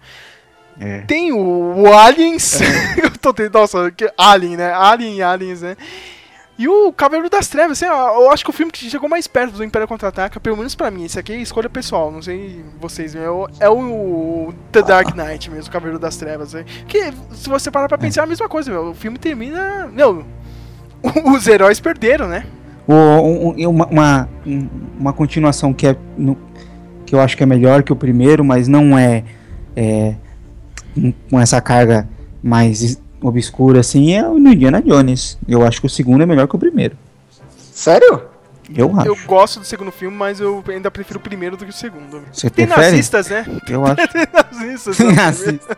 É. 0.80 1.02
Tem 1.02 1.32
o, 1.32 1.38
o 1.38 1.94
Aliens. 1.94 2.60
eu 3.02 3.12
tô 3.22 3.32
tentando. 3.32 3.62
Nossa, 3.62 3.92
que 3.92 4.12
Alien, 4.18 4.58
né? 4.58 4.74
Alien 4.74 5.18
e 5.18 5.22
Aliens, 5.22 5.62
né? 5.62 5.78
E 6.60 6.68
o 6.68 6.92
Cavaleiro 6.92 7.30
das 7.30 7.48
Trevas, 7.48 7.82
assim, 7.82 7.86
eu 7.90 8.30
acho 8.30 8.44
que 8.44 8.50
o 8.50 8.54
filme 8.54 8.70
que 8.70 8.90
chegou 8.90 9.08
mais 9.08 9.28
perto 9.28 9.54
do 9.54 9.64
Império 9.64 9.88
Contra-Ataca, 9.88 10.42
pelo 10.42 10.58
menos 10.58 10.76
pra 10.76 10.92
mim, 10.92 11.06
esse 11.06 11.18
aqui 11.18 11.32
é 11.32 11.38
escolha 11.38 11.70
pessoal, 11.70 12.12
não 12.12 12.22
sei 12.22 12.62
vocês, 12.82 13.16
é 13.16 13.30
o, 13.30 13.48
é 13.62 13.70
o 13.70 14.54
The 14.70 14.82
Dark 14.82 15.16
Knight 15.16 15.50
mesmo, 15.50 15.70
o 15.70 15.72
Cavaleiro 15.72 15.98
das 15.98 16.18
Trevas. 16.18 16.52
Né? 16.52 16.66
Que, 16.86 17.14
se 17.32 17.48
você 17.48 17.72
parar 17.72 17.88
pra 17.88 17.98
pensar, 17.98 18.22
é 18.22 18.24
a 18.26 18.28
mesma 18.28 18.50
coisa, 18.50 18.70
meu. 18.70 18.90
O 18.90 18.94
filme 18.94 19.18
termina. 19.18 19.88
Não, 19.94 20.26
os 21.34 21.48
heróis 21.48 21.80
perderam, 21.80 22.28
né? 22.28 22.46
O- 22.86 22.94
um- 22.94 23.50
um- 23.52 23.70
uma, 23.70 23.86
uma, 23.88 24.30
um- 24.46 24.70
uma 25.00 25.14
continuação 25.14 25.74
que, 25.74 25.88
é, 25.88 25.96
que 27.06 27.16
eu 27.16 27.22
acho 27.22 27.38
que 27.38 27.44
é 27.44 27.46
melhor 27.46 27.84
que 27.84 27.94
o 27.94 27.96
primeiro, 27.96 28.44
mas 28.44 28.68
não 28.68 28.98
é, 28.98 29.24
é 29.78 30.14
com 31.30 31.40
essa 31.40 31.62
carga 31.62 32.06
mais 32.44 33.00
obscura 33.22 33.80
assim, 33.80 34.14
é 34.14 34.28
o 34.28 34.38
Indiana 34.38 34.82
Jones. 34.82 35.38
Eu 35.48 35.66
acho 35.66 35.80
que 35.82 35.88
o 35.88 35.90
segundo 35.90 36.22
é 36.22 36.26
melhor 36.26 36.48
que 36.48 36.56
o 36.56 36.60
primeiro. 36.60 36.98
Sério? 37.58 38.24
Eu 38.76 38.96
acho. 38.98 39.08
Eu 39.08 39.18
gosto 39.26 39.60
do 39.60 39.66
segundo 39.66 39.92
filme, 39.92 40.16
mas 40.16 40.40
eu 40.40 40.64
ainda 40.68 40.92
prefiro 40.92 41.20
o 41.20 41.22
primeiro 41.22 41.58
do 41.58 41.66
que 41.66 41.72
o 41.72 41.74
segundo. 41.74 42.22
Você 42.32 42.50
Tem 42.50 42.66
prefere? 42.68 42.92
nazistas, 42.92 43.30
né? 43.30 43.46
Eu 43.68 43.84
acho. 43.88 44.08
Tem 44.08 44.28
nazistas. 44.32 45.00
né? 45.00 45.12
Nazista. 45.14 45.78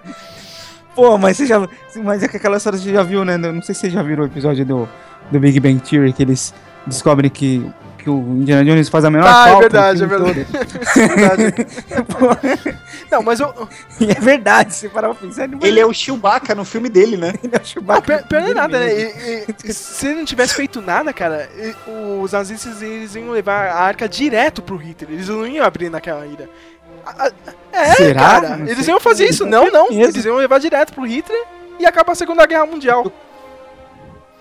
Pô, 0.96 1.18
mas 1.18 1.38
você 1.38 1.46
já. 1.46 1.68
Mas 2.04 2.22
é 2.24 2.28
que 2.28 2.38
aquela 2.38 2.58
história 2.58 2.78
você 2.78 2.92
já 2.92 3.04
viu, 3.04 3.24
né? 3.24 3.38
Não 3.38 3.62
sei 3.62 3.74
se 3.74 3.82
você 3.82 3.90
já 3.90 4.04
viu 4.04 4.20
o 4.20 4.26
episódio 4.26 4.66
do, 4.66 4.90
do 5.32 5.40
Big 5.40 5.60
Bang 5.60 5.80
Theory, 5.80 6.12
que 6.12 6.22
eles 6.22 6.54
descobrem 6.86 7.30
que, 7.30 7.66
que 8.02 8.10
o 8.10 8.18
Indiana 8.20 8.64
Jones 8.66 8.90
faz 8.90 9.06
a 9.06 9.10
menor 9.10 9.28
Ah, 9.28 9.30
é 9.30 9.52
falta. 9.52 9.54
no 9.54 9.60
verdade, 9.62 10.04
é 10.04 10.08
verdade. 10.08 10.48
É 10.96 11.08
verdade. 11.16 12.78
Não, 13.12 13.22
mas 13.24 13.40
eu. 13.40 13.54
E 14.00 14.10
é 14.12 14.16
verdade, 14.16 14.74
você 14.74 14.88
parar 14.90 15.10
pra 15.14 15.28
pensar. 15.28 15.50
Ele 15.62 15.80
é 15.80 15.86
o 15.86 15.94
Chewbacca 15.94 16.56
no 16.56 16.64
filme 16.66 16.90
dele, 16.90 17.18
né? 17.18 17.34
Ele 17.44 17.54
é 17.56 17.60
o 17.62 17.66
Chewbacca. 17.66 18.18
Não, 18.18 18.24
pior, 18.28 18.42
é 18.50 18.54
nada, 18.54 18.80
né? 18.80 18.94
E- 18.94 19.46
e- 19.66 19.74
se 19.74 20.08
ele 20.08 20.16
não 20.18 20.26
tivesse 20.26 20.54
feito 20.56 20.82
nada, 20.82 21.12
cara, 21.12 21.50
e- 21.58 21.76
os 22.24 22.32
nazistas 22.32 22.82
eles 22.82 23.14
iam 23.16 23.30
levar 23.32 23.68
a 23.68 23.80
arca 23.82 24.08
direto 24.08 24.62
pro 24.62 24.76
Hitler. 24.78 25.12
Eles 25.14 25.28
não 25.28 25.46
iam 25.46 25.66
abrir 25.66 25.90
naquela 25.90 26.26
ilha. 26.26 26.50
É, 27.74 27.94
Será? 27.96 28.20
cara. 28.20 28.60
Eles 28.68 28.88
iam 28.88 29.00
fazer 29.00 29.26
isso. 29.28 29.46
Não, 29.46 29.70
não. 29.72 29.92
Eles 29.92 30.24
iam 30.24 30.38
levar 30.38 30.60
direto 30.60 30.94
pro 30.94 31.06
Hitler 31.06 31.42
e 31.80 31.86
acabar 31.86 32.14
a 32.14 32.16
Segunda 32.16 32.46
Guerra 32.46 32.66
Mundial. 32.66 33.12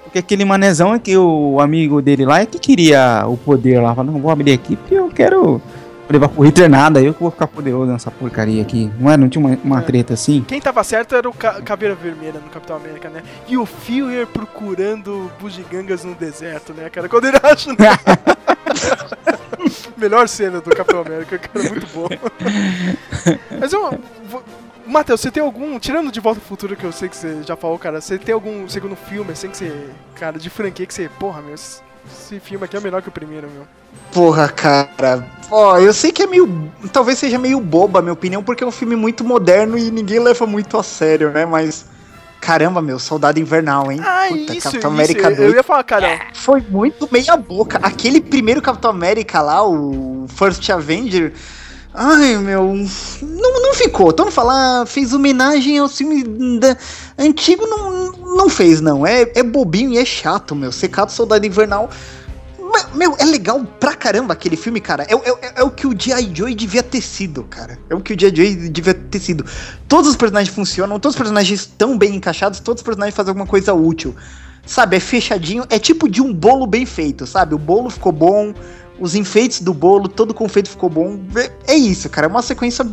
Porque 0.05 0.18
aquele 0.18 0.44
manezão 0.44 0.94
é 0.94 0.98
que 0.98 1.16
o 1.16 1.60
amigo 1.60 2.02
dele 2.02 2.24
lá 2.24 2.40
é 2.40 2.47
que 2.47 2.59
queria 2.59 3.24
o 3.27 3.36
poder 3.36 3.81
lá. 3.81 3.94
Falou, 3.94 4.12
não, 4.12 4.20
vou 4.20 4.31
abrir 4.31 4.52
aqui 4.52 4.77
porque 4.77 4.94
eu 4.94 5.09
quero 5.09 5.60
levar 6.09 6.28
pro 6.28 6.43
Hitler 6.43 6.68
nada, 6.68 7.01
eu 7.01 7.14
que 7.14 7.20
vou 7.20 7.31
ficar 7.31 7.47
poderoso 7.47 7.93
nessa 7.93 8.10
porcaria 8.10 8.60
aqui. 8.60 8.90
Não 8.98 9.09
é? 9.09 9.16
Não 9.16 9.28
tinha 9.28 9.47
uma, 9.47 9.56
uma 9.62 9.82
treta 9.82 10.14
assim? 10.14 10.44
Quem 10.48 10.60
tava 10.60 10.82
certo 10.82 11.14
era 11.14 11.28
o 11.28 11.32
Ca- 11.32 11.62
Caveira 11.62 11.94
Vermelha 11.94 12.40
no 12.44 12.51
Capitão 12.51 12.74
América, 12.77 13.09
né? 13.09 13.22
E 13.47 13.56
o 13.56 13.64
Führer 13.64 14.27
procurando 14.27 15.31
bugigangas 15.40 16.02
no 16.05 16.12
deserto, 16.16 16.74
né, 16.74 16.90
cara? 16.90 17.09
Quando 17.09 17.27
ele 17.27 17.36
acha. 17.40 17.70
Melhor 19.97 20.28
cena 20.28 20.60
do 20.60 20.70
Capitão 20.70 21.02
América, 21.02 21.39
cara, 21.39 21.68
muito 21.68 21.86
bom. 21.94 22.09
Mas 23.60 23.72
eu. 23.72 23.94
Matheus, 24.91 25.21
você 25.21 25.31
tem 25.31 25.43
algum. 25.43 25.79
Tirando 25.79 26.11
de 26.11 26.21
volta 26.21 26.41
ao 26.41 26.45
futuro 26.45 26.77
que 26.77 26.85
eu 26.85 26.93
sei 26.93 27.09
que 27.09 27.17
você 27.17 27.43
já 27.43 27.57
falou, 27.57 27.79
cara, 27.79 28.01
você 28.01 28.19
tem 28.19 28.35
algum 28.35 28.69
segundo 28.69 28.97
filme 28.97 29.33
assim 29.33 29.49
que 29.49 29.57
você. 29.57 29.73
Cara, 30.15 30.39
de 30.39 30.51
franquia 30.51 30.87
que 30.87 30.93
você. 30.93 31.09
Porra, 31.09 31.41
meu, 31.41 31.55
esse, 31.55 31.81
filme 32.41 32.65
aqui 32.65 32.77
é 32.77 32.81
melhor 32.81 33.01
que 33.01 33.09
o 33.09 33.12
primeiro, 33.12 33.49
meu. 33.51 33.67
Porra, 34.12 34.49
cara. 34.49 35.27
Ó, 35.51 35.79
eu 35.79 35.93
sei 35.93 36.12
que 36.12 36.23
é 36.23 36.27
meio. 36.27 36.71
Talvez 36.93 37.19
seja 37.19 37.39
meio 37.39 37.61
boba 37.61 38.01
a 38.01 38.03
minha 38.03 38.12
opinião, 38.12 38.43
porque 38.43 38.65
é 38.65 38.67
um 38.67 38.73
filme 38.73 38.97
muito 38.97 39.25
moderno 39.25 39.79
e 39.79 39.91
ninguém 39.91 40.19
leva 40.19 40.47
muito 40.47 40.77
a 40.77 40.83
sério, 40.83 41.31
né? 41.31 41.47
Mas. 41.47 41.87
Caramba, 42.41 42.81
meu, 42.81 42.99
Soldado 42.99 43.39
Invernal, 43.39 43.93
hein? 43.93 44.01
Ah, 44.03 44.27
Puta, 44.31 44.55
isso, 44.55 44.62
Capitão 44.62 44.79
isso. 44.79 44.87
América 44.87 45.31
Eu, 45.31 45.37
2 45.37 45.51
eu 45.51 45.55
ia 45.57 45.62
falar, 45.62 45.85
cara. 45.85 46.21
foi 46.33 46.62
muito 46.62 47.07
meia 47.12 47.37
boca. 47.37 47.79
Aquele 47.83 48.19
primeiro 48.19 48.62
Capitão 48.62 48.91
América 48.91 49.43
lá, 49.43 49.62
o 49.62 50.27
First 50.27 50.69
Avenger. 50.71 51.35
Ai, 51.93 52.37
meu. 52.37 52.75
Não, 53.23 53.62
não 53.62 53.75
ficou. 53.75 54.11
Então 54.11 54.31
falar, 54.31 54.87
fez 54.87 55.12
homenagem 55.12 55.79
ao 55.79 55.89
filme 55.89 56.23
da- 56.59 56.77
antigo, 57.19 57.67
não, 57.67 58.12
não 58.37 58.49
fez, 58.49 58.81
não. 58.81 59.05
É, 59.07 59.23
é 59.35 59.43
bobinho 59.43 59.93
e 59.93 59.99
é 59.99 60.05
chato, 60.05 60.55
meu. 60.55 60.71
Secado 60.71 61.11
Soldado 61.11 61.45
Invernal. 61.45 61.91
Ma- 62.61 62.91
Meu, 62.95 63.17
é 63.19 63.25
legal 63.25 63.65
pra 63.81 63.95
caramba 63.97 64.33
aquele 64.35 64.57
filme, 64.57 64.81
cara. 64.81 65.05
É, 65.09 65.15
é, 65.15 65.53
é 65.57 65.62
o 65.65 65.71
que 65.73 65.87
o 65.89 65.91
G.I. 65.99 66.31
Joe 66.33 66.55
devia 66.55 66.83
ter 66.85 67.01
sido, 67.01 67.43
cara. 67.43 67.77
É 67.91 67.95
o 67.95 68.01
que 68.01 68.15
o 68.15 68.19
G.I. 68.19 68.37
Joe 68.37 68.69
devia 68.69 68.95
ter 68.95 69.19
sido. 69.19 69.45
Todos 69.89 70.09
os 70.11 70.17
personagens 70.17 70.55
funcionam, 70.55 71.01
todos 71.01 71.15
os 71.17 71.19
personagens 71.19 71.61
estão 71.62 71.99
bem 71.99 72.15
encaixados, 72.15 72.61
todos 72.61 72.81
os 72.83 72.85
personagens 72.85 73.17
fazem 73.17 73.31
alguma 73.31 73.47
coisa 73.47 73.75
útil. 73.75 74.15
Sabe, 74.65 74.97
é 74.97 75.01
fechadinho, 75.01 75.65
é 75.69 75.79
tipo 75.81 76.09
de 76.09 76.23
um 76.23 76.33
bolo 76.33 76.65
bem 76.67 76.87
feito, 76.87 77.27
sabe? 77.27 77.55
O 77.57 77.59
bolo 77.59 77.91
ficou 77.91 78.12
bom, 78.12 78.55
os 79.01 79.14
enfeites 79.14 79.60
do 79.60 79.72
bolo, 79.72 80.09
todo 80.09 80.31
o 80.31 80.35
confeito 80.35 80.68
ficou 80.68 80.90
bom. 80.90 81.18
É, 81.66 81.72
é 81.72 81.74
isso, 81.74 82.09
cara. 82.10 82.27
É 82.27 82.31
uma 82.31 82.43
sequência 82.43 82.86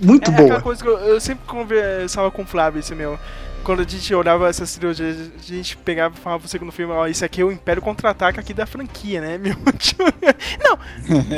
muito 0.00 0.30
é 0.30 0.34
boa. 0.34 0.46
aquela 0.46 0.62
coisa 0.62 0.82
que 0.82 0.88
eu, 0.88 0.98
eu 0.98 1.20
sempre 1.20 1.44
conversava 1.46 2.30
com 2.30 2.42
o 2.42 2.46
Flávio, 2.46 2.80
isso 2.80 2.94
meu. 2.94 3.18
Quando 3.62 3.80
a 3.80 3.84
gente 3.84 4.12
olhava 4.12 4.48
essas 4.48 4.74
trilogias, 4.74 5.30
a 5.38 5.42
gente 5.42 5.76
pegava 5.76 6.16
e 6.16 6.18
falava 6.18 6.40
pro 6.40 6.48
segundo 6.48 6.72
filme, 6.72 6.92
ó, 6.92 7.06
isso 7.06 7.24
aqui 7.24 7.40
é 7.40 7.44
o 7.44 7.52
Império 7.52 7.80
Contra-Ataca 7.80 8.40
aqui 8.40 8.52
da 8.52 8.66
franquia, 8.66 9.20
né, 9.20 9.38
meu? 9.38 9.54
Não, 10.64 10.76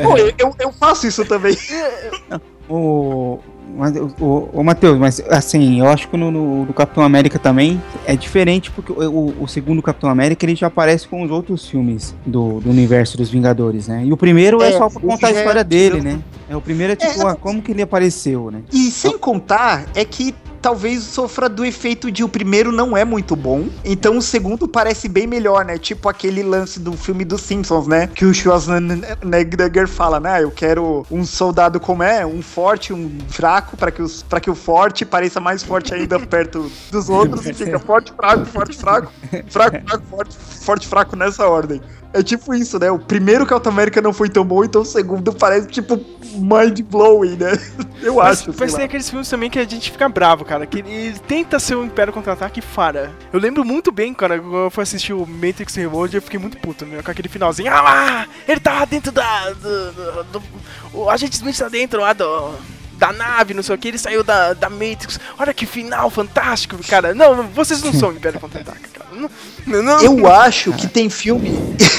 Pô, 0.03 0.17
eu, 0.17 0.57
eu 0.59 0.73
faço 0.73 1.07
isso 1.07 1.25
também. 1.27 1.57
O, 2.67 3.41
mas, 3.77 3.95
o, 3.97 4.11
o, 4.21 4.51
o 4.53 4.65
Matheus, 4.65 4.99
mas 4.99 5.21
assim, 5.29 5.81
eu 5.81 5.89
acho 5.89 6.09
que 6.09 6.17
no, 6.17 6.31
no, 6.31 6.65
no 6.65 6.73
Capitão 6.73 7.03
América 7.03 7.39
também 7.39 7.81
é 8.07 8.15
diferente, 8.17 8.71
porque 8.71 8.93
o, 8.93 9.11
o, 9.11 9.43
o 9.45 9.49
segundo 9.49 9.83
Capitão 9.83 10.09
América 10.09 10.45
ele 10.45 10.55
já 10.55 10.67
aparece 10.69 11.09
com 11.09 11.23
os 11.23 11.31
outros 11.31 11.69
filmes 11.69 12.15
do, 12.25 12.61
do 12.61 12.71
universo 12.71 13.17
dos 13.17 13.31
Vingadores, 13.31 13.89
né? 13.89 14.05
E 14.05 14.13
o 14.13 14.17
primeiro 14.17 14.63
é, 14.63 14.69
É, 14.69 14.79
só 14.79 14.89
pra 14.89 15.01
contar 15.01 15.29
a 15.29 15.31
é 15.31 15.35
história 15.39 15.65
dele, 15.65 15.97
antigo. 15.99 16.15
né? 16.15 16.21
É, 16.49 16.57
o 16.57 16.61
primeiro 16.61 16.93
é 16.93 16.97
tipo, 16.97 17.21
É, 17.23 17.31
ah, 17.31 17.35
como 17.35 17.63
que 17.63 17.73
ele 17.73 17.83
apareceu, 17.83 18.51
né? 18.51 18.61
E 18.73 18.91
sem 18.91 19.17
contar, 19.19 19.87
é 19.95 20.05
que 20.05 20.35
talvez 20.65 21.05
sofra 21.05 21.47
do 21.47 21.63
efeito 21.63 22.11
de 22.11 22.25
o 22.25 22.29
primeiro 22.29 22.73
não 22.73 22.97
é 22.97 23.05
muito 23.05 23.37
bom, 23.37 23.69
então 23.85 24.17
o 24.17 24.23
segundo 24.23 24.67
parece 24.67 25.11
bem 25.11 25.27
melhor, 25.27 25.63
né? 25.63 25.77
Tipo 25.77 26.09
aquele 26.09 26.43
lance 26.43 26.81
do 26.81 26.95
filme 26.95 27.23
dos 27.23 27.43
Simpsons, 27.43 27.87
né? 27.87 28.07
Que 28.07 28.25
o 28.25 28.33
Schwarzenegger 28.33 29.87
fala, 29.87 30.19
né? 30.19 30.43
Eu 30.43 30.51
quero 30.51 31.05
um 31.11 31.23
soldado 31.23 31.79
como 31.79 32.03
é, 32.03 32.25
um 32.25 32.41
forte, 32.41 32.95
um 32.95 33.11
fraco, 33.29 33.77
para 33.77 33.91
que, 33.91 34.01
os, 34.01 34.25
que 34.41 34.51
o 34.51 34.55
forte 34.55 35.05
pareça 35.05 35.39
mais 35.39 35.63
forte 35.63 35.93
ainda 35.93 36.19
perto 36.27 36.73
dos 36.91 37.11
outros, 37.11 37.45
e 37.47 37.53
fica 37.53 37.79
forte, 37.79 38.11
fraco, 38.15 38.47
forte, 38.47 38.79
fraco, 38.79 39.13
fraco, 39.49 39.77
fraco, 39.87 40.05
forte, 40.09 40.37
forte, 40.39 40.89
fraco 40.89 41.15
nessa 41.15 41.47
ordem. 41.47 41.79
É 42.15 42.23
tipo 42.23 42.55
isso, 42.55 42.79
né? 42.79 42.91
O 42.91 42.99
primeiro 42.99 43.45
Capitão 43.45 43.73
América 43.73 44.01
não 44.01 44.13
foi 44.13 44.29
tão 44.29 44.45
bom, 44.45 44.65
então 44.65 44.83
o 44.83 44.85
segundo 44.85 45.33
parece 45.35 45.67
tipo 45.69 46.01
mind 46.37 46.81
blowing, 46.83 47.37
né? 47.37 47.53
Eu 48.03 48.15
Mas, 48.17 48.41
acho. 48.41 48.51
mas 48.59 48.73
tem 48.73 48.81
lá. 48.81 48.85
aqueles 48.87 49.09
filmes 49.11 49.29
também 49.29 49.49
que 49.51 49.59
a 49.59 49.65
gente 49.65 49.91
fica 49.91 50.09
bravo, 50.09 50.45
cara. 50.45 50.65
Que 50.67 50.79
ele 50.79 51.19
tenta 51.27 51.59
ser 51.59 51.75
o 51.75 51.85
Império 51.85 52.13
Contra-Ataque 52.13 52.61
e 52.61 52.63
fara. 52.63 53.11
Eu 53.33 53.41
lembro 53.41 53.65
muito 53.65 53.91
bem, 53.91 54.13
cara, 54.15 54.39
quando 54.39 54.57
eu 54.57 54.71
fui 54.71 54.83
assistir 54.83 55.13
o 55.13 55.27
Matrix 55.27 55.75
Reload, 55.75 56.15
eu 56.15 56.23
fiquei 56.23 56.39
muito 56.39 56.57
puto, 56.59 56.85
né? 56.87 57.03
Com 57.03 57.11
aquele 57.11 57.29
finalzinho. 57.29 57.73
Ah 57.73 57.81
lá! 57.83 58.27
Ele 58.47 58.61
tá 58.61 58.85
dentro 58.85 59.11
da. 59.11 59.51
Do, 59.51 59.93
do- 59.93 60.25
do- 60.39 60.43
o 60.93 61.11
agente 61.11 61.35
Smith 61.37 61.57
tá 61.59 61.69
dentro 61.69 62.01
lá 62.01 62.13
do. 62.13 62.53
Da 62.97 63.13
nave, 63.13 63.55
não 63.55 63.63
sei 63.63 63.75
o 63.75 63.79
que, 63.79 63.89
ele 63.89 63.99
saiu 63.99 64.23
da, 64.23 64.53
da 64.55 64.71
Matrix. 64.71 65.19
Olha 65.37 65.53
que 65.53 65.67
final 65.67 66.09
fantástico, 66.11 66.77
cara. 66.89 67.13
Não, 67.13 67.49
vocês 67.49 67.83
não 67.83 67.93
são 67.95 68.11
o 68.11 68.13
Império 68.13 68.39
Contra-Ataque, 68.39 68.89
cara. 68.91 69.04
Não. 69.67 70.01
Eu 70.01 70.27
acho 70.31 70.73
que 70.73 70.87
tem 70.87 71.09
filme. 71.09 71.53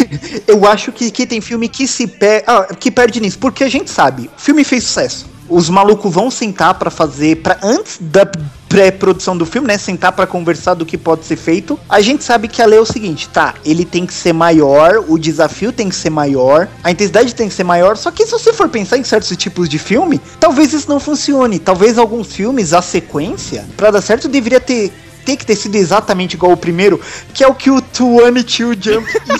eu 0.47 0.65
acho 0.67 0.91
que, 0.91 1.09
que 1.11 1.25
tem 1.25 1.41
filme 1.41 1.67
que 1.67 1.87
se 1.87 2.07
per... 2.07 2.43
ah, 2.45 2.67
que 2.75 2.91
perde 2.91 3.19
nisso. 3.19 3.39
Porque 3.39 3.63
a 3.63 3.69
gente 3.69 3.89
sabe, 3.89 4.29
o 4.35 4.41
filme 4.41 4.63
fez 4.63 4.83
sucesso. 4.83 5.25
Os 5.47 5.69
malucos 5.69 6.11
vão 6.11 6.31
sentar 6.31 6.73
pra 6.73 6.89
fazer. 6.89 7.37
Pra, 7.37 7.57
antes 7.61 7.97
da 7.99 8.25
pré-produção 8.67 9.37
do 9.37 9.45
filme, 9.45 9.67
né? 9.67 9.77
Sentar 9.77 10.11
pra 10.11 10.27
conversar 10.27 10.73
do 10.73 10.85
que 10.85 10.97
pode 10.97 11.23
ser 11.25 11.35
feito. 11.35 11.79
A 11.87 12.01
gente 12.01 12.23
sabe 12.23 12.47
que 12.47 12.61
a 12.61 12.65
lei 12.65 12.77
é 12.77 12.81
o 12.81 12.85
seguinte, 12.85 13.29
tá? 13.29 13.53
Ele 13.63 13.85
tem 13.85 14.05
que 14.05 14.13
ser 14.13 14.33
maior, 14.33 15.05
o 15.07 15.17
desafio 15.17 15.71
tem 15.71 15.87
que 15.87 15.95
ser 15.95 16.09
maior, 16.09 16.67
a 16.83 16.91
intensidade 16.91 17.33
tem 17.33 17.47
que 17.47 17.53
ser 17.53 17.63
maior. 17.63 17.95
Só 17.95 18.11
que 18.11 18.25
se 18.25 18.31
você 18.31 18.51
for 18.51 18.67
pensar 18.67 18.97
em 18.97 19.03
certos 19.03 19.35
tipos 19.37 19.69
de 19.69 19.79
filme, 19.79 20.19
talvez 20.39 20.73
isso 20.73 20.89
não 20.89 20.99
funcione. 20.99 21.59
Talvez 21.59 21.97
alguns 21.97 22.33
filmes, 22.33 22.73
a 22.73 22.81
sequência, 22.81 23.65
pra 23.77 23.91
dar 23.91 24.01
certo, 24.01 24.27
deveria 24.27 24.59
ter 24.59 24.91
tem 25.25 25.35
que 25.35 25.45
ter 25.45 25.55
sido 25.55 25.75
exatamente 25.75 26.35
igual 26.35 26.51
o 26.51 26.57
primeiro, 26.57 27.01
que 27.33 27.43
é 27.43 27.47
o 27.47 27.55
que 27.55 27.69
o 27.71 27.77
22 27.77 28.45
Jump 28.79 29.09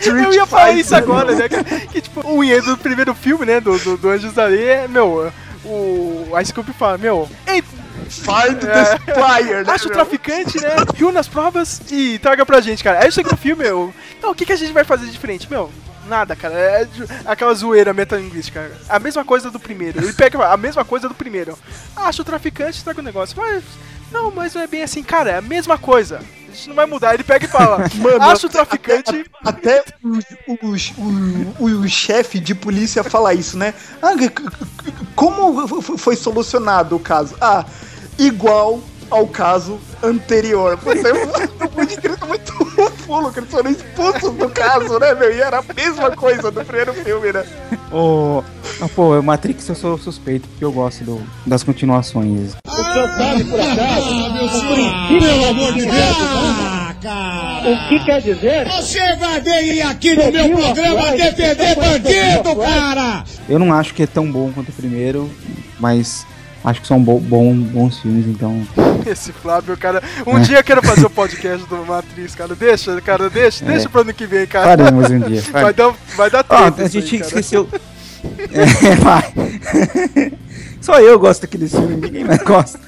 Street 0.00 0.24
Eu 0.26 0.32
ia 0.32 0.46
falar 0.46 0.62
faz, 0.64 0.78
isso 0.78 0.96
agora, 0.96 1.34
né? 1.34 1.48
Que, 1.48 1.86
que, 1.88 2.00
tipo, 2.00 2.26
o 2.26 2.42
enredo 2.42 2.74
do 2.74 2.78
primeiro 2.78 3.14
filme, 3.14 3.44
né? 3.44 3.60
Do, 3.60 3.78
do, 3.78 3.96
do 3.96 4.08
Anjos 4.08 4.32
da 4.32 4.46
Lei 4.46 4.68
é, 4.68 4.88
meu, 4.88 5.30
o 5.64 6.26
Ice 6.40 6.52
Cube 6.52 6.72
fala, 6.72 6.98
meu, 6.98 7.28
ei, 7.46 7.62
Find 8.08 8.62
É. 8.62 8.66
the 8.66 8.84
supplier, 8.84 9.66
né, 9.66 9.72
acha 9.72 9.88
o 9.88 9.90
traficante, 9.90 10.60
né? 10.60 10.76
Reúna 10.94 11.18
as 11.20 11.26
provas 11.28 11.80
e 11.90 12.18
traga 12.20 12.46
pra 12.46 12.60
gente, 12.60 12.84
cara. 12.84 13.02
Aí 13.02 13.10
chega 13.10 13.30
no 13.30 13.36
filme, 13.36 13.64
meu, 13.64 13.92
então 14.16 14.30
o 14.30 14.34
que, 14.34 14.46
que 14.46 14.52
a 14.52 14.56
gente 14.56 14.72
vai 14.72 14.84
fazer 14.84 15.06
de 15.06 15.12
diferente? 15.12 15.50
Meu, 15.50 15.70
nada, 16.06 16.36
cara. 16.36 16.54
É 16.54 16.88
aquela 17.24 17.52
zoeira 17.54 17.92
metalinguística. 17.92 18.70
A 18.88 18.98
mesma 19.00 19.24
coisa 19.24 19.50
do 19.50 19.58
primeiro. 19.58 19.98
Ele 19.98 20.12
pega 20.12 20.46
a 20.46 20.56
mesma 20.56 20.84
coisa 20.84 21.08
do 21.08 21.14
primeiro. 21.14 21.58
Acha 21.96 22.22
o 22.22 22.24
traficante, 22.24 22.84
traga 22.84 23.00
o 23.00 23.04
negócio. 23.04 23.36
Mas, 23.36 23.64
não, 24.16 24.30
mas 24.30 24.54
não 24.54 24.62
é 24.62 24.66
bem 24.66 24.82
assim, 24.82 25.02
cara. 25.02 25.30
É 25.30 25.38
a 25.38 25.42
mesma 25.42 25.76
coisa. 25.76 26.20
A 26.48 26.52
gente 26.52 26.68
não 26.68 26.74
vai 26.74 26.86
mudar. 26.86 27.14
Ele 27.14 27.24
pega 27.24 27.44
e 27.44 27.48
fala, 27.48 27.78
Mano, 27.96 28.22
acha 28.22 28.46
o 28.46 28.50
traficante. 28.50 29.26
Até 29.44 29.84
o, 30.02 30.18
o, 30.52 30.58
o, 30.64 31.64
o, 31.64 31.80
o 31.80 31.88
chefe 31.88 32.40
de 32.40 32.54
polícia 32.54 33.04
fala 33.04 33.34
isso, 33.34 33.58
né? 33.58 33.74
Ah, 34.02 34.12
como 35.14 35.82
foi 35.98 36.16
solucionado 36.16 36.96
o 36.96 37.00
caso? 37.00 37.36
Ah, 37.40 37.64
igual 38.18 38.82
ao 39.10 39.26
caso 39.26 39.78
anterior. 40.02 40.76
Você 40.76 41.02
tá 42.16 42.26
muito 42.26 42.55
fulo, 43.06 43.32
que 43.32 43.38
eles 43.40 43.50
foram 43.50 43.70
expulsos 43.70 44.32
do 44.34 44.48
caso, 44.50 44.98
né, 44.98 45.14
meu? 45.14 45.32
E 45.34 45.40
era 45.40 45.58
a 45.60 45.74
mesma 45.74 46.10
coisa 46.10 46.50
do 46.50 46.64
primeiro 46.64 46.92
filme, 46.94 47.32
né? 47.32 47.44
Ô, 47.92 48.42
ah, 48.80 48.88
pô, 48.94 49.20
Matrix 49.22 49.68
eu 49.68 49.74
sou 49.74 49.96
suspeito, 49.98 50.48
porque 50.48 50.64
eu 50.64 50.72
gosto 50.72 51.04
do- 51.04 51.22
das 51.46 51.62
continuações. 51.62 52.54
O 52.66 52.74
senhor 52.74 53.08
sabe, 53.16 53.44
por 53.44 53.60
acaso. 53.60 54.10
Pelo 55.08 55.48
amor 55.48 55.72
de 55.72 55.82
Deus! 55.82 56.16
O 57.66 57.88
que 57.88 58.04
quer 58.04 58.20
dizer? 58.22 58.66
Você 58.68 59.16
vai 59.16 59.40
vir 59.40 59.82
aqui 59.82 60.14
no 60.14 60.30
meu 60.32 60.50
programa 60.56 61.10
defender 61.12 61.74
bandido, 61.76 62.56
cara! 62.56 63.24
Eu 63.48 63.58
não 63.58 63.72
acho 63.72 63.94
que 63.94 64.02
é 64.02 64.06
tão 64.06 64.30
bom 64.30 64.50
quanto 64.52 64.68
o 64.68 64.72
primeiro, 64.72 65.30
mas 65.78 66.26
acho 66.66 66.80
que 66.82 66.86
são 66.86 67.02
bo 67.02 67.18
bom, 67.18 67.54
bons 67.56 67.98
filmes, 68.00 68.26
então. 68.26 68.66
Esse 69.06 69.32
Flávio, 69.32 69.76
cara. 69.76 70.02
Um 70.26 70.38
dia 70.40 70.58
eu 70.58 70.64
quero 70.64 70.82
fazer 70.82 71.06
o 71.06 71.10
podcast 71.10 71.66
do 71.66 71.76
Matriz, 71.86 72.34
cara. 72.34 72.54
Deixa, 72.54 73.00
cara, 73.00 73.30
deixa, 73.30 73.64
É. 73.64 73.68
deixa 73.68 73.88
pro 73.88 74.02
ano 74.02 74.12
que 74.12 74.26
vem, 74.26 74.46
cara. 74.46 74.76
Faremos 74.76 75.10
um 75.10 75.20
dia, 75.20 75.40
Vai 75.52 75.72
dar, 75.72 75.94
vai 76.16 76.28
dar 76.30 76.44
Ó, 76.48 76.70
treta 76.70 76.82
a 76.82 76.88
gente 76.88 77.14
aí, 77.14 77.20
esqueceu. 77.22 77.66
É, 78.52 78.96
vai. 78.96 79.32
Só 80.80 80.98
eu 81.00 81.16
gosto 81.18 81.42
daquele 81.42 81.68
filme, 81.68 81.94
ninguém 81.96 82.24
mais 82.24 82.42
gosta. 82.42 82.78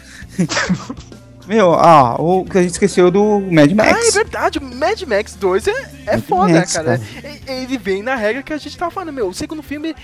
Meu, 1.47 1.69
ó, 1.69 2.17
o 2.41 2.45
que 2.45 2.59
a 2.59 2.63
gente 2.63 2.73
esqueceu 2.73 3.11
do 3.11 3.41
Mad 3.41 3.71
Ah, 3.79 3.87
é 3.87 3.93
Max. 3.93 4.15
verdade, 4.15 4.59
o 4.59 4.63
Mad 4.63 5.01
Max 5.03 5.35
2 5.35 5.67
é, 5.69 5.71
é 6.07 6.13
Mad 6.17 6.25
foda, 6.25 6.53
Max, 6.53 6.73
cara. 6.73 6.99
cara. 6.99 7.35
Ele 7.47 7.79
vem 7.79 8.03
na 8.03 8.15
regra 8.17 8.43
que 8.43 8.53
a 8.53 8.59
gente 8.59 8.77
tava 8.77 8.91
falando, 8.91 9.13
meu. 9.13 9.29
O 9.29 9.35
segundo 9.35 9.63
filme, 9.63 9.95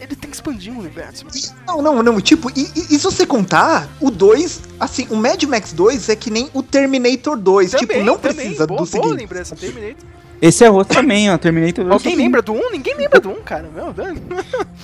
ele 0.00 0.16
tem 0.16 0.30
que 0.30 0.36
expandir 0.36 0.72
o 0.72 0.78
universo. 0.78 1.26
Não, 1.66 1.82
não, 1.82 2.02
não, 2.02 2.20
tipo, 2.20 2.50
e, 2.56 2.62
e- 2.74 2.94
e 2.94 2.98
se 2.98 3.02
você 3.04 3.26
contar, 3.26 3.88
o 4.00 4.10
2, 4.10 4.60
assim, 4.80 5.06
o 5.10 5.16
Mad 5.16 5.42
Max 5.44 5.72
2 5.72 6.08
é 6.08 6.16
que 6.16 6.30
nem 6.30 6.48
o 6.54 6.62
Terminator 6.62 7.36
2, 7.36 7.72
tipo, 7.72 7.98
não 8.02 8.18
precisa 8.18 8.66
boa, 8.66 8.80
do 8.82 8.86
boa 8.90 9.04
seguinte. 9.04 9.20
lembrança, 9.20 9.54
Terminator. 9.54 10.04
Esse 10.42 10.64
é 10.64 10.70
outro 10.70 10.94
também, 10.96 11.30
ó. 11.30 11.36
Terminator 11.36 11.84
2. 11.84 11.92
Alguém 11.92 12.16
lembra 12.16 12.40
do 12.40 12.54
1? 12.54 12.70
Ninguém 12.72 12.96
lembra 12.96 13.20
do 13.20 13.28
1, 13.28 13.34
cara. 13.42 13.68
Meu 13.74 13.92
Deus. 13.92 14.18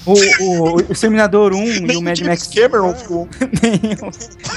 O, 0.04 0.12
o, 0.12 0.74
o 0.76 0.92
Exterminador 0.92 1.54
1 1.54 1.64
e 1.90 1.96
o 1.96 2.02
Mad 2.02 2.20
Max. 2.20 2.46
Cameron 2.54 2.94
ficou. 2.94 3.26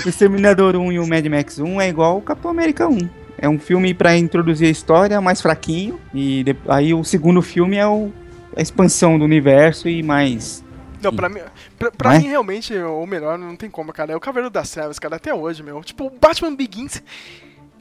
o 0.05 0.09
Exterminador 0.09 0.75
1 0.75 0.91
e 0.91 0.99
o 0.99 1.07
Mad 1.07 1.25
Max 1.27 1.57
1 1.57 1.79
é 1.81 1.87
igual 1.87 2.17
o 2.17 2.21
Capitão 2.21 2.51
América 2.51 2.87
1. 2.87 3.09
É 3.37 3.47
um 3.47 3.57
filme 3.57 3.93
pra 3.93 4.17
introduzir 4.17 4.67
a 4.67 4.71
história, 4.71 5.21
mais 5.21 5.41
fraquinho. 5.41 5.97
E 6.13 6.43
de- 6.43 6.57
aí 6.67 6.93
o 6.93 7.01
segundo 7.05 7.41
filme 7.41 7.77
é 7.77 7.87
o, 7.87 8.11
a 8.55 8.61
expansão 8.61 9.17
do 9.17 9.25
universo 9.25 9.87
e 9.87 10.01
mais. 10.03 10.63
Não, 11.01 11.13
pra 11.13 11.29
mim, 11.29 11.39
pra, 11.77 11.91
pra 11.91 12.15
é? 12.15 12.19
mim 12.19 12.27
realmente, 12.27 12.73
o 12.77 13.05
melhor 13.05 13.37
não 13.37 13.55
tem 13.55 13.69
como, 13.69 13.93
cara. 13.93 14.11
É 14.11 14.15
o 14.15 14.19
Cavaleiro 14.19 14.49
das 14.49 14.69
Trevas, 14.69 14.99
cara, 14.99 15.15
até 15.15 15.33
hoje, 15.33 15.63
meu. 15.63 15.81
Tipo, 15.81 16.07
o 16.07 16.09
Batman 16.09 16.53
Begins 16.55 17.01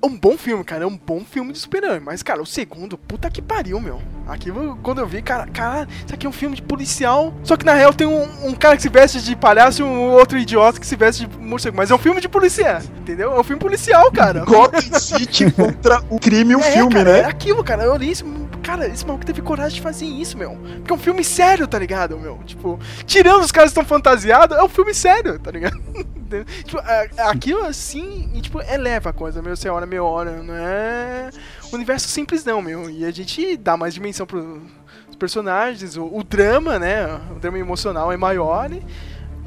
é 0.01 0.07
um 0.07 0.17
bom 0.17 0.39
filme, 0.39 0.63
cara. 0.63 0.85
É 0.85 0.87
um 0.87 0.97
bom 0.97 1.25
filme 1.25 1.53
de 1.53 1.59
super-herói. 1.59 1.99
Mas, 1.99 2.23
cara, 2.23 2.41
o 2.41 2.47
segundo, 2.47 2.97
puta 2.97 3.29
que 3.29 3.43
pariu, 3.43 3.81
meu. 3.81 4.01
Aquilo, 4.29 4.79
quando 4.83 5.01
eu 5.01 5.07
vi, 5.09 5.21
cara, 5.21 5.47
cara, 5.49 5.89
isso 6.05 6.15
aqui 6.15 6.27
é 6.27 6.29
um 6.29 6.33
filme 6.33 6.55
de 6.55 6.63
policial. 6.63 7.35
Só 7.43 7.57
que 7.57 7.65
na 7.65 7.75
real 7.75 7.93
tem 7.93 8.07
um, 8.07 8.47
um 8.47 8.55
cara 8.55 8.77
que 8.77 8.83
se 8.83 8.89
veste 8.89 9.21
de 9.21 9.35
palhaço 9.35 9.83
e 9.83 9.85
um 9.85 10.13
outro 10.13 10.39
idiota 10.39 10.79
que 10.79 10.87
se 10.87 10.95
veste 10.95 11.27
de 11.27 11.39
morcego. 11.39 11.77
Mas 11.77 11.91
é 11.91 11.95
um 11.97 11.99
filme 11.99 12.21
de 12.21 12.29
policial, 12.29 12.81
entendeu? 13.01 13.33
É 13.33 13.41
um 13.41 13.43
filme 13.43 13.61
policial, 13.61 14.13
cara. 14.13 14.45
Gotham 14.45 14.81
City 15.01 15.51
contra 15.51 16.05
o 16.09 16.21
crime 16.21 16.53
e 16.53 16.57
o 16.57 16.61
É, 16.61 16.71
filme, 16.71 16.95
cara, 16.95 17.13
né? 17.13 17.19
É 17.21 17.25
aquilo, 17.25 17.65
cara. 17.65 17.83
Eu 17.83 17.95
olhei 17.95 18.11
isso. 18.11 18.25
Cara, 18.69 18.87
esse 18.87 19.07
maluco 19.07 19.25
teve 19.25 19.41
coragem 19.41 19.77
de 19.77 19.81
fazer 19.81 20.05
isso, 20.05 20.37
meu. 20.37 20.51
Porque 20.77 20.93
é 20.93 20.95
um 20.95 20.99
filme 20.99 21.25
sério, 21.25 21.67
tá 21.67 21.79
ligado, 21.79 22.19
meu? 22.19 22.37
Tipo, 22.45 22.79
tirando 23.07 23.41
os 23.43 23.51
caras 23.51 23.73
que 23.73 23.81
estão 23.81 23.97
fantasiados, 23.97 24.59
é 24.59 24.63
um 24.63 24.69
filme 24.69 24.93
sério, 24.93 25.39
tá 25.39 25.51
ligado? 25.51 25.81
tipo, 26.67 26.79
é- 26.81 27.09
é 27.17 27.23
aquilo 27.23 27.65
assim, 27.65 28.31
e, 28.35 28.43
tipo, 28.43 28.61
eleva 28.61 29.09
a 29.09 29.13
coisa, 29.15 29.41
meu. 29.41 29.57
Você 29.57 29.71
olha, 29.71 29.87
meu, 29.87 30.05
olha, 30.05 30.43
não 30.43 30.55
é 30.55 31.31
universo 31.73 32.09
simples, 32.09 32.45
não, 32.45 32.61
meu. 32.61 32.91
E 32.91 33.07
a 33.07 33.11
gente 33.11 33.57
dá 33.57 33.75
mais 33.75 33.95
dimensão 33.95 34.27
pros 34.27 34.61
personagens, 35.19 35.97
o, 35.97 36.05
o 36.05 36.23
drama, 36.23 36.79
né? 36.79 37.07
O 37.35 37.41
drama 37.41 37.59
emocional 37.59 38.13
é 38.13 38.19
maior. 38.19 38.71
E, 38.71 38.83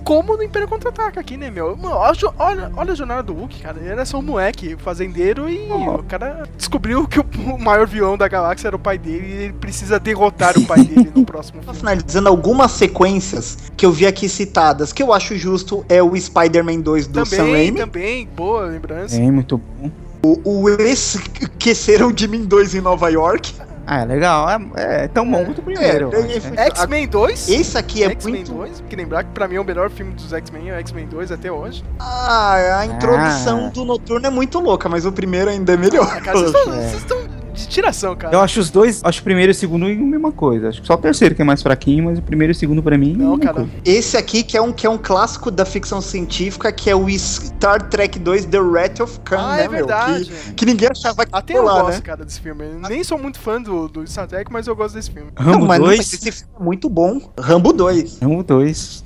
como 0.03 0.36
no 0.36 0.44
Império 0.44 0.68
Contra-Ataca 0.68 1.19
aqui, 1.19 1.38
né, 1.38 1.49
meu? 1.49 1.76
Mano, 1.78 1.95
Olha, 1.95 2.18
olha, 2.40 2.72
olha 2.76 2.91
a 2.91 2.95
jornada 2.95 3.23
do 3.23 3.34
Hulk, 3.34 3.61
cara. 3.61 3.78
Ele 3.80 3.90
era 3.90 4.06
só 4.06 4.19
um 4.19 4.22
moleque, 4.22 4.76
fazendeiro, 4.78 5.49
e 5.49 5.69
o 5.72 6.03
cara 6.03 6.44
descobriu 6.57 7.07
que 7.07 7.19
o, 7.19 7.57
maior 7.57 7.88
vilão 7.88 8.18
da 8.18 8.28
galáxia 8.28 8.68
era 8.68 8.76
o 8.76 8.80
pai 8.80 8.98
dele 8.98 9.28
e 9.28 9.44
ele 9.44 9.53
precisa 9.53 9.99
derrotar 9.99 10.57
o 10.57 10.65
pai 10.65 10.84
dele 10.84 11.11
no 11.14 11.26
próximo 11.26 11.61
filme. 11.61 11.78
Finalizando 11.78 12.30
algumas 12.30 12.72
sequências 12.72 13.57
que 13.76 13.86
eu 13.86 13.91
vi 13.91 14.06
aqui 14.06 14.28
citadas, 14.28 14.91
que 14.91 15.02
eu 15.02 15.14
acho 15.14 15.36
justo 15.36 15.86
é 15.88 16.02
o 16.02 16.15
Spider-Man 16.19 16.82
2 16.82 17.07
do 17.07 17.26
Sam 17.26 17.38
Também, 17.38 17.53
Raimi. 17.53 17.78
também, 17.78 18.28
boa 18.36 18.65
lembrança. 18.65 19.15
É 19.15 19.32
muito 19.32 19.57
bom. 19.57 19.91
O, 20.23 20.64
o 20.64 20.69
Esqueceram 20.69 22.11
de 22.11 22.28
Mim 22.28 22.45
2 22.45 22.76
em 22.76 22.82
Nova 22.82 23.10
York. 23.10 23.53
Ah, 23.93 24.03
é 24.03 24.05
legal. 24.05 24.47
É, 24.77 25.03
é 25.03 25.07
tão 25.09 25.30
bom 25.30 25.43
quanto 25.43 25.59
o 25.59 25.63
primeiro. 25.63 26.09
É, 26.15 26.18
acho, 26.38 26.47
é, 26.55 26.63
é. 26.63 26.65
X-Men 26.68 27.07
2. 27.09 27.49
Esse 27.49 27.77
aqui 27.77 28.03
é 28.05 28.11
X-Men 28.11 28.35
muito- 28.35 28.53
2, 28.53 28.81
que 28.88 28.95
lembrar 28.95 29.26
que 29.26 29.31
pra 29.31 29.49
mim 29.49 29.55
é 29.55 29.59
o 29.59 29.65
melhor 29.65 29.89
filme 29.89 30.13
dos 30.13 30.31
X-Men, 30.31 30.69
é 30.69 30.77
o 30.77 30.80
X-Men 30.80 31.07
2 31.07 31.30
até 31.30 31.51
hoje. 31.51 31.84
Ah, 31.99 32.80
a 32.80 32.85
introdução 32.85 33.65
Ah. 33.65 33.69
do 33.69 33.84
Noturno 33.84 34.26
é 34.26 34.30
muito 34.30 34.59
louca, 34.61 34.88
mas 34.88 35.05
o 35.05 35.11
primeiro 35.11 35.49
ainda 35.49 35.73
é 35.73 35.77
melhor. 35.77 36.07
Ah, 36.09 36.22
cara, 36.22 36.38
vocês 36.38 36.53
estão- 36.55 36.73
É. 36.73 36.77
vocês 36.77 37.01
estão 37.01 37.18
de 37.53 37.68
tiração, 37.68 38.15
cara. 38.15 38.34
Eu 38.36 38.40
acho 38.41 38.60
os 38.60 38.69
dois, 38.69 39.02
acho 39.03 39.22
o 39.22 39.23
primeiro 39.23 39.52
e 39.52 39.53
o 39.53 39.56
segundo 39.56 39.86
a 39.86 39.90
mesma 39.90 40.32
coisa. 40.32 40.69
Acho 40.69 40.82
que 40.82 40.88
só 40.88 40.94
o 40.94 40.98
terceiro 40.98 41.36
que 41.36 41.41
é 41.41 41.45
mais 41.45 41.61
fraquinho, 41.61 42.06
mas 42.06 42.19
o 42.19 42.22
primeiro 42.22 42.52
e 42.52 42.56
o 42.56 42.57
segundo 42.57 42.82
pra 42.82 42.98
mim. 42.98 43.14
Não, 43.18 43.36
é 43.36 43.40
cara. 43.40 43.68
Esse 43.86 44.18
aqui 44.18 44.44
que 44.44 44.57
é 44.57 44.61
um 44.61 44.72
que 44.72 44.86
é 44.86 44.90
um 44.90 44.98
clássico 44.98 45.52
da 45.52 45.65
ficção 45.65 46.02
científica, 46.02 46.72
que 46.72 46.90
é 46.90 46.95
o 46.95 47.07
Star 47.10 47.90
Trek 47.90 48.18
2 48.19 48.45
The 48.45 48.60
Wrath 48.60 48.99
of 49.02 49.19
Khan, 49.22 49.38
Ah, 49.40 49.57
né, 49.57 49.65
é 49.65 49.68
verdade. 49.68 50.30
meu? 50.30 50.40
Que, 50.48 50.53
que 50.53 50.65
ninguém 50.65 50.90
achava 50.90 51.26
que 51.26 51.32
Até 51.36 51.53
ia 51.53 51.60
eu 51.60 51.64
gosto, 51.64 51.88
né? 51.95 52.02
cara, 52.02 52.26
desse 52.26 52.40
filme. 52.40 52.64
Eu 52.65 52.90
nem 52.90 53.03
sou 53.03 53.18
muito 53.18 53.40
fã 53.40 53.61
do, 53.61 53.88
do 53.88 54.07
Star 54.07 54.28
Trek, 54.28 54.52
mas 54.52 54.68
eu 54.68 54.76
gosto 54.76 54.95
desse 54.95 55.11
filme. 55.11 55.32
Rambo 55.38 55.60
não, 55.60 55.68
mas, 55.68 55.80
não, 55.80 55.88
2. 55.88 55.98
mas 55.98 56.14
esse 56.14 56.32
filme 56.32 56.53
é 56.60 56.64
muito 56.64 56.90
bom. 56.90 57.19
Rambo 57.40 57.73
2. 57.73 58.19
Rambo 58.19 58.44
2. 58.44 59.03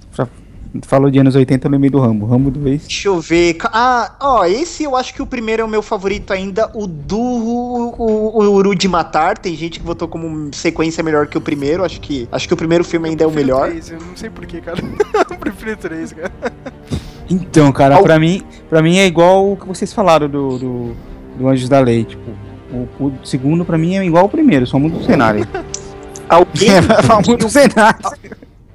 Falou 0.83 1.09
de 1.09 1.19
anos 1.19 1.35
80, 1.35 1.67
eu 1.67 1.71
lembrei 1.71 1.89
do 1.89 1.99
Rambo. 1.99 2.25
Rambo 2.25 2.51
2. 2.51 2.81
Deixa 2.81 3.07
eu 3.07 3.19
ver. 3.19 3.57
Ah, 3.65 4.15
ó, 4.19 4.45
esse 4.45 4.83
eu 4.83 4.95
acho 4.95 5.13
que 5.13 5.21
o 5.21 5.25
primeiro 5.25 5.61
é 5.61 5.65
o 5.65 5.67
meu 5.67 5.81
favorito 5.81 6.33
ainda. 6.33 6.69
O 6.73 6.87
do. 6.87 7.19
O, 7.19 8.39
o, 8.39 8.63
Duro 8.65 8.75
de 8.75 8.87
Matar. 8.87 9.37
Tem 9.37 9.55
gente 9.55 9.79
que 9.79 9.85
votou 9.85 10.07
como 10.07 10.53
sequência 10.53 11.03
melhor 11.03 11.27
que 11.27 11.37
o 11.37 11.41
primeiro. 11.41 11.83
Acho 11.83 12.01
que, 12.01 12.27
acho 12.31 12.47
que 12.47 12.53
o 12.53 12.57
primeiro 12.57 12.83
filme 12.83 13.09
ainda 13.09 13.23
é 13.23 13.27
o 13.27 13.31
melhor. 13.31 13.69
Três, 13.69 13.91
eu 13.91 13.99
não 13.99 14.15
sei 14.15 14.29
porquê, 14.29 14.59
cara. 14.59 14.79
eu 15.29 15.37
prefiro 15.37 15.77
três, 15.77 16.11
cara. 16.11 16.31
Então, 17.29 17.71
cara, 17.71 18.01
pra 18.01 18.19
mim, 18.19 18.41
pra 18.69 18.81
mim 18.81 18.97
é 18.97 19.05
igual 19.05 19.51
o 19.51 19.57
que 19.57 19.67
vocês 19.67 19.93
falaram 19.93 20.27
do, 20.27 20.57
do, 20.57 20.95
do 21.37 21.47
Anjos 21.47 21.69
da 21.69 21.79
Lei. 21.79 22.03
Tipo, 22.05 22.31
o, 22.71 23.05
o 23.05 23.13
segundo 23.23 23.63
pra 23.63 23.77
mim 23.77 23.95
é 23.95 24.05
igual 24.05 24.23
ao 24.23 24.29
primeiro, 24.29 24.65
só 24.65 24.79
muda 24.79 24.97
o 24.97 25.03
cenário. 25.03 25.47
Alguém, 26.27 26.69
só 27.05 27.21
muda 27.21 27.45
o 27.45 27.49
cenário. 27.49 27.99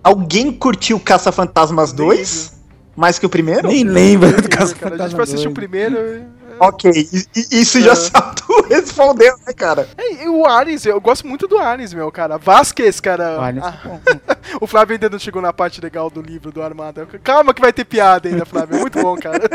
Alguém 0.02 0.52
curtiu 0.52 0.98
Caça-Fantasmas 1.00 1.92
2? 1.92 2.58
Mais 2.96 3.18
que 3.18 3.26
o 3.26 3.28
primeiro? 3.30 3.68
Nem 3.68 3.84
lembra 3.84 4.32
do 4.32 4.48
Cara, 4.48 4.64
a 4.64 4.98
gente 5.06 5.14
foi 5.14 5.24
assistir 5.24 5.48
o 5.48 5.52
2. 5.52 5.54
primeiro. 5.54 5.96
e- 5.96 6.40
Ok, 6.62 6.90
i- 6.90 7.24
i- 7.34 7.60
isso 7.62 7.80
já 7.80 7.94
sabe 7.96 8.36
tu 8.36 8.66
respondeu, 8.68 9.34
né, 9.46 9.52
cara? 9.54 9.88
É, 9.96 10.28
o 10.28 10.44
Ares, 10.44 10.84
eu 10.84 11.00
gosto 11.00 11.26
muito 11.26 11.48
do 11.48 11.56
Ares, 11.56 11.94
meu, 11.94 12.10
cara. 12.12 12.36
Vasquez, 12.36 13.00
cara. 13.00 13.38
O 13.38 13.40
Ares, 13.40 13.62
Ah, 13.64 13.78
o 14.60 14.66
Flávio 14.66 14.92
ainda 14.94 15.08
não 15.08 15.18
chegou 15.18 15.40
na 15.40 15.54
parte 15.54 15.80
legal 15.80 16.10
do 16.10 16.20
livro 16.20 16.52
do 16.52 16.60
Armada. 16.62 17.06
Calma 17.24 17.54
que 17.54 17.62
vai 17.62 17.72
ter 17.72 17.86
piada 17.86 18.28
ainda, 18.28 18.44
Flávio. 18.44 18.76
É 18.76 18.80
muito 18.80 19.00
bom, 19.00 19.16
cara. 19.16 19.40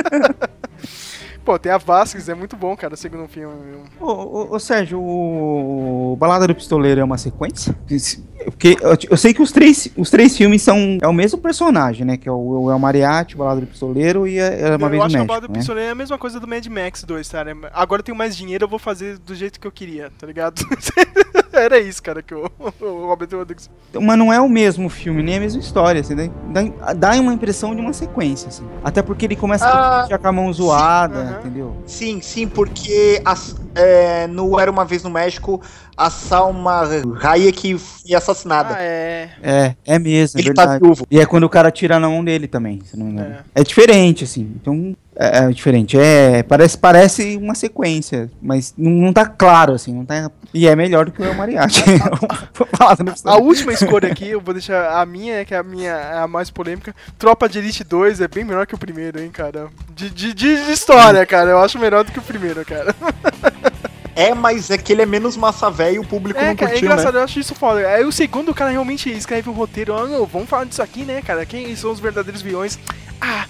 Pô, 1.45 1.59
tem 1.59 1.71
a 1.71 1.77
Vasquez, 1.77 2.27
é 2.27 2.33
muito 2.33 2.57
bom, 2.57 2.75
cara, 2.75 2.95
o 2.95 2.97
segundo 2.97 3.27
filme. 3.27 3.53
Ô, 3.99 4.05
ô, 4.05 4.55
ô, 4.55 4.59
Sérgio, 4.59 4.99
o 4.99 6.17
Balada 6.19 6.47
do 6.47 6.55
Pistoleiro 6.55 6.99
é 6.99 7.03
uma 7.03 7.19
sequência? 7.19 7.77
Porque 8.45 8.75
eu, 8.81 8.97
eu 9.11 9.17
sei 9.17 9.31
que 9.31 9.43
os 9.43 9.51
três, 9.51 9.87
os 9.95 10.09
três 10.09 10.35
filmes 10.35 10.63
são 10.63 10.97
é 11.01 11.07
o 11.07 11.13
mesmo 11.13 11.39
personagem, 11.39 12.03
né? 12.03 12.17
Que 12.17 12.27
é 12.27 12.31
o, 12.31 12.63
o 12.63 12.71
El 12.71 12.79
Mariachi, 12.79 13.35
o 13.35 13.37
Balada 13.37 13.61
do 13.61 13.67
Pistoleiro 13.67 14.27
e 14.27 14.39
a, 14.39 14.45
é 14.45 14.75
uma 14.75 14.87
eu 14.87 14.89
vez 14.89 15.03
acho 15.03 15.05
no 15.05 15.11
que 15.11 15.17
a 15.17 15.19
México, 15.19 15.27
Bala 15.27 15.41
do 15.41 15.47
né? 15.49 15.57
Pistoleiro 15.59 15.89
é 15.89 15.91
a 15.91 15.95
mesma 15.95 16.17
coisa 16.17 16.39
do 16.39 16.47
Mad 16.47 16.65
Max 16.65 17.03
2, 17.03 17.29
cara. 17.29 17.57
Agora 17.73 17.99
eu 17.99 18.03
tenho 18.03 18.17
mais 18.17 18.35
dinheiro, 18.35 18.65
eu 18.65 18.69
vou 18.69 18.79
fazer 18.79 19.19
do 19.19 19.35
jeito 19.35 19.59
que 19.59 19.67
eu 19.67 19.71
queria, 19.71 20.11
tá 20.17 20.25
ligado? 20.25 20.65
Era 21.53 21.79
isso, 21.79 22.03
cara, 22.03 22.21
que 22.21 22.35
o, 22.35 22.51
o 22.59 23.05
Robert 23.07 23.29
Rodrigues. 23.31 23.69
Mas 23.93 24.17
não 24.17 24.31
é 24.31 24.41
o 24.41 24.49
mesmo 24.49 24.89
filme, 24.89 25.23
nem 25.23 25.37
a 25.37 25.39
mesma 25.39 25.61
história. 25.61 26.01
Assim, 26.01 26.15
dá, 26.15 26.93
dá, 26.93 27.11
uma 27.13 27.33
impressão 27.33 27.73
de 27.73 27.81
uma 27.81 27.93
sequência, 27.93 28.49
assim. 28.49 28.67
Até 28.83 29.01
porque 29.01 29.25
ele 29.25 29.35
começa 29.35 29.65
Ah, 29.65 30.05
já 30.09 30.17
com 30.17 30.27
a 30.27 30.31
mão 30.31 30.51
zoada, 30.51 31.19
aham. 31.19 31.34
Entendeu? 31.39 31.75
Sim, 31.85 32.21
sim, 32.21 32.47
porque 32.47 33.21
as- 33.25 33.55
é, 33.75 34.27
no 34.27 34.59
Era 34.59 34.71
Uma 34.71 34.85
Vez 34.85 35.03
no 35.03 35.09
México, 35.09 35.61
a 35.97 36.09
Salma 36.09 36.83
Hayek 37.21 37.77
foi 37.77 38.13
assassinada. 38.15 38.75
Ah, 38.77 38.81
é. 38.81 39.29
É, 39.41 39.75
é 39.85 39.99
mesmo, 39.99 40.39
é 40.39 40.43
Ele 40.43 40.53
tá 40.53 40.77
viúvo. 40.77 41.05
E 41.09 41.19
é 41.19 41.25
quando 41.25 41.43
o 41.43 41.49
cara 41.49 41.69
tira 41.71 41.99
na 41.99 42.09
mão 42.09 42.23
dele 42.23 42.47
também, 42.47 42.81
se 42.83 42.97
não 42.97 43.05
me 43.05 43.11
engano. 43.13 43.35
É, 43.53 43.63
diferente, 43.63 44.23
assim. 44.23 44.53
Então, 44.55 44.95
é, 45.15 45.45
é 45.45 45.49
diferente. 45.49 45.97
É, 45.97 46.43
parece, 46.43 46.77
parece 46.77 47.37
uma 47.37 47.55
sequência, 47.55 48.29
mas 48.41 48.73
não, 48.77 48.91
não 48.91 49.13
tá 49.13 49.25
claro, 49.25 49.73
assim. 49.73 49.93
Não 49.93 50.05
tá, 50.05 50.29
e 50.53 50.67
é 50.67 50.75
melhor 50.75 51.05
do 51.05 51.11
que 51.11 51.21
o 51.21 51.35
Mariachi. 51.35 51.83
A 52.79 53.13
história. 53.13 53.43
última 53.43 53.73
escolha 53.73 54.11
aqui, 54.11 54.29
eu 54.29 54.41
vou 54.41 54.53
deixar 54.53 55.01
a 55.01 55.05
minha, 55.05 55.43
que 55.43 55.53
é 55.53 55.57
a 55.57 55.63
minha 55.63 55.91
é 55.91 56.19
a 56.19 56.27
mais 56.27 56.49
polêmica. 56.49 56.95
Tropa 57.17 57.49
de 57.49 57.59
Elite 57.59 57.83
2 57.83 58.21
é 58.21 58.27
bem 58.27 58.43
melhor 58.43 58.67
que 58.67 58.75
o 58.75 58.77
primeiro, 58.77 59.19
hein, 59.19 59.29
cara. 59.31 59.67
De, 59.93 60.09
de, 60.09 60.33
de 60.33 60.47
história, 60.71 61.25
cara. 61.25 61.49
Eu 61.51 61.59
acho 61.59 61.79
melhor 61.79 62.03
do 62.03 62.11
que 62.11 62.19
o 62.19 62.23
primeiro, 62.23 62.63
cara. 62.65 62.95
É, 64.17 64.33
mas 64.33 64.69
é 64.69 64.77
que 64.77 64.93
ele 64.93 65.01
é 65.01 65.05
menos 65.05 65.35
massa 65.35 65.69
velho 65.69 65.95
e 65.95 65.99
o 65.99 66.05
público 66.05 66.39
É, 66.39 66.47
não 66.47 66.55
cara, 66.55 66.71
é 66.71 66.73
curtiu, 66.75 66.87
engraçado, 66.87 67.15
né? 67.15 67.19
eu 67.19 67.23
acho 67.25 67.37
isso 67.37 67.53
foda. 67.53 67.85
Aí 67.85 68.05
o 68.05 68.13
segundo, 68.13 68.49
o 68.49 68.55
cara 68.55 68.71
realmente 68.71 69.09
escreve 69.09 69.49
um 69.49 69.53
roteiro. 69.53 69.93
Ah, 69.93 70.05
não, 70.05 70.25
vamos 70.25 70.47
falar 70.47 70.63
disso 70.63 70.81
aqui, 70.81 71.03
né, 71.03 71.21
cara? 71.21 71.45
Quem 71.45 71.75
são 71.75 71.91
os 71.91 71.99
verdadeiros 71.99 72.41
vilões? 72.41 72.79
Ah, 73.19 73.45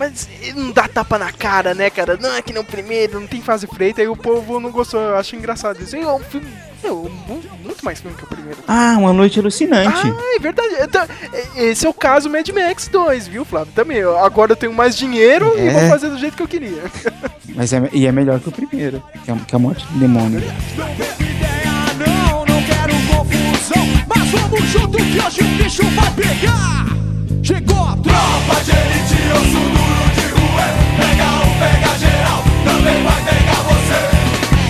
mas 0.00 0.26
não 0.56 0.72
dá 0.72 0.88
tapa 0.88 1.18
na 1.18 1.30
cara, 1.30 1.74
né, 1.74 1.90
cara? 1.90 2.16
Não 2.20 2.34
é 2.34 2.40
que 2.42 2.52
nem 2.52 2.60
o 2.62 2.64
primeiro, 2.64 3.20
não 3.20 3.26
tem 3.28 3.40
fase 3.42 3.66
freita. 3.66 4.00
Aí 4.00 4.08
o 4.08 4.16
povo 4.16 4.58
não 4.58 4.70
gostou, 4.72 5.00
eu 5.00 5.16
acho 5.16 5.36
engraçado 5.36 5.80
isso. 5.82 5.94
E 5.96 6.00
é 6.00 6.08
um 6.10 6.18
filme, 6.20 6.48
meu, 6.82 7.10
mu- 7.28 7.42
muito 7.62 7.84
mais 7.84 8.00
filme 8.00 8.16
que 8.16 8.24
o 8.24 8.26
primeiro. 8.26 8.58
Ah, 8.66 8.96
uma 8.98 9.12
noite 9.12 9.38
alucinante. 9.38 10.00
Ah, 10.06 10.34
é 10.36 10.38
verdade. 10.40 10.68
Então, 10.80 11.02
é- 11.32 11.64
Esse 11.66 11.86
é 11.86 11.88
o 11.88 11.94
caso 11.94 12.28
Mad 12.30 12.48
Max 12.48 12.88
2, 12.88 13.28
viu, 13.28 13.44
Flávio? 13.44 13.72
Também. 13.74 14.02
Agora 14.02 14.52
eu 14.52 14.56
tenho 14.56 14.72
mais 14.72 14.96
dinheiro 14.96 15.52
e 15.56 15.68
É. 15.68 15.70
vou 15.80 15.90
fazer 15.90 16.08
do 16.08 16.18
jeito 16.18 16.36
que 16.36 16.42
eu 16.42 16.48
queria. 16.48 16.82
Mas 17.54 17.72
é, 17.72 17.82
e 17.92 18.06
é 18.06 18.12
melhor 18.12 18.40
que 18.40 18.48
o 18.48 18.52
primeiro, 18.52 19.02
que 19.24 19.30
é, 19.30 19.34
que 19.46 19.54
é 19.54 19.56
a 19.56 19.58
morte 19.58 19.86
do 19.88 19.98
demônio. 19.98 20.40
Não, 21.98 22.44
não 22.46 22.62
quero 22.62 22.94
confusão, 23.08 23.86
mas 24.08 24.30
vamos 24.30 24.62
junto 24.70 24.96
que 24.96 25.18
hoje 25.20 25.40
o 25.42 25.62
bicho 25.62 25.82
vai 25.90 26.10
pegar. 26.14 26.86
Chegou 27.50 27.82
a 27.82 27.96
tropa 27.96 28.62
de 28.64 28.70
elite, 28.70 29.18
eu 29.28 29.42
sou 29.50 29.66
duro 29.74 30.06
de 30.14 30.26
rua. 30.38 30.66
Pega 30.96 31.26
um, 31.34 31.50
pega 31.58 31.98
geral, 31.98 32.44
também 32.64 33.02
vai 33.02 33.20
pegar 33.24 33.62
você. 33.66 33.98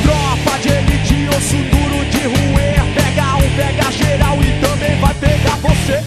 Tropa 0.02 0.58
de 0.62 0.68
elite, 0.70 1.28
osso 1.36 1.58
duro 1.68 2.00
de 2.08 2.22
ruer. 2.24 2.80
Pega 2.94 3.36
um, 3.36 3.50
pega 3.54 3.92
geral 3.92 4.36
e 4.40 4.50
também 4.64 4.98
vai 4.98 5.12
pegar 5.12 5.56
você. 5.60 6.00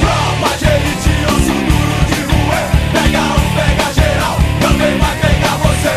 Tropa 0.00 0.50
de 0.58 0.66
elite, 0.66 1.14
osso 1.30 1.54
duro 1.70 1.98
de 2.10 2.18
ruer. 2.26 2.66
Pega 2.90 3.22
um, 3.22 3.46
pega 3.54 3.86
geral, 3.94 4.36
também 4.60 4.98
vai 4.98 5.14
pegar 5.14 5.56
você. 5.62 5.94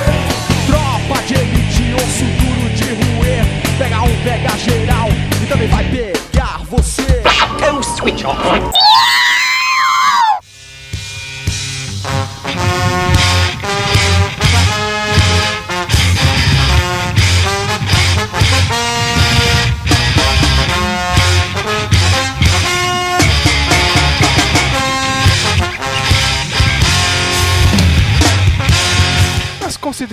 Tropa 0.68 1.24
de 1.26 1.34
elite, 1.34 1.96
osso 1.96 2.26
duro 2.38 2.70
de 2.76 2.90
ruer. 2.94 3.44
Pega 3.80 4.02
um, 4.04 4.16
pega 4.24 4.58
geral 4.60 5.10
e 5.10 5.46
também 5.48 5.68
vai 5.70 5.84
pegar 5.86 6.60
você. 6.70 7.24
Go 7.58 7.82
switch 7.82 8.24
off. 8.26 9.23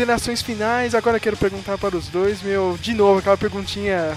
Considerações 0.01 0.41
finais, 0.41 0.95
agora 0.95 1.21
quero 1.21 1.37
perguntar 1.37 1.77
para 1.77 1.95
os 1.95 2.09
dois, 2.09 2.41
meu, 2.41 2.79
de 2.81 2.95
novo, 2.95 3.19
aquela 3.19 3.37
perguntinha 3.37 4.17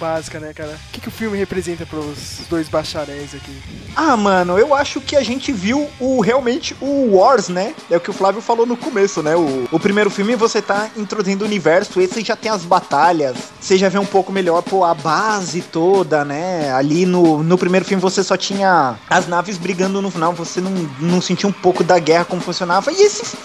básica, 0.00 0.40
né, 0.40 0.52
cara? 0.52 0.72
O 0.88 0.92
que, 0.92 1.00
que 1.02 1.06
o 1.06 1.10
filme 1.12 1.38
representa 1.38 1.86
para 1.86 2.00
os 2.00 2.40
dois 2.50 2.68
bacharéis 2.68 3.32
aqui? 3.32 3.56
Ah, 3.94 4.16
mano, 4.16 4.58
eu 4.58 4.74
acho 4.74 5.00
que 5.00 5.14
a 5.14 5.22
gente 5.22 5.52
viu 5.52 5.88
o 6.00 6.20
realmente 6.20 6.76
o 6.80 7.14
Wars, 7.14 7.48
né? 7.48 7.76
É 7.88 7.96
o 7.96 8.00
que 8.00 8.10
o 8.10 8.12
Flávio 8.12 8.42
falou 8.42 8.66
no 8.66 8.76
começo, 8.76 9.22
né? 9.22 9.36
O, 9.36 9.68
o 9.70 9.78
primeiro 9.78 10.10
filme 10.10 10.34
você 10.34 10.60
tá 10.60 10.90
introduzindo 10.96 11.44
o 11.44 11.46
universo, 11.46 12.00
esse 12.00 12.24
já 12.24 12.34
tem 12.34 12.50
as 12.50 12.64
batalhas, 12.64 13.36
você 13.60 13.78
já 13.78 13.88
vê 13.88 14.00
um 14.00 14.06
pouco 14.06 14.32
melhor, 14.32 14.62
pô, 14.62 14.82
a 14.82 14.94
base 14.94 15.62
toda, 15.62 16.24
né? 16.24 16.72
Ali 16.72 17.06
no, 17.06 17.40
no 17.44 17.56
primeiro 17.56 17.86
filme 17.86 18.02
você 18.02 18.24
só 18.24 18.36
tinha 18.36 18.96
as 19.08 19.28
naves 19.28 19.58
brigando 19.58 20.02
no 20.02 20.10
final, 20.10 20.32
você 20.32 20.60
não, 20.60 20.72
não 20.98 21.20
sentia 21.20 21.48
um 21.48 21.52
pouco 21.52 21.84
da 21.84 22.00
guerra 22.00 22.24
como 22.24 22.42
funcionava. 22.42 22.90
E 22.90 23.00
esse, 23.00 23.36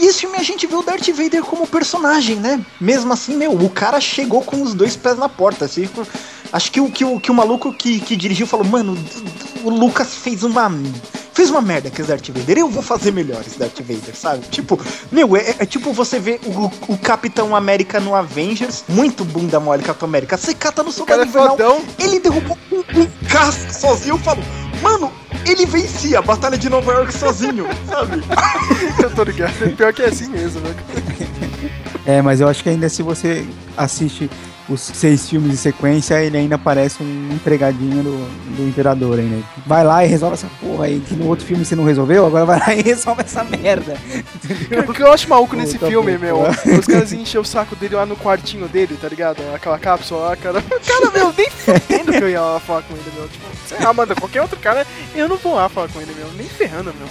e 0.00 0.06
esse 0.06 0.20
filme 0.20 0.38
a 0.38 0.42
gente 0.42 0.66
viu 0.66 0.78
o 0.78 0.82
Darth 0.82 1.06
Vader 1.08 1.42
como 1.42 1.66
personagem, 1.66 2.36
né? 2.36 2.64
Mesmo 2.80 3.12
assim, 3.12 3.36
meu, 3.36 3.52
o 3.52 3.68
cara 3.68 4.00
chegou 4.00 4.42
com 4.42 4.62
os 4.62 4.74
dois 4.74 4.96
pés 4.96 5.18
na 5.18 5.28
porta, 5.28 5.66
assim, 5.66 5.88
Acho 6.52 6.72
que 6.72 6.80
o, 6.80 6.90
que 6.90 7.04
o, 7.04 7.20
que 7.20 7.30
o 7.30 7.34
maluco 7.34 7.72
que, 7.72 8.00
que 8.00 8.16
dirigiu 8.16 8.46
falou, 8.46 8.66
mano, 8.66 8.98
o 9.62 9.70
Lucas 9.70 10.14
fez 10.16 10.42
uma. 10.42 10.70
Fez 11.32 11.48
uma 11.48 11.62
merda 11.62 11.90
com 11.90 12.02
esse 12.02 12.08
Darth 12.08 12.28
Vader, 12.28 12.58
eu 12.58 12.68
vou 12.68 12.82
fazer 12.82 13.12
melhor 13.12 13.40
esse 13.46 13.56
Darth 13.56 13.80
Vader, 13.80 14.14
sabe? 14.14 14.46
Tipo, 14.48 14.78
meu, 15.12 15.36
é, 15.36 15.54
é 15.60 15.66
tipo 15.66 15.92
você 15.92 16.18
ver 16.18 16.40
o, 16.44 16.92
o 16.92 16.98
Capitão 16.98 17.54
América 17.54 18.00
no 18.00 18.14
Avengers, 18.16 18.84
muito 18.88 19.24
bunda 19.24 19.60
mole 19.60 19.82
Capitão 19.82 20.08
América. 20.08 20.36
Você 20.36 20.52
cata 20.54 20.82
no 20.82 20.92
cara 21.06 21.26
soldado 21.26 21.62
é 21.98 22.04
ele 22.04 22.18
derrubou 22.18 22.58
um, 22.72 22.78
um 22.78 23.06
casco 23.28 23.72
sozinho, 23.72 24.16
eu 24.16 24.18
falo, 24.18 24.42
mano, 24.82 25.10
ele 25.46 25.66
vencia 25.66 26.18
a 26.18 26.22
Batalha 26.22 26.56
de 26.56 26.68
Nova 26.68 26.92
York 26.92 27.12
sozinho, 27.12 27.66
sabe? 27.88 28.22
eu 29.02 29.10
tô 29.14 29.24
ligado. 29.24 29.76
Pior 29.76 29.92
que 29.92 30.02
é 30.02 30.06
assim 30.06 30.28
mesmo, 30.28 30.60
né? 30.60 30.74
É, 32.06 32.22
mas 32.22 32.40
eu 32.40 32.48
acho 32.48 32.62
que 32.62 32.68
ainda 32.68 32.88
se 32.88 33.02
você 33.02 33.46
assiste 33.76 34.30
os 34.70 34.80
seis 34.80 35.28
filmes 35.28 35.52
em 35.52 35.56
sequência, 35.56 36.22
ele 36.22 36.38
ainda 36.38 36.56
parece 36.56 37.02
um 37.02 37.28
empregadinho 37.32 38.02
do, 38.04 38.56
do 38.56 38.68
imperador 38.68 39.18
ainda. 39.18 39.44
Vai 39.66 39.82
lá 39.82 40.04
e 40.04 40.08
resolve 40.08 40.34
essa 40.34 40.46
porra 40.60 40.84
aí, 40.84 41.00
que 41.00 41.14
no 41.14 41.26
outro 41.26 41.44
filme 41.44 41.64
você 41.64 41.74
não 41.74 41.84
resolveu, 41.84 42.24
agora 42.24 42.44
vai 42.46 42.58
lá 42.60 42.74
e 42.74 42.80
resolve 42.82 43.22
essa 43.22 43.42
merda. 43.42 43.96
O 44.88 44.94
que 44.94 45.02
eu 45.02 45.12
acho 45.12 45.28
maluco 45.28 45.56
nesse 45.56 45.74
Puta 45.74 45.90
filme, 45.90 46.12
puta. 46.12 46.24
meu, 46.24 46.42
os 46.78 46.86
caras 46.86 47.12
encheu 47.12 47.42
o 47.42 47.44
saco 47.44 47.74
dele 47.74 47.96
lá 47.96 48.06
no 48.06 48.16
quartinho 48.16 48.68
dele, 48.68 48.96
tá 49.00 49.08
ligado? 49.08 49.42
Aquela 49.54 49.78
cápsula 49.78 50.28
lá, 50.28 50.36
cara. 50.36 50.62
Cara, 50.86 51.10
meu, 51.12 51.32
nem 51.36 51.50
fudendo 51.50 52.12
que 52.12 52.22
eu 52.22 52.30
ia 52.30 52.40
lá 52.40 52.60
falar 52.60 52.82
com 52.82 52.94
ele, 52.94 53.10
meu. 53.16 53.28
Tipo, 53.28 53.44
sei 53.66 53.78
lá, 53.78 53.92
manda 53.92 54.14
qualquer 54.14 54.42
outro 54.42 54.58
cara, 54.58 54.86
eu 55.14 55.28
não 55.28 55.36
vou 55.36 55.54
lá 55.54 55.68
falar 55.68 55.88
com 55.88 56.00
ele, 56.00 56.12
meu. 56.16 56.28
Nem 56.36 56.48
ferrando, 56.48 56.92
meu. 56.98 57.08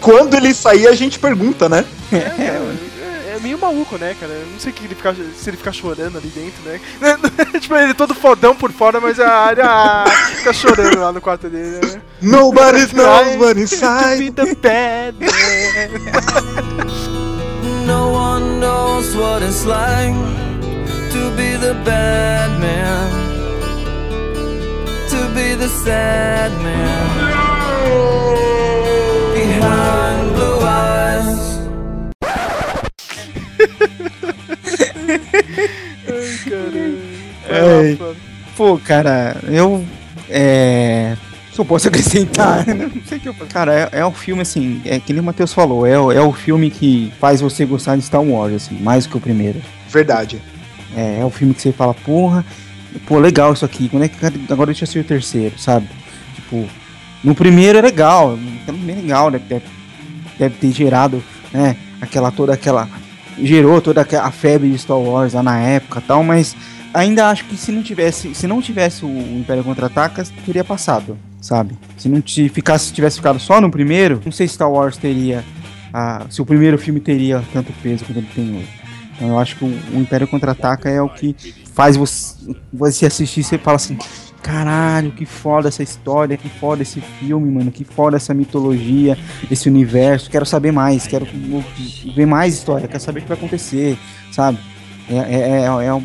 Quando 0.00 0.34
ele 0.34 0.52
sair, 0.54 0.86
a 0.86 0.94
gente 0.94 1.18
pergunta, 1.18 1.68
né? 1.68 1.84
É, 2.12 2.16
é, 2.16 2.76
é 3.36 3.40
meio 3.40 3.58
maluco, 3.58 3.96
né, 3.98 4.14
cara? 4.18 4.32
Eu 4.32 4.46
não 4.46 4.58
sei 4.58 4.72
que 4.72 4.84
ele 4.84 4.94
fica, 4.94 5.14
se 5.14 5.50
ele 5.50 5.56
ficar 5.56 5.72
chorando 5.72 6.18
ali 6.18 6.28
dentro, 6.28 6.62
né? 6.64 6.80
tipo, 7.60 7.74
ele 7.74 7.94
todo 7.94 8.14
fodão 8.14 8.54
por 8.54 8.72
fora, 8.72 9.00
mas 9.00 9.18
a 9.20 9.28
área 9.30 10.04
fica 10.36 10.52
chorando 10.52 10.98
lá 11.00 11.12
no 11.12 11.20
quarto 11.20 11.48
dele, 11.48 11.80
né? 11.84 12.00
Nobody 12.22 12.86
knows 12.94 13.36
what 13.36 13.54
To 13.54 13.60
inside. 13.60 14.18
be 14.18 14.30
the 14.30 14.54
bad 14.56 15.14
man. 15.18 15.30
No 17.86 18.10
one 18.12 18.58
knows 18.58 19.14
what 19.14 19.42
it's 19.44 19.64
like 19.64 20.14
to 21.12 21.30
be 21.36 21.56
the 21.56 21.74
bad 21.84 22.50
man, 22.58 23.10
to 25.08 25.28
be 25.34 25.54
the 25.54 25.68
sad 25.68 26.50
man. 26.62 27.06
Behind 29.34 30.34
blue 30.34 30.60
eyes. 30.66 31.05
Caralho. 36.50 36.98
Ai, 37.48 37.98
pô, 38.56 38.78
cara, 38.78 39.36
eu. 39.48 39.84
É. 40.28 41.16
Se 41.52 41.60
eu 41.60 41.64
posso 41.64 41.88
acrescentar, 41.88 42.66
né? 42.66 42.90
não 42.94 43.02
sei 43.06 43.16
o 43.16 43.20
que 43.20 43.28
eu 43.28 43.34
posso. 43.34 43.50
Cara, 43.50 43.90
é, 43.92 44.00
é 44.00 44.06
um 44.06 44.12
filme 44.12 44.42
assim, 44.42 44.82
é 44.84 44.98
que 45.00 45.12
nem 45.12 45.22
o 45.22 45.24
Matheus 45.24 45.54
falou, 45.54 45.86
é, 45.86 45.98
o- 45.98 46.12
é 46.12 46.20
o 46.20 46.30
filme 46.32 46.70
que 46.70 47.10
faz 47.18 47.40
você 47.40 47.64
gostar 47.64 47.96
de 47.96 48.02
Star 48.02 48.22
Wars, 48.22 48.52
assim, 48.54 48.78
mais 48.78 49.04
do 49.06 49.10
que 49.12 49.16
o 49.16 49.20
primeiro. 49.20 49.62
Verdade. 49.88 50.38
É, 50.94 51.20
é 51.20 51.24
o 51.24 51.30
filme 51.30 51.54
que 51.54 51.62
você 51.62 51.72
fala, 51.72 51.94
porra, 51.94 52.44
pô, 53.06 53.18
legal 53.18 53.54
isso 53.54 53.64
aqui, 53.64 53.88
quando 53.88 54.02
é 54.02 54.08
que 54.08 54.16
agora 54.50 54.66
deixa 54.66 54.84
eu 54.84 54.86
ser 54.88 54.98
o 55.00 55.04
terceiro, 55.04 55.58
sabe? 55.58 55.88
Tipo, 56.34 56.68
no 57.24 57.34
primeiro 57.34 57.78
é 57.78 57.80
legal, 57.80 58.38
é 58.68 58.72
legal, 58.92 59.30
né? 59.30 59.40
Deve, 59.48 59.64
deve 60.38 60.54
ter 60.56 60.72
gerado, 60.72 61.24
né? 61.52 61.74
Aquela, 62.02 62.30
toda 62.30 62.52
aquela. 62.52 62.86
Gerou 63.38 63.80
toda 63.80 64.00
a 64.00 64.30
febre 64.30 64.70
de 64.70 64.78
Star 64.78 64.98
Wars 64.98 65.34
lá 65.34 65.42
na 65.42 65.58
época 65.58 66.00
tal, 66.00 66.24
mas 66.24 66.56
ainda 66.94 67.28
acho 67.28 67.44
que 67.44 67.56
se 67.56 67.70
não 67.70 67.82
tivesse, 67.82 68.34
se 68.34 68.46
não 68.46 68.62
tivesse 68.62 69.04
o 69.04 69.08
Império 69.08 69.62
Contra-Ataca, 69.62 70.24
teria 70.44 70.64
passado, 70.64 71.18
sabe? 71.40 71.76
Se 71.98 72.08
não 72.08 72.22
ficasse, 72.22 72.92
tivesse 72.92 73.16
ficado 73.16 73.38
só 73.38 73.60
no 73.60 73.70
primeiro, 73.70 74.20
não 74.24 74.32
sei 74.32 74.48
se 74.48 74.54
Star 74.54 74.70
Wars 74.70 74.96
teria. 74.96 75.44
se 76.30 76.40
o 76.40 76.46
primeiro 76.46 76.78
filme 76.78 77.00
teria 77.00 77.42
tanto 77.52 77.72
peso 77.82 78.04
quanto 78.04 78.18
ele 78.18 78.28
tem 78.34 78.56
hoje. 78.56 78.68
Então 79.14 79.28
eu 79.28 79.38
acho 79.38 79.56
que 79.56 79.64
o, 79.64 79.68
o 79.68 80.00
Império 80.00 80.26
Contra-Ataca 80.28 80.88
é 80.88 81.00
o 81.00 81.08
que 81.08 81.36
faz 81.74 81.96
você, 81.96 82.56
você 82.72 83.06
assistir 83.06 83.40
e 83.40 83.44
você 83.44 83.58
fala 83.58 83.76
assim, 83.76 83.98
caralho, 84.46 85.10
que 85.10 85.26
foda 85.26 85.66
essa 85.66 85.82
história, 85.82 86.36
que 86.36 86.48
foda 86.48 86.80
esse 86.80 87.00
filme, 87.00 87.50
mano, 87.50 87.72
que 87.72 87.82
foda 87.82 88.16
essa 88.16 88.32
mitologia, 88.32 89.18
esse 89.50 89.68
universo, 89.68 90.30
quero 90.30 90.46
saber 90.46 90.70
mais, 90.70 91.04
quero 91.04 91.26
ver 92.14 92.26
mais 92.26 92.54
história, 92.54 92.86
quero 92.86 93.02
saber 93.02 93.18
o 93.18 93.22
que 93.22 93.28
vai 93.28 93.36
acontecer, 93.36 93.98
sabe? 94.30 94.58
É, 95.10 95.16
é, 95.16 95.50
é- 95.50 95.88
é 95.88 96.02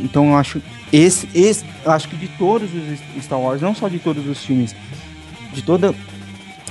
então 0.00 0.30
eu 0.30 0.36
acho 0.36 0.60
esse, 0.92 1.28
esse, 1.32 1.64
eu 1.84 1.92
acho 1.92 2.08
que 2.08 2.16
de 2.16 2.26
todos 2.26 2.68
os 2.74 3.24
Star 3.24 3.38
Wars, 3.38 3.62
não 3.62 3.76
só 3.76 3.88
de 3.88 4.00
todos 4.00 4.26
os 4.26 4.44
filmes, 4.44 4.74
de 5.52 5.62
toda 5.62 5.94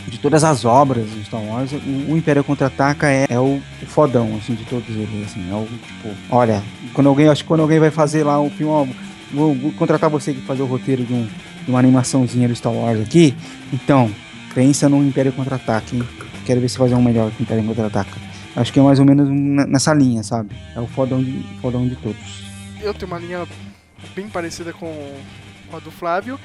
de 0.05 0.19
todas 0.19 0.43
as 0.43 0.65
obras 0.65 1.09
de 1.09 1.23
Star 1.23 1.41
Wars, 1.41 1.71
o, 1.71 2.17
Império 2.17 2.43
Contra-Ataca 2.43 3.09
é, 3.09 3.25
é 3.29 3.39
o, 3.39 3.61
o 3.81 3.85
fodão, 3.85 4.35
assim, 4.35 4.53
de 4.53 4.65
todos 4.65 4.89
eles, 4.89 5.25
assim, 5.25 5.49
é 5.49 5.55
o, 5.55 5.65
tipo, 5.65 6.09
olha, 6.29 6.61
quando 6.93 7.07
alguém, 7.07 7.29
acho 7.29 7.43
que 7.43 7.47
quando 7.47 7.61
alguém 7.61 7.79
vai 7.79 7.89
fazer 7.89 8.25
lá 8.25 8.41
um 8.41 8.49
filme, 8.49 8.73
ó, 8.73 8.85
vou, 9.33 9.53
vou 9.55 9.71
contratar 9.73 10.09
você 10.09 10.33
que 10.33 10.41
fazer 10.41 10.61
o 10.61 10.65
roteiro 10.65 11.03
de, 11.03 11.13
um- 11.13 11.27
de 11.65 11.69
uma 11.69 11.79
animaçãozinha 11.79 12.47
do 12.47 12.55
Star 12.55 12.71
Wars 12.73 13.01
aqui, 13.01 13.35
então, 13.71 14.09
pensa 14.53 14.87
no 14.87 15.03
Império 15.03 15.31
Contra-Ataque, 15.33 16.01
quero 16.45 16.61
ver 16.61 16.69
se 16.69 16.77
fazer 16.77 16.95
um 16.95 17.01
melhor 17.01 17.31
que 17.31 17.41
o 17.41 17.43
Império 17.43 17.63
Contra-Ataca. 17.63 18.17
Acho 18.55 18.71
que 18.71 18.79
é 18.79 18.83
mais 18.83 18.99
ou 18.99 19.05
menos 19.05 19.27
nessa 19.67 19.93
linha, 19.93 20.21
sabe? 20.21 20.55
É 20.75 20.79
o 20.79 20.85
fodão 20.85 21.23
de, 21.23 21.43
fodão 21.59 21.87
de 21.87 21.95
todos. 21.95 22.43
Eu 22.81 22.93
tenho 22.93 23.11
uma 23.11 23.17
linha 23.19 23.47
bem 24.15 24.27
parecida 24.27 24.71
com 24.71 24.93
a 25.73 25.79
do 25.79 25.89
Flávio. 25.89 26.39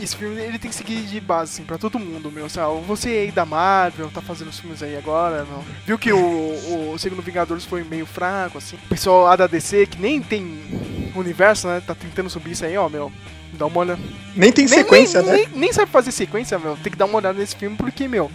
Esse 0.00 0.16
filme 0.16 0.40
ele 0.40 0.58
tem 0.58 0.70
que 0.70 0.76
seguir 0.76 1.02
de 1.02 1.20
base, 1.20 1.52
assim, 1.52 1.64
pra 1.64 1.76
todo 1.76 1.98
mundo, 1.98 2.30
meu. 2.30 2.48
Sabe? 2.48 2.80
Você 2.86 3.08
aí 3.08 3.30
da 3.32 3.44
Marvel, 3.44 4.10
tá 4.10 4.20
fazendo 4.20 4.48
os 4.48 4.58
filmes 4.58 4.82
aí 4.82 4.96
agora, 4.96 5.44
meu. 5.44 5.64
Viu 5.84 5.98
que 5.98 6.12
o, 6.12 6.92
o 6.92 6.98
segundo 6.98 7.20
Vingadores 7.20 7.64
foi 7.64 7.82
meio 7.82 8.06
fraco, 8.06 8.58
assim. 8.58 8.76
O 8.76 8.88
pessoal 8.88 9.24
lá 9.24 9.34
da 9.34 9.46
DC, 9.46 9.86
que 9.86 10.00
nem 10.00 10.22
tem 10.22 11.10
universo, 11.16 11.66
né? 11.66 11.82
Tá 11.84 11.94
tentando 11.94 12.30
subir 12.30 12.52
isso 12.52 12.64
aí, 12.64 12.76
ó, 12.76 12.88
meu. 12.88 13.12
Dá 13.54 13.66
uma 13.66 13.80
olhada. 13.80 14.00
Nem 14.36 14.52
tem 14.52 14.68
sequência, 14.68 15.20
nem, 15.22 15.30
né? 15.30 15.36
Nem, 15.36 15.48
nem 15.60 15.72
sabe 15.72 15.90
fazer 15.90 16.12
sequência, 16.12 16.58
meu. 16.58 16.76
Tem 16.76 16.92
que 16.92 16.98
dar 16.98 17.06
uma 17.06 17.18
olhada 17.18 17.38
nesse 17.38 17.56
filme, 17.56 17.76
porque, 17.76 18.06
meu. 18.06 18.30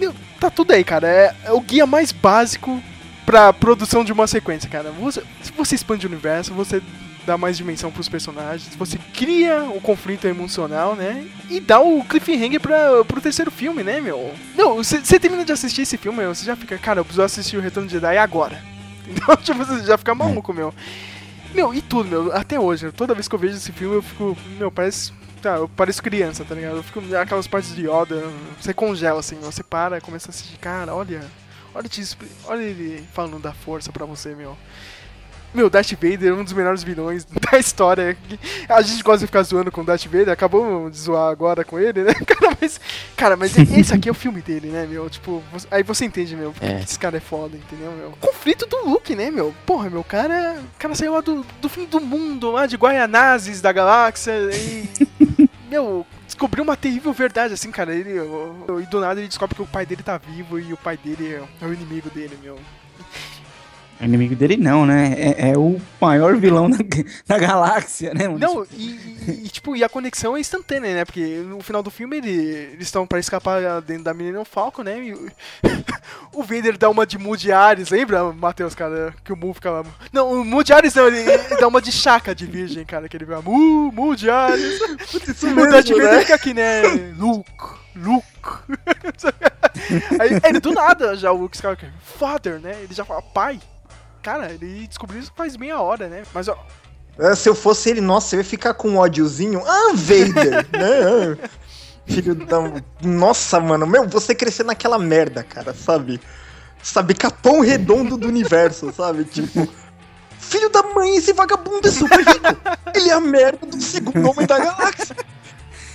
meu 0.00 0.14
tá 0.40 0.48
tudo 0.48 0.72
aí, 0.72 0.82
cara. 0.82 1.06
É, 1.06 1.34
é 1.44 1.52
o 1.52 1.60
guia 1.60 1.86
mais 1.86 2.10
básico 2.10 2.82
pra 3.26 3.52
produção 3.52 4.04
de 4.04 4.12
uma 4.12 4.26
sequência, 4.26 4.70
cara. 4.70 4.90
Você, 4.92 5.22
se 5.42 5.52
você 5.52 5.74
expande 5.74 6.06
o 6.06 6.08
universo, 6.08 6.54
você 6.54 6.80
dá 7.26 7.36
mais 7.36 7.56
dimensão 7.56 7.90
pros 7.90 8.08
personagens, 8.08 8.74
você 8.76 8.96
cria 9.12 9.64
o 9.64 9.80
conflito 9.80 10.26
emocional, 10.26 10.94
né? 10.94 11.26
E 11.50 11.60
dá 11.60 11.80
o 11.80 12.04
cliffhanger 12.04 12.60
pra, 12.60 13.04
pro 13.04 13.20
terceiro 13.20 13.50
filme, 13.50 13.82
né, 13.82 14.00
meu? 14.00 14.32
Não, 14.54 14.76
você 14.76 15.18
termina 15.18 15.44
de 15.44 15.52
assistir 15.52 15.82
esse 15.82 15.98
filme, 15.98 16.24
você 16.26 16.44
já 16.44 16.54
fica, 16.54 16.78
cara, 16.78 17.00
eu 17.00 17.04
preciso 17.04 17.22
assistir 17.22 17.56
o 17.56 17.60
Retorno 17.60 17.88
de 17.88 17.94
Jedi 17.94 18.16
agora. 18.16 18.62
Então, 19.08 19.36
tipo, 19.38 19.64
você 19.64 19.86
já 19.86 19.96
fica 19.96 20.12
maluco, 20.16 20.52
meu. 20.52 20.74
Meu, 21.54 21.72
e 21.72 21.80
tudo, 21.80 22.08
meu, 22.08 22.36
até 22.36 22.58
hoje, 22.58 22.90
toda 22.90 23.14
vez 23.14 23.28
que 23.28 23.34
eu 23.36 23.38
vejo 23.38 23.56
esse 23.56 23.70
filme, 23.70 23.94
eu 23.94 24.02
fico, 24.02 24.36
meu, 24.58 24.70
parece. 24.70 25.12
Tá, 25.40 25.56
eu 25.58 25.68
pareço 25.68 26.02
criança, 26.02 26.44
tá 26.44 26.56
ligado? 26.56 26.78
Eu 26.78 26.82
fico 26.82 27.00
aquelas 27.14 27.46
partes 27.46 27.72
de 27.72 27.82
Yoda, 27.82 28.20
você 28.60 28.74
congela 28.74 29.20
assim, 29.20 29.36
você 29.36 29.62
para, 29.62 30.00
começa 30.00 30.28
a 30.28 30.30
assistir, 30.30 30.58
cara, 30.58 30.92
olha. 30.92 31.22
Olha, 31.72 31.88
te 31.88 32.02
olha 32.46 32.62
ele 32.62 33.06
falando 33.12 33.38
da 33.38 33.52
força 33.52 33.92
pra 33.92 34.06
você, 34.06 34.34
meu. 34.34 34.56
Meu, 35.56 35.70
Darth 35.70 35.90
Vader 35.92 36.28
é 36.28 36.32
um 36.34 36.44
dos 36.44 36.52
melhores 36.52 36.82
vilões 36.84 37.24
da 37.50 37.58
história. 37.58 38.14
A 38.68 38.82
gente 38.82 39.02
gosta 39.02 39.20
de 39.20 39.26
ficar 39.26 39.42
zoando 39.42 39.72
com 39.72 39.80
o 39.80 39.84
Darth 39.84 40.04
Vader, 40.04 40.28
acabou 40.28 40.90
de 40.90 40.98
zoar 40.98 41.30
agora 41.30 41.64
com 41.64 41.78
ele, 41.78 42.02
né? 42.04 42.12
Cara, 42.26 42.56
mas, 42.60 42.80
cara, 43.16 43.36
mas 43.36 43.56
esse 43.56 43.94
aqui 43.94 44.08
é 44.08 44.12
o 44.12 44.14
filme 44.14 44.42
dele, 44.42 44.68
né, 44.68 44.86
meu? 44.86 45.08
Tipo, 45.08 45.42
aí 45.70 45.82
você 45.82 46.04
entende, 46.04 46.36
meu, 46.36 46.52
porque 46.52 46.66
É. 46.66 46.80
esse 46.80 46.98
cara 46.98 47.16
é 47.16 47.20
foda, 47.20 47.56
entendeu, 47.56 47.90
meu? 47.92 48.10
Conflito 48.20 48.66
do 48.66 48.86
Luke, 48.88 49.14
né, 49.16 49.30
meu? 49.30 49.54
Porra, 49.64 49.88
meu, 49.88 50.04
cara, 50.04 50.56
o 50.62 50.78
cara 50.78 50.94
saiu 50.94 51.14
lá 51.14 51.20
do, 51.22 51.44
do 51.60 51.68
fim 51.68 51.86
do 51.86 52.00
mundo, 52.00 52.50
lá 52.50 52.66
de 52.66 52.76
Guaianazes 52.76 53.60
da 53.62 53.72
galáxia 53.72 54.32
e. 54.54 54.88
meu, 55.70 56.06
descobriu 56.26 56.62
uma 56.64 56.76
terrível 56.76 57.12
verdade, 57.12 57.54
assim, 57.54 57.70
cara. 57.70 57.94
Ele, 57.94 58.10
e 58.82 58.86
do 58.86 59.00
nada 59.00 59.18
ele 59.20 59.28
descobre 59.28 59.54
que 59.56 59.62
o 59.62 59.66
pai 59.66 59.86
dele 59.86 60.02
tá 60.02 60.18
vivo 60.18 60.58
e 60.60 60.72
o 60.72 60.76
pai 60.76 60.96
dele 60.96 61.34
é, 61.34 61.64
é 61.64 61.66
o 61.66 61.72
inimigo 61.72 62.10
dele, 62.10 62.38
meu. 62.42 62.58
É 63.98 64.04
inimigo 64.04 64.36
dele 64.36 64.56
não, 64.56 64.84
né? 64.84 65.14
É, 65.16 65.50
é 65.50 65.58
o 65.58 65.80
maior 66.00 66.36
vilão 66.36 66.68
da, 66.68 66.78
da 67.26 67.38
galáxia, 67.38 68.12
né? 68.12 68.28
Não, 68.28 68.66
e, 68.72 69.16
e- 69.26 69.48
tipo, 69.48 69.74
e 69.74 69.82
a 69.82 69.88
conexão 69.88 70.36
é 70.36 70.40
instantânea, 70.40 70.94
né? 70.94 71.04
Porque 71.04 71.42
no 71.46 71.60
final 71.62 71.82
do 71.82 71.90
filme 71.90 72.18
ele, 72.18 72.30
eles 72.30 72.86
estão 72.86 73.06
pra 73.06 73.18
escapar 73.18 73.80
dentro 73.80 74.04
da 74.04 74.12
Millennium 74.12 74.44
Falcon, 74.44 74.82
né? 74.82 75.02
E 75.02 75.12
o, 75.14 75.30
o 76.34 76.42
Vader 76.42 76.76
dá 76.76 76.90
uma 76.90 77.06
de 77.06 77.16
Moody 77.16 77.50
Ares, 77.50 77.88
lembra, 77.88 78.32
Matheus, 78.32 78.74
cara? 78.74 79.14
Que 79.24 79.32
o 79.32 79.36
Mu 79.36 79.54
fica 79.54 79.70
lá. 79.70 79.84
Não, 80.12 80.42
o 80.42 80.44
Moody 80.44 80.72
Ares 80.74 80.94
não, 80.94 81.06
ele, 81.06 81.18
ele 81.18 81.56
dá 81.56 81.66
uma 81.66 81.80
de 81.80 81.90
chaca 81.90 82.34
de 82.34 82.44
virgem, 82.46 82.84
cara, 82.84 83.08
que 83.08 83.16
ele 83.16 83.24
vai. 83.24 83.40
Mu, 83.40 83.90
Moody 83.92 84.28
Ares. 84.28 84.78
Isso 85.26 85.46
o 85.46 85.54
mesmo, 85.54 85.70
Darth 85.70 85.88
Vader 85.88 86.12
né? 86.12 86.20
fica 86.20 86.34
aqui, 86.34 86.52
né? 86.52 86.82
Luke, 87.16 87.50
Luke. 87.96 88.26
Aí 90.20 90.40
ele 90.44 90.60
do 90.60 90.72
nada 90.72 91.16
já 91.16 91.32
o 91.32 91.36
Luke 91.36 91.56
Skywalker, 91.56 91.90
Father, 92.18 92.60
né? 92.60 92.76
Ele 92.82 92.92
já 92.92 93.04
fala 93.04 93.22
pai. 93.22 93.58
Cara, 94.26 94.52
ele 94.52 94.88
descobriu 94.88 95.20
isso 95.20 95.32
faz 95.36 95.56
meia 95.56 95.80
hora, 95.80 96.08
né? 96.08 96.24
Mas 96.34 96.48
ó, 96.48 96.58
É, 97.16 97.32
Se 97.36 97.48
eu 97.48 97.54
fosse 97.54 97.90
ele, 97.90 98.00
nossa, 98.00 98.34
eu 98.34 98.40
ia 98.40 98.44
ficar 98.44 98.74
com 98.74 98.88
um 98.88 98.96
ódiozinho. 98.96 99.62
Ah, 99.64 99.92
Vader! 99.94 100.66
né? 100.76 101.38
Ah, 101.44 101.48
Filho 102.08 102.34
da. 102.34 102.56
Nossa, 103.04 103.60
mano, 103.60 103.86
meu, 103.86 104.08
você 104.08 104.34
crescer 104.34 104.64
naquela 104.64 104.98
merda, 104.98 105.44
cara, 105.44 105.72
sabe? 105.72 106.20
Sabe, 106.82 107.14
capão 107.14 107.60
redondo 107.60 108.16
do 108.16 108.26
universo, 108.26 108.92
sabe? 108.92 109.24
Tipo. 109.26 109.68
Filho 110.40 110.70
da 110.70 110.82
mãe, 110.82 111.16
esse 111.16 111.32
vagabundo 111.32 111.86
é 111.86 111.90
super 111.92 112.18
rico. 112.18 112.56
Ele 112.96 113.10
é 113.10 113.12
a 113.12 113.20
merda 113.20 113.64
do 113.64 113.80
segundo 113.80 114.28
homem 114.28 114.44
da 114.44 114.58
galáxia. 114.58 115.14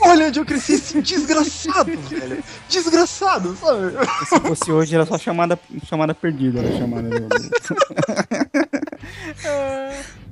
Olha 0.04 0.28
onde 0.28 0.40
eu 0.40 0.46
cresci 0.46 0.74
esse 0.74 1.02
desgraçado, 1.02 1.92
velho. 2.10 2.44
Desgraçado, 2.68 3.56
sabe? 3.56 3.92
Se 4.28 4.40
fosse 4.40 4.72
hoje, 4.72 4.96
era 4.96 5.06
só 5.06 5.18
chamada, 5.18 5.60
chamada 5.88 6.14
perdida, 6.14 6.60
era 6.60 6.78
chamada. 6.78 7.08
do- 7.10 7.30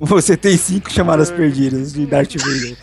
Você 0.00 0.36
tem 0.36 0.56
cinco 0.56 0.90
chamadas 0.90 1.30
perdidas 1.30 1.92
de 1.92 2.06
Darth 2.06 2.34
Vader. 2.36 2.76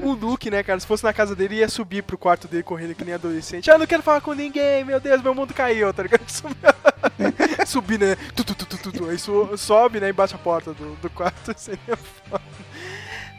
o 0.00 0.12
Luke, 0.12 0.48
né, 0.50 0.62
cara, 0.62 0.78
se 0.78 0.86
fosse 0.86 1.02
na 1.04 1.12
casa 1.12 1.34
dele, 1.34 1.56
ia 1.56 1.68
subir 1.68 2.02
pro 2.02 2.16
quarto 2.16 2.46
dele 2.46 2.62
correndo 2.62 2.94
que 2.94 3.04
nem 3.04 3.14
adolescente. 3.14 3.68
Ah, 3.70 3.74
eu 3.74 3.78
não 3.78 3.86
quero 3.86 4.02
falar 4.02 4.20
com 4.20 4.32
ninguém, 4.32 4.84
meu 4.84 5.00
Deus, 5.00 5.20
meu 5.22 5.34
mundo 5.34 5.52
caiu, 5.52 5.92
tá 5.92 6.02
ligado? 6.04 6.22
Subir, 7.66 7.98
né? 7.98 8.16
Tu, 8.34 8.44
tu, 8.44 8.54
tu, 8.54 8.64
tu, 8.66 8.76
tu, 8.78 8.92
tu. 8.92 9.08
Aí 9.10 9.18
so- 9.18 9.56
sobe, 9.56 9.98
né, 10.00 10.08
e 10.08 10.12
bate 10.12 10.34
a 10.34 10.38
porta 10.38 10.72
do, 10.72 10.94
do 11.02 11.10
quarto. 11.10 11.52
Seria 11.58 11.96
foda. 12.28 12.42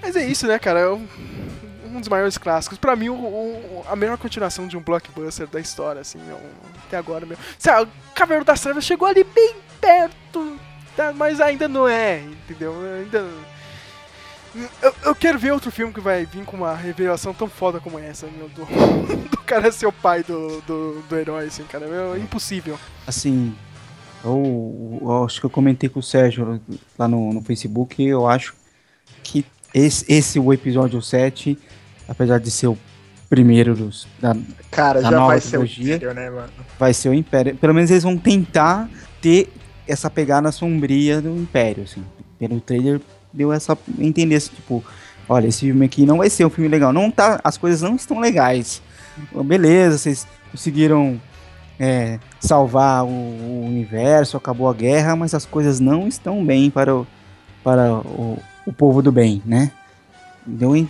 Mas 0.02 0.16
é 0.16 0.26
isso, 0.28 0.46
né, 0.48 0.60
cara? 0.60 0.80
É 0.82 0.98
um, 1.96 2.00
dos 2.00 2.10
maiores 2.10 2.38
clássicos. 2.38 2.78
Pra 2.78 2.96
mim, 2.96 3.10
o, 3.10 3.14
o- 3.16 3.86
a 3.88 3.96
melhor 3.96 4.18
continuação 4.18 4.68
de 4.68 4.76
um 4.78 4.82
blockbuster 4.82 5.48
da 5.48 5.60
história, 5.60 6.02
assim, 6.02 6.20
até 6.86 6.98
agora, 6.98 7.26
meu. 7.26 7.38
Sabe, 7.58 7.90
Cavaleiro 8.16 8.46
das 8.46 8.60
Trevas 8.62 8.84
chegou 8.86 9.08
ali 9.08 9.24
bem 9.24 9.56
perto, 9.82 10.58
tá? 10.96 11.14
mas 11.14 11.40
ainda 11.42 11.68
não 11.68 11.88
é, 11.88 12.20
entendeu? 12.22 12.74
Ainda. 13.04 13.26
Eu, 14.82 14.96
eu 15.06 15.16
quero 15.16 15.38
ver 15.38 15.52
outro 15.52 15.70
filme 15.72 15.94
que 15.94 16.00
vai 16.02 16.26
vir 16.26 16.44
com 16.44 16.58
uma 16.58 16.74
revelação 16.74 17.32
tão 17.34 17.48
foda 17.48 17.80
como 17.80 18.00
essa, 18.00 18.26
meu, 18.28 18.50
do, 18.50 18.66
do 19.30 19.38
cara 19.40 19.72
ser 19.72 19.86
o 19.86 19.92
pai 19.92 20.24
do, 20.24 20.62
do, 20.62 21.02
do 21.04 21.16
herói, 21.16 21.46
assim, 21.46 21.64
cara. 21.66 21.86
Meu, 21.86 22.16
é 22.16 22.18
impossível. 22.20 22.80
Assim, 23.06 23.56
Eu, 24.24 24.98
eu 25.00 25.24
acho 25.26 25.40
que 25.40 25.46
eu 25.46 25.50
comentei 25.50 25.88
com 25.90 26.00
o 26.00 26.04
Sérgio 26.04 26.60
lá 26.98 27.08
no, 27.08 27.34
no 27.34 27.42
Facebook, 27.42 28.02
eu 28.04 28.28
acho 28.28 28.56
que 29.22 29.46
esse, 29.74 30.06
esse 30.12 30.40
o 30.40 30.52
episódio 30.52 31.00
7, 31.04 31.58
apesar 32.08 32.40
de 32.40 32.50
ser 32.52 32.68
o 32.68 32.78
primeiro 33.30 33.76
dos, 33.76 34.08
da, 34.20 34.36
Cara, 34.72 35.02
da 35.02 35.10
já 35.10 35.16
nova 35.18 35.28
vai 35.34 35.42
ser 35.42 35.58
o 35.58 35.66
trilogia, 35.66 35.96
Império, 35.96 36.14
né, 36.16 36.30
mano? 36.30 36.50
vai 36.80 36.94
ser 36.94 37.10
o 37.10 37.14
Império. 37.14 37.56
Pelo 37.58 37.74
menos 37.74 37.92
eles 37.92 38.04
vão 38.04 38.18
tentar 38.18 38.90
ter 39.22 39.52
essa 39.88 40.10
pegada 40.10 40.52
sombria 40.52 41.22
do 41.22 41.30
Império, 41.38 41.84
assim. 41.84 42.04
Pelo 42.40 42.60
trailer 42.62 43.02
deu 43.34 43.52
essa 43.52 43.78
entender 44.00 44.36
assim, 44.36 44.52
tipo, 44.56 44.84
olha, 45.28 45.48
esse 45.48 45.62
filme 45.62 45.86
aqui 45.86 46.06
não 46.06 46.18
vai 46.20 46.30
ser 46.30 46.46
um 46.46 46.50
filme 46.50 46.70
legal. 46.70 46.94
Não 46.94 47.10
tá, 47.12 47.40
as 47.44 47.58
coisas 47.58 47.82
não 47.82 47.96
estão 47.96 48.20
legais. 48.20 48.82
Beleza, 49.46 49.98
vocês 49.98 50.28
conseguiram 50.52 51.20
é, 51.80 52.20
salvar 52.40 53.04
o, 53.04 53.08
o 53.10 53.66
universo, 53.66 54.38
acabou 54.38 54.70
a 54.70 54.74
guerra, 54.74 55.16
mas 55.16 55.34
as 55.34 55.46
coisas 55.46 55.80
não 55.80 56.08
estão 56.08 56.46
bem 56.46 56.70
para 56.70 56.96
o, 56.96 57.08
para 57.64 57.94
o, 57.94 58.40
o 58.66 58.72
povo 58.72 59.02
do 59.02 59.12
bem, 59.12 59.42
né? 59.46 59.72
A- 60.48 60.88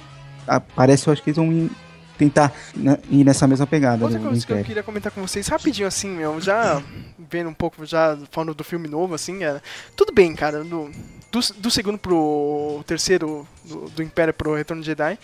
parece, 0.76 1.08
eu 1.08 1.14
acho 1.14 1.24
que 1.24 1.30
eles 1.30 1.38
vão 1.38 1.70
tentar 2.18 2.52
né, 2.76 2.98
ir 3.10 3.24
nessa 3.24 3.48
mesma 3.48 3.68
pegada 3.68 4.04
Outra 4.04 4.20
do 4.20 4.28
coisa 4.28 4.46
que 4.46 4.52
eu 4.52 4.64
queria 4.64 4.84
comentar 4.84 5.12
com 5.12 5.22
vocês 5.22 5.48
rapidinho 5.48 5.88
assim, 5.88 6.10
meu, 6.10 6.42
já 6.42 6.82
vendo 7.30 7.50
um 7.50 7.54
pouco, 7.54 7.86
já 7.86 8.18
falando 8.32 8.54
do 8.56 8.64
filme 8.64 8.88
novo, 8.88 9.14
assim, 9.14 9.44
é, 9.44 9.62
tudo 9.96 10.12
bem, 10.12 10.34
cara, 10.36 10.64
do, 10.64 10.90
do, 11.32 11.40
do 11.58 11.72
segundo 11.72 11.98
pro 11.98 12.84
terceiro, 12.88 13.48
do, 13.64 13.90
do 13.90 14.04
Império 14.04 14.34
pro 14.34 14.56
Retorno 14.56 14.82
de 14.82 14.88
Jedi, 14.88 15.20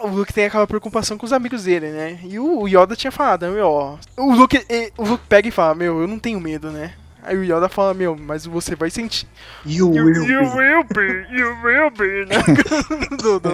o 0.00 0.08
Luke 0.08 0.32
tem 0.32 0.46
aquela 0.46 0.66
preocupação 0.66 1.18
com 1.18 1.26
os 1.26 1.32
amigos 1.32 1.64
dele, 1.64 1.90
né? 1.90 2.18
E 2.24 2.38
o 2.38 2.66
Yoda 2.66 2.96
tinha 2.96 3.12
falado, 3.12 3.46
meu, 3.48 3.68
ó, 3.68 3.98
o 4.16 4.34
Luke, 4.34 4.58
o 4.96 5.04
Luke 5.04 5.24
pega 5.28 5.48
e 5.48 5.52
fala, 5.52 5.74
meu, 5.74 6.00
eu 6.00 6.08
não 6.08 6.18
tenho 6.18 6.40
medo, 6.40 6.70
né? 6.70 6.94
Aí 7.24 7.36
o 7.36 7.44
Yoda 7.44 7.68
fala, 7.68 7.94
meu, 7.94 8.16
mas 8.16 8.44
você 8.44 8.74
vai 8.74 8.90
sentir. 8.90 9.26
You 9.64 9.94
You, 9.94 10.04
will 10.06 10.24
you 10.24 10.40
be. 10.40 10.56
will 10.56 10.84
be, 10.84 11.36
you 11.38 11.56
will 11.62 11.90
be, 11.90 12.26
né? 12.26 12.42
do, 13.16 13.38
do, 13.38 13.50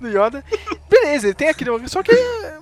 do 0.00 0.08
Yoda. 0.08 0.44
Beleza, 0.90 1.28
ele 1.28 1.34
tem 1.34 1.48
aquele. 1.48 1.70
Só 1.88 2.02
que, 2.02 2.12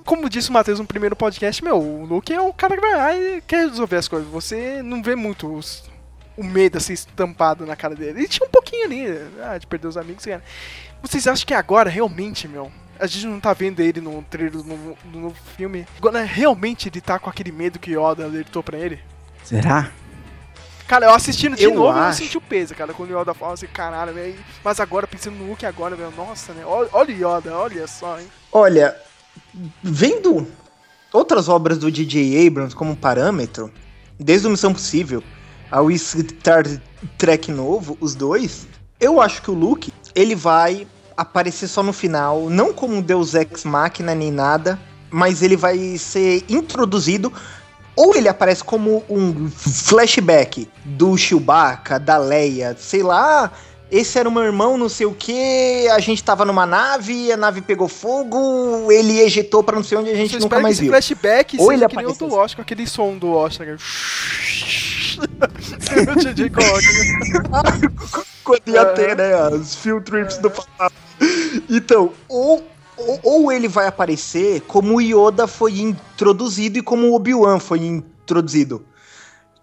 como 0.05 0.29
disse 0.29 0.49
o 0.49 0.53
Matheus 0.53 0.79
no 0.79 0.85
primeiro 0.85 1.15
podcast, 1.15 1.63
meu, 1.63 1.77
o 1.79 2.05
Luke 2.05 2.31
é 2.31 2.39
o 2.39 2.53
cara 2.53 2.75
que 2.75 2.81
vai 2.81 2.95
lá 2.95 3.15
e 3.17 3.41
quer 3.41 3.67
resolver 3.67 3.95
as 3.95 4.07
coisas. 4.07 4.29
Você 4.29 4.81
não 4.83 5.01
vê 5.01 5.15
muito 5.15 5.51
os- 5.51 5.83
o 6.37 6.43
medo 6.43 6.77
assim 6.77 6.93
estampado 6.93 7.65
na 7.65 7.75
cara 7.75 7.95
dele. 7.95 8.19
Ele 8.19 8.27
tinha 8.27 8.47
um 8.47 8.51
pouquinho 8.51 8.85
ali, 8.85 9.05
ah, 9.43 9.57
de 9.57 9.65
perder 9.67 9.87
os 9.87 9.97
amigos, 9.97 10.23
cara. 10.25 10.43
Vocês 11.01 11.27
acham 11.27 11.45
que 11.45 11.53
agora, 11.55 11.89
realmente, 11.89 12.47
meu, 12.47 12.71
a 12.99 13.07
gente 13.07 13.25
não 13.25 13.39
tá 13.39 13.51
vendo 13.53 13.79
ele 13.79 13.99
no 13.99 14.21
trailer 14.29 14.51
do 14.53 14.63
novo, 14.63 14.97
do 15.05 15.19
novo 15.19 15.35
filme? 15.57 15.87
Agora, 15.97 16.23
realmente 16.23 16.87
ele 16.87 17.01
tá 17.01 17.17
com 17.17 17.29
aquele 17.29 17.51
medo 17.51 17.79
que 17.79 17.91
Yoda 17.91 18.23
alertou 18.25 18.61
pra 18.61 18.77
ele? 18.77 18.99
Será? 19.43 19.89
Cara, 20.91 21.05
eu 21.05 21.13
assistindo 21.13 21.55
de 21.55 21.63
Eu 21.63 21.73
novo, 21.73 21.97
eu 21.97 22.03
acho. 22.03 22.17
senti 22.17 22.37
o 22.37 22.41
peso, 22.41 22.75
cara, 22.75 22.93
quando 22.93 23.11
o 23.11 23.17
Yoda 23.17 23.33
fala 23.33 23.53
assim, 23.53 23.65
caralho, 23.65 24.13
velho. 24.13 24.35
Mas 24.61 24.77
agora, 24.77 25.07
pensando 25.07 25.37
no 25.37 25.47
Luke 25.47 25.65
agora, 25.65 25.95
velho, 25.95 26.11
nossa, 26.17 26.51
né? 26.51 26.65
Olha, 26.65 26.89
olha 26.91 27.15
o 27.15 27.37
Yoda, 27.37 27.55
olha 27.55 27.87
só, 27.87 28.19
hein? 28.19 28.27
Olha, 28.51 28.93
vendo 29.81 30.45
outras 31.13 31.47
obras 31.47 31.77
do 31.77 31.89
DJ 31.89 32.45
Abrams 32.45 32.75
como 32.75 32.93
parâmetro, 32.93 33.71
desde 34.19 34.47
o 34.47 34.49
Missão 34.49 34.73
Possível 34.73 35.23
ao 35.71 35.89
Star 35.91 36.65
Trek 37.17 37.49
novo, 37.49 37.97
os 38.01 38.13
dois, 38.13 38.67
eu 38.99 39.21
acho 39.21 39.41
que 39.41 39.49
o 39.49 39.53
Luke, 39.53 39.93
ele 40.13 40.35
vai 40.35 40.85
aparecer 41.15 41.69
só 41.69 41.81
no 41.81 41.93
final, 41.93 42.49
não 42.49 42.73
como 42.73 42.95
um 42.95 43.01
Deus 43.01 43.33
Ex 43.33 43.63
Machina 43.63 44.13
nem 44.13 44.29
nada, 44.29 44.77
mas 45.09 45.41
ele 45.41 45.55
vai 45.55 45.97
ser 45.97 46.43
introduzido 46.49 47.31
ou 47.95 48.15
ele 48.15 48.29
aparece 48.29 48.63
como 48.63 49.03
um 49.09 49.49
flashback 49.49 50.67
do 50.85 51.17
Chewbacca, 51.17 51.99
da 51.99 52.17
Leia, 52.17 52.75
sei 52.79 53.03
lá, 53.03 53.51
esse 53.91 54.17
era 54.17 54.29
o 54.29 54.31
meu 54.31 54.43
irmão, 54.43 54.77
não 54.77 54.87
sei 54.87 55.05
o 55.05 55.13
que, 55.13 55.85
a 55.89 55.99
gente 55.99 56.23
tava 56.23 56.45
numa 56.45 56.65
nave, 56.65 57.29
a 57.29 57.35
nave 57.35 57.61
pegou 57.61 57.89
fogo, 57.89 58.89
ele 58.89 59.19
ejetou 59.19 59.61
pra 59.61 59.75
não 59.75 59.83
sei 59.83 59.97
onde 59.97 60.09
a 60.09 60.15
gente 60.15 60.35
Eu 60.35 60.39
nunca 60.39 60.55
que 60.55 60.61
mais 60.61 60.75
esse 60.75 60.83
viu. 60.83 60.91
flashback 60.91 61.57
Ou 61.59 61.73
ele 61.73 61.85
que 61.85 61.97
nem 61.97 62.05
o 62.05 62.13
do 62.13 62.25
Lost, 62.27 62.55
com 62.55 62.61
aquele 62.61 62.87
som 62.87 63.17
do 63.17 63.27
Lost, 63.27 63.59
né? 63.59 63.75
o 66.09 66.15
DJ 66.15 66.49
coloca, 66.49 66.79
né? 66.93 67.91
Quando 68.45 68.61
ia 68.67 68.85
ter, 68.85 69.17
né, 69.17 69.33
as 69.33 69.75
field 69.75 70.05
trips 70.05 70.37
do 70.37 70.49
passado. 70.49 70.93
Então, 71.69 72.13
ou, 72.29 72.65
ou, 73.07 73.19
ou 73.23 73.51
ele 73.51 73.67
vai 73.67 73.87
aparecer 73.87 74.61
como 74.61 74.95
o 74.95 75.01
Yoda 75.01 75.47
foi 75.47 75.79
introduzido 75.79 76.79
e 76.79 76.81
como 76.81 77.07
o 77.07 77.15
Obi-Wan 77.15 77.59
foi 77.59 77.79
introduzido. 77.85 78.85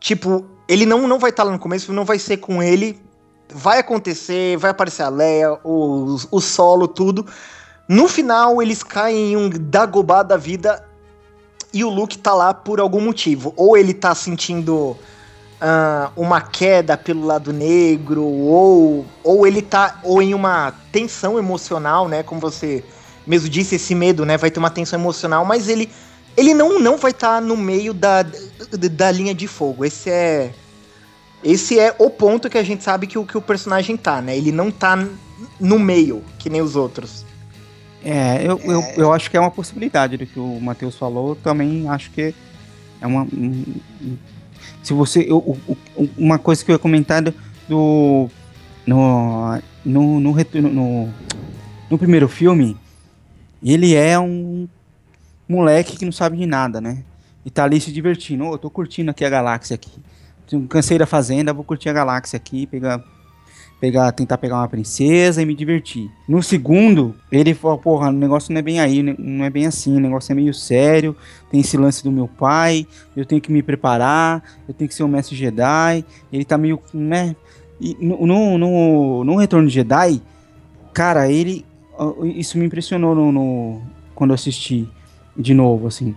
Tipo, 0.01 0.45
ele 0.69 0.85
não, 0.85 1.09
não 1.09 1.19
vai 1.19 1.31
estar 1.31 1.45
lá 1.45 1.53
no 1.53 1.59
começo, 1.59 1.93
não 1.93 2.05
vai 2.05 2.19
ser 2.19 2.39
com 2.39 2.63
ele. 2.63 3.01
Vai 3.53 3.79
acontecer, 3.79 4.57
vai 4.59 4.71
aparecer 4.71 5.03
a 5.03 5.09
Leia, 5.09 5.59
o, 5.65 6.17
o 6.31 6.41
solo, 6.41 6.87
tudo. 6.87 7.27
No 7.89 8.07
final, 8.07 8.61
eles 8.61 8.83
caem 8.83 9.33
em 9.33 9.37
um 9.37 9.49
Dagobah 9.49 10.23
da 10.23 10.37
vida 10.37 10.85
e 11.73 11.83
o 11.83 11.89
Luke 11.89 12.19
tá 12.19 12.35
lá 12.35 12.53
por 12.53 12.81
algum 12.81 13.01
motivo. 13.01 13.55
Ou 13.57 13.77
ele 13.77 13.95
tá 13.95 14.15
sentindo 14.15 14.97
ah, 15.61 16.11
uma 16.15 16.41
queda 16.41 16.97
pelo 16.97 17.25
lado 17.25 17.53
negro, 17.53 18.23
ou, 18.25 19.07
ou 19.25 19.47
ele 19.47 19.63
tá 19.63 19.99
ou 20.03 20.21
em 20.21 20.35
uma 20.35 20.73
tensão 20.93 21.39
emocional, 21.39 22.07
né? 22.09 22.23
Como 22.23 22.41
você 22.41 22.85
mesmo 23.29 23.49
disse, 23.49 23.75
esse 23.75 23.95
medo, 23.95 24.25
né? 24.25 24.39
Vai 24.39 24.51
ter 24.51 24.59
uma 24.59 24.71
tensão 24.71 24.99
emocional, 24.99 25.45
mas 25.45 25.69
ele, 25.69 25.91
ele 26.35 26.55
não, 26.55 26.81
não 26.81 26.97
vai 26.97 27.11
estar 27.11 27.43
no 27.43 27.57
meio 27.57 27.93
da, 27.93 28.23
da, 28.73 29.13
linha 29.13 29.35
de 29.35 29.47
fogo. 29.47 29.85
Esse 29.85 30.09
é. 30.11 30.51
Esse 31.45 31.79
é 31.79 31.95
o 31.99 32.11
ponto 32.11 32.51
que 32.51 32.59
a 32.59 32.63
gente 32.65 32.83
sabe 32.83 33.07
que 33.07 33.19
o, 33.19 33.25
que 33.25 33.37
o 33.37 33.43
personagem 33.43 33.97
tá, 33.97 34.21
né? 34.21 34.37
Ele 34.37 34.51
não 34.51 34.71
tá 34.71 34.97
no 35.61 35.79
meio, 35.79 36.25
que 36.39 36.49
nem 36.51 36.61
os 36.63 36.75
outros. 36.75 37.25
É, 38.03 38.43
eu, 38.45 38.59
Eu, 38.65 38.83
eu 38.97 39.13
acho 39.13 39.31
que 39.31 39.37
é 39.37 39.41
uma 39.41 39.51
possibilidade 39.51 40.17
do 40.17 40.27
que 40.27 40.41
o 40.41 40.59
Matheus 40.61 40.97
falou. 40.97 41.31
Eu 41.31 41.37
também 41.37 41.89
acho 41.89 42.11
que 42.11 42.35
é 43.01 43.07
uma. 43.07 43.23
um- 43.23 43.65
um- 44.01 44.17
se 44.83 44.93
você. 44.95 45.27
eu- 45.29 45.59
uma 46.17 46.39
coisa 46.39 46.65
que 46.65 46.71
eu 46.71 46.75
ia 46.75 46.79
comentar 46.79 47.23
do. 47.23 47.35
no, 47.69 48.31
no, 48.87 49.61
no, 49.85 50.21
no, 50.21 51.09
no 51.91 51.99
primeiro 51.99 52.27
filme, 52.27 52.77
ele 53.63 53.95
é 53.95 54.19
um 54.19 54.69
moleque 55.49 55.97
que 55.97 56.05
não 56.05 56.13
sabe 56.13 56.37
de 56.37 56.47
nada, 56.47 56.81
né? 56.81 57.03
E 57.45 57.51
tá 57.51 57.65
ali 57.65 57.81
se 57.81 57.93
divertindo. 57.93 58.45
Ô, 58.45 58.55
eu 58.55 58.59
tô 58.59 58.71
curtindo 58.71 59.11
aqui 59.11 59.25
a 59.25 59.31
galáxia 59.31 59.75
aqui. 59.75 59.91
Cansei 60.69 60.99
da 60.99 61.07
fazenda, 61.07 61.53
vou 61.53 61.65
curtir 61.65 61.89
a 61.89 61.93
galáxia 61.93 62.37
aqui, 62.37 62.67
pegar 62.67 63.03
pegar, 63.81 64.11
tentar 64.13 64.39
pegar 64.39 64.57
uma 64.57 64.69
princesa 64.69 65.41
e 65.41 65.47
me 65.47 65.55
divertir. 65.55 66.11
No 66.29 66.43
segundo, 66.43 67.15
ele 67.31 67.55
fala, 67.55 67.79
porra, 67.79 68.09
o 68.09 68.13
negócio 68.13 68.53
não 68.53 68.59
é 68.59 68.63
bem 68.63 68.81
aí, 68.81 69.03
né, 69.03 69.15
não 69.19 69.45
é 69.45 69.51
bem 69.51 69.67
assim, 69.67 69.97
o 69.97 70.01
negócio 70.01 70.33
é 70.33 70.35
meio 70.35 70.53
sério, 70.53 71.17
tem 71.51 71.61
esse 71.61 71.77
lance 71.77 72.03
do 72.03 72.11
meu 72.11 72.27
pai, 72.27 72.87
eu 73.17 73.25
tenho 73.25 73.41
que 73.41 73.53
me 73.53 73.63
preparar, 73.63 74.43
eu 74.67 74.75
tenho 74.75 74.89
que 74.89 74.95
ser 74.95 75.05
um 75.05 75.09
mestre 75.09 75.37
Jedi, 75.37 76.05
ele 76.33 76.45
tá 76.45 76.59
meio, 76.59 76.81
né, 76.93 77.37
e 77.81 77.97
no, 78.01 78.27
no, 78.27 78.59
no, 78.59 79.25
no 79.25 79.37
Retorno 79.37 79.69
de 79.69 79.75
Jedi, 79.75 80.21
cara, 80.93 81.31
ele, 81.31 81.65
isso 82.25 82.59
me 82.59 82.67
impressionou 82.67 83.15
no, 83.15 83.33
no- 83.33 83.83
quando 84.15 84.31
eu 84.31 84.35
assisti 84.35 84.89
de 85.37 85.55
novo, 85.55 85.87
assim, 85.87 86.15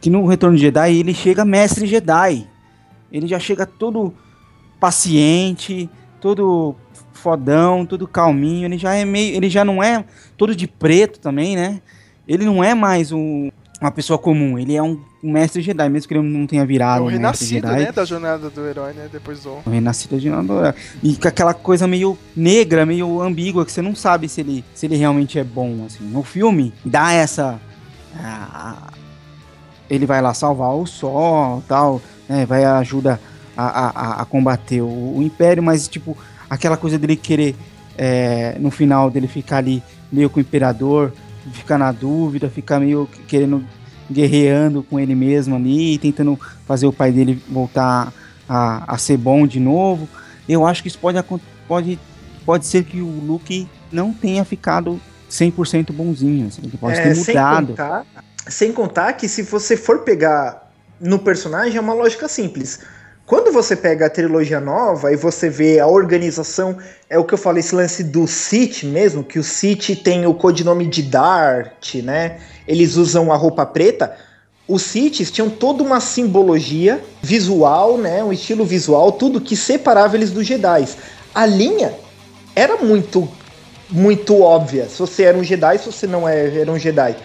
que 0.00 0.08
no 0.10 0.26
Retorno 0.26 0.56
de 0.56 0.62
Jedi 0.62 0.96
ele 0.98 1.14
chega 1.14 1.44
mestre 1.44 1.86
Jedi, 1.86 2.46
ele 3.10 3.26
já 3.26 3.38
chega 3.38 3.66
todo 3.66 4.14
paciente, 4.80 5.88
todo 6.20 6.74
fodão, 7.12 7.86
todo 7.86 8.08
calminho, 8.08 8.66
ele 8.66 8.78
já 8.78 8.94
é 8.94 9.04
meio, 9.04 9.36
ele 9.36 9.48
já 9.48 9.64
não 9.64 9.82
é 9.82 10.04
todo 10.36 10.56
de 10.56 10.66
preto 10.66 11.20
também, 11.20 11.54
né? 11.54 11.80
Ele 12.26 12.44
não 12.44 12.62
é 12.64 12.74
mais 12.74 13.12
um, 13.12 13.50
uma 13.82 13.90
pessoa 13.90 14.18
comum, 14.18 14.58
ele 14.58 14.76
é 14.76 14.82
um, 14.82 14.98
um 15.22 15.32
mestre 15.32 15.60
Jedi, 15.60 15.88
mesmo 15.88 16.08
que 16.08 16.14
ele 16.14 16.22
não 16.26 16.46
tenha 16.46 16.62
É 16.62 16.66
virado 16.66 17.02
o 17.02 17.02
um 17.02 17.06
mestre 17.06 17.18
renascido, 17.22 17.66
Jedi. 17.68 17.84
né, 17.84 17.92
da 17.92 18.04
jornada 18.04 18.48
do 18.48 18.66
herói, 18.66 18.92
né, 18.92 19.08
depois 19.12 19.40
do... 19.42 19.58
O 19.66 19.70
renascido 19.70 20.18
de 20.20 20.30
Nandora. 20.30 20.74
E 21.02 21.16
com 21.16 21.26
aquela 21.28 21.52
coisa 21.52 21.86
meio 21.86 22.16
negra, 22.36 22.86
meio 22.86 23.20
ambígua, 23.20 23.64
que 23.66 23.72
você 23.72 23.82
não 23.82 23.94
sabe 23.94 24.28
se 24.28 24.40
ele, 24.40 24.64
se 24.74 24.86
ele 24.86 24.96
realmente 24.96 25.38
é 25.38 25.44
bom, 25.44 25.84
assim. 25.86 26.04
No 26.04 26.22
filme, 26.22 26.72
dá 26.84 27.12
essa... 27.12 27.60
ah, 28.16 28.92
ele 29.90 30.06
vai 30.06 30.22
lá 30.22 30.32
salvar 30.32 30.74
o 30.74 30.86
sol, 30.86 31.62
tal, 31.68 32.00
né, 32.28 32.46
vai 32.46 32.64
ajuda 32.64 33.20
a, 33.56 33.64
a, 33.66 33.88
a- 33.88 34.22
a 34.22 34.24
combater 34.24 34.80
o, 34.80 35.16
o 35.18 35.22
Império, 35.22 35.62
mas, 35.62 35.86
tipo, 35.88 36.16
aquela 36.48 36.76
coisa 36.76 36.98
dele 36.98 37.16
querer, 37.16 37.54
é, 37.98 38.56
no 38.58 38.70
final, 38.70 39.10
dele 39.10 39.26
ficar 39.26 39.58
ali 39.58 39.82
meio 40.10 40.30
com 40.30 40.38
o 40.38 40.40
Imperador, 40.40 41.12
ficar 41.52 41.78
na 41.78 41.90
dúvida, 41.92 42.48
ficar 42.48 42.78
meio 42.80 43.08
que- 43.10 43.22
querendo, 43.22 43.64
guerreando 44.10 44.82
com 44.82 44.98
ele 45.00 45.14
mesmo 45.14 45.56
ali, 45.56 45.98
tentando 45.98 46.38
fazer 46.66 46.86
o 46.86 46.92
pai 46.92 47.10
dele 47.12 47.42
voltar 47.48 48.12
a, 48.48 48.94
a 48.94 48.98
ser 48.98 49.16
bom 49.16 49.46
de 49.46 49.58
novo. 49.60 50.08
Eu 50.48 50.66
acho 50.66 50.82
que 50.82 50.88
isso 50.88 50.98
pode, 50.98 51.18
pode, 51.66 51.98
pode 52.44 52.66
ser 52.66 52.84
que 52.84 53.00
o 53.00 53.06
Luke 53.06 53.66
não 53.90 54.12
tenha 54.12 54.44
ficado 54.44 55.00
100% 55.30 55.92
bonzinho, 55.92 56.48
assim, 56.48 56.62
ele 56.64 56.76
pode 56.78 57.00
ter 57.00 57.08
É, 57.08 57.14
sem 57.14 57.34
mudado. 57.34 57.66
contar, 57.68 58.06
sem 58.48 58.72
contar 58.72 59.12
que 59.14 59.28
se 59.28 59.42
você 59.42 59.76
for 59.76 60.00
pegar 60.00 60.70
no 61.00 61.18
personagem, 61.18 61.76
é 61.76 61.80
uma 61.80 61.94
lógica 61.94 62.28
simples. 62.28 62.80
Quando 63.24 63.52
você 63.52 63.76
pega 63.76 64.06
a 64.06 64.10
trilogia 64.10 64.60
nova 64.60 65.12
e 65.12 65.16
você 65.16 65.48
vê 65.48 65.78
a 65.78 65.86
organização, 65.86 66.76
é 67.08 67.18
o 67.18 67.24
que 67.24 67.32
eu 67.34 67.38
falei, 67.38 67.60
esse 67.60 67.74
lance 67.74 68.02
do 68.02 68.26
Sith 68.26 68.82
mesmo, 68.82 69.22
que 69.22 69.38
o 69.38 69.44
Sith 69.44 70.02
tem 70.02 70.26
o 70.26 70.34
codinome 70.34 70.86
de 70.86 71.02
Dart, 71.02 71.94
né? 71.96 72.40
Eles 72.66 72.96
usam 72.96 73.32
a 73.32 73.36
roupa 73.36 73.64
preta. 73.64 74.16
Os 74.66 74.82
Siths 74.82 75.30
tinham 75.30 75.48
toda 75.48 75.82
uma 75.82 76.00
simbologia 76.00 77.02
visual, 77.22 77.96
né? 77.96 78.24
Um 78.24 78.32
estilo 78.32 78.64
visual, 78.64 79.12
tudo 79.12 79.40
que 79.40 79.56
separava 79.56 80.16
eles 80.16 80.30
dos 80.30 80.46
Jedi. 80.46 80.88
A 81.32 81.46
linha 81.46 81.94
era 82.56 82.76
muito, 82.78 83.28
muito 83.88 84.40
óbvia. 84.40 84.88
Se 84.88 84.98
você 84.98 85.22
era 85.24 85.38
um 85.38 85.44
Jedi, 85.44 85.78
se 85.78 85.86
você 85.86 86.06
não 86.08 86.28
era 86.28 86.70
um 86.70 86.78
Jedi. 86.78 87.16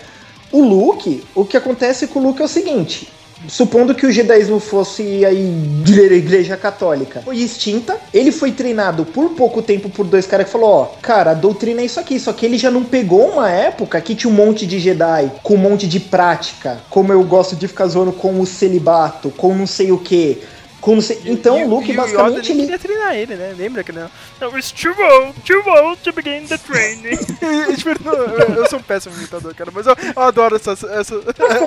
O 0.51 0.61
Luke, 0.61 1.23
o 1.33 1.43
que 1.43 1.57
acontece 1.57 2.07
com 2.07 2.19
o 2.19 2.23
Luke 2.23 2.41
é 2.41 2.45
o 2.45 2.47
seguinte: 2.47 3.11
supondo 3.47 3.93
que 3.93 4.05
o 4.05 4.11
judaísmo 4.11 4.59
fosse 4.59 5.25
a 5.25 5.31
igreja 5.31 6.57
católica, 6.57 7.21
foi 7.23 7.37
extinta, 7.37 7.97
ele 8.13 8.31
foi 8.31 8.51
treinado 8.51 9.05
por 9.05 9.31
pouco 9.31 9.61
tempo 9.61 9.89
por 9.89 10.05
dois 10.05 10.25
caras 10.25 10.47
que 10.47 10.51
falou, 10.51 10.69
ó, 10.69 10.85
cara, 11.01 11.31
a 11.31 11.33
doutrina 11.33 11.81
é 11.81 11.85
isso 11.85 11.99
aqui, 11.99 12.19
só 12.19 12.33
que 12.33 12.45
ele 12.45 12.57
já 12.57 12.71
não 12.71 12.83
pegou 12.83 13.29
uma 13.29 13.49
época 13.49 13.99
que 14.01 14.15
tinha 14.15 14.31
um 14.31 14.35
monte 14.35 14.65
de 14.65 14.79
Jedi, 14.79 15.31
com 15.43 15.55
um 15.55 15.57
monte 15.57 15.87
de 15.87 15.99
prática, 15.99 16.79
como 16.89 17.13
eu 17.13 17.23
gosto 17.23 17.55
de 17.55 17.67
ficar 17.67 17.87
zoando 17.87 18.11
com 18.11 18.39
o 18.39 18.45
celibato, 18.45 19.29
com 19.31 19.53
não 19.53 19.67
sei 19.67 19.91
o 19.91 19.97
que, 19.97 20.41
como 20.87 21.01
se... 21.01 21.19
Então 21.25 21.59
e, 21.59 21.65
o 21.65 21.67
Luke 21.67 21.91
e 21.91 21.93
basicamente 21.93 22.49
o 22.49 22.55
Yoda 22.55 22.63
ele. 22.63 22.77
treinar 22.77 23.13
ele, 23.13 23.35
né? 23.35 23.53
Lembra 23.57 23.83
que 23.83 23.91
não? 23.91 24.09
It's 24.55 24.71
too 24.71 24.95
old, 24.97 25.37
too 25.41 25.61
old 25.69 26.01
to 26.01 26.13
begin 26.13 26.47
the 26.47 26.57
training. 26.57 27.17
Tipo, 27.75 27.89
eu, 28.07 28.55
eu 28.55 28.69
sou 28.69 28.79
um 28.79 28.81
péssimo 28.81 29.13
imitador, 29.17 29.53
cara, 29.53 29.69
mas 29.73 29.85
eu, 29.85 29.93
eu 30.15 30.21
adoro 30.21 30.55
essa, 30.55 30.71
essa, 30.71 31.15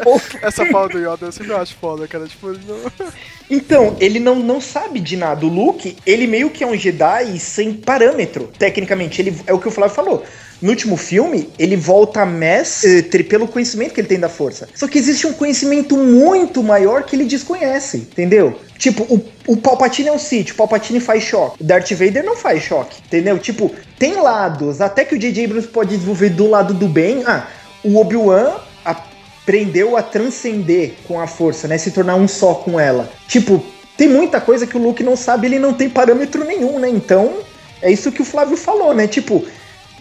essa 0.40 0.64
fala 0.64 0.88
do 0.88 0.98
Yoda, 0.98 1.26
eu 1.26 1.32
sempre 1.32 1.52
acho 1.52 1.74
foda, 1.74 2.08
cara. 2.08 2.26
Tipo, 2.26 2.48
ele 2.48 2.60
não... 2.66 3.10
Então, 3.50 3.94
ele 4.00 4.18
não, 4.18 4.36
não 4.36 4.58
sabe 4.58 4.98
de 5.00 5.18
nada. 5.18 5.44
O 5.44 5.50
Luke, 5.50 5.98
ele 6.06 6.26
meio 6.26 6.48
que 6.48 6.64
é 6.64 6.66
um 6.66 6.74
Jedi 6.74 7.38
sem 7.38 7.74
parâmetro, 7.74 8.50
tecnicamente. 8.58 9.20
Ele, 9.20 9.36
é 9.46 9.52
o 9.52 9.58
que 9.58 9.68
o 9.68 9.70
Flávio 9.70 9.94
falou. 9.94 10.24
No 10.60 10.70
último 10.70 10.96
filme, 10.96 11.48
ele 11.58 11.74
volta 11.74 12.20
a 12.20 12.26
mestre 12.26 13.24
pelo 13.24 13.48
conhecimento 13.48 13.94
que 13.94 14.00
ele 14.00 14.08
tem 14.08 14.20
da 14.20 14.28
força. 14.28 14.68
Só 14.74 14.86
que 14.86 14.98
existe 14.98 15.26
um 15.26 15.32
conhecimento 15.32 15.96
muito 15.96 16.62
maior 16.62 17.02
que 17.02 17.16
ele 17.16 17.24
desconhece, 17.24 17.96
entendeu? 17.98 18.58
Tipo, 18.76 19.02
o, 19.04 19.24
o 19.46 19.56
Palpatine 19.56 20.08
é 20.08 20.12
um 20.12 20.18
Sith, 20.18 20.50
o 20.50 20.54
Palpatine 20.54 21.00
faz 21.00 21.22
choque. 21.22 21.62
O 21.62 21.64
Darth 21.64 21.90
Vader 21.92 22.24
não 22.24 22.36
faz 22.36 22.62
choque, 22.62 23.00
entendeu? 23.06 23.38
Tipo, 23.38 23.70
tem 23.98 24.20
lados, 24.20 24.80
até 24.80 25.04
que 25.04 25.14
o 25.14 25.18
J.J. 25.18 25.44
Abrams 25.44 25.68
pode 25.68 25.90
desenvolver 25.90 26.30
do 26.30 26.48
lado 26.48 26.74
do 26.74 26.88
bem. 26.88 27.22
Ah, 27.26 27.46
o 27.82 27.98
Obi-Wan 27.98 28.52
aprendeu 28.84 29.96
a 29.96 30.02
transcender 30.02 30.94
com 31.08 31.18
a 31.18 31.26
força, 31.26 31.66
né? 31.66 31.78
Se 31.78 31.90
tornar 31.90 32.16
um 32.16 32.28
só 32.28 32.54
com 32.54 32.78
ela. 32.78 33.10
Tipo, 33.26 33.64
tem 33.96 34.08
muita 34.08 34.40
coisa 34.40 34.66
que 34.66 34.76
o 34.76 34.80
Luke 34.80 35.02
não 35.02 35.16
sabe, 35.16 35.46
ele 35.46 35.58
não 35.58 35.72
tem 35.72 35.88
parâmetro 35.88 36.44
nenhum, 36.44 36.78
né? 36.78 36.88
Então, 36.88 37.38
é 37.82 37.90
isso 37.90 38.12
que 38.12 38.22
o 38.22 38.24
Flávio 38.24 38.56
falou, 38.56 38.94
né? 38.94 39.06
Tipo, 39.06 39.44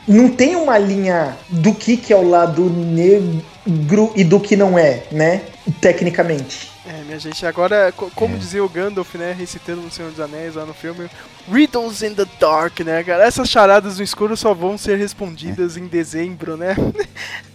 não 0.08 0.30
tem 0.30 0.56
uma 0.56 0.78
linha 0.78 1.38
do 1.50 1.74
que, 1.74 1.96
que 1.98 2.12
é 2.14 2.16
o 2.18 2.28
lado 2.28 2.70
negro 2.70 4.12
e 4.16 4.24
do 4.24 4.40
que 4.40 4.56
não 4.56 4.78
é, 4.78 5.04
né? 5.12 5.42
Tecnicamente. 5.82 6.70
É, 6.88 7.04
minha 7.04 7.20
gente, 7.20 7.46
agora, 7.46 7.92
co- 7.96 8.10
como 8.16 8.36
dizia 8.38 8.64
o 8.64 8.70
Gandalf, 8.70 9.14
né, 9.16 9.36
recitando 9.38 9.82
no 9.82 9.92
Senhor 9.92 10.10
dos 10.10 10.20
Anéis 10.20 10.56
lá 10.56 10.66
no 10.66 10.74
filme, 10.74 11.08
Riddles 11.52 12.02
in 12.02 12.16
the 12.16 12.26
Dark, 12.40 12.80
né, 12.80 13.04
cara? 13.04 13.24
Essas 13.28 13.48
charadas 13.48 13.98
no 14.00 14.04
escuro 14.04 14.36
só 14.36 14.56
vão 14.56 14.76
ser 14.76 14.98
respondidas 14.98 15.78
em 15.78 15.86
dezembro, 15.86 16.58
né? 16.58 16.76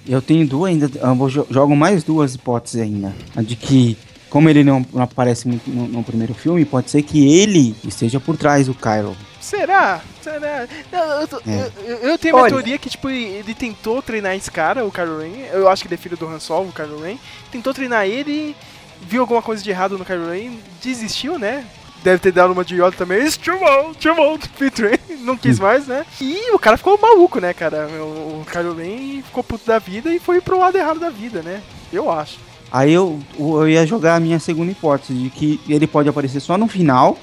Eu 0.07 0.23
tenho 0.23 0.47
duas 0.47 0.71
ainda, 0.71 0.89
eu 0.97 1.47
jogo 1.51 1.75
mais 1.75 2.05
duas 2.05 2.35
hipóteses 2.37 2.81
ainda. 2.81 3.13
A 3.35 3.43
de 3.43 3.57
que, 3.57 3.99
como 4.35 4.49
ele 4.51 4.65
não, 4.65 4.85
não 4.93 5.05
aparece 5.05 5.47
muito 5.47 5.71
no, 5.71 5.87
no 5.87 6.03
primeiro 6.03 6.35
filme, 6.35 6.65
pode 6.65 6.91
ser 6.91 7.03
que 7.03 7.39
ele 7.41 7.73
esteja 7.87 8.19
por 8.19 8.37
trás 8.37 8.67
do 8.67 8.75
Kylo. 8.75 9.17
Será? 9.41 10.01
Será? 10.21 10.67
Não, 10.91 11.21
eu, 11.21 11.29
tô- 11.29 11.41
É. 11.47 11.71
eu- 11.87 11.97
eu 11.99 12.19
tenho 12.19 12.35
uma 12.35 12.43
Olha. 12.43 12.51
teoria 12.53 12.77
que, 12.77 12.91
tipo, 12.91 13.09
ele 13.09 13.55
tentou 13.55 14.03
treinar 14.03 14.35
esse 14.35 14.51
cara, 14.51 14.85
o 14.85 14.91
Kylo 14.91 15.21
Ren. 15.21 15.31
Eu 15.53 15.69
acho 15.69 15.83
que 15.83 15.87
ele 15.87 15.95
é 15.95 15.99
filho 15.99 16.17
do 16.17 16.27
Han 16.27 16.41
Solo, 16.41 16.71
o 16.71 16.73
Kylo 16.73 17.01
Ren. 17.01 17.17
Tentou 17.53 17.73
treinar 17.73 18.07
ele, 18.09 18.57
viu 19.03 19.21
alguma 19.21 19.41
coisa 19.41 19.63
de 19.63 19.71
errado 19.71 19.97
no 19.97 20.05
Kylo 20.05 20.29
Ren, 20.33 20.59
desistiu, 20.83 21.39
né? 21.39 21.65
Deve 22.03 22.19
ter 22.19 22.33
dado 22.33 22.53
uma 22.53 22.65
de 22.65 22.75
Yoda 22.75 22.91
também. 22.97 23.21
It's 23.25 23.37
too 23.37 23.57
old, 23.63 24.49
too 24.59 24.71
trained. 24.73 24.99
Não 25.23 25.37
quis 25.37 25.61
mais, 25.61 25.87
né? 25.87 26.05
E 26.21 26.53
o 26.53 26.59
cara 26.59 26.77
ficou 26.77 26.99
maluco, 27.01 27.39
né, 27.41 27.55
cara? 27.55 27.87
O, 27.87 28.41
o 28.43 28.47
Kylo 28.51 28.75
Ren 28.75 29.23
ficou 29.23 29.45
puto 29.45 29.65
da 29.65 29.79
vida 29.79 30.13
e 30.13 30.19
foi 30.19 30.41
pro 30.41 30.59
lado 30.59 30.77
errado 30.77 30.99
da 30.99 31.09
vida, 31.09 31.41
né? 31.41 31.63
Eu 31.93 32.11
acho. 32.11 32.37
Aí 32.75 32.93
eu, 32.93 33.21
eu 33.39 33.69
ia 33.69 33.87
jogar 33.87 34.17
a 34.17 34.21
minha 34.21 34.41
segunda 34.41 34.73
hipótese, 34.73 35.15
de 35.15 35.31
que 35.31 35.61
ele 35.69 35.87
pode 35.87 36.09
aparecer 36.09 36.41
só 36.41 36.59
no 36.59 36.67
final, 36.67 37.17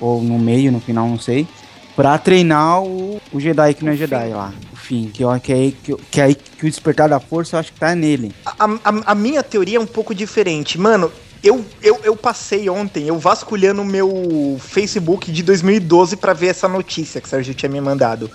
ou 0.00 0.22
no 0.22 0.38
meio, 0.38 0.70
no 0.70 0.78
final, 0.78 1.08
não 1.08 1.18
sei, 1.18 1.48
pra 1.96 2.16
treinar 2.16 2.80
o, 2.80 3.20
o 3.32 3.40
Jedi 3.40 3.74
que 3.74 3.84
não 3.84 3.90
é 3.90 3.96
Jedi 3.96 4.28
lá. 4.28 4.54
O 4.72 4.76
fim, 4.76 5.10
que, 5.12 5.24
eu, 5.24 5.40
que, 5.40 5.52
aí, 5.52 5.72
que, 5.72 5.96
que 6.08 6.20
aí 6.20 6.36
que 6.36 6.64
o 6.64 6.70
despertar 6.70 7.08
da 7.08 7.18
força 7.18 7.56
eu 7.56 7.60
acho 7.60 7.72
que 7.72 7.78
tá 7.80 7.92
nele. 7.96 8.32
A, 8.46 8.64
a- 8.66 9.02
a 9.06 9.14
minha 9.16 9.42
teoria 9.42 9.78
é 9.78 9.80
um 9.80 9.86
pouco 9.86 10.14
diferente. 10.14 10.78
Mano, 10.78 11.10
eu, 11.42 11.64
eu, 11.82 11.98
eu 12.04 12.14
passei 12.16 12.70
ontem, 12.70 13.08
eu 13.08 13.18
vasculhando 13.18 13.82
o 13.82 13.84
meu 13.84 14.60
Facebook 14.60 15.32
de 15.32 15.42
2012 15.42 16.16
pra 16.16 16.32
ver 16.32 16.46
essa 16.48 16.68
notícia 16.68 17.20
que 17.20 17.26
o 17.26 17.30
Sérgio 17.30 17.52
tinha 17.52 17.68
me 17.68 17.80
mandado. 17.80 18.30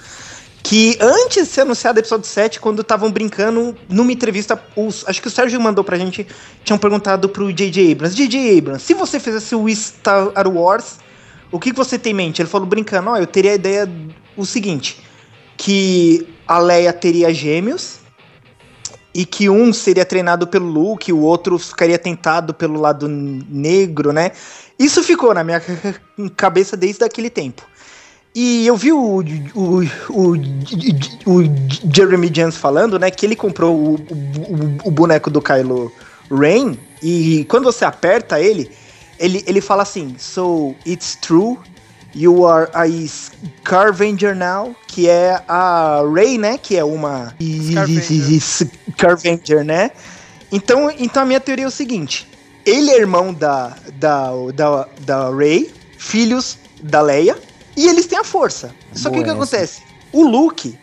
Que 0.63 0.97
antes 0.99 1.47
de 1.47 1.53
ser 1.53 1.61
anunciado 1.61 1.97
o 1.97 2.01
episódio 2.01 2.25
7, 2.27 2.59
quando 2.59 2.81
estavam 2.81 3.11
brincando, 3.11 3.75
numa 3.87 4.11
entrevista, 4.11 4.61
os, 4.75 5.05
acho 5.07 5.21
que 5.21 5.27
o 5.27 5.31
Sérgio 5.31 5.61
mandou 5.61 5.83
pra 5.83 5.97
gente, 5.97 6.27
tinham 6.63 6.77
perguntado 6.77 7.29
pro 7.29 7.51
J.J. 7.51 7.91
Abrams: 7.93 8.15
J.J. 8.15 8.57
Abrams, 8.57 8.83
se 8.83 8.93
você 8.93 9.19
fizesse 9.19 9.55
o 9.55 9.69
Star 9.73 10.47
Wars, 10.47 10.97
o 11.51 11.59
que 11.59 11.71
que 11.71 11.77
você 11.77 11.97
tem 11.97 12.11
em 12.11 12.15
mente? 12.15 12.41
Ele 12.41 12.49
falou 12.49 12.67
brincando: 12.67 13.11
Ó, 13.11 13.17
eu 13.17 13.27
teria 13.27 13.51
a 13.51 13.55
ideia 13.55 13.89
o 14.35 14.45
seguinte, 14.45 15.01
que 15.55 16.27
a 16.47 16.59
Leia 16.59 16.91
teria 16.91 17.33
gêmeos, 17.33 17.99
e 19.17 19.25
que 19.25 19.49
um 19.49 19.73
seria 19.73 20.05
treinado 20.05 20.45
pelo 20.45 20.67
Luke, 20.67 21.11
o 21.11 21.21
outro 21.21 21.57
ficaria 21.57 21.97
tentado 21.97 22.53
pelo 22.53 22.79
lado 22.79 23.07
negro, 23.07 24.11
né? 24.11 24.31
Isso 24.77 25.03
ficou 25.03 25.33
na 25.33 25.43
minha 25.43 25.59
cabeça 26.37 26.77
desde 26.77 27.03
aquele 27.03 27.31
tempo. 27.31 27.63
E 28.39 28.67
eu 28.67 28.77
vi 28.77 28.93
o, 28.93 29.23
o, 29.55 29.81
o, 30.11 30.33
o 31.25 31.43
Jeremy 31.91 32.31
Jans 32.31 32.55
falando, 32.55 32.99
né, 32.99 33.09
que 33.09 33.25
ele 33.25 33.35
comprou 33.35 33.75
o, 33.75 33.95
o, 33.95 34.77
o 34.89 34.91
boneco 34.91 35.31
do 35.31 35.41
Kylo 35.41 35.91
Ren 36.29 36.77
e 37.01 37.47
quando 37.49 37.63
você 37.63 37.83
aperta 37.83 38.39
ele, 38.39 38.69
ele, 39.17 39.43
ele 39.47 39.59
fala 39.59 39.81
assim: 39.81 40.15
So 40.19 40.75
it's 40.85 41.15
true, 41.15 41.57
you 42.13 42.45
are 42.45 42.69
a 42.75 42.85
Scavenger 43.07 44.35
now, 44.35 44.75
que 44.87 45.09
é 45.09 45.41
a 45.47 46.03
Rey, 46.13 46.37
né, 46.37 46.59
que 46.59 46.77
é 46.77 46.83
uma 46.83 47.33
Scavenger, 48.39 49.65
né? 49.65 49.89
Então, 50.51 50.91
então 50.99 51.23
a 51.23 51.25
minha 51.25 51.39
teoria 51.39 51.65
é 51.65 51.67
o 51.67 51.71
seguinte: 51.71 52.27
ele 52.63 52.91
é 52.91 52.99
irmão 52.99 53.33
da, 53.33 53.75
da, 53.95 54.29
da, 54.53 54.87
da 54.99 55.35
Rey, 55.35 55.71
filhos 55.97 56.59
da 56.83 57.01
Leia, 57.01 57.35
e 57.77 57.87
eles 57.87 58.07
têm 58.07 58.17
a 58.17 58.23
força. 58.23 58.73
Só 58.91 59.11
que 59.11 59.19
o 59.19 59.23
que 59.23 59.29
acontece? 59.29 59.83
O 60.11 60.23
Luke, 60.23 60.77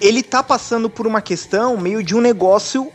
ele 0.00 0.22
tá 0.22 0.42
passando 0.42 0.88
por 0.88 1.06
uma 1.06 1.20
questão 1.20 1.76
meio 1.76 2.02
de 2.02 2.16
um 2.16 2.22
negócio 2.22 2.90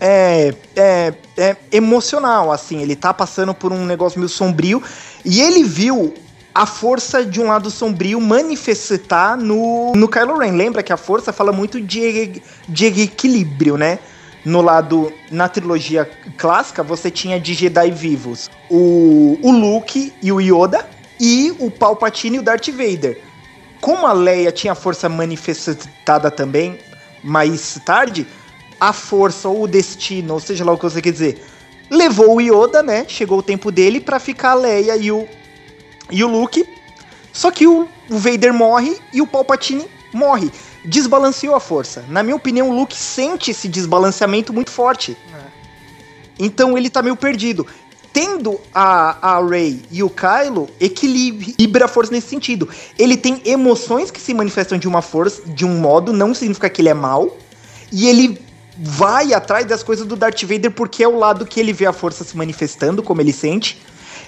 é, 0.00 0.54
é, 0.74 1.14
é 1.36 1.56
emocional, 1.70 2.50
assim. 2.50 2.80
Ele 2.80 2.96
tá 2.96 3.12
passando 3.12 3.52
por 3.52 3.72
um 3.72 3.84
negócio 3.84 4.18
meio 4.18 4.28
sombrio 4.30 4.82
e 5.22 5.42
ele 5.42 5.64
viu 5.64 6.14
a 6.54 6.64
força 6.64 7.24
de 7.24 7.40
um 7.40 7.48
lado 7.48 7.70
sombrio 7.70 8.18
manifestar 8.22 9.36
no, 9.36 9.92
no 9.94 10.08
Kylo 10.08 10.38
Ren. 10.38 10.52
Lembra 10.52 10.82
que 10.82 10.92
a 10.92 10.96
força 10.96 11.30
fala 11.30 11.52
muito 11.52 11.80
de, 11.82 12.40
de 12.66 12.86
equilíbrio, 12.86 13.76
né? 13.76 13.98
No 14.46 14.62
lado, 14.62 15.12
na 15.30 15.46
trilogia 15.46 16.08
clássica, 16.38 16.82
você 16.82 17.10
tinha 17.10 17.38
de 17.38 17.52
Jedi 17.52 17.90
vivos 17.90 18.48
o, 18.70 19.38
o 19.42 19.50
Luke 19.50 20.12
e 20.22 20.32
o 20.32 20.40
Yoda, 20.40 20.88
e 21.20 21.54
o 21.58 21.70
Palpatine 21.70 22.36
e 22.36 22.40
o 22.40 22.42
Darth 22.42 22.68
Vader. 22.68 23.20
Como 23.80 24.06
a 24.06 24.12
Leia 24.12 24.52
tinha 24.52 24.74
força 24.74 25.08
manifestada 25.08 26.30
também 26.30 26.78
mais 27.22 27.80
tarde, 27.84 28.26
a 28.80 28.92
força 28.92 29.48
ou 29.48 29.62
o 29.62 29.68
destino, 29.68 30.34
ou 30.34 30.40
seja 30.40 30.64
lá 30.64 30.72
o 30.72 30.76
que 30.76 30.84
você 30.84 31.02
quer 31.02 31.12
dizer, 31.12 31.44
levou 31.90 32.36
o 32.36 32.40
Yoda, 32.40 32.82
né? 32.82 33.04
Chegou 33.08 33.38
o 33.38 33.42
tempo 33.42 33.70
dele 33.70 34.00
pra 34.00 34.18
ficar 34.18 34.52
a 34.52 34.54
Leia 34.54 34.96
e 34.96 35.10
o, 35.10 35.28
e 36.10 36.22
o 36.22 36.28
Luke. 36.28 36.68
Só 37.32 37.50
que 37.50 37.66
o, 37.66 37.88
o 38.10 38.18
Vader 38.18 38.52
morre 38.52 38.98
e 39.12 39.20
o 39.20 39.26
Palpatine 39.26 39.86
morre. 40.12 40.50
Desbalanceou 40.84 41.54
a 41.54 41.60
força. 41.60 42.04
Na 42.08 42.22
minha 42.22 42.36
opinião, 42.36 42.70
o 42.70 42.74
Luke 42.74 42.96
sente 42.96 43.50
esse 43.50 43.68
desbalanceamento 43.68 44.52
muito 44.52 44.70
forte. 44.70 45.16
Então 46.38 46.78
ele 46.78 46.88
tá 46.88 47.02
meio 47.02 47.16
perdido. 47.16 47.66
Tendo 48.20 48.60
a, 48.74 49.36
a 49.36 49.46
Rey 49.46 49.80
e 49.92 50.02
o 50.02 50.10
Kylo, 50.10 50.68
equilibra 50.80 51.84
a 51.84 51.88
força 51.88 52.10
nesse 52.10 52.26
sentido. 52.26 52.68
Ele 52.98 53.16
tem 53.16 53.40
emoções 53.44 54.10
que 54.10 54.20
se 54.20 54.34
manifestam 54.34 54.76
de 54.76 54.88
uma 54.88 55.00
força, 55.00 55.42
de 55.46 55.64
um 55.64 55.78
modo, 55.78 56.12
não 56.12 56.34
significa 56.34 56.68
que 56.68 56.82
ele 56.82 56.88
é 56.88 56.94
mal. 56.94 57.36
E 57.92 58.08
ele 58.08 58.40
vai 58.76 59.32
atrás 59.32 59.66
das 59.66 59.84
coisas 59.84 60.04
do 60.04 60.16
Darth 60.16 60.42
Vader 60.42 60.72
porque 60.72 61.04
é 61.04 61.08
o 61.08 61.16
lado 61.16 61.46
que 61.46 61.60
ele 61.60 61.72
vê 61.72 61.86
a 61.86 61.92
força 61.92 62.24
se 62.24 62.36
manifestando, 62.36 63.04
como 63.04 63.20
ele 63.20 63.32
sente. 63.32 63.80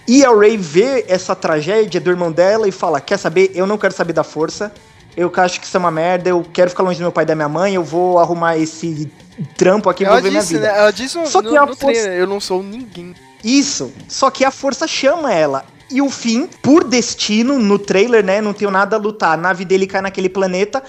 E 0.06 0.24
a 0.24 0.32
Rey 0.32 0.56
vê 0.56 1.04
essa 1.08 1.34
tragédia 1.34 2.00
do 2.00 2.10
irmão 2.10 2.30
dela 2.30 2.68
e 2.68 2.72
fala: 2.72 3.00
Quer 3.00 3.18
saber? 3.18 3.50
Eu 3.56 3.66
não 3.66 3.76
quero 3.76 3.92
saber 3.92 4.12
da 4.12 4.22
força. 4.22 4.72
Eu 5.16 5.32
acho 5.36 5.60
que 5.60 5.66
isso 5.66 5.76
é 5.76 5.80
uma 5.80 5.90
merda. 5.90 6.30
Eu 6.30 6.46
quero 6.52 6.70
ficar 6.70 6.84
longe 6.84 6.98
do 6.98 7.02
meu 7.02 7.12
pai 7.12 7.24
e 7.24 7.26
da 7.26 7.34
minha 7.34 7.48
mãe. 7.48 7.74
Eu 7.74 7.82
vou 7.82 8.20
arrumar 8.20 8.56
esse 8.56 9.10
trampo 9.56 9.90
aqui 9.90 10.04
e 10.04 10.06
vou 10.06 10.22
ver 10.22 10.30
minha 10.30 10.42
vida. 10.42 10.60
né? 10.60 10.78
Ela 10.78 10.92
disse 10.92 11.18
Só 11.26 11.42
no, 11.42 11.50
que 11.50 11.56
a 11.56 11.66
no 11.66 11.76
força- 11.76 11.86
trailer, 11.86 12.20
eu 12.20 12.26
não 12.28 12.38
sou 12.40 12.62
ninguém. 12.62 13.14
Isso. 13.44 13.92
Só 14.08 14.30
que 14.30 14.44
a 14.44 14.50
força 14.50 14.86
chama 14.86 15.32
ela. 15.32 15.64
E 15.90 16.00
o 16.00 16.08
fim, 16.08 16.48
por 16.62 16.84
destino, 16.84 17.58
no 17.58 17.78
trailer, 17.78 18.24
né? 18.24 18.40
Não 18.40 18.52
tenho 18.52 18.70
nada 18.70 18.96
a 18.96 18.98
lutar. 18.98 19.32
A 19.32 19.36
nave 19.36 19.64
dele 19.64 19.86
cai 19.86 20.00
naquele 20.00 20.28
planeta. 20.28 20.82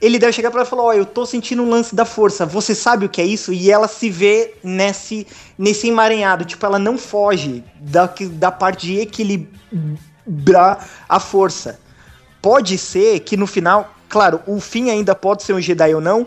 Ele 0.00 0.18
deve 0.18 0.32
chegar 0.32 0.50
pra 0.50 0.60
ela 0.60 0.66
e 0.66 0.70
falar: 0.70 0.82
Ó, 0.82 0.92
eu 0.92 1.06
tô 1.06 1.24
sentindo 1.24 1.62
um 1.62 1.70
lance 1.70 1.94
da 1.94 2.04
força. 2.04 2.44
Você 2.44 2.74
sabe 2.74 3.06
o 3.06 3.08
que 3.08 3.20
é 3.20 3.24
isso? 3.24 3.52
E 3.52 3.70
ela 3.70 3.86
se 3.86 4.10
vê 4.10 4.54
nesse, 4.62 5.26
nesse 5.56 5.88
emaranhado. 5.88 6.44
Tipo, 6.44 6.66
ela 6.66 6.78
não 6.78 6.98
foge 6.98 7.62
da, 7.80 8.12
da 8.32 8.50
parte 8.50 8.88
de 8.88 9.00
equilibrar 9.00 10.84
a 11.08 11.20
força. 11.20 11.78
Pode 12.42 12.76
ser 12.76 13.20
que 13.20 13.36
no 13.36 13.46
final, 13.46 13.94
claro, 14.08 14.40
o 14.46 14.60
fim 14.60 14.90
ainda 14.90 15.14
pode 15.14 15.44
ser 15.44 15.54
um 15.54 15.60
Jedi 15.60 15.94
ou 15.94 16.00
não. 16.00 16.26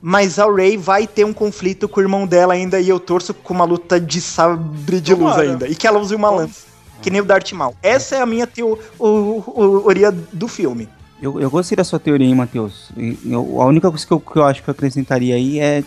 Mas 0.00 0.38
a 0.38 0.46
Rey 0.52 0.76
vai 0.76 1.06
ter 1.06 1.24
um 1.24 1.32
conflito 1.32 1.88
com 1.88 1.98
o 2.00 2.02
irmão 2.02 2.26
dela 2.26 2.54
ainda 2.54 2.80
e 2.80 2.88
eu 2.88 3.00
torço 3.00 3.34
com 3.34 3.52
uma 3.54 3.64
luta 3.64 4.00
de 4.00 4.20
sabre 4.20 5.00
de 5.00 5.12
luz 5.12 5.32
Tomara. 5.34 5.42
ainda. 5.50 5.68
E 5.68 5.74
que 5.74 5.86
ela 5.86 5.98
use 5.98 6.14
uma 6.14 6.30
lança. 6.30 6.66
Que 7.02 7.10
nem 7.10 7.20
o 7.20 7.24
Darth 7.24 7.52
Maul. 7.52 7.74
Essa 7.82 8.16
é 8.16 8.20
a 8.20 8.26
minha 8.26 8.46
teoria 8.46 10.10
do 10.32 10.48
filme. 10.48 10.88
Eu, 11.20 11.40
eu 11.40 11.50
gostei 11.50 11.74
da 11.76 11.82
sua 11.84 11.98
teoria, 11.98 12.26
hein, 12.26 12.34
Matheus. 12.34 12.90
Eu- 13.24 13.60
a 13.60 13.66
única 13.66 13.88
coisa 13.90 14.06
que 14.06 14.12
eu, 14.12 14.20
que 14.20 14.36
eu 14.36 14.44
acho 14.44 14.62
que 14.62 14.68
eu 14.70 14.72
acrescentaria 14.72 15.34
aí 15.34 15.58
é 15.58 15.82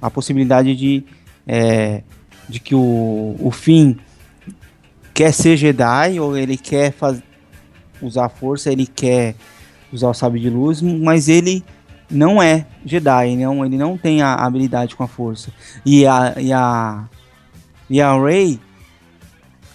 a 0.00 0.08
possibilidade 0.10 0.74
de, 0.76 1.04
é, 1.46 2.02
de 2.48 2.60
que 2.60 2.74
o, 2.74 3.36
o 3.40 3.50
Finn 3.50 3.94
quer 5.12 5.32
ser 5.32 5.56
Jedi, 5.56 6.20
ou 6.20 6.36
ele 6.36 6.56
quer 6.56 6.92
faz, 6.92 7.20
usar 8.00 8.26
a 8.26 8.28
força, 8.28 8.70
ele 8.70 8.86
quer 8.86 9.34
usar 9.92 10.08
o 10.10 10.14
sabre 10.14 10.38
de 10.38 10.48
luz, 10.48 10.80
mas 10.80 11.28
ele 11.28 11.64
não 12.10 12.42
é 12.42 12.66
Jedi, 12.84 13.36
não, 13.36 13.64
ele 13.64 13.76
não 13.76 13.96
tem 13.98 14.22
a 14.22 14.34
habilidade 14.34 14.96
com 14.96 15.02
a 15.04 15.08
força. 15.08 15.50
E 15.84 16.06
a, 16.06 16.34
e 16.38 16.52
a, 16.52 17.04
e 17.90 18.00
a 18.00 18.18
Rey, 18.20 18.58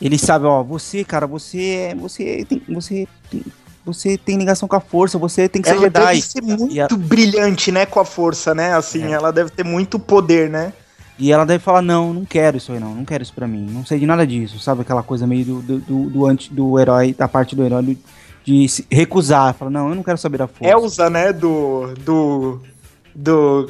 ele 0.01 0.17
sabe, 0.17 0.45
ó, 0.45 0.63
você, 0.63 1.03
cara, 1.03 1.25
você 1.27 1.89
é, 1.91 1.95
você 1.95 2.45
tem, 2.47 2.61
você 2.69 3.07
tem, 3.29 3.43
você 3.85 4.17
tem 4.17 4.37
ligação 4.37 4.67
com 4.67 4.75
a 4.75 4.79
força, 4.81 5.17
você 5.17 5.47
tem 5.47 5.61
que 5.61 5.67
ser 5.67 5.75
Ela 5.75 5.83
Jedi. 5.83 6.05
deve 6.05 6.21
ser 6.21 6.41
muito 6.41 6.95
a- 6.95 6.97
brilhante, 6.97 7.71
né, 7.71 7.85
com 7.85 7.99
a 7.99 8.05
força, 8.05 8.53
né? 8.55 8.73
Assim, 8.73 9.03
É. 9.03 9.11
ela 9.11 9.31
deve 9.31 9.49
ter 9.49 9.63
muito 9.63 9.99
poder, 9.99 10.49
né? 10.49 10.73
E 11.19 11.31
ela 11.31 11.45
deve 11.45 11.63
falar, 11.63 11.81
não, 11.83 12.11
não 12.11 12.25
quero 12.25 12.57
isso 12.57 12.71
aí 12.71 12.79
não, 12.79 12.95
não 12.95 13.05
quero 13.05 13.21
isso 13.21 13.33
pra 13.33 13.47
mim, 13.47 13.67
não 13.69 13.85
sei 13.85 13.99
de 13.99 14.05
nada 14.07 14.25
disso, 14.25 14.57
sabe 14.59 14.81
aquela 14.81 15.03
coisa 15.03 15.27
meio 15.27 15.45
do, 15.45 15.61
do, 15.61 15.77
do, 15.79 16.09
do 16.09 16.25
anti, 16.25 16.51
do 16.51 16.79
herói, 16.79 17.13
da 17.13 17.27
parte 17.27 17.55
do 17.55 17.63
herói, 17.63 17.83
do- 17.83 17.97
de 18.43 18.67
se 18.67 18.85
recusar, 18.91 19.53
fala, 19.53 19.71
não, 19.71 19.89
eu 19.89 19.95
não 19.95 20.03
quero 20.03 20.17
saber 20.17 20.37
da 20.37 20.47
força. 20.47 20.71
Elsa, 20.73 21.09
né, 21.09 21.31
do... 21.33 21.93
do... 21.99 22.59
Do 23.15 23.69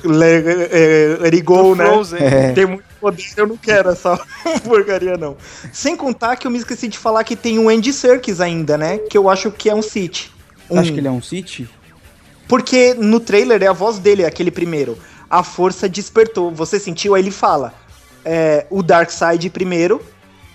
Go, 1.43 1.63
Do 1.63 1.75
né? 1.75 1.85
Frozen. 1.85 2.19
É. 2.21 2.51
Tem 2.53 2.65
muito 2.65 2.83
poder, 3.01 3.25
eu 3.35 3.45
não 3.47 3.57
quero 3.57 3.89
essa 3.89 4.17
porcaria, 4.63 5.17
não. 5.17 5.35
Sem 5.73 5.97
contar 5.97 6.37
que 6.37 6.47
eu 6.47 6.51
me 6.51 6.57
esqueci 6.57 6.87
de 6.87 6.97
falar 6.97 7.25
que 7.25 7.35
tem 7.35 7.59
o 7.59 7.67
Andy 7.67 7.91
Serkis 7.91 8.39
ainda, 8.39 8.77
né? 8.77 8.99
Que 8.99 9.17
eu 9.17 9.29
acho 9.29 9.51
que 9.51 9.69
é 9.69 9.75
um 9.75 9.81
Sith. 9.81 10.29
Você 10.69 10.79
acha 10.79 10.91
que 10.93 10.99
ele 10.99 11.09
é 11.09 11.11
um 11.11 11.21
Sith? 11.21 11.67
Porque 12.47 12.93
no 12.93 13.19
trailer 13.19 13.61
é 13.61 13.67
a 13.67 13.73
voz 13.73 13.99
dele, 13.99 14.23
aquele 14.25 14.49
primeiro. 14.49 14.97
A 15.29 15.43
força 15.43 15.89
despertou. 15.89 16.49
Você 16.51 16.79
sentiu? 16.79 17.13
Aí 17.13 17.21
ele 17.21 17.29
fala. 17.29 17.73
é, 18.25 18.65
o 18.69 18.81
Darkseid 18.81 19.49
primeiro 19.49 20.01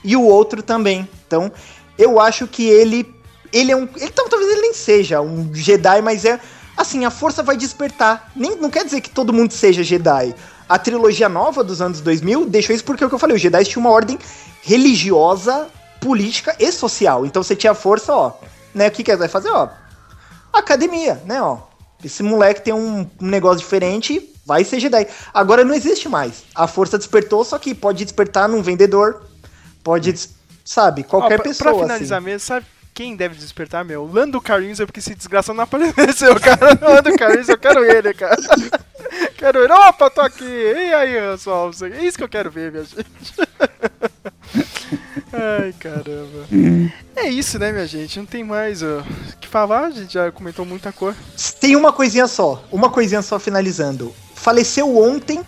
e 0.02 0.16
o 0.16 0.22
outro 0.22 0.62
também. 0.62 1.08
Então, 1.26 1.52
eu 1.98 2.20
acho 2.20 2.46
que 2.46 2.66
ele. 2.68 3.06
Ele 3.52 3.72
é 3.72 3.76
um. 3.76 3.88
Ele, 3.96 4.10
tal- 4.10 4.28
talvez 4.28 4.50
ele 4.50 4.60
nem 4.62 4.74
seja 4.74 5.20
um 5.20 5.54
Jedi, 5.54 6.00
mas 6.02 6.24
é. 6.24 6.40
Assim, 6.76 7.04
a 7.04 7.10
força 7.10 7.42
vai 7.42 7.56
despertar. 7.56 8.30
Nem, 8.36 8.56
não 8.56 8.70
quer 8.70 8.84
dizer 8.84 9.00
que 9.00 9.10
todo 9.10 9.32
mundo 9.32 9.52
seja 9.52 9.82
Jedi. 9.82 10.34
A 10.68 10.78
trilogia 10.78 11.28
nova 11.28 11.64
dos 11.64 11.80
anos 11.82 12.00
2000 12.00 12.46
deixou 12.46 12.74
isso 12.74 12.84
porque 12.84 13.02
é 13.02 13.06
o 13.06 13.08
que 13.08 13.14
eu 13.14 13.18
falei. 13.18 13.34
Os 13.34 13.42
Jedi 13.42 13.64
tinham 13.64 13.80
uma 13.80 13.90
ordem 13.90 14.16
religiosa, 14.62 15.66
política 16.00 16.54
e 16.58 16.70
social. 16.70 17.26
Então 17.26 17.42
você 17.42 17.56
tinha 17.56 17.72
a 17.72 17.74
força, 17.74 18.14
ó. 18.14 18.32
Né, 18.74 18.86
o 18.86 18.90
que, 18.90 19.02
que 19.02 19.16
vai 19.16 19.28
fazer? 19.28 19.48
Ó, 19.50 19.68
academia, 20.52 21.20
né, 21.24 21.42
ó. 21.42 21.58
Esse 22.04 22.22
moleque 22.22 22.62
tem 22.62 22.72
um, 22.72 23.10
um 23.20 23.26
negócio 23.26 23.58
diferente, 23.58 24.32
vai 24.46 24.62
ser 24.62 24.78
Jedi. 24.78 25.08
Agora 25.34 25.64
não 25.64 25.74
existe 25.74 26.08
mais. 26.08 26.44
A 26.54 26.68
força 26.68 26.96
despertou, 26.96 27.42
só 27.44 27.58
que 27.58 27.74
pode 27.74 28.04
despertar 28.04 28.48
num 28.48 28.62
vendedor, 28.62 29.22
pode, 29.82 30.14
sabe, 30.64 31.02
qualquer 31.02 31.34
Ó, 31.34 31.42
pra, 31.42 31.44
pessoa. 31.44 31.72
Pra 31.72 31.82
finalizar 31.82 32.18
assim. 32.18 32.24
mesmo, 32.26 32.40
sabe 32.40 32.66
quem 32.98 33.14
deve 33.14 33.36
despertar, 33.36 33.84
meu? 33.84 34.10
Lando 34.12 34.40
Carinhos 34.40 34.80
é 34.80 34.84
porque 34.84 34.98
esse 34.98 35.14
desgraçado 35.14 35.56
não 35.56 35.62
apareceu, 35.62 36.34
cara. 36.42 36.76
Lando 36.82 37.16
Carinhos, 37.16 37.48
eu 37.48 37.56
quero 37.56 37.84
ele, 37.84 38.12
cara. 38.12 38.36
Quero 39.36 39.62
ele. 39.62 39.72
Opa, 39.72 40.10
tô 40.10 40.20
aqui. 40.20 40.44
E 40.44 40.92
aí, 40.92 41.12
pessoal? 41.30 41.70
É 41.92 42.04
isso 42.04 42.18
que 42.18 42.24
eu 42.24 42.28
quero 42.28 42.50
ver, 42.50 42.72
minha 42.72 42.82
gente. 42.82 42.98
Ai, 45.32 45.72
caramba. 45.78 46.44
É 47.14 47.28
isso, 47.28 47.56
né, 47.56 47.70
minha 47.70 47.86
gente? 47.86 48.18
Não 48.18 48.26
tem 48.26 48.42
mais 48.42 48.82
o 48.82 49.04
que 49.40 49.46
falar, 49.46 49.86
a 49.86 49.90
gente 49.90 50.14
já 50.14 50.32
comentou 50.32 50.64
muita 50.64 50.92
cor. 50.92 51.14
Tem 51.60 51.76
uma 51.76 51.92
coisinha 51.92 52.26
só, 52.26 52.64
uma 52.70 52.90
coisinha 52.90 53.22
só 53.22 53.38
finalizando. 53.38 54.12
Faleceu 54.34 54.98
ontem 54.98 55.40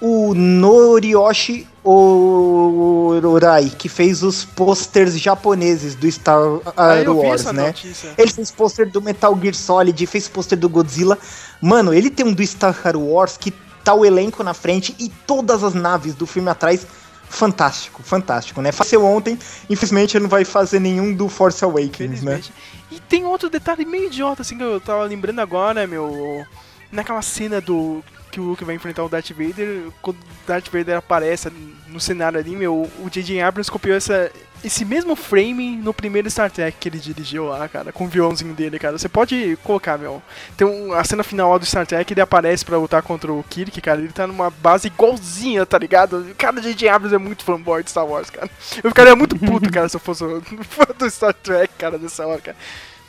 o 0.00 0.34
Noriyoshi 0.34 1.66
Ororai, 1.84 3.70
que 3.70 3.88
fez 3.88 4.22
os 4.22 4.44
posters 4.44 5.18
japoneses 5.18 5.94
do 5.94 6.10
Star 6.10 6.38
Ah, 6.76 6.94
vi 6.96 7.08
Wars, 7.08 7.44
né? 7.46 7.66
notícia. 7.66 8.14
Ele 8.16 8.30
fez 8.30 8.50
pôster 8.50 8.88
do 8.90 9.02
Metal 9.02 9.36
Gear 9.40 9.54
Solid, 9.54 10.06
fez 10.06 10.28
pôster 10.28 10.58
do 10.58 10.68
Godzilla. 10.68 11.18
Mano, 11.60 11.92
ele 11.92 12.10
tem 12.10 12.24
um 12.26 12.32
do 12.32 12.46
Star 12.46 12.74
Wars 12.96 13.36
que 13.36 13.52
tá 13.82 13.94
o 13.94 14.04
elenco 14.04 14.42
na 14.44 14.54
frente 14.54 14.94
e 14.98 15.08
todas 15.26 15.64
as 15.64 15.74
naves 15.74 16.14
do 16.14 16.26
filme 16.26 16.48
atrás. 16.50 16.86
Fantástico, 17.28 18.02
fantástico, 18.02 18.60
né? 18.60 18.70
Faleceu 18.72 19.02
ontem, 19.04 19.38
infelizmente 19.70 20.16
ele 20.16 20.24
não 20.24 20.30
vai 20.30 20.44
fazer 20.44 20.78
nenhum 20.78 21.14
do 21.14 21.30
Force 21.30 21.64
Awakens, 21.64 22.22
né? 22.22 22.42
E 22.90 23.00
tem 23.00 23.24
outro 23.24 23.48
detalhe 23.48 23.86
meio 23.86 24.06
idiota, 24.06 24.42
assim, 24.42 24.56
que 24.58 24.62
eu 24.62 24.78
tava 24.78 25.04
lembrando 25.04 25.38
agora, 25.40 25.86
meu. 25.86 26.44
Naquela 26.92 27.22
cena 27.22 27.58
do. 27.58 28.04
Que 28.32 28.40
o 28.40 28.44
Luke 28.44 28.64
vai 28.64 28.74
enfrentar 28.74 29.04
o 29.04 29.08
Darth 29.08 29.30
Vader, 29.30 29.90
quando 30.00 30.16
o 30.16 30.46
Darth 30.46 30.68
Vader 30.72 30.96
aparece 30.96 31.50
no 31.86 32.00
cenário 32.00 32.38
ali, 32.38 32.56
meu, 32.56 32.90
o 32.98 33.10
J.J. 33.10 33.40
Abrams 33.42 33.70
copiou 33.70 33.94
essa, 33.94 34.32
esse 34.64 34.84
mesmo 34.84 35.14
frame 35.14 35.76
no 35.76 35.92
primeiro 35.92 36.30
Star 36.30 36.50
Trek 36.50 36.76
que 36.80 36.88
ele 36.88 36.98
dirigiu 36.98 37.46
lá, 37.46 37.68
cara, 37.68 37.92
com 37.92 38.04
o 38.04 38.08
violãozinho 38.08 38.54
dele, 38.54 38.78
cara. 38.78 38.96
Você 38.96 39.08
pode 39.08 39.58
colocar, 39.62 39.98
meu. 39.98 40.22
Tem 40.56 40.66
um, 40.66 40.92
a 40.92 41.04
cena 41.04 41.22
final 41.22 41.58
do 41.58 41.66
Star 41.66 41.86
Trek, 41.86 42.12
ele 42.12 42.20
aparece 42.20 42.64
pra 42.64 42.78
lutar 42.78 43.02
contra 43.02 43.32
o 43.32 43.44
Kirk, 43.44 43.80
cara. 43.80 44.00
Ele 44.00 44.12
tá 44.12 44.26
numa 44.26 44.50
base 44.50 44.88
igualzinha, 44.88 45.66
tá 45.66 45.78
ligado? 45.78 46.34
Cara, 46.38 46.58
o 46.58 46.62
J.J. 46.62 46.88
Abrams 46.88 47.14
é 47.14 47.18
muito 47.18 47.44
fanboy 47.44 47.82
de 47.82 47.90
Star 47.90 48.06
Wars, 48.06 48.30
cara. 48.30 48.48
Eu 48.82 48.90
ficaria 48.90 49.14
muito 49.14 49.36
puto, 49.36 49.70
cara, 49.70 49.88
se 49.88 49.96
eu 49.96 50.00
fosse 50.00 50.24
fã 50.64 50.86
do 50.98 51.10
Star 51.10 51.34
Trek, 51.34 51.74
cara, 51.76 51.98
nessa 51.98 52.26
hora, 52.26 52.40
cara. 52.40 52.56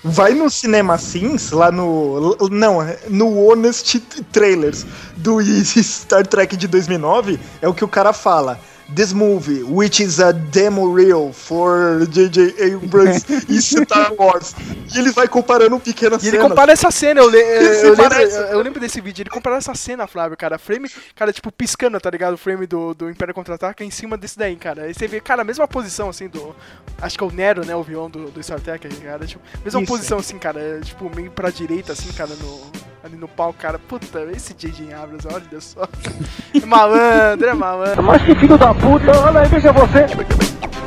Vai 0.03 0.33
no 0.33 0.49
Cinema 0.49 0.97
Sins, 0.97 1.51
lá 1.51 1.71
no. 1.71 2.35
Não, 2.51 2.79
no 3.09 3.47
Honest 3.47 3.99
Trailers 4.31 4.85
do 5.15 5.39
Star 5.41 6.27
Trek 6.27 6.57
de 6.57 6.67
2009, 6.67 7.39
é 7.61 7.67
o 7.69 7.73
que 7.73 7.85
o 7.85 7.87
cara 7.87 8.11
fala. 8.11 8.59
This 8.95 9.11
movie, 9.13 9.63
which 9.63 10.03
is 10.03 10.19
a 10.19 10.31
demo 10.33 10.91
reel 10.93 11.31
for 11.33 12.05
J.J. 12.09 12.53
Abrams 12.75 13.25
e 13.49 13.59
Star 13.61 14.13
Wars. 14.13 14.53
E 14.93 14.99
ele 14.99 15.09
vai 15.11 15.27
comparando 15.27 15.79
pequenas 15.79 16.21
E 16.21 16.27
ele 16.27 16.37
cenas. 16.37 16.49
compara 16.49 16.71
essa 16.73 16.91
cena, 16.91 17.21
eu, 17.21 17.27
le- 17.29 17.37
eu, 17.41 17.95
lembro, 17.95 18.19
eu 18.19 18.61
lembro 18.61 18.79
desse 18.79 19.01
vídeo, 19.01 19.23
ele 19.23 19.29
compara 19.29 19.55
essa 19.55 19.73
cena, 19.73 20.05
Flávio, 20.05 20.37
cara, 20.37 20.59
frame, 20.59 20.89
cara, 21.15 21.33
tipo, 21.33 21.51
piscando, 21.51 21.99
tá 21.99 22.09
ligado? 22.09 22.33
O 22.33 22.37
frame 22.37 22.67
do, 22.67 22.93
do 22.93 23.09
Império 23.09 23.33
Contra-Ataca 23.33 23.83
em 23.83 23.89
cima 23.89 24.15
desse 24.17 24.37
daí, 24.37 24.55
cara. 24.55 24.83
Aí 24.83 24.93
você 24.93 25.07
vê, 25.07 25.19
cara, 25.19 25.41
a 25.41 25.45
mesma 25.45 25.67
posição, 25.67 26.09
assim, 26.09 26.27
do, 26.27 26.55
acho 27.01 27.17
que 27.17 27.23
é 27.23 27.27
o 27.27 27.31
Nero, 27.31 27.65
né, 27.65 27.75
o 27.75 27.81
vilão 27.83 28.09
do, 28.09 28.29
do 28.29 28.43
Star 28.43 28.59
Trek, 28.59 28.87
cara, 28.97 29.25
tipo, 29.25 29.41
mesma 29.63 29.81
Isso. 29.81 29.91
posição, 29.91 30.19
assim, 30.19 30.37
cara, 30.37 30.59
é, 30.59 30.79
tipo, 30.81 31.09
meio 31.15 31.31
pra 31.31 31.49
direita, 31.49 31.93
assim, 31.93 32.11
cara, 32.11 32.31
no, 32.35 32.61
ali 33.03 33.17
no 33.17 33.27
pau, 33.27 33.53
cara, 33.53 33.77
puta, 33.77 34.21
esse 34.33 34.53
J.J. 34.53 34.93
Abrams, 34.93 35.25
olha 35.25 35.61
só. 35.61 35.87
É 36.53 36.65
malandro, 36.65 37.49
é 37.49 37.53
malandro. 37.53 38.03
Mas 38.03 38.21
que 38.21 38.33
filho 38.35 38.57
da 38.57 38.73
puta, 38.73 39.11
olha 39.19 39.41
aí, 39.41 39.47
veja 39.49 39.73
você. 39.73 40.05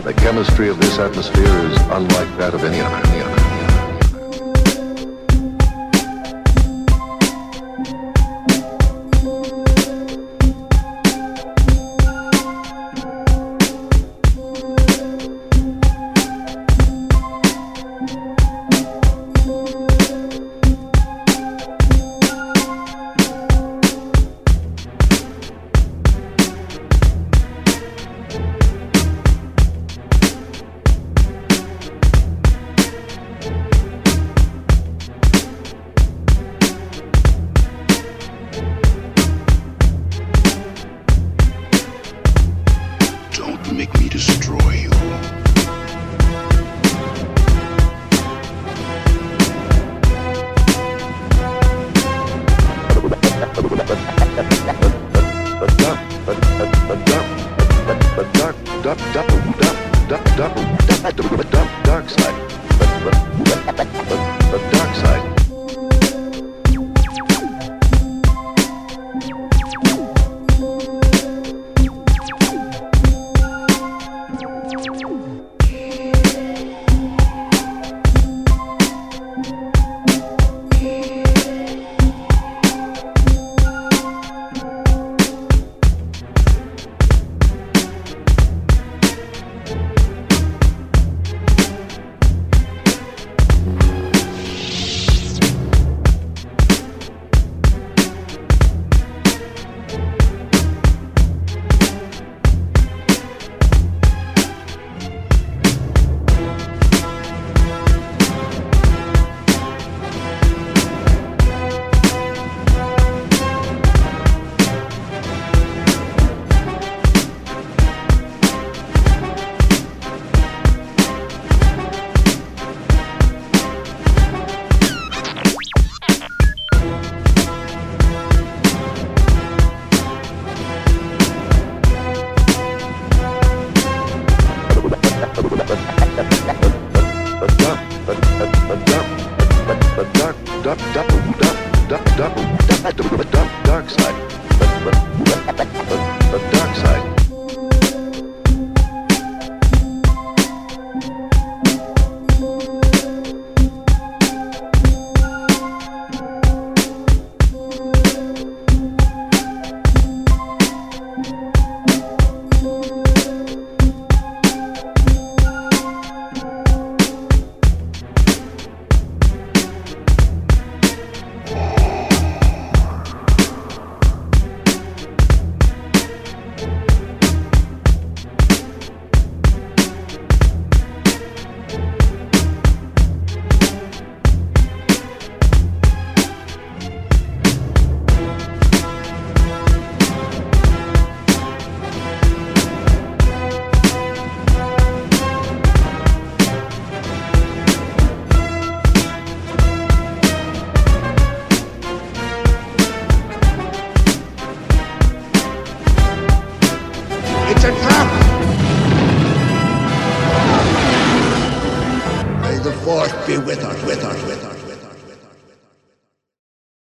The 0.02 0.14
chemistry 0.22 0.70
of 0.70 0.80
this 0.80 0.98
atmosphere 0.98 1.44
is 1.44 1.78
unlike 1.90 2.30
that 2.38 2.54
of 2.54 2.64
any 2.64 2.80
other. 2.80 2.96
Any 3.08 3.22
other. 3.22 3.35